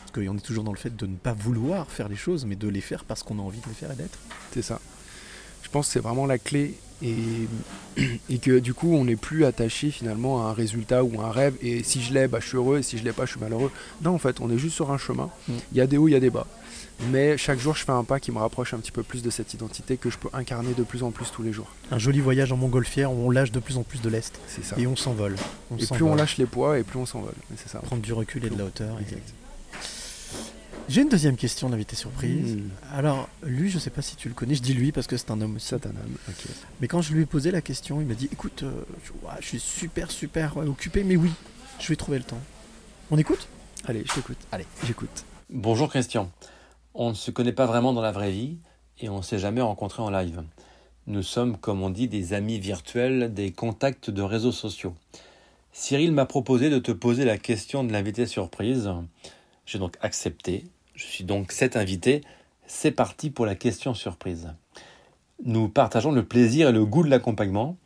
Parce 0.00 0.12
qu'on 0.12 0.36
est 0.36 0.40
toujours 0.40 0.62
dans 0.62 0.72
le 0.72 0.78
fait 0.78 0.94
de 0.94 1.06
ne 1.06 1.16
pas 1.16 1.32
vouloir 1.32 1.90
faire 1.90 2.08
les 2.08 2.16
choses, 2.16 2.44
mais 2.44 2.54
de 2.54 2.68
les 2.68 2.80
faire 2.80 3.04
parce 3.04 3.24
qu'on 3.24 3.40
a 3.40 3.42
envie 3.42 3.60
de 3.60 3.66
les 3.66 3.74
faire 3.74 3.90
et 3.90 3.96
d'être. 3.96 4.18
C'est 4.52 4.62
ça. 4.62 4.80
Je 5.62 5.68
pense 5.68 5.88
que 5.88 5.94
c'est 5.94 6.00
vraiment 6.00 6.26
la 6.26 6.38
clé 6.38 6.78
et, 7.04 7.48
et 8.30 8.38
que 8.38 8.58
du 8.58 8.74
coup 8.74 8.94
on 8.94 9.04
n'est 9.04 9.16
plus 9.16 9.44
attaché 9.44 9.90
finalement 9.90 10.44
à 10.46 10.50
un 10.50 10.52
résultat 10.52 11.04
ou 11.04 11.20
à 11.20 11.26
un 11.26 11.30
rêve 11.30 11.54
et 11.62 11.82
si 11.82 12.02
je 12.02 12.12
l'ai, 12.14 12.26
bah, 12.28 12.38
je 12.40 12.48
suis 12.48 12.56
heureux 12.56 12.78
et 12.78 12.82
si 12.82 12.98
je 12.98 13.04
l'ai 13.04 13.12
pas, 13.12 13.26
je 13.26 13.32
suis 13.32 13.40
malheureux. 13.40 13.70
Non 14.02 14.12
en 14.14 14.18
fait, 14.18 14.40
on 14.40 14.50
est 14.50 14.58
juste 14.58 14.74
sur 14.74 14.90
un 14.90 14.98
chemin. 14.98 15.30
Mm. 15.48 15.52
Il 15.72 15.78
y 15.78 15.80
a 15.80 15.86
des 15.86 15.96
hauts, 15.98 16.08
il 16.08 16.12
y 16.12 16.16
a 16.16 16.20
des 16.20 16.30
bas. 16.30 16.46
Mais 17.10 17.36
chaque 17.36 17.58
jour 17.58 17.74
je 17.74 17.84
fais 17.84 17.90
un 17.92 18.04
pas 18.04 18.20
qui 18.20 18.30
me 18.30 18.38
rapproche 18.38 18.72
un 18.72 18.78
petit 18.78 18.92
peu 18.92 19.02
plus 19.02 19.22
de 19.22 19.28
cette 19.30 19.52
identité 19.52 19.96
que 19.96 20.10
je 20.10 20.16
peux 20.18 20.28
incarner 20.32 20.74
de 20.74 20.82
plus 20.84 21.02
en 21.02 21.10
plus 21.10 21.30
tous 21.32 21.42
les 21.42 21.52
jours. 21.52 21.66
Un 21.90 21.98
joli 21.98 22.20
voyage 22.20 22.52
en 22.52 22.56
montgolfière 22.56 23.12
où 23.12 23.16
on 23.26 23.30
lâche 23.30 23.50
de 23.52 23.58
plus 23.60 23.76
en 23.76 23.82
plus 23.82 24.00
de 24.00 24.08
l'est. 24.08 24.32
C'est 24.46 24.64
ça. 24.64 24.76
Et 24.78 24.86
on 24.86 24.94
s'envole. 24.96 25.34
Et 25.78 25.86
plus 25.86 26.04
on 26.04 26.14
lâche 26.14 26.38
les 26.38 26.46
poids 26.46 26.78
et 26.78 26.84
plus 26.84 26.98
on 26.98 27.06
s'envole. 27.06 27.34
C'est 27.56 27.68
ça. 27.68 27.80
Prendre 27.80 28.02
du 28.02 28.12
recul 28.12 28.44
et 28.44 28.50
de 28.50 28.56
la 28.56 28.64
hauteur. 28.64 28.96
et- 28.98 29.02
Exact. 29.02 29.34
J'ai 30.88 31.00
une 31.00 31.08
deuxième 31.08 31.36
question 31.36 31.70
d'invité 31.70 31.96
surprise. 31.96 32.56
Mm. 32.56 32.70
Alors, 32.92 33.28
lui, 33.42 33.70
je 33.70 33.78
sais 33.78 33.90
pas 33.90 34.02
si 34.02 34.16
tu 34.16 34.28
le 34.28 34.34
connais, 34.34 34.54
je 34.54 34.62
dis 34.62 34.74
lui 34.74 34.92
parce 34.92 35.06
que 35.06 35.16
c'est 35.16 35.30
un 35.30 35.40
homme 35.40 35.56
aussi. 35.56 35.68
C'est 35.68 35.86
un 35.86 35.90
homme, 35.90 36.16
ok. 36.28 36.44
Mais 36.80 36.88
quand 36.88 37.00
je 37.00 37.14
lui 37.14 37.22
ai 37.22 37.26
posé 37.26 37.50
la 37.50 37.62
question, 37.62 38.00
il 38.00 38.06
m'a 38.06 38.14
dit 38.14 38.28
écoute, 38.32 38.62
euh, 38.62 38.72
je, 39.04 39.12
ouais, 39.26 39.34
je 39.40 39.46
suis 39.46 39.60
super, 39.60 40.10
super 40.10 40.56
ouais, 40.56 40.66
occupé, 40.66 41.02
mais 41.02 41.16
oui, 41.16 41.30
je 41.80 41.88
vais 41.88 41.96
trouver 41.96 42.18
le 42.18 42.24
temps. 42.24 42.40
On 43.10 43.18
écoute? 43.18 43.48
Allez, 43.86 44.04
je 44.06 44.14
t'écoute. 44.14 44.38
Allez. 44.52 44.66
J'écoute. 44.86 45.24
Bonjour 45.50 45.88
Christian. 45.88 46.30
On 46.94 47.10
ne 47.10 47.14
se 47.14 47.30
connaît 47.30 47.52
pas 47.52 47.66
vraiment 47.66 47.92
dans 47.92 48.02
la 48.02 48.12
vraie 48.12 48.30
vie 48.30 48.58
et 48.98 49.08
on 49.08 49.18
ne 49.18 49.22
s'est 49.22 49.38
jamais 49.38 49.60
rencontré 49.60 50.02
en 50.02 50.10
live. 50.10 50.42
Nous 51.06 51.22
sommes, 51.22 51.58
comme 51.58 51.82
on 51.82 51.90
dit, 51.90 52.08
des 52.08 52.32
amis 52.32 52.58
virtuels, 52.58 53.34
des 53.34 53.52
contacts 53.52 54.10
de 54.10 54.22
réseaux 54.22 54.52
sociaux. 54.52 54.94
Cyril 55.72 56.12
m'a 56.12 56.24
proposé 56.24 56.70
de 56.70 56.78
te 56.78 56.92
poser 56.92 57.24
la 57.24 57.36
question 57.36 57.84
de 57.84 57.92
l'invité 57.92 58.26
surprise. 58.26 58.90
J'ai 59.66 59.78
donc 59.78 59.96
accepté. 60.00 60.64
Je 60.94 61.04
suis 61.04 61.24
donc 61.24 61.50
cet 61.50 61.76
invité. 61.76 62.20
C'est 62.66 62.92
parti 62.92 63.30
pour 63.30 63.46
la 63.46 63.56
question 63.56 63.94
surprise. 63.94 64.52
Nous 65.44 65.68
partageons 65.68 66.12
le 66.12 66.24
plaisir 66.24 66.68
et 66.68 66.72
le 66.72 66.86
goût 66.86 67.02
de 67.02 67.10
l'accompagnement. 67.10 67.76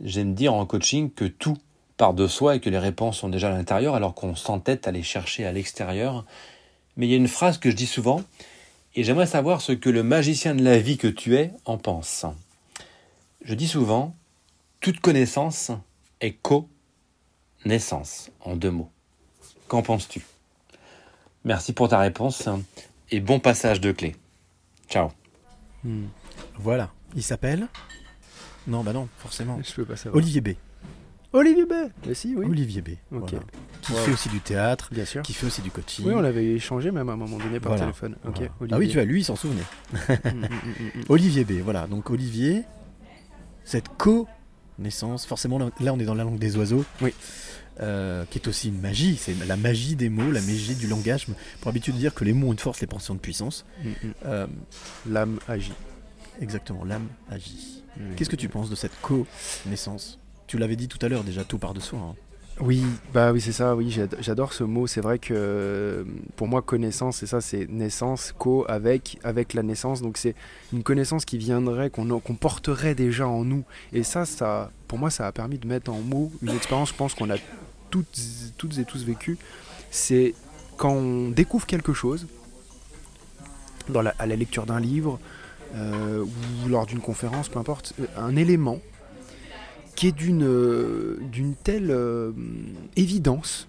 J'aime 0.00 0.34
dire 0.34 0.54
en 0.54 0.64
coaching 0.64 1.10
que 1.10 1.24
tout 1.24 1.58
part 1.96 2.14
de 2.14 2.26
soi 2.26 2.56
et 2.56 2.60
que 2.60 2.70
les 2.70 2.78
réponses 2.78 3.18
sont 3.18 3.28
déjà 3.28 3.48
à 3.48 3.52
l'intérieur 3.52 3.94
alors 3.94 4.14
qu'on 4.14 4.36
s'entête 4.36 4.86
à 4.86 4.92
les 4.92 5.02
chercher 5.02 5.44
à 5.44 5.52
l'extérieur. 5.52 6.24
Mais 6.96 7.06
il 7.06 7.10
y 7.10 7.14
a 7.14 7.18
une 7.18 7.28
phrase 7.28 7.58
que 7.58 7.70
je 7.70 7.76
dis 7.76 7.86
souvent 7.86 8.22
et 8.94 9.02
j'aimerais 9.02 9.26
savoir 9.26 9.60
ce 9.60 9.72
que 9.72 9.90
le 9.90 10.02
magicien 10.02 10.54
de 10.54 10.62
la 10.62 10.78
vie 10.78 10.98
que 10.98 11.08
tu 11.08 11.36
es 11.36 11.52
en 11.64 11.78
pense. 11.78 12.26
Je 13.44 13.54
dis 13.54 13.68
souvent, 13.68 14.14
toute 14.80 15.00
connaissance 15.00 15.72
est 16.20 16.32
co-naissance, 16.42 18.30
en 18.40 18.54
deux 18.54 18.70
mots. 18.70 18.90
Qu'en 19.66 19.82
penses-tu? 19.82 20.22
Merci 21.44 21.72
pour 21.72 21.88
ta 21.88 21.98
réponse 21.98 22.48
et 23.10 23.20
bon 23.20 23.40
passage 23.40 23.80
de 23.80 23.92
clé. 23.92 24.14
Ciao. 24.88 25.10
Hmm. 25.84 26.04
Voilà. 26.58 26.90
Il 27.16 27.22
s'appelle 27.22 27.68
Non, 28.66 28.82
bah 28.84 28.92
non, 28.92 29.08
forcément. 29.18 29.58
Je 29.62 29.72
peux 29.74 29.84
pas 29.84 29.96
savoir. 29.96 30.16
Olivier 30.22 30.40
B. 30.40 30.48
Olivier 31.32 31.64
B. 31.64 31.72
Mais 32.06 32.14
si, 32.14 32.34
oui. 32.36 32.46
Olivier 32.46 32.82
B. 32.82 32.90
Ok. 33.10 33.30
voilà. 33.30 33.38
Qui 33.80 33.92
Wow. 33.92 33.98
fait 33.98 34.12
aussi 34.12 34.28
du 34.28 34.40
théâtre, 34.40 34.90
Bien 34.92 35.04
sûr. 35.04 35.22
qui 35.22 35.32
fait 35.32 35.46
aussi 35.46 35.62
du 35.62 35.70
coaching. 35.70 36.06
Oui, 36.06 36.12
on 36.14 36.20
l'avait 36.20 36.44
échangé 36.52 36.90
même 36.92 37.08
à 37.08 37.12
un 37.14 37.16
moment 37.16 37.38
donné 37.38 37.58
par 37.58 37.72
Voilà. 37.72 37.86
téléphone. 37.86 38.16
Ok. 38.26 38.34
Voilà. 38.36 38.50
Olivier. 38.60 38.74
Ah 38.74 38.78
oui, 38.78 38.88
tu 38.88 38.94
vois, 38.94 39.04
lui, 39.04 39.20
il 39.22 39.24
s'en 39.24 39.34
souvenait. 39.34 39.62
Mm, 39.92 40.28
mm, 40.28 40.44
mm. 40.44 41.04
Olivier 41.08 41.44
B, 41.44 41.52
voilà. 41.64 41.86
Donc 41.88 42.10
Olivier, 42.10 42.62
cette 43.64 43.88
co-naissance, 43.96 45.26
forcément 45.26 45.58
là, 45.58 45.70
on 45.92 45.98
est 45.98 46.04
dans 46.04 46.14
la 46.14 46.22
langue 46.24 46.38
des 46.38 46.56
oiseaux. 46.56 46.84
Oui. 47.00 47.12
Euh, 47.80 48.24
qui 48.30 48.38
est 48.38 48.46
aussi 48.48 48.68
une 48.68 48.80
magie, 48.80 49.16
c'est 49.16 49.34
la 49.46 49.56
magie 49.56 49.96
des 49.96 50.10
mots, 50.10 50.30
la 50.30 50.42
magie 50.42 50.74
du 50.74 50.86
langage. 50.86 51.26
Pour 51.60 51.68
habitude 51.70 51.94
de 51.94 51.98
dire 52.00 52.12
que 52.14 52.22
les 52.22 52.34
mots 52.34 52.48
ont 52.48 52.52
une 52.52 52.58
force, 52.58 52.80
les 52.82 52.86
pensées 52.86 53.10
ont 53.10 53.14
une 53.14 53.20
puissance. 53.20 53.64
Mm, 53.82 53.88
mm. 53.88 53.94
Euh, 54.26 54.46
L'âme 55.08 55.38
agit. 55.48 55.72
exactement, 56.40 56.84
l'âme 56.84 57.08
agit. 57.30 57.82
Mm. 57.96 58.14
Qu'est-ce 58.14 58.28
que 58.28 58.36
tu 58.36 58.48
penses 58.50 58.68
de 58.68 58.74
cette 58.74 58.92
co-naissance? 59.00 60.18
Tu 60.46 60.58
l'avais 60.58 60.76
dit 60.76 60.86
tout 60.86 60.98
à 61.04 61.08
l'heure 61.08 61.24
déjà, 61.24 61.44
tout 61.44 61.56
par 61.58 61.72
de 61.72 61.80
soi. 61.80 61.98
hein. 61.98 62.14
Oui, 62.64 62.84
bah 63.12 63.32
oui, 63.32 63.40
c'est 63.40 63.50
ça, 63.50 63.74
oui, 63.74 63.90
j'ad- 63.90 64.16
j'adore 64.20 64.52
ce 64.52 64.62
mot. 64.62 64.86
C'est 64.86 65.00
vrai 65.00 65.18
que 65.18 65.34
euh, 65.36 66.04
pour 66.36 66.46
moi, 66.46 66.62
connaissance, 66.62 67.16
c'est 67.16 67.26
ça, 67.26 67.40
c'est 67.40 67.68
naissance, 67.68 68.32
co, 68.38 68.64
avec, 68.68 69.18
avec 69.24 69.52
la 69.54 69.64
naissance. 69.64 70.00
Donc 70.00 70.16
c'est 70.16 70.36
une 70.72 70.84
connaissance 70.84 71.24
qui 71.24 71.38
viendrait, 71.38 71.90
qu'on 71.90 72.06
porterait 72.36 72.94
déjà 72.94 73.26
en 73.26 73.44
nous. 73.44 73.64
Et 73.92 74.04
ça, 74.04 74.24
ça, 74.26 74.70
pour 74.86 74.98
moi, 75.00 75.10
ça 75.10 75.26
a 75.26 75.32
permis 75.32 75.58
de 75.58 75.66
mettre 75.66 75.90
en 75.90 75.98
mots 76.00 76.30
une 76.40 76.54
expérience, 76.54 76.90
je 76.90 76.94
pense 76.94 77.14
qu'on 77.14 77.30
a 77.30 77.36
toutes, 77.90 78.16
et 78.78 78.84
tous 78.84 79.04
vécu. 79.04 79.38
C'est 79.90 80.32
quand 80.76 80.92
on 80.92 81.30
découvre 81.30 81.66
quelque 81.66 81.92
chose, 81.92 82.28
à 84.18 84.26
la 84.26 84.36
lecture 84.36 84.66
d'un 84.66 84.78
livre, 84.78 85.18
euh, 85.74 86.22
ou 86.64 86.68
lors 86.68 86.86
d'une 86.86 87.00
conférence, 87.00 87.48
peu 87.48 87.58
importe, 87.58 87.92
euh, 88.00 88.06
un 88.16 88.36
élément 88.36 88.78
qui 90.02 90.08
est 90.08 90.12
d'une 90.12 90.42
euh, 90.42 91.16
d'une 91.30 91.54
telle 91.54 91.92
euh, 91.92 92.32
évidence 92.96 93.68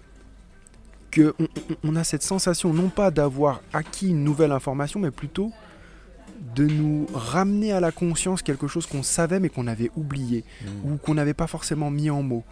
que 1.12 1.32
on, 1.38 1.44
on- 1.44 1.76
on 1.92 1.94
a 1.96 2.02
cette 2.02 2.24
sensation 2.24 2.72
non 2.74 2.88
pas 2.88 3.12
d'avoir 3.12 3.60
acquis 3.72 4.08
une 4.08 4.24
nouvelle 4.24 4.50
information, 4.50 4.98
mais 4.98 5.12
plutôt 5.12 5.52
de 6.56 6.66
nous 6.66 7.06
ramener 7.14 7.70
à 7.70 7.78
la 7.78 7.92
conscience 7.92 8.42
quelque 8.42 8.66
chose 8.66 8.84
qu'on 8.86 9.04
savait 9.04 9.38
mais 9.38 9.48
qu'on 9.48 9.68
avait 9.68 9.92
oublié 9.94 10.42
ou 10.84 10.96
qu'on 10.96 11.14
n'avait 11.14 11.34
pas 11.34 11.46
forcément 11.46 11.88
mis 11.88 12.10
en 12.10 12.24
mots. 12.24 12.42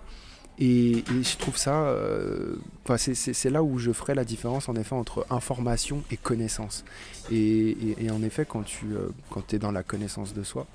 Et, 0.60 0.98
et 0.98 1.22
je 1.24 1.36
trouve 1.38 1.56
ça, 1.56 1.74
euh, 1.86 2.54
c'est- 2.98 3.50
là 3.50 3.64
où 3.64 3.78
je 3.80 3.90
ferai 3.90 4.14
la 4.14 4.24
différence 4.24 4.68
en 4.68 4.76
effet 4.76 4.94
entre 4.94 5.26
information 5.30 6.04
et 6.12 6.16
connaissance. 6.16 6.84
Et, 7.32 7.70
et- 7.70 8.04
et 8.04 8.10
en 8.12 8.22
effet, 8.22 8.46
quand 8.48 8.62
tu 8.62 8.94
euh, 8.94 9.08
quand 9.28 9.52
es 9.52 9.58
dans 9.58 9.72
la 9.72 9.82
connaissance 9.82 10.34
de 10.34 10.44
soi 10.44 10.68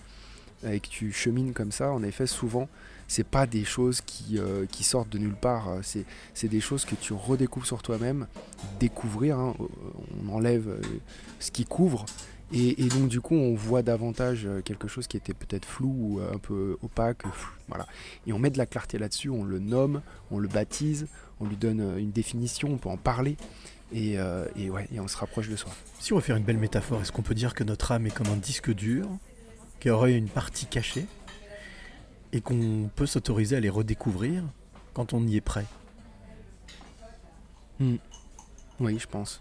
et 0.65 0.79
que 0.79 0.87
tu 0.87 1.11
chemines 1.11 1.53
comme 1.53 1.71
ça, 1.71 1.91
en 1.91 2.01
effet, 2.03 2.25
souvent, 2.27 2.67
c'est 3.07 3.25
pas 3.27 3.45
des 3.45 3.63
choses 3.63 4.01
qui, 4.01 4.37
euh, 4.37 4.65
qui 4.71 4.83
sortent 4.83 5.09
de 5.09 5.17
nulle 5.17 5.35
part. 5.35 5.69
euh, 5.69 5.79
C'est 6.33 6.47
des 6.47 6.59
choses 6.59 6.83
que 6.85 6.95
tu 6.95 7.13
redécouvres 7.13 7.65
sur 7.65 7.81
toi-même. 7.81 8.27
Découvrir, 8.79 9.37
hein, 9.39 9.55
euh, 9.59 9.65
on 10.25 10.33
enlève 10.33 10.67
euh, 10.67 10.81
ce 11.39 11.51
qui 11.51 11.63
couvre. 11.65 12.05
Et, 12.53 12.83
et 12.83 12.87
donc, 12.87 13.07
du 13.09 13.19
coup, 13.21 13.35
on 13.35 13.55
voit 13.55 13.81
davantage 13.81 14.45
euh, 14.45 14.61
quelque 14.61 14.87
chose 14.87 15.07
qui 15.07 15.17
était 15.17 15.33
peut-être 15.33 15.65
flou 15.65 15.93
ou 15.97 16.19
euh, 16.19 16.33
un 16.33 16.37
peu 16.37 16.77
opaque. 16.81 17.25
euh, 17.25 17.29
Voilà. 17.67 17.85
Et 18.25 18.33
on 18.33 18.39
met 18.39 18.49
de 18.49 18.57
la 18.57 18.65
clarté 18.65 18.97
là-dessus, 18.97 19.29
on 19.29 19.43
le 19.43 19.59
nomme, 19.59 20.01
on 20.31 20.39
le 20.39 20.47
baptise, 20.47 21.07
on 21.39 21.45
lui 21.45 21.57
donne 21.57 21.81
euh, 21.81 21.97
une 21.97 22.11
définition, 22.11 22.69
on 22.71 22.77
peut 22.77 22.89
en 22.89 22.97
parler. 22.97 23.37
Et, 23.93 24.17
euh, 24.19 24.45
et 24.57 24.69
ouais, 24.69 24.87
et 24.93 24.99
on 24.99 25.07
se 25.07 25.15
rapproche 25.17 25.47
de 25.49 25.55
soi. 25.55 25.71
Si 25.99 26.11
on 26.11 26.17
veut 26.17 26.21
faire 26.21 26.35
une 26.35 26.43
belle 26.43 26.57
métaphore, 26.57 27.01
est-ce 27.01 27.11
qu'on 27.13 27.21
peut 27.21 27.35
dire 27.35 27.53
que 27.53 27.63
notre 27.63 27.91
âme 27.93 28.05
est 28.07 28.11
comme 28.13 28.27
un 28.27 28.35
disque 28.37 28.73
dur, 28.73 29.07
qui 29.79 29.89
aurait 29.89 30.13
une 30.15 30.27
partie 30.29 30.65
cachée, 30.65 31.05
et 32.33 32.41
qu'on 32.41 32.89
peut 32.95 33.05
s'autoriser 33.05 33.55
à 33.55 33.59
les 33.59 33.69
redécouvrir 33.69 34.43
quand 34.93 35.13
on 35.13 35.25
y 35.27 35.35
est 35.37 35.41
prêt 35.41 35.65
Oui, 37.79 38.97
je 38.99 39.07
pense. 39.07 39.39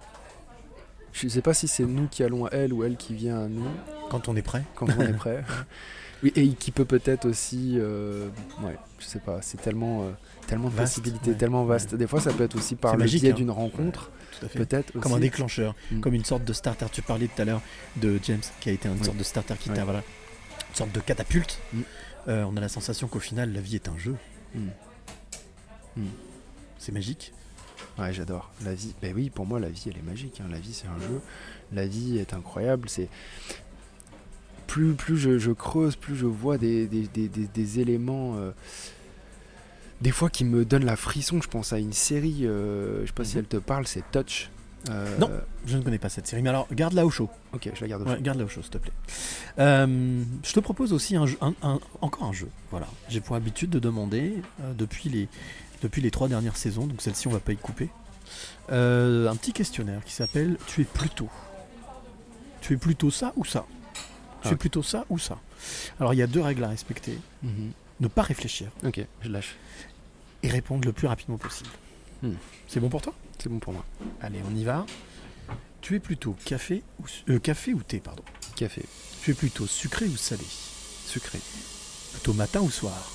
Je 1.13 1.29
sais 1.29 1.41
pas 1.43 1.55
si 1.55 1.67
c'est 1.69 1.85
nous 1.87 2.09
qui 2.09 2.23
allons 2.23 2.45
à 2.47 2.51
elle 2.53 2.73
ou 2.73 2.85
elle 2.85 2.97
qui 2.97 3.15
vient 3.15 3.39
à 3.45 3.49
nous. 3.49 3.65
Quand 4.11 4.29
on 4.29 4.37
est 4.37 4.43
prêt 4.43 4.63
Quand 4.75 4.87
on 4.97 5.01
est 5.03 5.13
prêt. 5.13 5.43
Oui, 6.23 6.33
et 6.35 6.49
qui 6.55 6.71
peut 6.71 6.87
peut-être 6.87 7.27
aussi. 7.29 7.75
euh, 7.77 8.29
ouais, 8.63 8.75
je 8.99 9.05
sais 9.05 9.19
pas, 9.19 9.43
c'est 9.43 9.61
tellement, 9.61 10.01
euh, 10.05 10.11
tellement 10.47 10.71
de 10.71 10.75
Vaste, 10.75 10.95
possibilités, 10.95 11.33
ouais. 11.33 11.37
tellement 11.37 11.67
vaste. 11.67 11.95
Des 11.95 12.07
fois, 12.07 12.23
ça 12.23 12.33
peut 12.33 12.45
être 12.45 12.57
aussi 12.57 12.75
par 12.75 12.97
le 12.97 13.05
biais 13.05 13.33
hein. 13.33 13.35
d'une 13.35 13.51
rencontre. 13.51 14.11
Peut-être 14.55 14.99
Comme 14.99 15.13
un 15.13 15.19
déclencheur, 15.19 15.75
Mm. 15.91 16.01
comme 16.01 16.15
une 16.15 16.25
sorte 16.25 16.43
de 16.43 16.55
starter. 16.55 16.87
Tu 16.91 17.03
parlais 17.03 17.27
tout 17.29 17.43
à 17.43 17.45
l'heure 17.45 17.61
de 17.97 18.19
James, 18.23 18.41
qui 18.61 18.71
a 18.71 18.73
été 18.73 18.89
une 18.89 18.95
Oui. 18.97 19.05
sorte 19.05 19.19
de 19.19 19.23
starter 19.25 19.57
qui 19.61 19.69
t'a, 19.69 19.85
voilà, 19.85 20.03
sorte 20.77 20.93
de 20.93 21.01
catapulte. 21.01 21.59
Mm. 21.73 21.81
Euh, 22.29 22.45
on 22.45 22.57
a 22.57 22.61
la 22.61 22.69
sensation 22.69 23.09
qu'au 23.09 23.21
final, 23.21 23.53
la 23.53 23.61
vie 23.61 23.77
est 23.77 23.89
un 23.89 23.97
jeu. 23.99 24.17
Mm. 24.55 24.61
Mm. 25.97 26.05
C'est 26.79 26.93
magique. 26.93 27.33
Ouais, 27.99 28.13
j'adore. 28.13 28.51
La 28.65 28.75
vie, 28.75 28.95
ben 29.01 29.15
oui, 29.15 29.31
pour 29.31 29.47
moi, 29.47 29.59
la 29.61 29.69
vie, 29.69 29.85
elle 29.87 29.97
est 29.99 30.03
magique. 30.03 30.41
hein. 30.41 30.49
La 30.51 30.59
vie, 30.59 30.73
c'est 30.75 30.87
un 30.89 30.99
jeu. 31.01 31.21
La 31.73 31.87
vie 31.87 32.19
est 32.19 32.35
incroyable. 32.35 32.89
C'est 32.89 33.09
plus, 34.67 34.95
plus 34.95 35.17
je, 35.17 35.39
je 35.39 35.53
creuse, 35.53 35.97
plus 35.97 36.17
je 36.17 36.27
vois 36.27 36.59
des, 36.59 36.87
des, 36.87 37.07
des- 37.09 37.29
des- 37.29 37.47
des 37.47 37.81
éléments. 37.81 38.37
euh, 38.37 38.51
des 40.03 40.11
fois 40.11 40.29
qui 40.29 40.45
me 40.45 40.65
donnent 40.67 40.85
la 40.85 40.97
frisson. 40.97 41.41
Je 41.41 41.49
pense 41.49 41.73
à 41.73 41.79
une 41.79 41.93
série. 41.95 42.41
euh, 42.47 43.01
je 43.03 43.07
sais 43.07 43.13
pas 43.13 43.25
si 43.25 43.37
Mhm. 43.37 43.41
elle 43.41 43.47
te 43.49 43.57
parle. 43.57 43.87
C'est 43.87 44.05
Touch. 44.11 44.51
Euh, 44.91 45.19
Non, 45.19 45.31
je 45.67 45.77
ne 45.79 45.83
connais 45.83 45.99
pas 45.99 46.09
cette 46.09 46.27
série. 46.29 46.43
Mais 46.43 46.51
alors, 46.51 46.69
garde-la 46.73 47.05
au 47.05 47.11
chaud. 47.11 47.29
Ok, 47.53 47.69
je 47.75 47.81
la 47.81 47.89
garde. 47.89 48.03
au 48.03 48.07
Ouais, 48.07 48.17
chaud. 48.17 48.23
garde-la 48.23 48.45
au 48.45 48.49
chaud, 48.49 48.63
s'il 48.63 48.71
te 48.71 48.79
plaît. 48.79 48.93
Euh, 49.59 50.23
je 50.45 50.53
te 50.53 50.61
propose 50.61 50.93
aussi 50.93 51.17
un 51.17 51.27
jeu- 51.27 51.39
un- 51.41 51.55
un- 51.63 51.81
encore 52.01 52.25
un 52.29 52.33
jeu. 52.33 52.49
Voilà. 52.71 52.87
J'ai 53.09 53.21
pour 53.21 53.35
habitude 53.37 53.71
de 53.71 53.79
demander 53.81 54.35
euh, 54.63 54.73
depuis, 54.75 55.09
les, 55.09 55.29
depuis 55.83 56.03
les 56.03 56.11
trois 56.11 56.29
dernières 56.29 56.57
saisons, 56.57 56.87
donc 56.87 57.01
celle-ci 57.03 57.27
on 57.27 57.33
va 57.33 57.41
pas 57.41 57.53
y 57.53 57.57
couper, 57.57 57.89
un 58.69 59.35
petit 59.37 59.53
questionnaire 59.53 60.05
qui 60.05 60.13
s'appelle 60.13 60.57
Tu 60.67 60.83
es 60.83 60.85
plutôt. 60.85 61.29
Tu 62.61 62.75
es 62.75 62.77
plutôt 62.77 63.11
ça 63.11 63.33
ou 63.37 63.45
ça? 63.45 63.65
Tu 64.43 64.49
Ah. 64.49 64.53
es 64.53 64.57
plutôt 64.57 64.83
ça 64.83 65.05
ou 65.09 65.19
ça? 65.19 65.39
Alors 65.99 66.15
il 66.15 66.19
y 66.19 66.23
a 66.23 66.27
deux 66.27 66.41
règles 66.43 66.63
à 66.65 66.69
respecter. 66.69 67.19
Mhm. 67.43 67.73
Ne 68.01 68.09
pas 68.09 68.23
réfléchir 68.23 68.69
Ok, 68.85 69.01
je 69.23 69.29
lâche. 69.29 69.57
et 70.43 70.49
répondre 70.49 70.85
le 70.85 70.93
plus 70.93 71.07
rapidement 71.09 71.39
possible. 71.39 71.71
Hmm. 72.23 72.33
C'est 72.69 72.79
bon 72.81 72.89
pour 72.91 73.01
toi? 73.03 73.15
C'est 73.39 73.49
bon 73.49 73.59
pour 73.59 73.73
moi. 73.73 73.85
Allez, 74.21 74.41
on 74.51 74.55
y 74.55 74.65
va. 74.65 74.87
Tu 75.81 75.95
es 75.95 76.01
plutôt 76.01 76.35
café 76.45 76.83
ou, 77.01 77.05
euh, 77.31 77.39
café 77.39 77.73
ou 77.75 77.83
thé, 77.83 78.01
pardon 78.01 78.25
Café. 78.57 78.85
Tu 79.23 79.31
es 79.31 79.35
plutôt 79.35 79.67
sucré 79.67 80.07
ou 80.07 80.17
salé 80.17 80.45
Sucré. 81.07 81.39
Plutôt 82.13 82.33
matin 82.33 82.61
ou 82.61 82.71
soir 82.71 83.11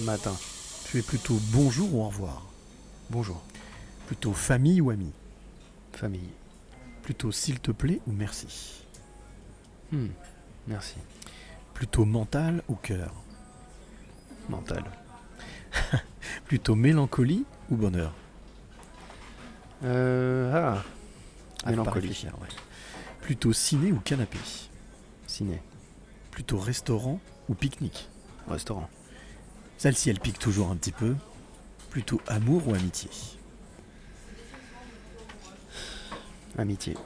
Matin. 0.00 0.36
Tu 0.84 0.98
es 0.98 1.02
plutôt 1.02 1.38
bonjour 1.52 1.94
ou 1.94 2.02
au 2.02 2.08
revoir 2.08 2.46
Bonjour. 3.10 3.42
Plutôt 4.06 4.32
famille 4.32 4.80
ou 4.80 4.90
ami 4.90 5.10
Famille. 5.92 6.30
Plutôt 7.02 7.32
s'il 7.32 7.58
te 7.60 7.72
plaît 7.72 8.00
ou 8.06 8.12
merci 8.12 8.76
Hmm. 9.90 10.10
Merci. 10.68 10.94
Plutôt 11.74 12.04
mental 12.04 12.62
ou 12.68 12.76
cœur 12.76 13.12
Mental. 14.48 14.84
Plutôt 16.44 16.76
mélancolie 16.76 17.44
ou 17.70 17.76
bonheur 17.76 18.12
Euh, 19.82 20.52
ah. 20.54 20.84
Ah, 21.64 21.70
Mélancolie. 21.70 22.08
ouais. 22.08 22.48
Plutôt 23.20 23.52
ciné 23.52 23.92
ou 23.92 24.00
canapé? 24.00 24.38
Ciné. 25.26 25.60
Plutôt 26.30 26.58
restaurant 26.58 27.20
ou 27.48 27.54
pique-nique? 27.54 28.08
Restaurant. 28.48 28.88
Celle-ci, 29.78 30.10
elle 30.10 30.20
pique 30.20 30.38
toujours 30.38 30.70
un 30.70 30.76
petit 30.76 30.92
peu. 30.92 31.16
Plutôt 31.90 32.20
amour 32.26 32.68
ou 32.68 32.74
amitié? 32.74 33.10
Amitié. 36.58 36.96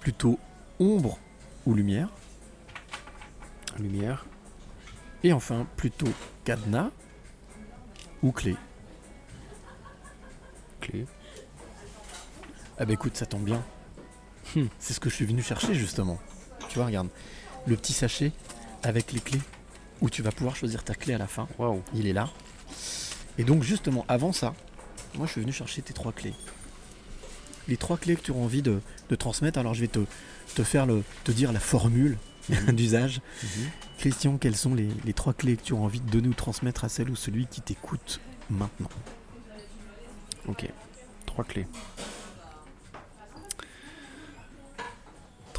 Plutôt 0.00 0.38
ombre 0.80 1.18
ou 1.66 1.74
lumière? 1.74 2.08
Lumière. 3.78 4.26
Et 5.22 5.32
enfin, 5.32 5.66
plutôt 5.76 6.08
cadenas 6.44 6.90
ou 8.22 8.32
clé? 8.32 8.56
Clé. 10.80 11.06
Ah 12.78 12.84
bah 12.84 12.92
écoute, 12.92 13.16
ça 13.16 13.26
tombe 13.26 13.44
bien. 13.44 13.62
Hum, 14.56 14.68
c'est 14.78 14.94
ce 14.94 15.00
que 15.00 15.10
je 15.10 15.14
suis 15.14 15.26
venu 15.26 15.42
chercher 15.42 15.74
justement. 15.74 16.18
Tu 16.68 16.76
vois, 16.76 16.86
regarde. 16.86 17.08
Le 17.66 17.76
petit 17.76 17.92
sachet 17.92 18.32
avec 18.82 19.12
les 19.12 19.20
clés 19.20 19.40
où 20.00 20.08
tu 20.08 20.22
vas 20.22 20.30
pouvoir 20.30 20.56
choisir 20.56 20.84
ta 20.84 20.94
clé 20.94 21.14
à 21.14 21.18
la 21.18 21.26
fin. 21.26 21.48
Waouh. 21.58 21.82
Il 21.94 22.06
est 22.06 22.12
là. 22.12 22.30
Et 23.36 23.44
donc 23.44 23.62
justement, 23.62 24.04
avant 24.08 24.32
ça, 24.32 24.54
moi 25.14 25.26
je 25.26 25.32
suis 25.32 25.40
venu 25.40 25.52
chercher 25.52 25.82
tes 25.82 25.92
trois 25.92 26.12
clés. 26.12 26.34
Les 27.66 27.76
trois 27.76 27.98
clés 27.98 28.16
que 28.16 28.22
tu 28.22 28.30
auras 28.30 28.40
envie 28.40 28.62
de, 28.62 28.80
de 29.10 29.16
transmettre. 29.16 29.58
Alors 29.58 29.74
je 29.74 29.80
vais 29.80 29.88
te, 29.88 30.00
te 30.54 30.62
faire 30.62 30.86
le, 30.86 31.02
te 31.24 31.32
dire 31.32 31.52
la 31.52 31.60
formule 31.60 32.16
d'usage. 32.68 33.20
Christian, 33.98 34.38
quelles 34.38 34.56
sont 34.56 34.74
les, 34.74 34.88
les 35.04 35.12
trois 35.12 35.34
clés 35.34 35.56
que 35.56 35.62
tu 35.62 35.72
auras 35.72 35.82
envie 35.84 36.00
de 36.00 36.08
donner 36.08 36.28
ou 36.28 36.34
transmettre 36.34 36.84
à 36.84 36.88
celle 36.88 37.10
ou 37.10 37.16
celui 37.16 37.46
qui 37.46 37.60
t'écoute 37.60 38.20
maintenant? 38.48 38.88
Ok. 40.46 40.66
Trois 41.26 41.44
clés. 41.44 41.66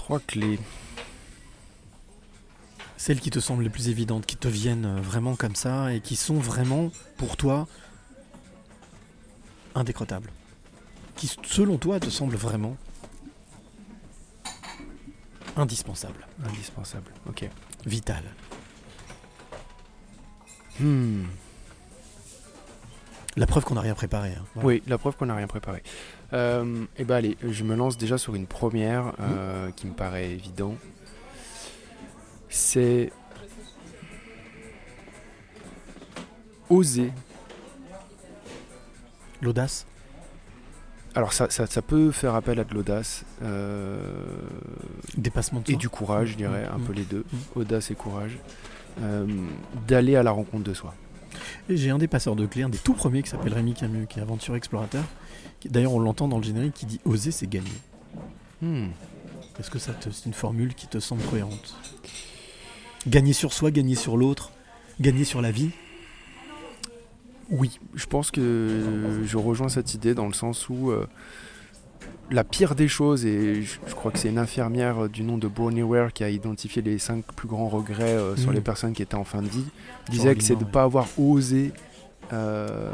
Trois 0.10 0.20
clés. 0.22 0.60
Celles 2.98 3.20
qui 3.20 3.30
te 3.30 3.40
semblent 3.40 3.62
les 3.62 3.70
plus 3.70 3.90
évidentes, 3.90 4.26
qui 4.26 4.38
te 4.38 4.48
viennent 4.48 4.88
euh, 4.88 5.00
vraiment 5.00 5.36
comme 5.36 5.54
ça 5.54 5.94
et 5.94 6.02
qui 6.02 6.16
sont 6.16 6.40
vraiment 6.40 6.90
pour 7.18 7.38
toi 7.38 7.68
indécrottables. 9.76 10.32
Qui 11.16 11.32
selon 11.44 11.78
toi 11.78 12.00
te 12.00 12.10
semblent 12.10 12.38
vraiment 12.38 12.76
indispensables. 15.56 16.26
Indispensable. 16.44 17.12
Ok. 17.28 17.48
Vital. 17.86 18.24
Hmm. 20.80 21.26
La 23.38 23.46
preuve 23.46 23.64
qu'on 23.64 23.76
n'a 23.76 23.82
rien 23.82 23.94
préparé. 23.96 24.30
hein. 24.30 24.44
Voilà. 24.56 24.68
Oui, 24.68 24.84
la 24.88 24.98
preuve 24.98 25.16
qu'on 25.16 25.28
n'a 25.28 25.36
rien 25.36 25.48
préparé. 25.48 25.84
Euh, 26.34 26.86
et 26.98 27.04
ben 27.06 27.16
allez, 27.16 27.38
je 27.48 27.64
me 27.64 27.76
lance 27.76 27.98
déjà 27.98 28.18
sur 28.18 28.36
une 28.36 28.48
première 28.48 29.14
euh, 29.22 29.70
qui 29.76 29.88
me 29.88 29.94
paraît 29.94 30.32
évident. 30.32 30.76
C'est 32.50 33.12
oser. 36.70 37.12
L'audace 39.42 39.86
Alors 41.16 41.32
ça, 41.32 41.50
ça, 41.50 41.66
ça 41.66 41.82
peut 41.82 42.12
faire 42.12 42.36
appel 42.36 42.60
à 42.60 42.64
de 42.66 42.74
l'audace. 42.74 43.24
euh, 43.42 44.02
Dépassement 45.18 45.62
de 45.62 45.72
et 45.72 45.76
du 45.76 45.88
courage, 45.90 46.30
je 46.30 46.36
dirais, 46.36 46.68
Mm, 46.68 46.76
un 46.76 46.80
peu 46.86 46.94
les 46.94 47.04
deux. 47.04 47.24
Audace 47.56 47.90
et 47.92 47.96
courage. 47.96 48.38
Euh, 49.02 49.26
D'aller 49.88 50.16
à 50.18 50.24
la 50.24 50.32
rencontre 50.32 50.64
de 50.66 50.74
soi. 50.74 50.94
Et 51.70 51.78
j'ai 51.78 51.90
un 51.90 51.98
des 51.98 52.08
passeurs 52.08 52.36
de 52.36 52.46
clés, 52.46 52.64
un 52.64 52.70
des 52.70 52.78
tout 52.78 52.94
premiers 52.94 53.22
qui 53.24 53.30
s'appelle 53.30 53.54
Rémi 53.54 53.74
Camus, 53.74 54.08
qui 54.08 54.20
est 54.20 54.22
aventure 54.22 54.56
explorateur. 54.56 55.04
qui- 55.60 55.70
D'ailleurs, 55.70 55.94
on 55.94 56.00
l'entend 56.00 56.28
dans 56.28 56.38
le 56.38 56.44
générique 56.44 56.74
qui 56.74 56.86
dit 56.86 57.00
oser, 57.06 57.32
c'est 57.32 57.48
gagner. 57.48 57.68
Hmm. 58.62 58.88
Est-ce 59.60 59.70
que 59.70 59.80
ça 59.80 59.92
te- 59.94 60.10
c'est 60.10 60.26
une 60.26 60.34
formule 60.34 60.74
qui 60.74 60.88
te 60.88 61.00
semble 61.00 61.22
cohérente? 61.24 61.76
Gagner 63.08 63.34
sur 63.34 63.52
soi, 63.54 63.72
gagner 63.72 63.96
sur 63.96 64.16
l'autre, 64.18 64.52
gagner 65.02 65.24
sur 65.26 65.42
la 65.42 65.52
vie? 65.52 65.70
Oui, 67.50 67.80
je 67.96 68.06
pense 68.06 68.30
que 68.32 69.22
je 69.26 69.38
rejoins 69.38 69.70
cette 69.70 69.94
idée 69.96 70.14
dans 70.14 70.28
le 70.28 70.34
sens 70.34 70.70
où 70.70 70.92
euh, 70.92 71.08
la 72.32 72.44
pire 72.44 72.76
des 72.76 72.88
choses, 72.88 73.26
et 73.26 73.62
je, 73.64 73.80
je 73.88 73.96
crois 73.96 74.12
que 74.12 74.20
c'est 74.20 74.30
une 74.30 74.38
infirmière 74.38 75.06
euh, 75.06 75.10
du 75.10 75.24
nom 75.24 75.38
de 75.38 75.48
Bronnie 75.48 75.84
Ware 75.84 76.14
qui 76.14 76.24
a 76.24 76.30
identifié 76.30 76.82
les 76.82 77.00
cinq 77.00 77.26
plus 77.36 77.48
grands 77.48 77.70
regrets 77.70 78.04
euh, 78.16 78.36
sur 78.36 78.52
les 78.52 78.62
personnes 78.62 78.94
qui 78.94 79.02
étaient 79.02 79.16
en 79.16 79.24
fin 79.24 79.42
de 79.42 79.48
vie, 79.48 79.66
disait 80.10 80.36
que 80.36 80.44
c'est 80.44 80.56
de 80.56 80.64
ne 80.64 80.70
pas 80.70 80.84
avoir 80.84 81.08
osé. 81.18 81.72
euh, 82.32 82.92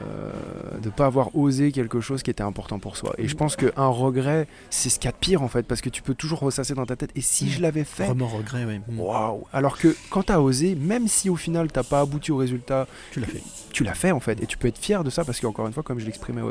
de 0.82 0.90
pas 0.90 1.08
avoir 1.08 1.36
osé 1.36 1.74
quelque 1.74 2.00
chose 2.00 2.24
qui 2.24 2.32
était 2.32 2.44
important 2.44 2.80
pour 2.80 2.96
soi. 2.96 3.14
Et 3.18 3.28
je 3.28 3.36
pense 3.36 3.58
qu'un 3.58 3.88
regret, 3.88 4.48
c'est 4.70 4.88
ce 4.90 4.98
qu'il 4.98 5.08
y 5.08 5.10
a 5.10 5.12
de 5.12 5.18
pire 5.18 5.42
en 5.42 5.50
fait, 5.50 5.64
parce 5.64 5.82
que 5.82 5.90
tu 5.90 6.02
peux 6.02 6.14
toujours 6.14 6.40
ressasser 6.40 6.74
dans 6.74 6.86
ta 6.86 6.96
tête. 6.96 7.10
Et 7.16 7.22
si 7.22 7.50
je 7.50 7.62
l'avais 7.62 7.84
fait, 7.84 8.08
Remords, 8.08 8.32
regret, 8.38 8.64
ouais. 8.64 8.80
Mm. 8.88 8.98
Waouh 8.98 9.44
Alors 9.52 9.78
que 9.78 9.94
quand 10.10 10.24
t'as 10.24 10.40
osé, 10.40 10.76
même 10.76 11.10
si 11.10 11.30
au 11.30 11.36
final 11.36 11.70
t'as 11.70 11.84
pas 11.84 12.00
abouti 12.00 12.32
au 12.32 12.38
résultat, 12.38 12.88
Tu 13.12 13.20
l'as 13.20 13.28
fait. 13.28 13.44
Tu 13.74 13.84
l'as 13.84 13.94
fait 13.94 14.12
en 14.12 14.22
fait, 14.22 14.42
et 14.42 14.46
tu 14.46 14.58
peux 14.58 14.70
être 14.70 14.78
fier 14.78 15.04
de 15.04 15.10
ça 15.10 15.26
parce 15.26 15.42
qu'encore 15.42 15.68
une 15.68 15.74
fois, 15.74 15.84
comme 15.84 16.00
je 16.00 16.06
l'exprimais 16.06 16.42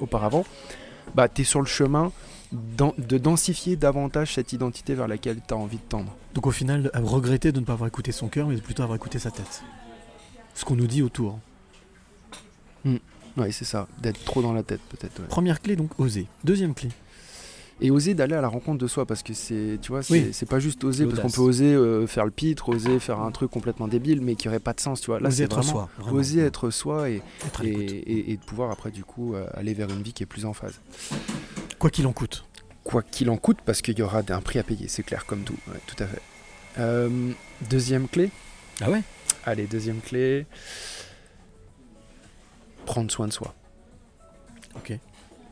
auparavant, 0.00 0.44
bah 1.14 1.28
t'es 1.28 1.44
sur 1.44 1.60
le 1.60 1.66
chemin 1.66 2.12
de 2.52 3.18
densifier 3.18 3.76
davantage 3.76 4.34
cette 4.34 4.52
identité 4.52 4.94
vers 4.94 5.08
laquelle 5.08 5.40
t'as 5.46 5.56
envie 5.56 5.76
de 5.76 5.82
tendre. 5.82 6.14
Donc 6.34 6.46
au 6.46 6.50
final, 6.50 6.90
regretter 6.94 7.52
de 7.52 7.60
ne 7.60 7.64
pas 7.64 7.74
avoir 7.74 7.88
écouté 7.88 8.12
son 8.12 8.28
cœur, 8.28 8.48
mais 8.48 8.56
plutôt 8.56 8.82
avoir 8.82 8.96
écouté 8.96 9.18
sa 9.18 9.30
tête. 9.30 9.62
Ce 10.54 10.64
qu'on 10.64 10.76
nous 10.76 10.86
dit 10.86 11.02
autour. 11.02 11.38
Ouais, 13.36 13.52
c'est 13.52 13.64
ça, 13.64 13.86
d'être 14.00 14.24
trop 14.24 14.42
dans 14.42 14.52
la 14.52 14.62
tête 14.62 14.80
peut-être. 14.88 15.20
ouais. 15.20 15.28
Première 15.28 15.60
clé, 15.60 15.76
donc 15.76 15.90
oser. 16.00 16.26
Deuxième 16.42 16.74
clé. 16.74 16.88
Et 17.80 17.92
oser 17.92 18.14
d'aller 18.14 18.34
à 18.34 18.40
la 18.40 18.48
rencontre 18.48 18.78
de 18.78 18.86
soi 18.88 19.06
parce 19.06 19.22
que 19.22 19.32
c'est, 19.34 19.78
tu 19.80 19.92
vois, 19.92 20.02
c'est 20.02 20.12
Oui. 20.12 20.32
pas 20.48 20.58
juste 20.58 20.82
oser 20.82 21.06
parce 21.06 21.20
qu'on 21.20 21.30
peut 21.30 21.40
oser 21.42 21.72
euh, 21.74 22.08
faire 22.08 22.24
le 22.24 22.32
pitre, 22.32 22.70
oser 22.70 22.98
faire 22.98 23.20
un 23.20 23.30
truc 23.30 23.50
complètement 23.52 23.86
débile 23.86 24.20
mais 24.20 24.34
qui 24.34 24.48
aurait 24.48 24.58
pas 24.58 24.72
de 24.72 24.80
sens, 24.80 25.00
tu 25.00 25.06
vois. 25.06 25.20
Là, 25.20 25.28
Oser 25.28 25.36
c'est 25.36 25.42
être 25.44 25.56
vraiment 25.56 25.70
soi, 25.70 25.88
vraiment. 25.98 26.18
oser 26.18 26.40
être 26.40 26.70
soi 26.70 27.08
et, 27.10 27.22
Être 27.46 27.64
et- 27.64 28.32
et 28.32 28.36
de 28.36 28.42
pouvoir 28.42 28.72
après 28.72 28.90
du 28.90 29.04
coup 29.04 29.34
euh, 29.34 29.46
aller 29.54 29.74
vers 29.74 29.88
une 29.90 30.02
vie 30.02 30.12
qui 30.12 30.24
est 30.24 30.26
plus 30.26 30.44
en 30.44 30.54
phase. 30.54 30.80
Quoi 31.78 31.90
qu'il 31.90 32.06
en 32.08 32.12
coûte. 32.12 32.44
Quoi 32.82 33.02
qu'il 33.02 33.30
en 33.30 33.36
coûte 33.36 33.58
parce 33.64 33.80
qu'il 33.80 33.96
y 33.96 34.02
aura 34.02 34.22
un 34.28 34.40
prix 34.40 34.58
à 34.58 34.64
payer, 34.64 34.88
c'est 34.88 35.04
clair 35.04 35.24
comme 35.24 35.42
tout, 35.44 35.56
ouais, 35.68 35.78
tout 35.86 36.02
à 36.02 36.06
fait. 36.08 36.22
Euh, 36.78 37.30
deuxième 37.70 38.08
clé. 38.08 38.30
Ah 38.80 38.90
ouais? 38.90 39.02
Allez, 39.44 39.66
deuxième 39.68 40.00
clé. 40.00 40.46
Prendre 42.86 43.10
soin 43.10 43.28
de 43.28 43.32
soi. 43.32 43.54
Ok. 44.74 44.98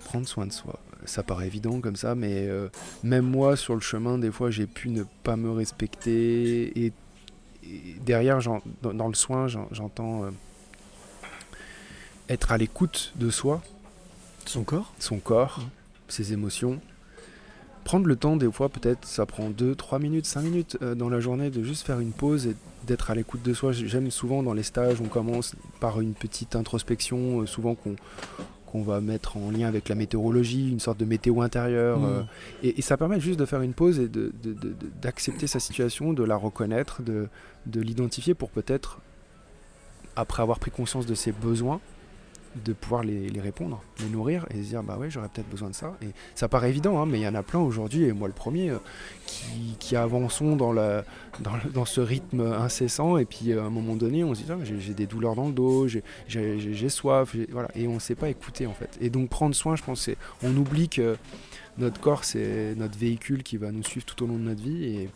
Prendre 0.04 0.26
soin 0.26 0.46
de 0.46 0.52
soi. 0.52 0.78
Ça 1.06 1.22
paraît 1.22 1.46
évident 1.46 1.80
comme 1.80 1.96
ça, 1.96 2.14
mais 2.14 2.46
euh, 2.48 2.68
même 3.02 3.24
moi, 3.24 3.56
sur 3.56 3.74
le 3.74 3.80
chemin, 3.80 4.18
des 4.18 4.30
fois, 4.30 4.50
j'ai 4.50 4.66
pu 4.66 4.88
ne 4.90 5.04
pas 5.22 5.36
me 5.36 5.50
respecter. 5.50 6.84
Et, 6.84 6.92
et 7.64 7.96
derrière, 8.04 8.38
dans, 8.82 8.92
dans 8.92 9.08
le 9.08 9.14
soin, 9.14 9.48
j'en- 9.48 9.68
j'entends 9.72 10.24
euh, 10.24 10.30
être 12.28 12.52
à 12.52 12.58
l'écoute 12.58 13.12
de 13.16 13.30
soi. 13.30 13.62
Son 14.44 14.64
corps? 14.64 14.92
Son 14.98 15.18
corps, 15.18 15.60
ses 16.08 16.32
émotions. 16.32 16.80
Prendre 17.84 18.06
le 18.06 18.16
temps, 18.16 18.36
des 18.36 18.50
fois, 18.50 18.68
peut-être, 18.68 19.06
ça 19.06 19.26
prend 19.26 19.48
2, 19.48 19.76
3 19.76 20.00
minutes, 20.00 20.26
5 20.26 20.42
minutes 20.42 20.76
euh, 20.82 20.96
dans 20.96 21.08
la 21.08 21.20
journée 21.20 21.50
de 21.50 21.62
juste 21.62 21.86
faire 21.86 22.00
une 22.00 22.10
pause 22.10 22.48
et 22.48 22.56
d'être 22.84 23.10
à 23.10 23.14
l'écoute 23.14 23.42
de 23.42 23.54
soi. 23.54 23.70
J'aime 23.72 24.10
souvent 24.10 24.42
dans 24.42 24.54
les 24.54 24.64
stages, 24.64 25.00
on 25.00 25.06
commence 25.06 25.54
par 25.80 26.00
une 26.00 26.14
petite 26.14 26.56
introspection, 26.56 27.46
souvent 27.46 27.74
qu'on 27.76 27.94
qu'on 28.76 28.82
va 28.82 29.00
mettre 29.00 29.36
en 29.36 29.50
lien 29.50 29.66
avec 29.66 29.88
la 29.88 29.94
météorologie, 29.94 30.70
une 30.70 30.80
sorte 30.80 30.98
de 30.98 31.04
météo 31.04 31.40
intérieure. 31.40 32.00
Mm. 32.00 32.04
euh, 32.04 32.22
et, 32.62 32.78
et 32.78 32.82
ça 32.82 32.96
permet 32.96 33.20
juste 33.20 33.38
de 33.38 33.46
faire 33.46 33.62
une 33.62 33.72
pause 33.72 33.98
et 33.98 34.10
d'accepter 35.02 35.46
sa 35.46 35.60
situation, 35.60 36.12
de 36.12 36.24
la 36.24 36.36
reconnaître, 36.36 37.02
de, 37.02 37.28
de 37.66 37.80
l'identifier 37.80 38.34
pour 38.34 38.50
peut-être, 38.50 39.00
après 40.14 40.42
avoir 40.42 40.58
pris 40.58 40.70
conscience 40.70 41.06
de 41.06 41.14
ses 41.14 41.32
besoins, 41.32 41.80
de 42.64 42.72
pouvoir 42.72 43.02
les, 43.02 43.28
répondre, 43.40 43.82
les 44.00 44.08
nourrir 44.08 44.46
et 44.50 44.62
se 44.62 44.68
dire 44.68 44.82
bah 44.82 44.96
ouais 44.96 45.10
j'aurais 45.10 45.28
peut-être 45.28 45.48
besoin 45.48 45.70
de 45.70 45.74
ça. 45.74 45.96
Et 46.02 46.08
ça 46.34 46.48
paraît 46.48 46.70
évident 46.70 47.00
hein, 47.00 47.06
mais 47.06 47.18
il 47.18 47.22
y 47.22 47.28
en 47.28 47.34
a 47.34 47.42
plein 47.42 47.60
aujourd'hui 47.60 48.04
et 48.04 48.12
moi 48.12 48.28
le 48.28 48.34
premier 48.34 48.70
euh, 48.70 48.78
qui, 49.78 49.96
avançons 49.96 50.56
dans, 50.56 51.84
ce 51.84 52.00
rythme 52.00 52.40
incessant. 52.40 53.18
Et 53.18 53.24
puis 53.24 53.52
euh, 53.52 53.62
à 53.62 53.66
un 53.66 53.70
moment 53.70 53.96
donné 53.96 54.24
on 54.24 54.34
se 54.34 54.42
dit 54.42 54.50
Ah, 54.50 54.56
j'ai 54.64 54.94
des 54.94 55.06
douleurs 55.06 55.34
dans 55.34 55.46
le 55.46 55.52
dos 55.52 55.86
j'ai- 55.86 56.02
soif 56.88 57.36
voilà. 57.50 57.68
Et 57.74 57.86
on 57.86 57.94
ne 57.94 57.98
sait 57.98 58.14
pas 58.14 58.28
écouter 58.28 58.66
en 58.66 58.74
fait. 58.74 58.96
Et 59.00 59.10
donc 59.10 59.28
prendre 59.28 59.54
soin 59.54 59.76
je 59.76 59.82
pense 59.82 60.08
on 60.42 60.56
oublie 60.56 60.88
que 60.88 61.16
notre 61.78 62.00
corps 62.00 62.24
c'est 62.24 62.74
notre 62.76 62.98
véhicule 62.98 63.42
qui 63.42 63.56
va 63.56 63.70
nous 63.72 63.82
suivre 63.82 64.06
tout 64.06 64.22
au 64.24 64.26
long 64.26 64.36
de 64.36 64.44
notre 64.44 64.62
vie. 64.62 65.08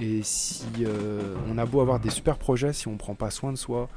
Et, 0.00 0.22
si 0.22 0.64
euh, 0.82 1.34
on 1.50 1.58
a 1.58 1.66
beau 1.66 1.80
avoir 1.80 1.98
des 1.98 2.10
super 2.10 2.38
projets 2.38 2.72
si 2.72 2.86
on 2.86 2.96
prend 2.96 3.16
pas 3.16 3.32
soin 3.32 3.50
de 3.50 3.58
soi 3.58 3.88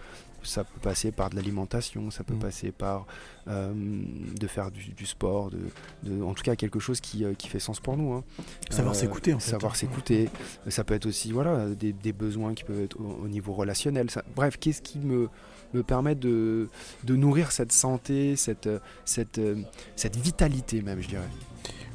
ça 0.44 0.64
peut 0.64 0.80
passer 0.82 1.12
par 1.12 1.30
de 1.30 1.36
l'alimentation, 1.36 2.12
ça 2.12 2.24
peut 2.24 2.36
passer 2.36 2.72
par 2.72 3.06
euh, 3.48 3.74
de 3.74 4.48
faire 4.48 4.72
du, 4.72 4.90
du 4.92 5.06
sport, 5.06 5.50
de, 5.52 5.60
de- 6.04 6.22
en 6.24 6.34
tout 6.34 6.44
cas 6.44 6.56
quelque 6.56 6.80
chose 6.80 7.00
qui, 7.02 7.24
euh, 7.26 7.34
qui 7.34 7.48
fait 7.48 7.60
sens 7.60 7.80
pour 7.80 7.98
nous. 7.98 8.14
hein. 8.14 8.24
Savoir 8.70 8.96
s'écouter, 8.96 9.34
en 9.34 9.40
fait. 9.40 9.52
Savoir 9.52 9.76
s'écouter. 9.76 10.30
Ça 10.68 10.84
peut 10.84 10.94
être 10.94 11.06
aussi 11.06 11.32
voilà, 11.32 11.70
des, 11.70 11.94
des 11.94 12.14
besoins 12.14 12.54
qui 12.54 12.64
peuvent 12.64 12.82
être 12.82 13.00
au, 13.00 13.24
au 13.24 13.28
niveau 13.28 13.54
relationnel. 13.54 14.10
Ça- 14.12 14.24
bref, 14.36 14.58
qu'est-ce 14.60 14.82
qui 14.82 15.00
me, 15.00 15.30
me 15.74 15.84
permet 15.84 16.16
de, 16.16 16.70
de 17.04 17.16
nourrir 17.16 17.52
cette 17.52 17.72
santé, 17.72 18.36
cette, 18.36 18.68
euh, 18.68 18.80
cette, 19.06 19.38
euh, 19.38 19.62
cette 19.96 20.16
vitalité 20.18 20.82
même, 20.82 21.02
je 21.02 21.08
dirais? 21.08 21.30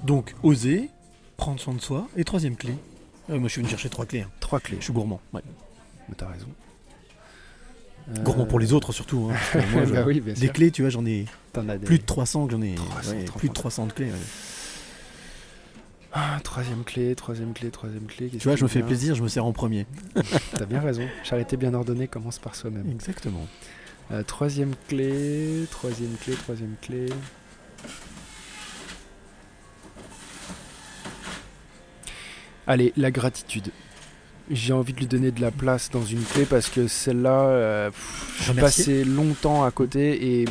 Donc 0.05 0.35
oser, 0.43 0.91
prendre 1.37 1.61
soin 1.61 1.75
de 1.75 1.81
soi. 1.81 2.07
Et 2.17 2.25
troisième 2.25 2.57
clé. 2.57 2.75
Euh, 3.31 3.39
moi 3.39 3.49
je 3.49 3.53
suis 3.55 3.61
venu 3.61 3.71
chercher 3.71 3.89
trois 3.89 4.07
clés. 4.07 4.21
hein. 4.23 4.31
Trois 4.41 4.61
clés. 4.61 4.77
Je 4.79 4.85
suis 4.85 4.93
gourmand. 4.93 5.21
Ouais. 5.33 5.43
Mais 6.09 6.15
t'as 6.17 6.29
raison. 6.29 6.47
Gourmand 8.23 8.47
pour 8.47 8.59
les 8.61 8.73
autres 8.73 8.93
surtout. 8.93 9.29
hein, 9.31 9.37
parce 9.53 9.65
que 9.67 9.73
moi, 9.73 9.85
je- 9.85 9.93
Bah 9.93 10.05
oui, 10.07 10.21
bien 10.21 10.35
des 10.35 10.41
sûr. 10.41 10.53
clés, 10.53 10.71
tu 10.71 10.83
vois, 10.83 10.91
j'en 10.91 11.05
ai 11.07 11.27
des- 11.55 11.79
plus 11.85 11.99
de 11.99 12.05
300 12.05 12.47
que 12.47 12.53
j'en 12.53 12.63
ai. 12.63 12.75
300, 12.75 13.11
ouais, 13.13 13.25
300. 13.25 13.39
plus 13.39 13.49
de 13.49 13.55
300 13.55 13.87
de 13.87 13.93
clés. 13.93 14.07
ouais. 14.07 14.13
Ah, 16.13 16.39
troisième 16.43 16.83
clé, 16.85 17.15
troisième 17.15 17.53
clé, 17.53 17.71
troisième 17.71 18.05
clé. 18.07 18.29
Tu 18.31 18.39
vois, 18.47 18.57
je 18.57 18.63
me 18.63 18.69
fais 18.69 18.83
plaisir, 18.83 19.15
je 19.15 19.23
me 19.23 19.29
sers 19.29 19.45
en 19.45 19.53
premier. 19.53 19.87
T'as 20.57 20.65
bien 20.65 20.81
raison. 20.81 21.07
Charité 21.25 21.57
bien 21.59 21.75
ordonnée 21.75 22.09
commence 22.09 22.39
par 22.39 22.55
soi-même. 22.55 22.89
Exactement. 22.91 23.47
Euh, 24.13 24.23
troisième 24.23 24.75
clé, 24.89 25.67
troisième 25.71 26.15
clé, 26.23 26.35
troisième 26.35 26.75
clé. 26.81 27.07
Allez, 32.67 32.93
la 32.97 33.11
gratitude. 33.11 33.71
J'ai 34.49 34.73
envie 34.73 34.93
de 34.93 34.99
lui 35.01 35.07
donner 35.09 35.33
de 35.33 35.41
la 35.41 35.51
place 35.51 35.91
dans 35.91 36.05
une 36.05 36.23
clé 36.23 36.45
parce 36.47 36.69
que 36.71 36.87
celle-là, 36.87 37.49
euh, 37.49 37.91
pff, 37.91 38.35
je 38.39 38.43
suis 38.43 38.51
Remercier. 38.53 38.85
passé 38.85 39.05
longtemps 39.05 39.65
à 39.65 39.71
côté 39.73 40.41
et, 40.43 40.45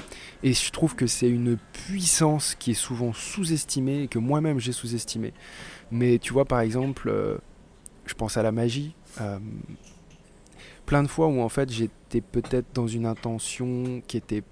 et 0.43 0.54
je 0.54 0.72
trouve 0.72 0.96
que 0.96 1.08
c'est 1.08 1.30
une 1.30 1.58
puissance 1.72 2.56
qui 2.56 2.72
est 2.72 2.74
souvent 2.76 3.14
sous-estimée 3.14 4.04
et 4.04 4.08
que 4.10 4.20
moi-même 4.20 4.60
j'ai 4.60 4.74
sous-estimée. 4.74 5.34
Mais 5.91 6.20
tu 6.20 6.34
vois, 6.34 6.43
par 6.46 6.60
exemple, 6.60 7.08
euh, 7.10 7.38
je 8.06 8.14
pense 8.16 8.36
à 8.38 8.43
la 8.43 8.52
magie. 8.52 8.96
euh, 9.22 9.39
plein 10.86 11.02
de 11.04 11.08
fois 11.08 11.28
où 11.28 11.41
en 11.41 11.50
fait 11.50 11.72
j'étais 11.72 12.22
peut-être 12.22 12.68
dans 12.74 12.88
une 12.88 13.06
intention 13.06 14.02
qui 14.08 14.18
était 14.18 14.43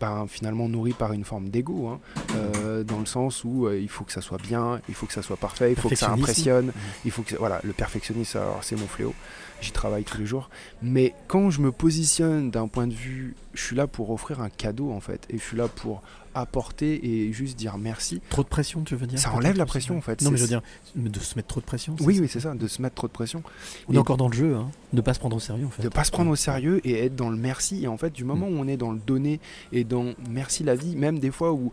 ben, 0.00 0.26
finalement 0.28 0.68
nourrie 0.68 0.92
par 0.92 1.12
une 1.12 1.24
forme 1.24 1.48
d'ego, 1.48 1.88
hein, 1.88 2.00
euh, 2.36 2.84
dans 2.84 2.98
le 3.00 3.06
sens 3.06 3.44
où 3.44 3.66
euh, 3.66 3.78
il 3.80 3.88
faut 3.88 4.04
que 4.04 4.12
ça 4.12 4.20
soit 4.20 4.40
bien, 4.42 4.80
il 4.88 4.94
faut 4.94 5.06
que 5.06 5.12
ça 5.14 5.22
soit 5.22 5.36
parfait, 5.38 5.72
il 5.72 5.76
faut 5.76 5.88
que 5.88 5.94
ça 5.96 6.10
impressionne, 6.12 6.66
Mhm. 6.66 6.72
il 7.06 7.10
faut 7.10 7.22
que 7.22 7.30
ça- 7.30 7.36
voilà 7.38 7.60
le 7.64 7.72
perfectionnisme 7.72 8.38
alors 8.38 8.58
c'est 8.62 8.76
mon 8.76 8.86
fléau, 8.86 9.14
j'y 9.60 9.72
travaille 9.72 10.04
tous 10.04 10.18
les 10.18 10.26
jours. 10.26 10.50
Mais 10.82 11.14
quand 11.28 11.50
je 11.50 11.60
me 11.60 11.72
positionne 11.72 12.50
d'un 12.50 12.68
point 12.68 12.86
de 12.86 12.94
vue, 12.94 13.34
je 13.54 13.62
suis 13.62 13.76
là 13.76 13.86
pour 13.86 14.10
offrir 14.10 14.40
un 14.40 14.48
cadeau 14.50 14.90
en 14.90 15.00
fait, 15.00 15.26
et 15.30 15.38
je 15.38 15.42
suis 15.42 15.56
là 15.56 15.68
pour 15.68 16.02
apporter 16.34 17.06
et 17.06 17.32
juste 17.32 17.56
dire 17.56 17.78
merci. 17.78 18.20
Trop 18.28 18.42
de 18.42 18.48
pression, 18.48 18.82
tu 18.82 18.94
veux 18.94 19.06
dire 19.06 19.18
Ça 19.18 19.32
enlève 19.32 19.56
la 19.56 19.66
pression 19.66 19.96
en 19.96 20.00
fait. 20.00 20.20
Non, 20.22 20.30
mais 20.30 20.36
je 20.36 20.42
veux 20.42 20.48
dire, 20.48 20.62
de 20.94 21.18
se 21.18 21.34
mettre 21.36 21.48
trop 21.48 21.60
de 21.60 21.64
pression. 21.64 21.96
Oui, 22.00 22.18
oui, 22.20 22.28
c'est 22.28 22.40
ça, 22.40 22.54
de 22.54 22.68
se 22.68 22.82
mettre 22.82 22.94
trop 22.94 23.06
de 23.06 23.12
pression. 23.12 23.42
On 23.88 23.94
est 23.94 23.98
encore 23.98 24.18
dans 24.18 24.28
le 24.28 24.34
jeu, 24.34 24.54
hein. 24.54 24.70
Ne 24.92 25.00
pas 25.00 25.14
se 25.14 25.18
prendre 25.18 25.36
au 25.36 25.40
sérieux, 25.40 25.66
en 25.66 25.70
fait. 25.70 25.82
de 25.82 25.88
pas 25.88 26.04
se 26.04 26.10
prendre 26.10 26.30
au 26.30 26.36
sérieux 26.36 26.80
et 26.86 27.04
être 27.06 27.16
dans 27.16 27.30
le 27.30 27.36
merci. 27.36 27.84
Et 27.84 27.88
en 27.88 27.96
fait, 27.96 28.12
du 28.12 28.24
moment 28.24 28.46
où 28.46 28.54
on 28.56 28.68
est 28.68 28.76
dans 28.76 28.92
le 28.92 28.98
donner 28.98 29.40
et 29.72 29.84
dans 29.84 30.12
merci 30.28 30.62
la 30.62 30.74
vie, 30.74 30.94
même 30.94 31.18
des 31.18 31.30
fois 31.30 31.52
où 31.52 31.72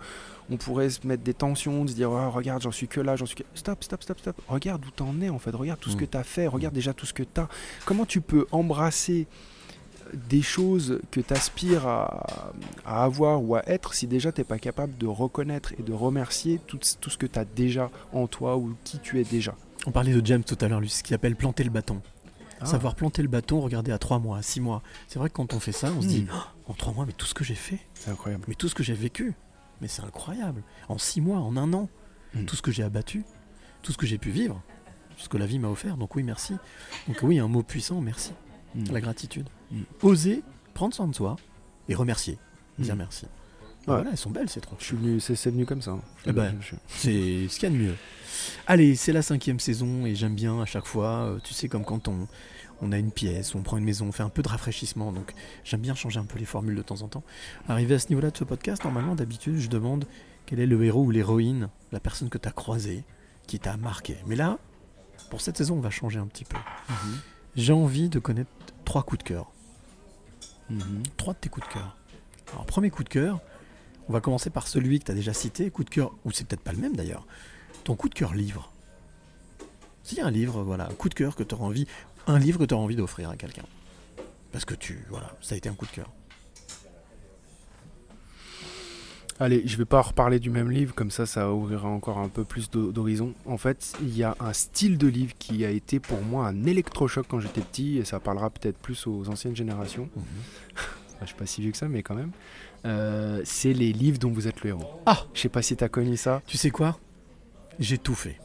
on 0.52 0.58
pourrait 0.58 0.90
se 0.90 1.06
mettre 1.08 1.24
des 1.24 1.34
tensions, 1.34 1.86
de 1.86 1.90
se 1.90 1.96
dire 1.96 2.12
Oh, 2.12 2.30
regarde, 2.32 2.62
j'en 2.62 2.72
suis 2.72 2.88
que 2.88 3.00
là, 3.02 3.16
j'en 3.16 3.26
suis 3.26 3.36
que. 3.38 3.44
Stop, 3.56 3.84
stop, 3.84 4.04
stop, 4.04 4.20
stop. 4.20 4.42
Regarde 4.48 4.86
où 4.86 4.92
t'en 4.92 5.20
es 5.22 5.30
en 5.30 5.40
fait. 5.40 5.52
Regarde 5.56 5.80
tout 5.80 5.90
ce 5.90 5.96
Mm. 5.96 6.00
que 6.00 6.06
t'as 6.06 6.24
fait. 6.24 6.48
Regarde 6.48 6.74
déjà 6.76 6.94
tout 6.94 7.06
ce 7.06 7.14
que 7.14 7.24
t'as. 7.24 7.48
Comment 7.86 8.06
tu 8.06 8.22
peux 8.22 8.46
embrasser 8.52 9.28
des 10.14 10.42
choses 10.42 11.00
que 11.12 11.22
tu 11.22 11.34
aspires 11.34 11.88
à, 11.88 12.52
à 12.86 13.04
avoir 13.04 13.42
ou 13.42 13.56
à 13.56 13.64
être 13.68 13.94
si 13.94 14.06
déjà 14.06 14.32
t'es 14.32 14.44
pas 14.44 14.60
capable 14.60 14.96
de 14.98 15.08
reconnaître 15.08 15.74
et 15.80 15.82
de 15.82 15.94
remercier 15.94 16.60
tout, 16.68 16.78
tout 17.00 17.10
ce 17.10 17.18
que 17.18 17.26
tu 17.26 17.40
as 17.40 17.46
déjà 17.46 17.90
en 18.12 18.28
toi 18.28 18.58
ou 18.58 18.76
qui 18.84 19.00
tu 19.00 19.20
es 19.20 19.24
déjà? 19.24 19.56
On 19.88 19.92
parlait 19.92 20.14
de 20.14 20.24
James 20.26 20.44
tout 20.44 20.58
à 20.62 20.68
l'heure, 20.68 20.82
lui, 20.82 20.90
ce 20.90 21.04
qu'il 21.04 21.16
appelle 21.16 21.36
planter 21.36 21.64
le 21.64 21.70
bâton. 21.70 22.02
Ah. 22.62 22.66
Savoir 22.66 22.96
planter 22.96 23.22
le 23.22 23.28
bâton, 23.28 23.60
regarder 23.60 23.92
à 23.92 23.98
3 23.98 24.20
mois, 24.20 24.38
à 24.38 24.42
6 24.42 24.62
mois. 24.62 24.82
C'est 25.08 25.20
vrai 25.20 25.30
que 25.30 25.34
quand 25.36 25.54
on 25.54 25.60
fait 25.60 25.72
ça, 25.74 25.90
on 25.98 26.02
se 26.02 26.08
dit 26.08 26.22
Mm. 26.24 26.28
Oh, 26.34 26.72
en 26.72 26.74
3 26.74 26.94
mois, 26.94 27.06
mais 27.06 27.12
tout 27.14 27.26
ce 27.26 27.34
que 27.34 27.44
j'ai 27.44 27.56
fait, 27.56 27.80
C'est 27.94 28.12
incroyable. 28.12 28.44
mais 28.48 28.56
tout 28.56 28.70
ce 28.70 28.76
que 28.76 28.84
j'ai 28.84 28.94
vécu, 28.94 29.34
mais 29.82 29.88
c'est 29.88 30.04
incroyable. 30.04 30.64
En 30.90 30.98
6 30.98 31.22
mois, 31.22 31.40
en 31.40 31.58
un 31.58 31.74
an, 31.74 31.90
Mm. 32.36 32.46
tout 32.46 32.56
ce 32.56 32.62
que 32.64 32.72
j'ai 32.72 32.82
abattu, 32.84 33.24
tout 33.84 33.92
ce 33.92 33.98
que 33.98 34.08
j'ai 34.08 34.18
pu 34.18 34.32
vivre, 34.32 34.60
tout 35.18 35.24
ce 35.24 35.30
que 35.30 35.38
la 35.38 35.46
vie 35.46 35.60
m'a 35.60 35.68
offert. 35.70 35.98
Donc 35.98 36.16
oui, 36.16 36.24
merci. 36.24 36.56
Donc 37.08 37.18
oui, 37.22 37.38
un 37.38 37.48
mot 37.48 37.62
puissant, 37.62 38.02
merci. 38.02 38.32
Mm. 38.74 38.86
La 38.92 39.02
gratitude. 39.02 39.48
Mm. 39.72 39.82
Oser 40.02 40.42
prendre 40.74 40.96
soin 40.96 41.08
de 41.08 41.14
soi 41.14 41.36
et 41.90 41.94
remercier. 41.96 42.40
Dire 42.80 42.96
merci. 42.96 43.26
Ouais. 43.26 43.32
Voilà, 43.96 44.10
elles 44.12 44.18
sont 44.18 44.32
belles 44.32 44.50
ces 44.50 44.62
trois. 44.62 44.78
Je 44.80 44.86
suis 44.86 44.96
venu, 44.96 45.20
c'est, 45.20 45.36
c'est 45.36 45.52
venu 45.52 45.66
comme 45.68 45.82
ça. 45.84 45.92
hein. 45.92 46.02
Eh 46.26 46.32
ben, 46.32 46.56
je- 46.62 46.74
C'est 46.88 47.48
ce 47.50 47.60
qu'il 47.60 47.70
y 47.70 47.72
a 47.72 47.78
de 47.78 47.84
mieux. 47.84 47.96
Allez, 48.66 48.96
c'est 48.96 49.12
la 49.14 49.22
cinquième 49.22 49.60
saison 49.60 50.06
et 50.08 50.16
j'aime 50.16 50.34
bien 50.36 50.60
à 50.62 50.66
chaque 50.66 50.86
fois, 50.88 51.26
euh, 51.26 51.40
tu 51.44 51.54
sais, 51.54 51.68
comme 51.68 51.84
quand 51.86 52.08
on, 52.08 52.28
on 52.84 52.92
a 52.92 52.98
une 52.98 53.12
pièce, 53.12 53.56
on 53.56 53.62
prend 53.62 53.78
une 53.78 53.86
maison, 53.86 54.08
on 54.08 54.12
fait 54.12 54.24
un 54.24 54.30
peu 54.30 54.42
de 54.42 54.50
rafraîchissement, 54.50 55.12
donc 55.12 55.34
j'aime 55.64 55.82
bien 55.82 55.96
changer 55.96 56.20
un 56.20 56.26
peu 56.26 56.38
les 56.38 56.46
formules 56.46 56.76
de 56.76 56.82
temps 56.82 57.02
en 57.02 57.08
temps. 57.08 57.24
Arrivé 57.70 57.96
à 57.96 58.00
ce 58.00 58.10
niveau-là 58.10 58.30
de 58.30 58.38
ce 58.38 58.44
podcast, 58.44 58.84
normalement, 58.84 59.16
d'habitude, 59.16 59.58
je 59.58 59.70
demande 59.70 60.06
quel 60.46 60.60
est 60.60 60.66
le 60.66 60.84
héros 60.84 61.04
ou 61.04 61.12
l'héroïne, 61.12 61.70
la 61.92 62.00
personne 62.00 62.30
que 62.30 62.38
tu 62.38 62.48
as 62.48 62.52
croisée, 62.52 63.04
qui 63.48 63.60
t'a 63.60 63.78
marqué. 63.78 64.18
Mais 64.28 64.36
là, 64.36 64.60
pour 65.30 65.42
cette 65.42 65.58
saison, 65.58 65.78
on 65.78 65.82
va 65.82 65.90
changer 65.90 66.20
un 66.20 66.28
petit 66.28 66.46
peu. 66.46 66.58
Mhm. 66.90 67.20
J'ai 67.56 67.74
envie 67.74 68.10
de 68.10 68.20
connaître 68.20 68.52
trois 68.84 69.04
coups 69.04 69.24
de 69.24 69.30
cœur. 69.30 69.52
Mhm. 70.70 71.04
Trois 71.18 71.34
de 71.34 71.40
tes 71.40 71.50
coups 71.50 71.68
de 71.68 71.74
cœur. 71.74 71.98
Alors, 72.52 72.66
premier 72.66 72.90
coup 72.90 73.04
de 73.04 73.10
cœur, 73.10 73.40
on 74.10 74.14
va 74.14 74.20
commencer 74.20 74.50
par 74.50 74.68
celui 74.68 75.00
que 75.00 75.06
tu 75.06 75.12
as 75.12 75.16
déjà 75.16 75.34
cité, 75.34 75.70
coup 75.70 75.84
de 75.84 75.90
cœur, 75.90 76.12
ou 76.26 76.32
c'est 76.32 76.46
peut-être 76.46 76.62
pas 76.64 76.74
le 76.74 76.80
même 76.80 76.96
d'ailleurs. 76.96 77.26
Ton 77.84 77.96
coup 77.96 78.10
de 78.10 78.14
cœur 78.14 78.34
livre. 78.34 78.72
S'il 80.04 80.18
y 80.18 80.22
a 80.22 80.26
un 80.26 80.32
livre, 80.32 80.64
voilà, 80.64 80.90
un 80.90 80.94
coup 80.94 81.08
de 81.08 81.14
cœur 81.14 81.36
que 81.36 81.44
tu 81.44 81.56
auras 81.56 81.66
envie, 81.66 81.88
un 82.28 82.40
livre 82.40 82.60
que 82.60 82.66
tu 82.66 82.74
auras 82.74 82.84
envie 82.84 82.96
d'offrir 82.96 83.30
à 83.30 83.36
quelqu'un. 83.36 83.64
Parce 84.52 84.66
que 84.66 84.76
tu, 84.76 85.06
voilà, 85.10 85.32
ça 85.42 85.56
a 85.56 85.58
été 85.58 85.70
un 85.70 85.74
coup 85.74 85.86
de 85.86 85.92
cœur. 85.92 86.10
Allez, 89.40 89.64
je 89.66 89.78
vais 89.78 89.86
pas 89.86 90.00
reparler 90.02 90.40
du 90.40 90.52
même 90.52 90.70
livre, 90.70 90.94
comme 90.94 91.10
ça, 91.10 91.26
ça 91.26 91.52
ouvrira 91.52 91.88
encore 91.90 92.20
un 92.20 92.30
peu 92.30 92.44
plus 92.44 92.70
d'ho- 92.70 92.92
d'horizon. 92.92 93.34
En 93.46 93.58
fait, 93.58 93.94
il 94.02 94.16
y 94.16 94.24
a 94.24 94.36
un 94.40 94.54
style 94.54 94.98
de 95.00 95.08
livre 95.08 95.34
qui 95.40 95.66
a 95.66 95.72
été 95.72 96.00
pour 96.00 96.22
moi 96.22 96.48
un 96.48 96.66
électrochoc 96.66 97.26
quand 97.28 97.40
j'étais 97.40 97.62
petit, 97.62 97.98
et 97.98 98.06
ça 98.06 98.20
parlera 98.20 98.52
peut-être 98.52 98.78
plus 98.78 99.08
aux 99.08 99.28
anciennes 99.30 99.56
générations. 99.56 100.08
je 101.22 101.26
suis 101.26 101.36
pas 101.36 101.48
si 101.48 101.62
vieux 101.62 101.72
que 101.72 101.78
ça, 101.78 101.88
mais 101.90 102.04
quand 102.04 102.14
même. 102.16 102.32
Euh, 102.86 103.42
c'est 103.44 103.74
les 103.74 103.92
livres 103.92 104.20
dont 104.20 104.32
vous 104.32 104.48
êtes 104.48 104.62
le 104.62 104.70
héros. 104.70 105.02
Ah 105.08 105.26
Je 105.34 105.42
sais 105.42 105.50
pas 105.50 105.64
si 105.64 105.76
t'as 105.76 105.90
connu 105.90 106.16
ça. 106.16 106.42
Tu 106.46 106.58
sais 106.58 106.70
quoi? 106.70 107.00
J'ai 107.80 107.98
tout 107.98 108.16
fait. 108.16 108.40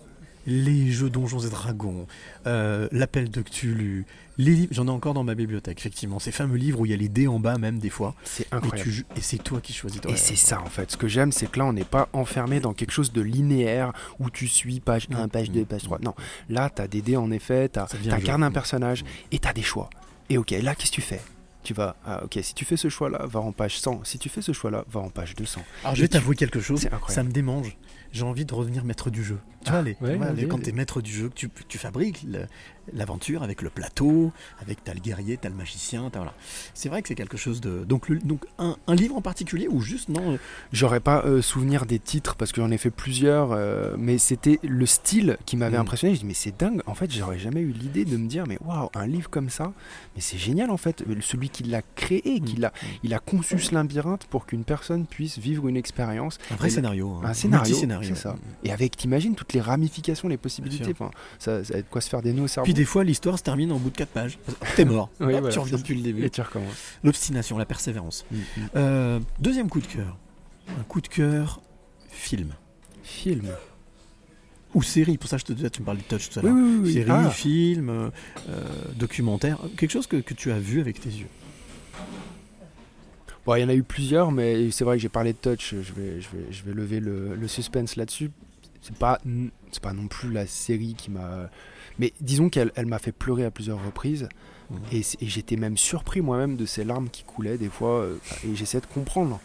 Les 0.51 0.91
jeux 0.91 1.11
Donjons 1.11 1.41
et 1.41 1.51
Dragons, 1.51 2.07
euh, 2.47 2.89
l'appel 2.91 3.31
de 3.31 3.43
Cthulhu, 3.43 4.07
les 4.39 4.53
livres, 4.55 4.73
j'en 4.73 4.87
ai 4.87 4.91
encore 4.91 5.13
dans 5.13 5.23
ma 5.23 5.35
bibliothèque, 5.35 5.79
effectivement. 5.79 6.19
Ces 6.19 6.33
fameux 6.33 6.57
livres 6.57 6.81
où 6.81 6.87
il 6.87 6.91
y 6.91 6.95
a 6.95 6.97
les 6.97 7.11
dés 7.11 7.27
en 7.29 7.39
bas 7.39 7.59
même 7.59 7.79
des 7.79 7.91
fois. 7.91 8.15
C'est 8.25 8.45
Et, 8.45 8.55
incroyable. 8.55 8.83
tu 8.83 8.91
joues- 8.97 9.05
et 9.15 9.21
c'est 9.21 9.37
toi 9.37 9.61
qui 9.61 9.75
choisis. 9.75 10.01
toi. 10.01 10.11
Et 10.11 10.17
c'est 10.17 10.37
ça 10.37 10.63
en 10.63 10.67
fait. 10.71 10.91
Ce 10.93 10.97
que 10.97 11.07
j'aime, 11.07 11.33
c'est 11.33 11.51
que 11.51 11.59
là, 11.59 11.67
on 11.67 11.75
n'est 11.75 11.85
pas 11.85 12.09
enfermé 12.15 12.61
dans 12.61 12.73
quelque 12.73 12.93
chose 12.93 13.13
de 13.13 13.21
linéaire 13.21 13.93
où 14.21 14.31
tu 14.31 14.49
suis 14.49 14.81
page 14.81 15.07
1, 15.13 15.29
page 15.29 15.51
2, 15.51 15.67
page 15.67 15.83
3. 15.83 15.99
Non. 16.01 16.15
Là, 16.49 16.71
tu 16.75 16.81
as 16.81 16.89
des 16.89 17.03
dés 17.03 17.17
en 17.19 17.31
effet, 17.31 17.69
tu 17.69 17.79
incarnes 18.11 18.43
un 18.43 18.51
personnage 18.51 19.05
et 19.31 19.39
tu 19.39 19.47
as 19.49 19.53
des 19.53 19.61
choix. 19.63 19.91
Et 20.31 20.39
ok, 20.39 20.51
là, 20.63 20.75
qu'est-ce 20.75 20.91
que 20.93 20.95
tu 20.97 21.03
fais? 21.03 21.21
Tu 21.63 21.75
vas, 21.75 21.97
ah, 22.07 22.23
ok, 22.25 22.39
si 22.41 22.55
tu 22.55 22.65
fais 22.65 22.79
ce 22.79 22.89
choix-là, 22.89 23.27
va 23.27 23.41
en 23.41 23.53
page 23.53 23.79
100. 23.81 24.01
Si 24.05 24.19
tu 24.19 24.31
fais 24.31 24.41
ce 24.41 24.53
choix-là, 24.53 24.85
va 24.91 25.01
en 25.01 25.11
page 25.11 25.35
200. 25.35 25.61
Alors 25.83 25.95
je 25.95 26.01
Et 26.01 26.03
vais 26.05 26.09
tu- 26.09 26.13
t'avouer 26.13 26.37
quelque 26.37 26.61
chose, 26.61 26.81
C'est 26.81 26.91
ça 27.13 27.23
me 27.23 27.31
démange. 27.31 27.77
J'ai 28.13 28.23
envie 28.25 28.45
de 28.45 28.55
revenir 28.55 28.85
maître 28.85 29.11
du 29.11 29.23
jeu. 29.23 29.39
Tu 29.65 29.71
vois, 29.71 29.83
les, 29.83 29.97
ouais, 30.01 30.13
tu 30.13 30.17
vois, 30.17 30.33
les- 30.33 30.49
quand 30.49 30.63
tu 30.63 30.71
es 30.71 30.73
maître 30.73 31.01
du 31.03 31.13
jeu, 31.13 31.29
que 31.29 31.35
tu, 31.35 31.51
tu 31.69 31.79
fabriques 31.79 32.23
le- 32.27 32.47
l'aventure 32.93 33.43
avec 33.43 33.63
le 33.63 33.71
plateau, 33.71 34.33
avec 34.61 34.83
t'as 34.85 34.95
le 34.95 35.01
guerrier, 35.01 35.37
t'as 35.37 35.49
le 35.49 35.55
magicien, 35.55 36.11
t'as 36.11 36.19
voilà. 36.21 36.35
C'est 36.75 36.89
vrai 36.89 37.03
que 37.03 37.09
c'est 37.09 37.15
quelque 37.15 37.37
chose 37.37 37.61
de. 37.61 37.85
Donc, 37.85 38.09
le- 38.09 38.19
donc 38.19 38.45
un, 38.59 38.77
un 38.87 38.95
livre 38.95 39.17
en 39.17 39.23
particulier 39.23 39.69
ou 39.69 39.81
juste 39.81 40.09
non 40.09 40.33
euh, 40.33 40.37
J'aurais 40.73 41.01
pas 41.01 41.23
euh, 41.25 41.43
souvenir 41.43 41.87
des 41.87 41.99
titres 41.99 42.37
parce 42.37 42.53
que 42.53 42.61
j'en 42.61 42.71
ai 42.71 42.79
fait 42.79 42.91
plusieurs, 42.91 43.53
euh, 43.53 43.95
mais 43.99 44.19
c'était 44.19 44.59
le 44.63 44.87
style 44.87 45.37
qui 45.47 45.57
m'avait 45.57 45.77
Mm. 45.79 45.81
impressionné. 45.81 46.15
Je 46.15 46.21
dis 46.21 46.27
mais 46.27 46.35
c'est 46.35 46.59
dingue. 46.59 46.81
En 46.87 46.95
fait, 46.95 47.11
j'aurais 47.13 47.39
jamais 47.39 47.61
eu 47.61 47.73
l'idée 47.73 48.05
de 48.05 48.17
me 48.17 48.29
dire 48.29 48.45
mais 48.47 48.59
waouh, 48.65 48.91
un 48.95 49.07
livre 49.07 49.31
comme 49.31 49.51
ça, 49.51 49.73
mais 50.15 50.21
c'est 50.21 50.39
génial 50.39 50.71
en 50.71 50.77
fait. 50.77 51.05
Celui 51.21 51.49
qui 51.51 51.63
l'a 51.65 51.83
créé, 51.95 52.41
qui 52.41 52.57
Mm. 52.57 52.61
l'a, 52.61 52.73
il 53.03 53.15
a 53.15 53.19
conçu 53.19 53.59
ce 53.59 53.75
labyrinthe 53.75 54.27
pour 54.27 54.47
qu'une 54.47 54.65
personne 54.65 55.07
puisse 55.07 55.39
vivre 55.39 55.69
une 55.69 55.77
expérience. 55.77 56.39
Un 56.51 56.57
vrai 56.57 56.71
scénario, 56.71 57.13
hein. 57.23 57.29
Un 57.29 57.35
scénario. 57.35 57.75
C'est 58.03 58.15
ça. 58.15 58.31
ouais. 58.31 58.37
Et 58.65 58.73
avec, 58.73 58.97
t'imagines 58.97 59.35
toutes 59.35 59.53
les 59.53 59.61
ramifications, 59.61 60.29
les 60.29 60.37
possibilités. 60.37 60.91
Enfin, 60.93 61.11
ça, 61.39 61.65
ça 61.65 61.75
a 61.75 61.77
de 61.79 61.87
quoi 61.89 62.01
se 62.01 62.09
faire 62.09 62.23
des 62.23 62.33
nœuds 62.33 62.43
au 62.45 62.49
cerveau. 62.49 62.65
Puis 62.65 62.75
des 62.79 62.85
fois, 62.85 63.03
l'histoire 63.03 63.37
se 63.37 63.43
termine 63.43 63.73
en 63.73 63.79
bout 63.79 63.91
de 63.91 63.97
4 63.97 64.09
pages. 64.09 64.39
T'es 64.77 64.85
mort. 64.85 65.11
Oui, 65.21 65.35
Hop, 65.35 65.41
voilà, 65.41 65.49
tu 65.53 65.59
reviens 65.59 65.79
depuis 65.79 65.97
le 65.97 66.01
début. 66.03 66.25
Et 66.25 66.31
tu 66.31 66.41
recommences. 66.41 66.77
L'obstination, 67.03 67.59
la 67.59 67.67
persévérance. 67.67 68.25
Mm, 68.31 68.37
mm. 68.37 68.43
Euh, 68.77 69.21
deuxième 69.41 69.69
coup 69.69 69.81
de 69.81 69.87
cœur. 69.87 70.17
Un 70.79 70.85
coup 70.85 71.01
de 71.01 71.09
cœur 71.09 71.61
film. 72.09 72.53
Film. 73.03 73.49
Ou 74.75 74.83
série, 74.85 75.19
pour 75.19 75.29
ça 75.29 75.39
je 75.39 75.45
te 75.45 75.53
disais, 75.53 75.71
tu 75.71 75.81
me 75.81 75.87
parles 75.87 75.99
de 75.99 76.03
touch 76.05 76.31
tout 76.31 76.39
à 76.39 76.43
l'heure. 76.43 76.55
oui, 76.55 76.63
oui, 76.63 76.81
oui. 76.85 76.93
Série, 76.93 77.11
Ah. 77.11 77.31
film, 77.31 77.89
euh, 77.89 78.11
euh, 78.49 78.63
documentaire, 78.95 79.59
quelque 79.77 79.91
chose 79.91 80.07
que, 80.07 80.19
que 80.19 80.35
tu 80.35 80.53
as 80.53 80.61
vu 80.61 80.81
avec 80.81 81.01
tes 81.01 81.09
yeux. 81.09 81.27
Bon, 83.45 83.57
il 83.57 83.63
y 83.63 83.65
en 83.65 83.69
a 83.71 83.75
eu 83.75 83.83
plusieurs, 83.83 84.31
mais 84.31 84.71
c'est 84.71 84.85
vrai 84.85 84.99
que 84.99 85.03
j'ai 85.03 85.09
parlé 85.09 85.33
de 85.33 85.39
Touch. 85.39 85.71
Je 85.83 85.93
vais, 85.95 86.21
je 86.21 86.29
vais, 86.29 86.45
je 86.53 86.63
vais 86.63 86.73
lever 86.75 87.01
le, 87.01 87.35
le 87.35 87.49
suspense 87.49 87.97
là-dessus. 87.97 88.31
C'est 88.83 88.95
pas, 88.95 89.21
pas 89.83 89.93
non 89.93 90.07
plus 90.07 90.31
la 90.31 90.47
série 90.47 90.95
qui 90.95 91.11
m'a. 91.11 91.51
Mais 91.99 92.13
disons 92.21 92.49
qu'elle 92.49 92.73
elle 92.77 92.87
m'a 92.87 92.99
fait 92.99 93.13
pleurer 93.13 93.45
à 93.45 93.51
plusieurs 93.51 93.85
reprises. 93.85 94.29
Mhm. 94.71 94.79
Et, 94.93 95.03
j'étais 95.23 95.57
même 95.57 95.77
surpris 95.77 96.21
moi-même 96.21 96.57
de 96.57 96.67
ces 96.67 96.85
larmes 96.85 97.09
qui 97.09 97.25
coulaient 97.25 97.59
des 97.59 97.69
fois. 97.71 98.01
euh, 98.01 98.17
et 98.47 98.55
j'essayais 98.55 98.81
de 98.83 98.87
comprendre. 98.87 99.41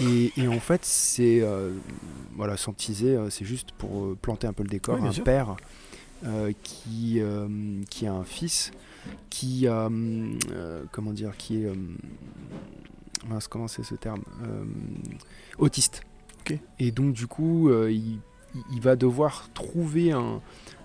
Et, 0.00 0.32
et 0.36 0.48
en 0.48 0.60
fait, 0.60 0.84
c'est. 0.84 1.40
euh, 1.40 1.72
voilà, 2.34 2.56
sans 2.56 2.72
teaser, 2.72 3.16
euh, 3.16 3.30
c'est 3.30 3.44
juste 3.44 3.72
pour 3.72 4.16
planter 4.16 4.46
un 4.46 4.52
peu 4.52 4.62
le 4.62 4.68
décor. 4.68 4.98
Oui, 5.00 5.06
un 5.06 5.12
sûr. 5.12 5.24
père 5.24 5.56
euh, 6.24 6.52
qui, 6.62 7.20
qui 7.90 8.06
a 8.06 8.12
un 8.12 8.24
fils 8.24 8.72
qui 9.30 9.66
a. 9.66 9.88
comment 10.92 11.12
dire 11.12 11.36
Qui 11.36 11.62
est. 11.64 11.70
mince, 13.28 13.48
comment 13.48 13.68
c'est 13.68 13.84
ce 13.84 13.94
terme 13.94 14.22
Autiste. 15.58 16.02
Et 16.78 16.92
donc, 16.92 17.12
du 17.12 17.26
coup, 17.26 17.70
il, 17.88 18.20
il 18.72 18.80
va 18.80 18.96
devoir 18.96 19.50
trouver 19.52 20.12
un, 20.12 20.40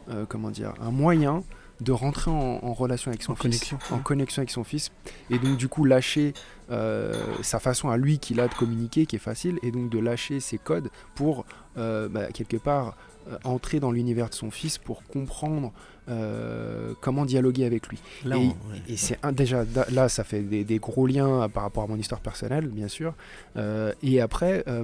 euh, 0.09 0.25
comment 0.27 0.49
dire, 0.51 0.73
un 0.81 0.91
moyen 0.91 1.43
de 1.81 1.91
rentrer 1.91 2.29
en, 2.29 2.59
en 2.61 2.73
relation 2.73 3.09
avec 3.09 3.23
son 3.23 3.31
En 3.31 3.35
fils, 3.35 3.41
connexion, 3.43 3.79
en 3.89 3.95
ouais. 3.97 4.01
connexion 4.03 4.41
avec 4.41 4.51
son 4.51 4.63
fils, 4.63 4.91
et 5.31 5.39
donc 5.39 5.57
du 5.57 5.67
coup 5.67 5.83
lâcher 5.83 6.33
euh, 6.69 7.13
sa 7.41 7.59
façon 7.59 7.89
à 7.89 7.97
lui 7.97 8.19
qu'il 8.19 8.39
a 8.39 8.47
de 8.47 8.53
communiquer, 8.53 9.05
qui 9.07 9.15
est 9.15 9.19
facile, 9.19 9.57
et 9.63 9.71
donc 9.71 9.89
de 9.89 9.97
lâcher 9.99 10.39
ses 10.39 10.59
codes 10.59 10.89
pour 11.15 11.45
euh, 11.77 12.07
bah, 12.07 12.27
quelque 12.33 12.57
part 12.57 12.95
entrer 13.43 13.79
dans 13.79 13.91
l'univers 13.91 14.29
de 14.29 14.33
son 14.33 14.49
fils 14.51 14.77
pour 14.79 15.03
comprendre 15.03 15.71
euh, 16.09 16.93
comment 17.01 17.23
dialoguer 17.25 17.65
avec 17.65 17.87
lui. 17.87 17.99
Là, 18.25 18.35
et 18.35 18.39
on- 18.39 18.47
ouais. 18.71 18.81
et 18.87 18.97
c'est 18.97 19.19
déjà 19.33 19.63
là, 19.91 20.09
ça 20.09 20.23
fait 20.23 20.41
des, 20.41 20.63
des 20.63 20.79
gros 20.79 21.05
liens 21.07 21.47
par 21.49 21.63
rapport 21.63 21.83
à 21.83 21.87
mon 21.87 21.97
histoire 21.97 22.21
personnelle, 22.21 22.67
bien 22.67 22.87
sûr. 22.87 23.13
Euh, 23.57 23.93
et 24.01 24.21
après, 24.21 24.63
euh, 24.67 24.83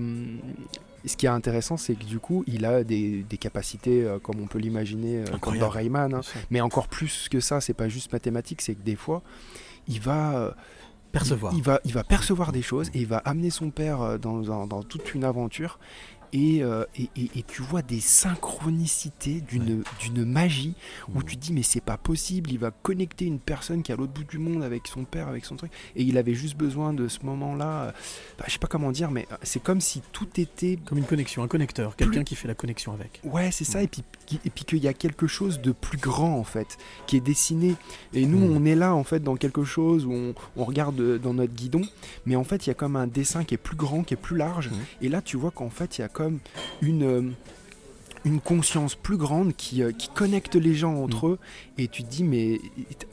ce 1.07 1.17
qui 1.17 1.25
est 1.25 1.29
intéressant, 1.29 1.77
c'est 1.77 1.95
que 1.95 2.03
du 2.03 2.19
coup, 2.19 2.43
il 2.47 2.65
a 2.65 2.83
des, 2.83 3.23
des 3.23 3.37
capacités, 3.37 4.03
euh, 4.03 4.19
comme 4.19 4.39
on 4.41 4.47
peut 4.47 4.59
l'imaginer, 4.59 5.17
euh, 5.19 5.37
comme 5.39 5.53
dans 5.59 5.69
Rayman. 5.69 6.13
hein. 6.13 6.21
Mais 6.51 6.61
encore 6.61 6.87
plus 6.87 7.27
que 7.29 7.39
ça, 7.39 7.61
c'est 7.61 7.73
pas 7.73 7.87
juste 7.89 8.11
mathématique, 8.13 8.61
c'est 8.61 8.75
que 8.75 8.83
des 8.83 8.95
fois, 8.95 9.21
il 9.87 9.99
va 10.01 10.37
euh, 10.37 10.51
Percevoir. 11.13 11.53
Il, 11.53 11.59
il 11.59 11.63
va, 11.63 11.79
il 11.85 11.93
va 11.93 12.03
percevoir 12.03 12.51
des 12.51 12.61
choses 12.61 12.89
et 12.93 12.99
il 12.99 13.07
va 13.07 13.17
amener 13.19 13.49
son 13.49 13.69
père 13.71 14.19
dans, 14.19 14.39
dans- 14.41 14.67
dans 14.67 14.83
toute 14.83 15.15
une 15.15 15.23
aventure. 15.23 15.79
Et, 16.33 16.61
euh, 16.63 16.83
et, 16.97 17.09
et- 17.15 17.31
et 17.39 17.43
tu 17.43 17.61
vois 17.61 17.81
des 17.81 17.99
synchronicités 18.51 19.41
d'une 19.41 19.83
d'une 20.01 20.25
magie 20.25 20.73
où 21.13 21.23
tu 21.23 21.37
te 21.37 21.41
dis 21.41 21.53
mais 21.53 21.63
c'est 21.63 21.81
pas 21.81 21.97
possible, 21.97 22.51
il 22.51 22.59
va 22.59 22.71
connecter 22.71 23.25
une 23.25 23.39
personne 23.39 23.83
qui 23.83 23.91
est 23.91 23.95
à 23.95 23.97
l'autre 23.97 24.13
bout 24.13 24.23
du 24.23 24.37
monde 24.37 24.63
avec 24.63 24.87
son 24.87 25.03
père, 25.03 25.27
avec 25.27 25.45
son 25.45 25.55
truc, 25.55 25.71
et 25.95 26.03
il 26.03 26.17
avait 26.17 26.33
juste 26.33 26.57
besoin 26.57 26.93
de 26.93 27.07
ce 27.07 27.19
moment-là, 27.23 27.65
euh, 27.83 27.91
bah, 28.37 28.45
je 28.47 28.53
sais 28.53 28.59
pas 28.59 28.67
comment 28.67 28.91
dire, 28.91 29.11
mais 29.11 29.27
euh, 29.31 29.35
c'est 29.43 29.61
comme 29.61 29.81
si 29.81 30.01
tout 30.11 30.27
était... 30.37 30.77
Comme 30.85 30.97
une 30.97 31.05
connexion, 31.05 31.43
un 31.43 31.47
connecteur, 31.47 31.95
quelqu'un 31.95 32.23
qui 32.23 32.35
fait 32.35 32.47
la 32.47 32.55
connexion 32.55 32.93
avec. 32.93 33.19
Ouais, 33.23 33.51
c'est 33.51 33.63
ça, 33.65 33.81
et 33.83 33.87
puis, 33.87 34.03
et 34.45 34.49
puis 34.49 34.65
qu'il 34.65 34.79
y 34.79 34.87
a 34.87 34.93
quelque 34.93 35.27
chose 35.27 35.61
de 35.61 35.71
plus 35.71 35.97
grand 35.97 36.37
en 36.37 36.43
fait, 36.43 36.77
qui 37.07 37.17
est 37.17 37.21
dessiné. 37.21 37.75
Et 38.13 38.25
nous, 38.25 38.41
on 38.41 38.65
est 38.65 38.75
là 38.75 38.93
en 38.95 39.03
fait 39.03 39.21
dans 39.23 39.35
quelque 39.35 39.63
chose 39.63 40.05
où 40.05 40.11
on, 40.11 40.33
on 40.55 40.63
regarde 40.65 41.19
dans 41.19 41.33
notre 41.33 41.53
guidon, 41.53 41.81
mais 42.25 42.35
en 42.35 42.43
fait, 42.43 42.65
il 42.65 42.69
y 42.69 42.71
a 42.71 42.75
comme 42.75 42.95
un 42.95 43.07
dessin 43.07 43.43
qui 43.43 43.53
est 43.53 43.57
plus 43.57 43.75
grand, 43.77 44.03
qui 44.03 44.13
est 44.13 44.17
plus 44.17 44.37
large. 44.37 44.69
Et 45.01 45.09
là, 45.09 45.21
tu 45.21 45.37
vois 45.37 45.51
qu'en 45.51 45.69
fait, 45.69 45.97
il 45.97 46.01
y 46.01 46.03
a 46.03 46.09
comme 46.17 46.39
une. 46.81 47.03
euh, 47.03 47.21
une 48.25 48.41
conscience 48.41 48.95
plus 48.95 49.15
grande 49.15 49.55
qui, 49.55 49.81
euh, 49.81 49.93
qui 49.93 50.09
connecte 50.09 50.55
les 50.55 50.73
gens 50.73 50.95
entre 51.01 51.27
eux 51.27 51.39
et 51.77 51.87
tu 51.87 52.03
te 52.03 52.09
dis 52.09 52.25
mais 52.25 52.59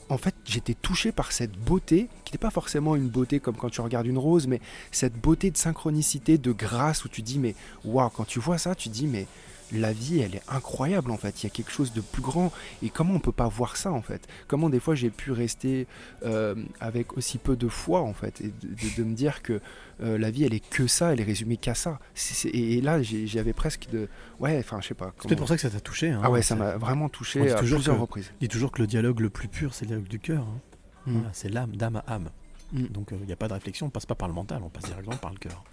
en 0.09 0.17
fait 0.17 0.35
j'étais 0.43 0.73
touché 0.73 1.13
par 1.13 1.31
cette 1.31 1.53
beauté 1.53 2.09
qui 2.25 2.33
n'est 2.33 2.39
pas 2.39 2.49
forcément 2.49 2.97
une 2.97 3.07
beauté 3.07 3.39
comme 3.39 3.55
quand 3.55 3.69
tu 3.69 3.79
regardes 3.79 4.07
une 4.07 4.17
rose 4.17 4.45
mais 4.47 4.59
cette 4.91 5.15
beauté 5.15 5.51
de 5.51 5.57
synchronicité 5.57 6.37
de 6.37 6.51
grâce 6.51 7.05
où 7.05 7.07
tu 7.07 7.21
dis 7.21 7.39
mais 7.39 7.55
waouh 7.85 8.09
quand 8.09 8.25
tu 8.25 8.39
vois 8.39 8.57
ça 8.57 8.75
tu 8.75 8.89
dis 8.89 9.07
mais 9.07 9.25
la 9.71 9.93
vie 9.93 10.19
elle 10.19 10.35
est 10.35 10.43
incroyable 10.47 11.09
en 11.11 11.17
fait 11.17 11.41
il 11.41 11.45
y 11.45 11.47
a 11.47 11.49
quelque 11.49 11.71
chose 11.71 11.91
de 11.93 12.01
plus 12.01 12.21
grand 12.21 12.51
et 12.83 12.89
comment 12.89 13.15
on 13.15 13.19
peut 13.19 13.31
pas 13.31 13.47
voir 13.47 13.77
ça 13.77 13.91
en 13.91 14.01
fait? 14.01 14.27
Comment 14.47 14.69
des 14.69 14.79
fois 14.79 14.93
j'ai 14.95 15.09
pu 15.09 15.31
rester 15.31 15.87
euh, 16.23 16.55
avec 16.79 17.17
aussi 17.17 17.37
peu 17.37 17.55
de 17.55 17.67
foi 17.67 18.01
en 18.01 18.13
fait 18.13 18.41
et 18.41 18.51
de, 18.61 18.67
de- 18.67 18.95
de 18.97 19.03
me 19.03 19.15
dire 19.15 19.41
que 19.41 19.59
euh, 20.01 20.17
la 20.17 20.29
vie 20.29 20.43
elle 20.43 20.53
est 20.53 20.67
que 20.69 20.87
ça 20.87 21.13
elle 21.13 21.21
est 21.21 21.23
résumée 21.25 21.57
qu'à 21.57 21.73
ça 21.73 21.99
et, 22.45 22.77
et 22.77 22.81
là 22.81 23.01
j'avais 23.01 23.53
presque 23.53 23.87
de 23.91 24.07
ouais 24.39 24.57
enfin 24.59 24.79
je 24.81 24.87
sais 24.89 24.93
pas 24.93 25.13
C'est 25.19 25.27
peut-être 25.29 25.39
pour 25.39 25.47
ça 25.47 25.55
que 25.55 25.61
ça 25.61 25.69
t'a 25.69 25.79
touché. 25.79 26.09
hein. 26.11 26.21
ah 26.23 26.29
ouais 26.29 26.41
ça 26.41 26.55
m'a 26.55 26.77
vraiment 26.77 27.09
touché 27.09 27.41
à 27.51 27.55
toujours 27.55 27.77
plusieurs 27.77 27.95
que- 27.95 28.01
reprises 28.01 28.31
On 28.35 28.37
dit 28.41 28.47
toujours 28.49 28.71
que 28.71 28.81
le 28.81 28.87
dialogue 28.87 29.19
le 29.19 29.29
plus 29.29 29.47
pur, 29.47 29.73
c'est 29.73 29.85
le 29.85 29.89
dialogue 29.89 30.07
du 30.07 30.19
cœur. 30.19 30.41
hein. 30.43 30.59
Mm. 31.07 31.13
Voilà, 31.13 31.29
c'est 31.33 31.49
l'âme, 31.49 31.75
d'âme 31.75 32.01
à 32.07 32.13
âme. 32.15 32.29
Mm. 32.73 32.85
Donc 32.87 33.09
il 33.11 33.25
n'y 33.25 33.31
a 33.33 33.35
pas 33.35 33.47
de 33.47 33.53
réflexion, 33.53 33.87
on 33.87 33.89
passe 33.89 34.05
pas 34.05 34.15
par 34.15 34.27
le 34.27 34.33
mental, 34.33 34.61
on 34.63 34.69
passe 34.69 34.85
directement 34.85 35.17
par 35.17 35.31
le 35.31 35.37
cœur. 35.37 35.63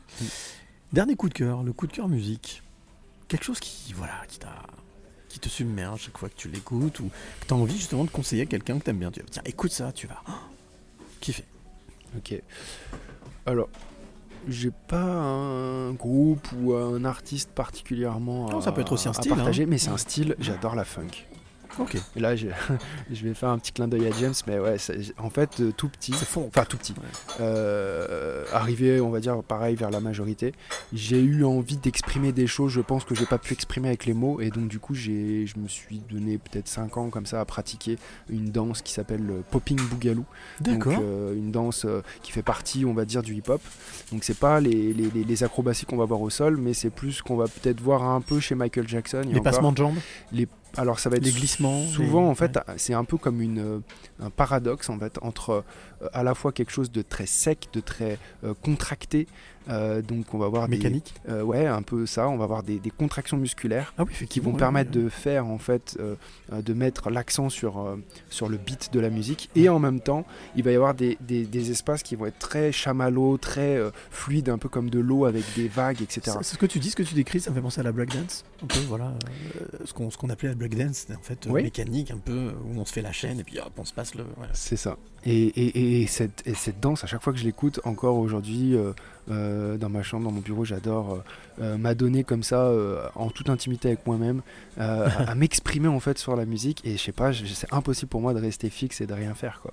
Dernier 0.93 1.17
coup 1.17 1.29
de 1.29 1.35
cœur, 1.35 1.63
le 1.63 1.73
coup 1.73 1.87
de 1.87 1.93
cœur 1.93 2.09
musique. 2.09 2.63
Quelque 3.33 3.45
chose 3.45 3.61
qui, 3.61 3.95
voilà, 3.95 4.13
qui 4.29 4.39
t'a 4.39 4.53
qui 5.31 5.39
te 5.39 5.49
submerge 5.49 6.03
chaque 6.03 6.19
fois 6.19 6.29
que 6.29 6.37
tu 6.37 6.49
l'écoutes 6.49 7.01
ou 7.01 7.05
que 7.41 7.47
tu 7.47 7.55
as 7.55 7.57
envie 7.57 7.79
justement 7.79 8.05
de 8.05 8.11
conseiller 8.11 8.43
à 8.43 8.45
quelqu'un 8.45 8.79
que 8.79 8.85
tu 8.85 8.91
aimes 8.91 8.99
bien. 8.99 9.11
Tu 9.11 9.21
vas 9.21 9.25
dire, 9.25 9.33
tiens, 9.33 9.43
écoute 9.47 9.73
ça, 9.73 9.91
tu 9.91 10.07
vas 10.07 10.23
oh, 10.29 10.33
kiffer. 11.23 11.47
Ok. 12.15 12.35
Alors, 13.47 13.71
j'ai 14.47 14.71
pas 14.71 15.01
un 15.01 15.95
groupe 15.95 16.47
ou 16.59 16.75
un 16.75 17.07
artiste 17.07 17.53
particulièrement 17.53 18.51
Non, 18.51 18.59
à, 18.59 18.63
ça 18.63 18.71
peut 18.71 18.83
être 18.83 18.93
aussi 18.93 19.09
un 19.09 19.13
à 19.13 19.15
style, 19.15 19.35
partager, 19.35 19.63
hein. 19.63 19.67
mais 19.67 19.79
c'est 19.79 19.89
un 19.89 19.97
style, 19.97 20.37
j'adore 20.39 20.75
la 20.75 20.85
funk. 20.85 21.09
Ok. 21.79 21.97
Et 22.17 22.21
là, 22.21 22.37
je, 22.37 22.49
je 23.13 23.25
vais 23.27 23.35
faire 23.35 23.49
un 23.51 23.59
petit 23.59 23.73
clin 23.73 23.89
d'œil 23.89 24.07
à 24.07 24.11
James, 24.21 24.35
mais 24.47 24.59
ouais, 24.59 24.77
en 25.19 25.31
fait, 25.31 25.61
euh, 25.61 25.73
tout 25.77 25.89
petit, 25.89 26.13
enfin 26.13 26.65
tout 26.65 26.77
petit, 26.77 26.95
euh, 27.41 28.45
arrivé, 28.53 29.01
on 29.01 29.11
va 29.11 29.21
dire, 29.21 29.43
pareil, 29.43 29.75
vers 29.77 29.91
la 29.91 30.01
majorité, 30.01 30.53
j'ai 30.93 31.21
eu 31.21 31.45
envie 31.45 31.77
d'exprimer 31.77 32.33
des 32.33 32.47
choses, 32.47 32.73
je 32.73 32.81
pense 32.81 33.05
que 33.05 33.15
j'ai 33.15 33.27
pas 33.27 33.39
pu 33.39 33.53
exprimer 33.53 33.89
avec 33.89 34.07
les 34.07 34.15
mots, 34.15 34.41
et 34.41 34.51
donc 34.51 34.69
du 34.69 34.79
coup, 34.79 34.95
j'ai, 34.95 35.47
je 35.47 35.59
me 35.59 35.69
suis 35.69 35.99
donné 36.11 36.39
peut-être 36.39 36.69
5 36.69 36.97
ans 36.97 37.11
comme 37.11 37.27
ça 37.27 37.41
à 37.41 37.45
pratiquer 37.45 37.99
une 38.29 38.51
danse 38.51 38.83
qui 38.83 38.93
s'appelle 38.93 39.25
le 39.25 39.43
popping 39.51 39.81
boogaloo. 39.81 40.25
D'accord. 40.61 40.99
Euh, 41.03 41.35
une 41.35 41.51
danse 41.51 41.85
euh, 41.85 42.03
qui 42.23 42.33
fait 42.33 42.43
partie, 42.43 42.85
on 42.85 42.95
va 42.95 43.05
dire, 43.05 43.23
du 43.23 43.35
hip-hop. 43.35 43.61
Donc 44.13 44.25
c'est 44.25 44.39
pas 44.39 44.61
les, 44.61 44.93
les- 44.93 45.43
acrobaties 45.43 45.87
qu'on 45.87 45.97
va 45.97 46.05
voir 46.05 46.21
au 46.21 46.31
sol, 46.31 46.57
mais 46.59 46.75
c'est 46.75 46.91
plus 46.91 47.21
qu'on 47.23 47.37
va 47.37 47.47
peut-être 47.47 47.81
voir 47.81 48.05
un 48.05 48.21
peu 48.21 48.39
chez 48.39 48.55
Michael 48.55 48.87
Jackson. 48.87 49.23
Les 49.27 49.41
passements 49.41 49.73
de 49.73 49.79
jambes 49.79 49.97
les, 50.31 50.47
Alors 50.77 50.99
ça 50.99 51.11
va 51.11 51.17
être 51.17 51.25
Les 51.25 51.33
glissements, 51.33 51.85
Souvent 51.87 52.23
les- 52.23 52.29
en 52.29 52.35
fait, 52.35 52.59
c'est 52.77 52.95
un 52.95 53.05
peu 53.05 53.17
comme 53.19 53.41
une, 53.43 53.59
euh, 53.59 53.79
un 54.21 54.31
paradoxe 54.31 54.89
en 54.89 54.99
fait 54.99 55.19
entre 55.23 55.65
à 56.13 56.23
la 56.23 56.35
fois 56.35 56.53
quelque 56.53 56.73
chose 56.73 56.91
de 56.91 57.03
très 57.03 57.27
sec, 57.27 57.69
de 57.73 57.81
très 57.81 58.19
euh, 58.45 58.55
contracté. 58.63 59.27
euh, 59.69 60.03
donc 60.03 60.35
on 60.35 60.39
va 60.39 60.49
voir 60.49 60.67
des- 60.69 60.77
Mécanique 60.77 61.15
euh, 61.29 61.43
ouais, 61.43 61.67
un 61.67 61.83
peu 61.83 62.05
ça. 62.07 62.29
On 62.29 62.37
va 62.37 62.45
avoir 62.45 62.63
des, 62.65 62.79
des 62.81 62.91
contractions 62.91 63.37
musculaires 63.37 63.95
Ah 63.97 64.03
oui, 64.05 64.27
qui 64.27 64.41
vont 64.41 64.51
ouais, 64.53 64.59
permettre 64.59 64.91
ouais. 64.97 65.05
de 65.05 65.09
faire 65.09 65.47
en 65.47 65.59
fait, 65.59 65.97
euh, 66.01 66.17
euh, 66.53 66.63
de 66.63 66.73
mettre 66.75 67.11
l'accent 67.11 67.49
sur 67.49 67.79
euh, 67.79 67.97
sur 68.29 68.49
le 68.49 68.57
beat 68.57 68.93
de 68.93 68.99
la 68.99 69.09
musique. 69.11 69.51
Et 69.55 69.69
en 69.69 69.79
même 69.79 70.01
temps, 70.01 70.25
il 70.57 70.65
va 70.65 70.73
y 70.73 70.75
avoir 70.75 70.95
des, 70.95 71.17
des- 71.21 71.45
des 71.47 71.71
espaces 71.71 72.03
qui 72.03 72.17
vont 72.17 72.27
être 72.27 72.39
très 72.41 72.73
chamallows, 72.73 73.39
très 73.39 73.77
euh, 73.77 73.91
fluides, 74.11 74.49
un 74.49 74.59
peu 74.59 74.69
comme 74.69 74.91
de 74.91 74.99
l'eau 74.99 75.27
avec 75.27 75.45
des 75.55 75.69
vagues, 75.69 76.03
etc. 76.03 76.39
C'est 76.43 76.55
ce 76.55 76.59
que 76.59 76.67
tu 76.67 76.81
dis, 76.81 76.91
ce 76.91 76.97
que 76.97 77.03
tu 77.05 77.15
décris, 77.15 77.41
ça 77.41 77.51
me 77.51 77.55
fait 77.55 77.63
penser 77.63 77.81
à 77.81 77.85
la 77.85 77.93
breakdance. 77.93 78.45
Un 78.65 78.67
peu, 78.67 78.81
voilà. 78.89 79.13
euh, 79.61 79.79
ce 79.85 79.93
qu'on 79.93 80.11
ce 80.11 80.19
qu'on 80.19 80.31
appelait 80.31 80.49
la 80.49 80.55
breakdance, 80.57 81.07
en 81.17 81.23
fait 81.23 81.47
euh, 81.47 81.51
Oui. 81.51 81.63
mécanique, 81.63 82.11
un 82.11 82.19
peu, 82.19 82.33
euh, 82.33 82.53
où 82.67 82.81
on 82.81 82.85
se 82.85 82.93
fait 82.93 83.03
la 83.03 83.13
chaîne 83.13 83.39
et 83.39 83.45
puis 83.45 83.61
hop, 83.61 83.71
on 83.79 83.85
se 83.85 83.93
passe 83.95 84.17
le. 84.17 84.25
voilà. 84.37 84.53
C'est 84.55 84.77
ça. 84.77 84.97
Et, 85.25 85.47
et- 85.47 86.03
et 86.03 86.07
cette, 86.09 86.43
et 86.47 86.55
cette 86.55 86.81
danse, 86.81 87.05
à 87.05 87.07
chaque 87.07 87.23
fois 87.23 87.33
que 87.33 87.39
je 87.39 87.45
l'écoute, 87.45 87.79
encore 87.85 88.17
aujourd'hui, 88.17 88.75
euh, 88.75 88.93
euh, 89.31 89.77
dans 89.79 89.89
ma 89.89 90.03
chambre, 90.03 90.25
dans 90.25 90.33
mon 90.33 90.41
bureau, 90.41 90.65
j'adore 90.65 91.15
euh, 91.15 91.19
euh, 91.61 91.79
m'adonner 91.79 92.25
comme 92.25 92.43
ça, 92.43 92.73
en 93.15 93.31
toute 93.31 93.49
intimité 93.49 93.89
avec 93.89 94.05
moi-même, 94.07 94.43
à, 94.79 95.35
m'exprimer 95.37 95.87
en 95.89 96.01
fait 96.01 96.19
sur 96.19 96.35
la 96.35 96.45
musique. 96.45 96.81
Et 96.85 96.97
je 96.97 97.03
sais 97.03 97.13
pas, 97.13 97.33
c'est 97.33 97.73
impossible 97.73 98.09
pour 98.09 98.21
moi 98.21 98.35
de 98.35 98.41
rester 98.41 98.69
fixe 98.69 99.01
et 99.01 99.07
de 99.07 99.15
rien 99.15 99.35
faire, 99.35 99.61
quoi. 99.63 99.73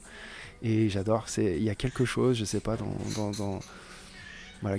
Et 0.62 0.90
j'adore. 0.90 1.26
Il 1.38 1.64
y 1.64 1.70
a 1.70 1.76
quelque 1.76 2.06
chose, 2.06 2.38
je 2.38 2.46
sais 2.46 2.60
pas, 2.60 2.78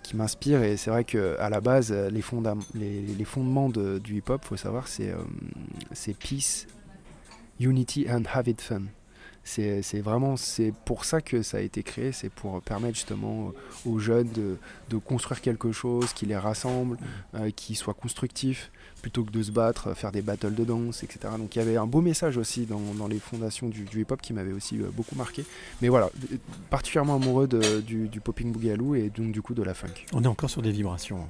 qui 0.02 0.14
m'inspire. 0.16 0.62
Et 0.62 0.76
c'est 0.76 0.90
vrai 0.90 1.02
que 1.05 1.36
à 1.40 1.51
la 1.51 1.60
base, 1.60 1.92
les, 1.92 2.22
fondements 2.22 3.68
de- 3.70 3.98
du 3.98 4.18
hip-hop, 4.18 4.44
faut 4.44 4.56
savoir, 4.56 4.86
c'est 4.86 6.14
peace, 6.18 6.66
unity 7.59 8.06
and 8.09 8.22
have 8.32 8.47
it 8.47 8.60
fun. 8.60 8.82
C'est 9.43 10.01
vraiment 10.01 10.37
c'est 10.37 10.73
pour 10.85 11.05
ça 11.05 11.21
que 11.21 11.43
ça 11.43 11.57
a 11.57 11.61
été 11.61 11.83
créé, 11.83 12.12
c'est 12.12 12.29
pour 12.29 12.61
permettre 12.62 12.95
justement 12.95 13.49
euh, 13.49 13.91
aux 13.91 13.99
jeunes 13.99 14.29
de, 14.33 14.59
de 14.91 14.97
construire 14.99 15.41
quelque 15.41 15.73
chose 15.73 16.12
qui 16.12 16.27
les 16.27 16.37
rassemble, 16.37 16.99
euh, 17.35 17.51
qui 17.51 17.75
soit 17.75 17.95
constructif, 17.95 18.71
plutôt 19.03 19.25
que 19.25 19.31
de 19.33 19.43
se 19.43 19.51
battre, 19.51 19.89
euh, 19.89 19.95
faire 19.95 20.12
des 20.12 20.23
battles 20.23 20.55
de 20.55 20.62
danse, 20.65 21.03
etc. 21.03 21.35
Donc 21.39 21.57
il 21.57 21.59
y 21.59 21.62
avait 21.62 21.77
un 21.79 21.87
beau 21.87 22.01
message 22.03 22.37
aussi 22.37 22.67
dans, 22.67 22.79
dans 22.97 23.09
les 23.09 23.19
fondations 23.19 23.69
du, 23.69 23.85
du 23.85 24.03
hip-hop 24.03 24.21
qui 24.21 24.33
m'avait 24.35 24.53
aussi 24.53 24.77
beaucoup 24.77 25.17
marqué. 25.17 25.45
Mais 25.81 25.89
voilà, 25.89 26.11
particulièrement 26.69 27.17
amoureux 27.17 27.49
de- 27.49 27.81
du, 27.81 28.09
du 28.09 28.21
popping 28.21 28.53
boogaloo 28.53 28.95
et 28.95 29.09
donc 29.09 29.33
du 29.33 29.43
coup 29.43 29.55
de 29.55 29.62
la 29.65 29.75
funk. 29.75 29.89
On 30.12 30.23
est 30.23 30.29
encore 30.29 30.51
sur 30.51 30.62
des 30.62 30.71
vibrations. 30.71 31.27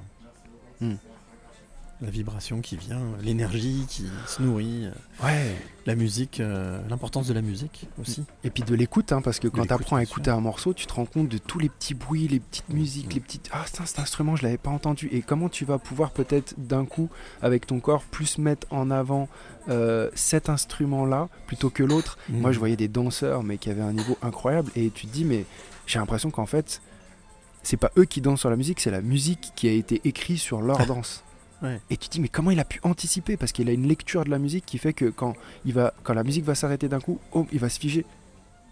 hein. 0.81 0.95
La 2.01 2.09
vibration 2.09 2.61
qui 2.61 2.77
vient, 2.77 2.99
l'énergie 3.21 3.85
qui 3.87 4.05
se 4.25 4.41
nourrit. 4.41 4.85
euh, 4.87 5.23
Ouais. 5.23 5.55
La 5.85 5.93
musique, 5.95 6.39
euh, 6.39 6.79
l'importance 6.89 7.27
de 7.27 7.33
la 7.33 7.43
musique 7.43 7.87
aussi. 7.99 8.23
Et 8.43 8.49
puis 8.49 8.63
de 8.63 8.73
l'écoute, 8.73 9.11
hein, 9.11 9.21
parce 9.21 9.39
que 9.39 9.47
quand 9.47 9.65
tu 9.67 9.73
apprends 9.73 9.97
à 9.97 10.03
écouter 10.03 10.31
un 10.31 10.39
morceau, 10.39 10.73
tu 10.73 10.87
te 10.87 10.93
rends 10.93 11.05
compte 11.05 11.27
de 11.27 11.37
tous 11.37 11.59
les 11.59 11.69
petits 11.69 11.93
bruits, 11.93 12.27
les 12.27 12.39
petites 12.39 12.69
musiques, 12.69 13.13
les 13.13 13.19
petites. 13.19 13.49
Ah, 13.53 13.65
ça, 13.71 13.85
cet 13.85 13.99
instrument, 13.99 14.35
je 14.35 14.41
l'avais 14.43 14.57
pas 14.57 14.71
entendu. 14.71 15.09
Et 15.11 15.21
comment 15.21 15.47
tu 15.47 15.63
vas 15.63 15.77
pouvoir 15.77 16.09
peut-être 16.09 16.55
d'un 16.57 16.85
coup, 16.85 17.07
avec 17.43 17.67
ton 17.67 17.79
corps, 17.79 18.01
plus 18.03 18.39
mettre 18.39 18.65
en 18.71 18.89
avant 18.89 19.29
euh, 19.69 20.09
cet 20.15 20.49
instrument-là 20.49 21.29
plutôt 21.45 21.69
que 21.69 21.83
l'autre? 21.83 22.17
Mhm. 22.29 22.39
Moi, 22.41 22.51
je 22.51 22.57
voyais 22.57 22.75
des 22.77 22.87
danseurs, 22.87 23.43
mais 23.43 23.57
qui 23.59 23.69
avaient 23.69 23.81
un 23.81 23.93
niveau 23.93 24.17
incroyable. 24.23 24.71
Et 24.75 24.89
tu 24.89 25.05
te 25.05 25.13
dis, 25.13 25.23
mais 25.25 25.45
j'ai 25.85 25.99
l'impression 25.99 26.31
qu'en 26.31 26.47
fait, 26.47 26.81
c'est 27.61 27.77
pas 27.77 27.91
eux 27.97 28.05
qui 28.05 28.21
dansent 28.21 28.39
sur 28.39 28.49
la 28.49 28.55
musique, 28.55 28.79
c'est 28.79 28.89
la 28.91 29.01
musique 29.01 29.51
qui 29.55 29.67
a 29.67 29.71
été 29.71 30.01
écrite 30.03 30.39
sur 30.39 30.61
leur 30.61 30.83
danse. 30.87 31.23
Ouais. 31.61 31.79
Et 31.89 31.97
tu 31.97 32.07
te 32.07 32.13
dis, 32.13 32.19
mais 32.19 32.27
comment 32.27 32.51
il 32.51 32.59
a 32.59 32.65
pu 32.65 32.79
anticiper? 32.83 33.37
Parce 33.37 33.51
qu'il 33.51 33.69
a 33.69 33.71
une 33.71 33.87
lecture 33.87 34.25
de 34.25 34.29
la 34.29 34.39
musique 34.39 34.65
qui 34.65 34.77
fait 34.77 34.93
que 34.93 35.05
quand, 35.05 35.35
il 35.65 35.73
va, 35.73 35.93
quand 36.03 36.13
la 36.13 36.23
musique 36.23 36.43
va 36.43 36.55
s'arrêter 36.55 36.87
d'un 36.87 36.99
coup, 36.99 37.19
oh, 37.33 37.45
il 37.51 37.59
va 37.59 37.69
se 37.69 37.79
figer. 37.79 38.05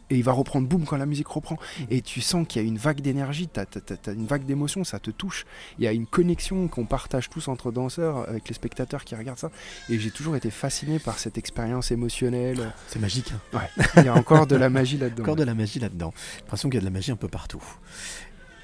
et 0.09 0.15
il 0.15 0.23
va 0.23 0.31
reprendre 0.31 0.67
boum 0.67 0.85
quand 0.85 0.97
la 0.97 1.05
musique 1.05 1.27
reprend. 1.27 1.59
Et 1.91 2.01
tu 2.01 2.19
sens 2.21 2.47
qu'il 2.47 2.61
y 2.61 2.65
a 2.65 2.67
une 2.67 2.79
vague 2.79 3.01
d'énergie, 3.01 3.47
tu 3.47 3.59
as, 3.59 4.11
une 4.11 4.25
vague 4.25 4.43
d'émotion, 4.45 4.83
ça 4.83 4.99
te 4.99 5.11
touche. 5.11 5.45
Il 5.77 5.85
y 5.85 5.87
a 5.87 5.91
une 5.91 6.07
connexion 6.07 6.67
qu'on 6.67 6.85
partage 6.85 7.29
tous 7.29 7.47
entre 7.47 7.71
danseurs 7.71 8.27
avec 8.27 8.47
les 8.49 8.55
spectateurs 8.55 9.03
qui 9.03 9.15
regardent 9.15 9.37
ça. 9.37 9.51
Et 9.89 9.99
j'ai 9.99 10.09
toujours 10.09 10.35
été 10.35 10.49
fasciné 10.49 10.97
par 10.97 11.19
cette 11.19 11.37
expérience 11.37 11.91
émotionnelle. 11.91 12.73
C'est 12.87 12.99
magique. 12.99 13.31
Hein. 13.31 13.57
Ouais, 13.57 13.83
il 13.97 14.05
y 14.05 14.07
a 14.07 14.15
encore 14.15 14.47
de 14.47 14.55
la 14.55 14.69
magie 14.69 14.97
là-dedans. 14.97 15.23
Encore 15.29 15.35
de 15.35 15.43
la 15.43 15.53
magie 15.53 15.79
là-dedans. 15.79 16.11
J'ai 16.15 16.41
l'impression 16.41 16.69
qu'il 16.69 16.77
y 16.77 16.79
a 16.79 16.81
de 16.81 16.85
la 16.85 16.91
magie 16.91 17.11
un 17.11 17.17
peu 17.17 17.27
partout. 17.27 17.61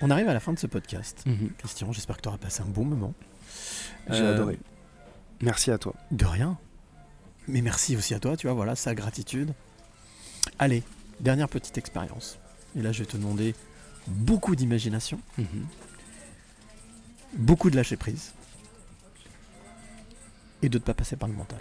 On 0.02 0.10
arrive 0.10 0.28
à 0.28 0.34
la 0.34 0.40
fin 0.40 0.52
de 0.52 0.60
ce 0.60 0.68
podcast. 0.68 1.24
Mhm. 1.26 1.52
Christian, 1.58 1.92
j'espère 1.92 2.18
que 2.18 2.22
tu 2.22 2.28
auras 2.28 2.38
passé 2.38 2.62
un 2.62 2.72
bon 2.72 2.86
moment. 2.86 3.14
J'ai 4.10 4.22
Euh, 4.22 4.34
adoré. 4.36 4.60
Merci 5.41 5.72
à 5.72 5.78
toi. 5.78 5.94
De 6.12 6.26
rien. 6.26 6.57
Mais 7.48 7.62
merci 7.62 7.95
aussi 7.95 8.14
à 8.14 8.20
toi, 8.20 8.36
tu 8.38 8.48
vois, 8.48 8.56
voilà, 8.56 8.76
sa 8.76 8.95
gratitude. 8.95 9.53
Allez, 10.60 10.84
dernière 11.20 11.49
petite 11.49 11.78
expérience. 11.78 12.38
Et 12.76 12.82
là, 12.82 12.91
je 12.91 12.99
vais 12.99 13.06
te 13.06 13.18
demander 13.18 13.53
beaucoup 14.07 14.56
d'imagination, 14.56 15.20
Mhm. 15.38 15.66
beaucoup 17.34 17.70
de 17.70 17.76
lâcher 17.76 17.98
prise, 17.98 18.34
et 20.62 20.70
de 20.70 20.78
ne 20.78 20.84
pas 20.84 20.94
passer 20.94 21.16
par 21.16 21.30
le 21.30 21.36
mental. 21.36 21.60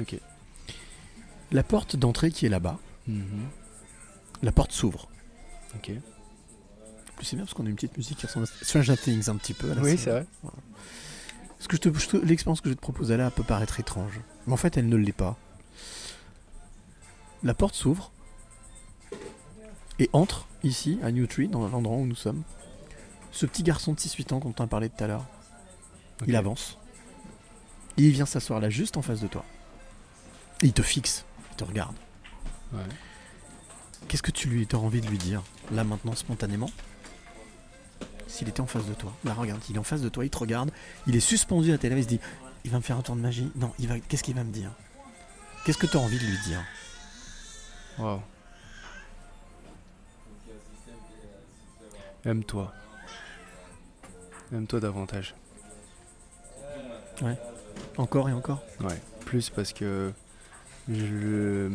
Ok. 0.00 0.16
La 1.52 1.62
porte 1.62 1.96
d'entrée 1.96 2.30
qui 2.30 2.46
est 2.46 2.50
là-bas, 2.50 2.78
Mhm. 3.06 3.48
la 4.42 4.52
porte 4.52 4.72
s'ouvre. 4.72 5.08
Ok. 5.74 5.90
En 5.90 7.12
plus, 7.16 7.26
c'est 7.26 7.36
bien 7.36 7.44
parce 7.44 7.54
qu'on 7.54 7.66
a 7.66 7.68
une 7.68 7.76
petite 7.76 7.96
musique 7.96 8.18
qui 8.18 8.26
ressemble 8.26 8.46
à 8.46 8.64
Stranger 8.64 8.96
Things 8.96 9.28
un 9.30 9.36
petit 9.36 9.54
peu. 9.54 9.72
là, 9.72 9.80
Oui, 9.82 9.96
c'est 9.96 10.10
vrai. 10.10 10.26
Voilà. 10.42 10.58
Ce 11.58 11.68
que 11.68 11.76
je 11.76 11.80
te- 11.80 12.16
L'expérience 12.18 12.60
que 12.60 12.68
je 12.68 12.72
vais 12.74 12.76
te 12.76 12.80
proposer 12.80 13.16
là 13.16 13.30
peut 13.30 13.42
paraître 13.42 13.80
étrange, 13.80 14.20
mais 14.46 14.52
en 14.52 14.56
fait, 14.56 14.76
elle 14.76 14.88
ne 14.88 14.96
l'est 14.96 15.12
pas. 15.12 15.36
La 17.42 17.54
porte 17.54 17.74
s'ouvre 17.74 18.10
et 19.98 20.10
entre 20.12 20.46
ici, 20.62 20.98
à 21.02 21.10
New 21.10 21.26
Tree, 21.26 21.48
dans 21.48 21.66
l'endroit 21.68 21.96
où 21.96 22.06
nous 22.06 22.14
sommes, 22.16 22.42
ce 23.32 23.46
petit 23.46 23.62
garçon 23.62 23.92
de 23.94 23.98
6-8 23.98 24.32
ans 24.34 24.38
dont 24.40 24.54
on 24.58 24.64
a 24.64 24.66
parlé 24.66 24.88
tout 24.90 25.02
à 25.02 25.06
l'heure. 25.06 25.26
Il 26.26 26.34
avance. 26.36 26.78
Et 27.98 28.02
il 28.02 28.10
vient 28.12 28.26
s'asseoir 28.26 28.60
là, 28.60 28.68
juste 28.70 28.96
en 28.96 29.02
face 29.02 29.20
de 29.20 29.26
toi. 29.26 29.44
Et 30.62 30.66
il 30.66 30.72
te 30.72 30.82
fixe, 30.82 31.24
il 31.52 31.56
te 31.56 31.64
regarde. 31.64 31.94
Ouais. 32.72 32.80
Qu'est-ce 34.08 34.22
que 34.22 34.30
tu 34.30 34.48
lui 34.48 34.66
as 34.72 34.76
envie 34.76 35.00
de 35.00 35.06
lui 35.08 35.18
dire, 35.18 35.42
là 35.70 35.84
maintenant, 35.84 36.14
spontanément? 36.14 36.70
S'il 38.26 38.48
était 38.48 38.60
en 38.60 38.66
face 38.66 38.86
de 38.86 38.94
toi. 38.94 39.12
Là, 39.24 39.34
regarde, 39.34 39.60
il 39.70 39.76
est 39.76 39.78
en 39.78 39.84
face 39.84 40.02
de 40.02 40.08
toi, 40.08 40.24
il 40.24 40.30
te 40.30 40.38
regarde, 40.38 40.70
il 41.06 41.14
est 41.14 41.20
suspendu 41.20 41.72
à 41.72 41.78
tes 41.78 41.88
lèvres, 41.88 42.00
il 42.00 42.04
se 42.04 42.08
dit 42.08 42.20
Il 42.64 42.70
va 42.70 42.78
me 42.78 42.82
faire 42.82 42.96
un 42.96 43.02
tour 43.02 43.16
de 43.16 43.20
magie 43.20 43.50
Non, 43.56 43.72
il 43.78 43.88
va... 43.88 44.00
qu'est-ce 44.00 44.22
qu'il 44.22 44.34
va 44.34 44.44
me 44.44 44.52
dire? 44.52 44.70
Qu'est-ce 45.64 45.78
que 45.78 45.86
tu 45.86 45.96
as 45.96 46.00
envie 46.00 46.18
de 46.18 46.24
lui 46.24 46.38
dire? 46.44 46.62
Waouh. 47.98 48.20
Aime-toi. 52.24 52.72
Aime-toi 54.52 54.80
davantage. 54.80 55.34
Ouais. 57.22 57.36
Encore 57.96 58.28
et 58.28 58.32
encore? 58.32 58.62
Ouais. 58.80 59.00
Plus 59.24 59.50
parce 59.50 59.72
que 59.72 60.12
je. 60.88 61.70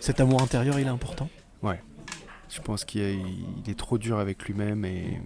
Cet 0.00 0.20
amour 0.20 0.42
intérieur, 0.42 0.78
il 0.78 0.86
est 0.86 0.90
important? 0.90 1.28
Ouais. 1.62 1.82
Je 2.50 2.60
pense 2.60 2.84
qu'il 2.84 3.00
est, 3.02 3.78
trop 3.78 3.96
dur 3.96 4.18
avec 4.18 4.44
lui-même 4.44 4.84
et, 4.84 5.20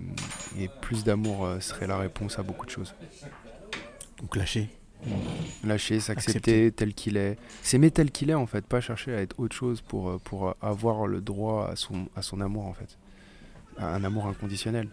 et 0.59 0.68
plus 0.82 1.05
d'amour 1.05 1.46
euh, 1.46 1.60
serait 1.60 1.86
la 1.86 1.96
réponse 1.96 2.38
à 2.38 2.42
beaucoup 2.42 2.66
de 2.66 2.70
choses. 2.70 2.94
Donc 4.20 4.36
lâcher. 4.36 4.68
Lâcher, 5.64 6.01
s'accepter 6.01 6.38
Accepter. 6.38 6.72
tel 6.72 6.94
qu'il 6.94 7.16
est. 7.16 7.38
S'aimer 7.62 7.90
tel 7.90 8.10
qu'il 8.10 8.30
est 8.30 8.34
en 8.34 8.46
fait, 8.46 8.64
pas 8.66 8.80
chercher 8.80 9.14
à 9.14 9.20
être 9.20 9.38
autre 9.38 9.56
chose 9.56 9.80
pour, 9.80 10.10
euh, 10.10 10.18
pour 10.22 10.48
euh, 10.48 10.52
avoir 10.60 11.06
le 11.06 11.20
droit 11.20 11.68
à 11.68 11.76
son, 11.76 12.09
à 12.14 12.22
son 12.22 12.40
amour 12.40 12.66
en 12.66 12.74
fait. 12.74 12.98
À 13.78 13.94
Un 13.94 14.05
amour 14.05 14.26
inconditionnel. 14.26 14.88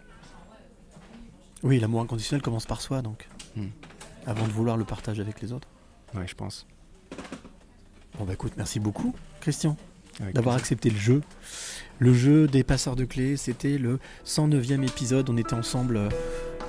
Oui, 1.62 1.78
l'amour 1.78 2.00
inconditionnel 2.00 2.42
commence 2.42 2.66
par 2.66 2.80
soi, 2.80 3.02
donc. 3.02 3.28
Hmm. 3.56 3.68
Avant 4.26 4.46
de 4.46 4.52
vouloir 4.52 4.76
le 4.76 4.84
partager 4.84 5.20
avec 5.22 5.40
les 5.40 5.52
autres. 5.52 5.68
Ouais, 6.14 6.26
je 6.26 6.34
pense. 6.34 6.66
Bon 8.18 8.24
bah 8.24 8.34
écoute, 8.34 8.52
merci 8.56 8.78
beaucoup, 8.80 9.14
Christian, 9.40 9.76
d'avoir 10.34 10.56
accepté 10.56 10.90
le 10.90 10.98
jeu. 10.98 11.22
Le 11.98 12.12
jeu 12.14 12.48
des 12.48 12.64
passeurs 12.64 12.96
de 12.96 13.04
clés, 13.04 13.36
c'était 13.36 13.78
le 13.78 13.98
109e 14.26 14.82
épisode. 14.82 15.30
On 15.30 15.36
était 15.36 15.54
ensemble 15.54 15.96
euh, 15.96 16.08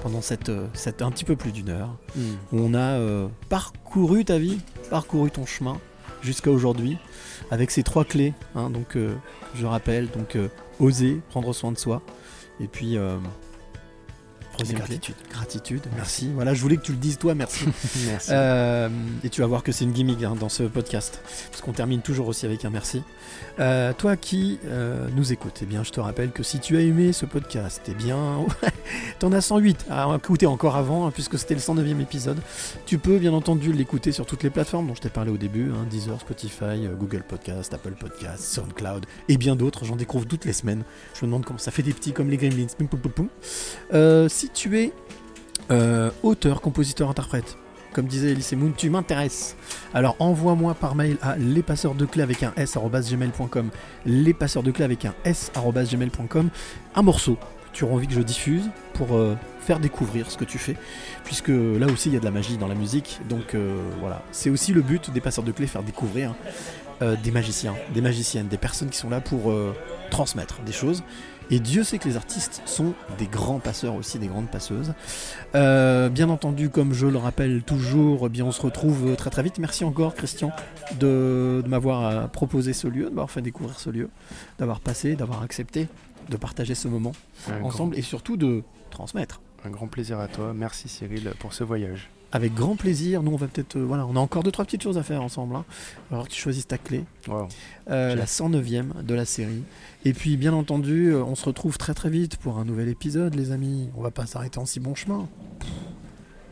pendant 0.04 0.22
cette, 0.22 0.50
euh, 0.50 0.68
cette 0.74 1.02
un 1.02 1.10
petit 1.12 1.26
peu 1.26 1.36
plus 1.36 1.52
d'une 1.52 1.70
heure. 1.70 1.96
Hmm. 2.16 2.22
Où 2.52 2.60
on 2.60 2.74
a 2.74 2.98
euh, 3.00 3.28
parcouru 3.50 4.26
ta 4.26 4.38
vie, 4.38 4.60
parcouru 4.90 5.32
ton 5.32 5.46
chemin 5.46 5.80
jusqu'à 6.22 6.52
aujourd'hui 6.52 6.98
avec 7.52 7.72
ces 7.72 7.84
trois 7.84 8.06
clés. 8.06 8.34
hein. 8.56 8.70
donc, 8.70 8.96
euh, 8.96 9.16
je 9.56 9.66
rappelle, 9.66 10.10
donc 10.10 10.36
euh, 10.36 10.50
oser, 10.80 11.20
prendre 11.30 11.52
soin 11.54 11.72
de 11.72 11.78
soi, 11.78 12.02
et 12.60 12.68
puis 12.68 12.96
clé, 14.58 14.74
Gratitude. 14.74 15.16
gratitude. 15.30 15.82
Merci. 15.96 16.30
Voilà, 16.34 16.54
je 16.54 16.62
voulais 16.62 16.78
que 16.78 16.84
tu 16.84 16.92
le 16.92 16.98
dises 16.98 17.18
toi. 17.18 17.36
Merci. 17.36 17.66
Merci. 18.06 18.30
Euh, 18.32 18.90
et 19.24 19.30
tu 19.30 19.42
vas 19.42 19.48
voir 19.48 19.64
que 19.64 19.72
c'est 19.72 19.84
une 19.84 19.92
gimmick 19.92 20.24
hein, 20.24 20.36
dans 20.40 20.50
ce 20.50 20.64
podcast, 20.64 21.22
parce 21.50 21.62
qu'on 21.62 21.74
termine 21.74 22.02
toujours 22.02 22.28
aussi 22.28 22.46
avec 22.46 22.66
un 22.66 22.70
merci. 22.70 23.04
Euh, 23.60 23.94
toi 23.94 24.16
qui 24.16 24.60
euh, 24.66 25.08
nous 25.16 25.32
écoutes, 25.34 25.60
eh 25.62 25.66
bien, 25.66 25.84
je 25.84 25.92
te 25.92 26.00
rappelle 26.00 26.32
que 26.32 26.44
si 26.44 26.60
tu 26.60 26.78
as 26.78 26.82
aimé 26.82 27.14
ce 27.14 27.26
podcast, 27.26 27.82
eh 27.88 27.94
bien, 27.94 28.46
t'en 29.20 29.32
as 29.32 29.42
108 29.42 29.86
à 29.90 30.16
écouter 30.16 30.46
encore 30.46 30.76
avant, 30.76 31.08
hein, 31.08 31.12
puisque 31.12 31.38
c'était 31.38 31.56
le 31.56 31.60
109e 31.60 32.02
épisode. 32.02 32.40
Tu 32.86 32.98
peux 32.98 33.18
bien 33.18 33.34
entendu 33.34 33.74
l'écouter 33.74 34.12
sur 34.12 34.26
toutes 34.26 34.44
les 34.44 34.50
plateformes 34.50 34.88
dont 34.88 34.96
je 34.96 35.02
t'ai 35.02 35.10
parlé 35.10 35.32
au 35.32 35.38
début, 35.38 35.72
hein, 35.72 35.86
Deezer, 35.90 36.20
Spotify, 36.20 36.88
Google 36.98 37.24
Podcast, 37.28 37.74
Apple 37.74 37.94
Podcast, 38.00 38.44
SoundCloud 38.44 39.06
et 39.30 39.38
bien 39.38 39.56
d'autres. 39.56 39.86
J'en 39.86 39.96
découvre 39.96 40.26
toutes 40.26 40.46
les 40.46 40.54
semaines. 40.54 40.84
Je 41.14 41.26
me 41.26 41.28
demande 41.28 41.46
comment 41.46 41.60
ça 41.60 41.72
fait 41.72 41.84
des 41.84 41.94
petits 41.94 42.14
comme 42.14 42.30
les 42.30 42.38
Gremlins. 42.38 42.68
Poum, 42.78 42.88
poum, 42.88 43.00
poum, 43.00 43.12
poum. 43.12 43.30
Si 44.44 44.50
tu 44.50 44.78
es 44.78 44.92
auteur, 46.22 46.60
compositeur, 46.60 47.10
interprète, 47.10 47.58
comme 47.94 48.08
disait 48.08 48.32
Elise 48.32 48.52
Moon, 48.52 48.74
tu 48.76 48.90
m'intéresses. 48.90 49.56
Alors 49.94 50.18
envoie-moi 50.20 50.74
par 50.74 50.96
mail 50.96 51.16
à 51.22 51.38
lespasseurs 51.38 51.96
de 51.96 52.06
clés 52.06 52.24
avec 52.24 52.44
un 52.44 52.52
s 52.58 52.78
gmail.com, 52.78 53.70
lespasseurs 54.06 54.64
de 54.64 54.72
clés 54.72 54.84
avec 54.84 55.06
un 55.06 55.14
s 55.24 55.50
gmail.com, 55.56 56.50
un 56.94 57.02
morceau 57.02 57.38
tu 57.74 57.84
auras 57.84 57.96
envie 57.96 58.08
que 58.08 58.14
je 58.14 58.22
diffuse 58.22 58.70
pour 58.94 59.16
euh, 59.16 59.36
faire 59.60 59.80
découvrir 59.80 60.30
ce 60.30 60.38
que 60.38 60.46
tu 60.46 60.58
fais, 60.58 60.78
puisque 61.26 61.50
là 61.50 61.88
aussi 61.88 62.10
il 62.10 62.14
y 62.14 62.18
a 62.18 62.20
de 62.20 62.26
la 62.26 62.32
magie 62.32 62.58
dans 62.58 62.68
la 62.68 62.76
musique, 62.76 63.20
donc 63.28 63.56
euh, 63.56 63.82
voilà, 64.00 64.22
c'est 64.32 64.50
aussi 64.50 64.72
le 64.72 64.82
but 64.82 65.12
des 65.12 65.22
passeurs 65.22 65.44
de 65.44 65.52
clés, 65.52 65.68
faire 65.68 65.84
découvrir 65.84 66.36
euh, 67.02 67.16
des 67.22 67.32
magiciens, 67.32 67.76
des 67.94 68.02
magiciennes, 68.02 68.48
des 68.48 68.58
personnes 68.58 68.90
qui 68.90 68.98
sont 68.98 69.10
là 69.10 69.20
pour 69.20 69.54
transmettre 70.12 70.62
des 70.62 70.72
choses. 70.72 71.04
Et 71.54 71.60
Dieu 71.60 71.84
sait 71.84 72.00
que 72.00 72.10
les 72.10 72.18
artistes 72.18 72.64
sont 72.66 72.96
des 73.20 73.28
grands 73.28 73.60
passeurs 73.60 73.94
aussi, 73.94 74.18
des 74.18 74.26
grandes 74.26 74.50
passeuses. 74.50 74.96
Euh, 75.54 76.10
bien 76.10 76.30
entendu, 76.30 76.72
comme 76.72 76.94
je 76.94 77.06
le 77.06 77.20
rappelle 77.20 77.62
toujours, 77.62 78.26
eh 78.26 78.30
bien 78.30 78.44
on 78.44 78.52
se 78.52 78.60
retrouve 78.60 79.16
très 79.16 79.30
très 79.30 79.44
vite. 79.44 79.60
Merci 79.60 79.84
encore 79.84 80.16
Christian 80.16 80.52
de, 81.00 81.62
de 81.64 81.70
m'avoir 81.70 82.06
euh, 82.08 82.26
proposé 82.26 82.74
ce 82.74 82.88
lieu, 82.88 83.04
de 83.04 83.10
m'avoir 83.10 83.30
fait 83.30 83.44
découvrir 83.44 83.80
ce 83.80 83.92
lieu, 83.92 84.10
d'avoir 84.58 84.80
passé, 84.80 85.16
d'avoir 85.16 85.44
accepté 85.44 85.90
de 86.28 86.38
partager 86.38 86.74
ce 86.74 86.88
moment 86.88 87.12
Un 87.48 87.62
ensemble 87.62 88.00
et 88.00 88.02
surtout 88.02 88.36
de 88.36 88.64
transmettre. 88.90 89.40
Un 89.64 89.70
grand 89.70 89.86
plaisir 89.86 90.20
à 90.20 90.28
toi. 90.28 90.54
Merci 90.56 90.90
Cyril 90.90 91.34
pour 91.38 91.54
ce 91.54 91.64
voyage. 91.64 92.10
Avec 92.36 92.56
grand 92.56 92.76
plaisir. 92.76 93.22
Nous, 93.22 93.32
on 93.32 93.36
va 93.38 93.48
peut-être. 93.48 93.76
euh, 93.78 93.84
voilà, 93.86 94.08
on 94.08 94.16
a 94.16 94.20
encore 94.20 94.42
deux, 94.42 94.52
trois 94.52 94.66
petites 94.66 94.82
choses 94.82 94.98
à 94.98 95.04
faire 95.04 95.22
ensemble. 95.22 95.56
hein. 95.56 95.66
Alors, 96.12 96.28
tu 96.28 96.42
choisis 96.42 96.66
ta 96.66 96.80
clé. 96.80 97.06
Wow. 97.28 97.48
Euh, 97.92 98.16
la 98.16 98.24
hâte. 98.24 98.28
109e 98.30 99.04
de 99.04 99.14
la 99.14 99.24
série. 99.24 99.62
Et 100.04 100.14
puis, 100.14 100.36
bien 100.36 100.52
entendu, 100.52 101.14
euh, 101.14 101.24
on 101.24 101.36
se 101.36 101.46
retrouve 101.46 101.78
très 101.78 101.94
très 101.94 102.10
vite 102.10 102.38
pour 102.38 102.58
un 102.58 102.66
nouvel 102.66 102.90
épisode, 102.90 103.36
les 103.36 103.52
amis. 103.52 103.90
On 103.96 104.02
va 104.02 104.10
pas 104.10 104.26
s'arrêter 104.26 104.58
en 104.58 104.66
si 104.66 104.80
bon 104.80 104.96
chemin. 104.96 105.30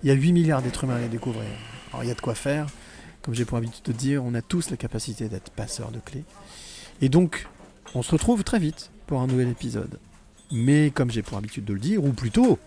Il 0.04 0.10
y 0.10 0.12
a 0.12 0.16
8 0.16 0.34
milliards 0.34 0.62
d'êtres 0.62 0.84
humains 0.84 0.98
à 0.98 1.00
les 1.02 1.10
découvrir. 1.10 1.44
Alors, 1.92 2.04
il 2.04 2.08
y 2.08 2.12
a 2.12 2.16
de 2.16 2.22
quoi 2.22 2.36
faire. 2.36 2.68
Comme 3.24 3.34
j'ai 3.34 3.46
pour 3.46 3.58
habitude 3.58 3.84
de 3.84 3.92
dire, 3.92 4.24
on 4.24 4.36
a 4.36 4.42
tous 4.44 4.70
la 4.70 4.78
capacité 4.78 5.30
d'être 5.30 5.50
passeurs 5.50 5.90
de 5.92 6.00
clés. 6.00 6.26
Et 7.02 7.10
donc, 7.10 7.48
on 7.96 8.04
se 8.04 8.12
retrouve 8.12 8.44
très 8.44 8.60
vite 8.60 8.92
pour 9.08 9.20
un 9.20 9.26
nouvel 9.28 9.50
épisode. 9.50 9.98
Mais 10.52 10.92
comme 10.92 11.10
j'ai 11.10 11.24
pour 11.24 11.40
habitude 11.40 11.66
de 11.66 11.74
le 11.74 11.80
dire, 11.80 12.04
ou 12.04 12.14
plutôt, 12.14 12.60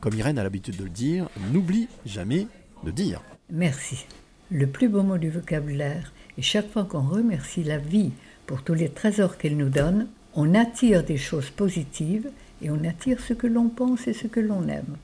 comme 0.00 0.14
Irène 0.14 0.38
a 0.38 0.42
l'habitude 0.42 0.76
de 0.76 0.84
le 0.84 0.90
dire, 0.90 1.28
n'oublie 1.52 1.88
jamais 2.04 2.46
de 2.84 2.90
dire. 2.90 3.22
Merci. 3.50 4.04
Le 4.50 4.66
plus 4.66 4.88
beau 4.88 5.02
mot 5.02 5.18
du 5.18 5.30
vocabulaire. 5.30 6.12
Et 6.36 6.42
chaque 6.42 6.70
fois 6.70 6.84
qu'on 6.84 7.00
remercie 7.00 7.64
la 7.64 7.78
vie 7.78 8.12
pour 8.46 8.62
tous 8.62 8.74
les 8.74 8.90
trésors 8.90 9.38
qu'elle 9.38 9.56
nous 9.56 9.70
donne, 9.70 10.08
on 10.34 10.54
attire 10.54 11.02
des 11.02 11.16
choses 11.16 11.50
positives 11.50 12.30
et 12.62 12.70
on 12.70 12.84
attire 12.84 13.20
ce 13.20 13.32
que 13.32 13.46
l'on 13.46 13.68
pense 13.68 14.06
et 14.06 14.12
ce 14.12 14.26
que 14.26 14.40
l'on 14.40 14.68
aime. 14.68 14.98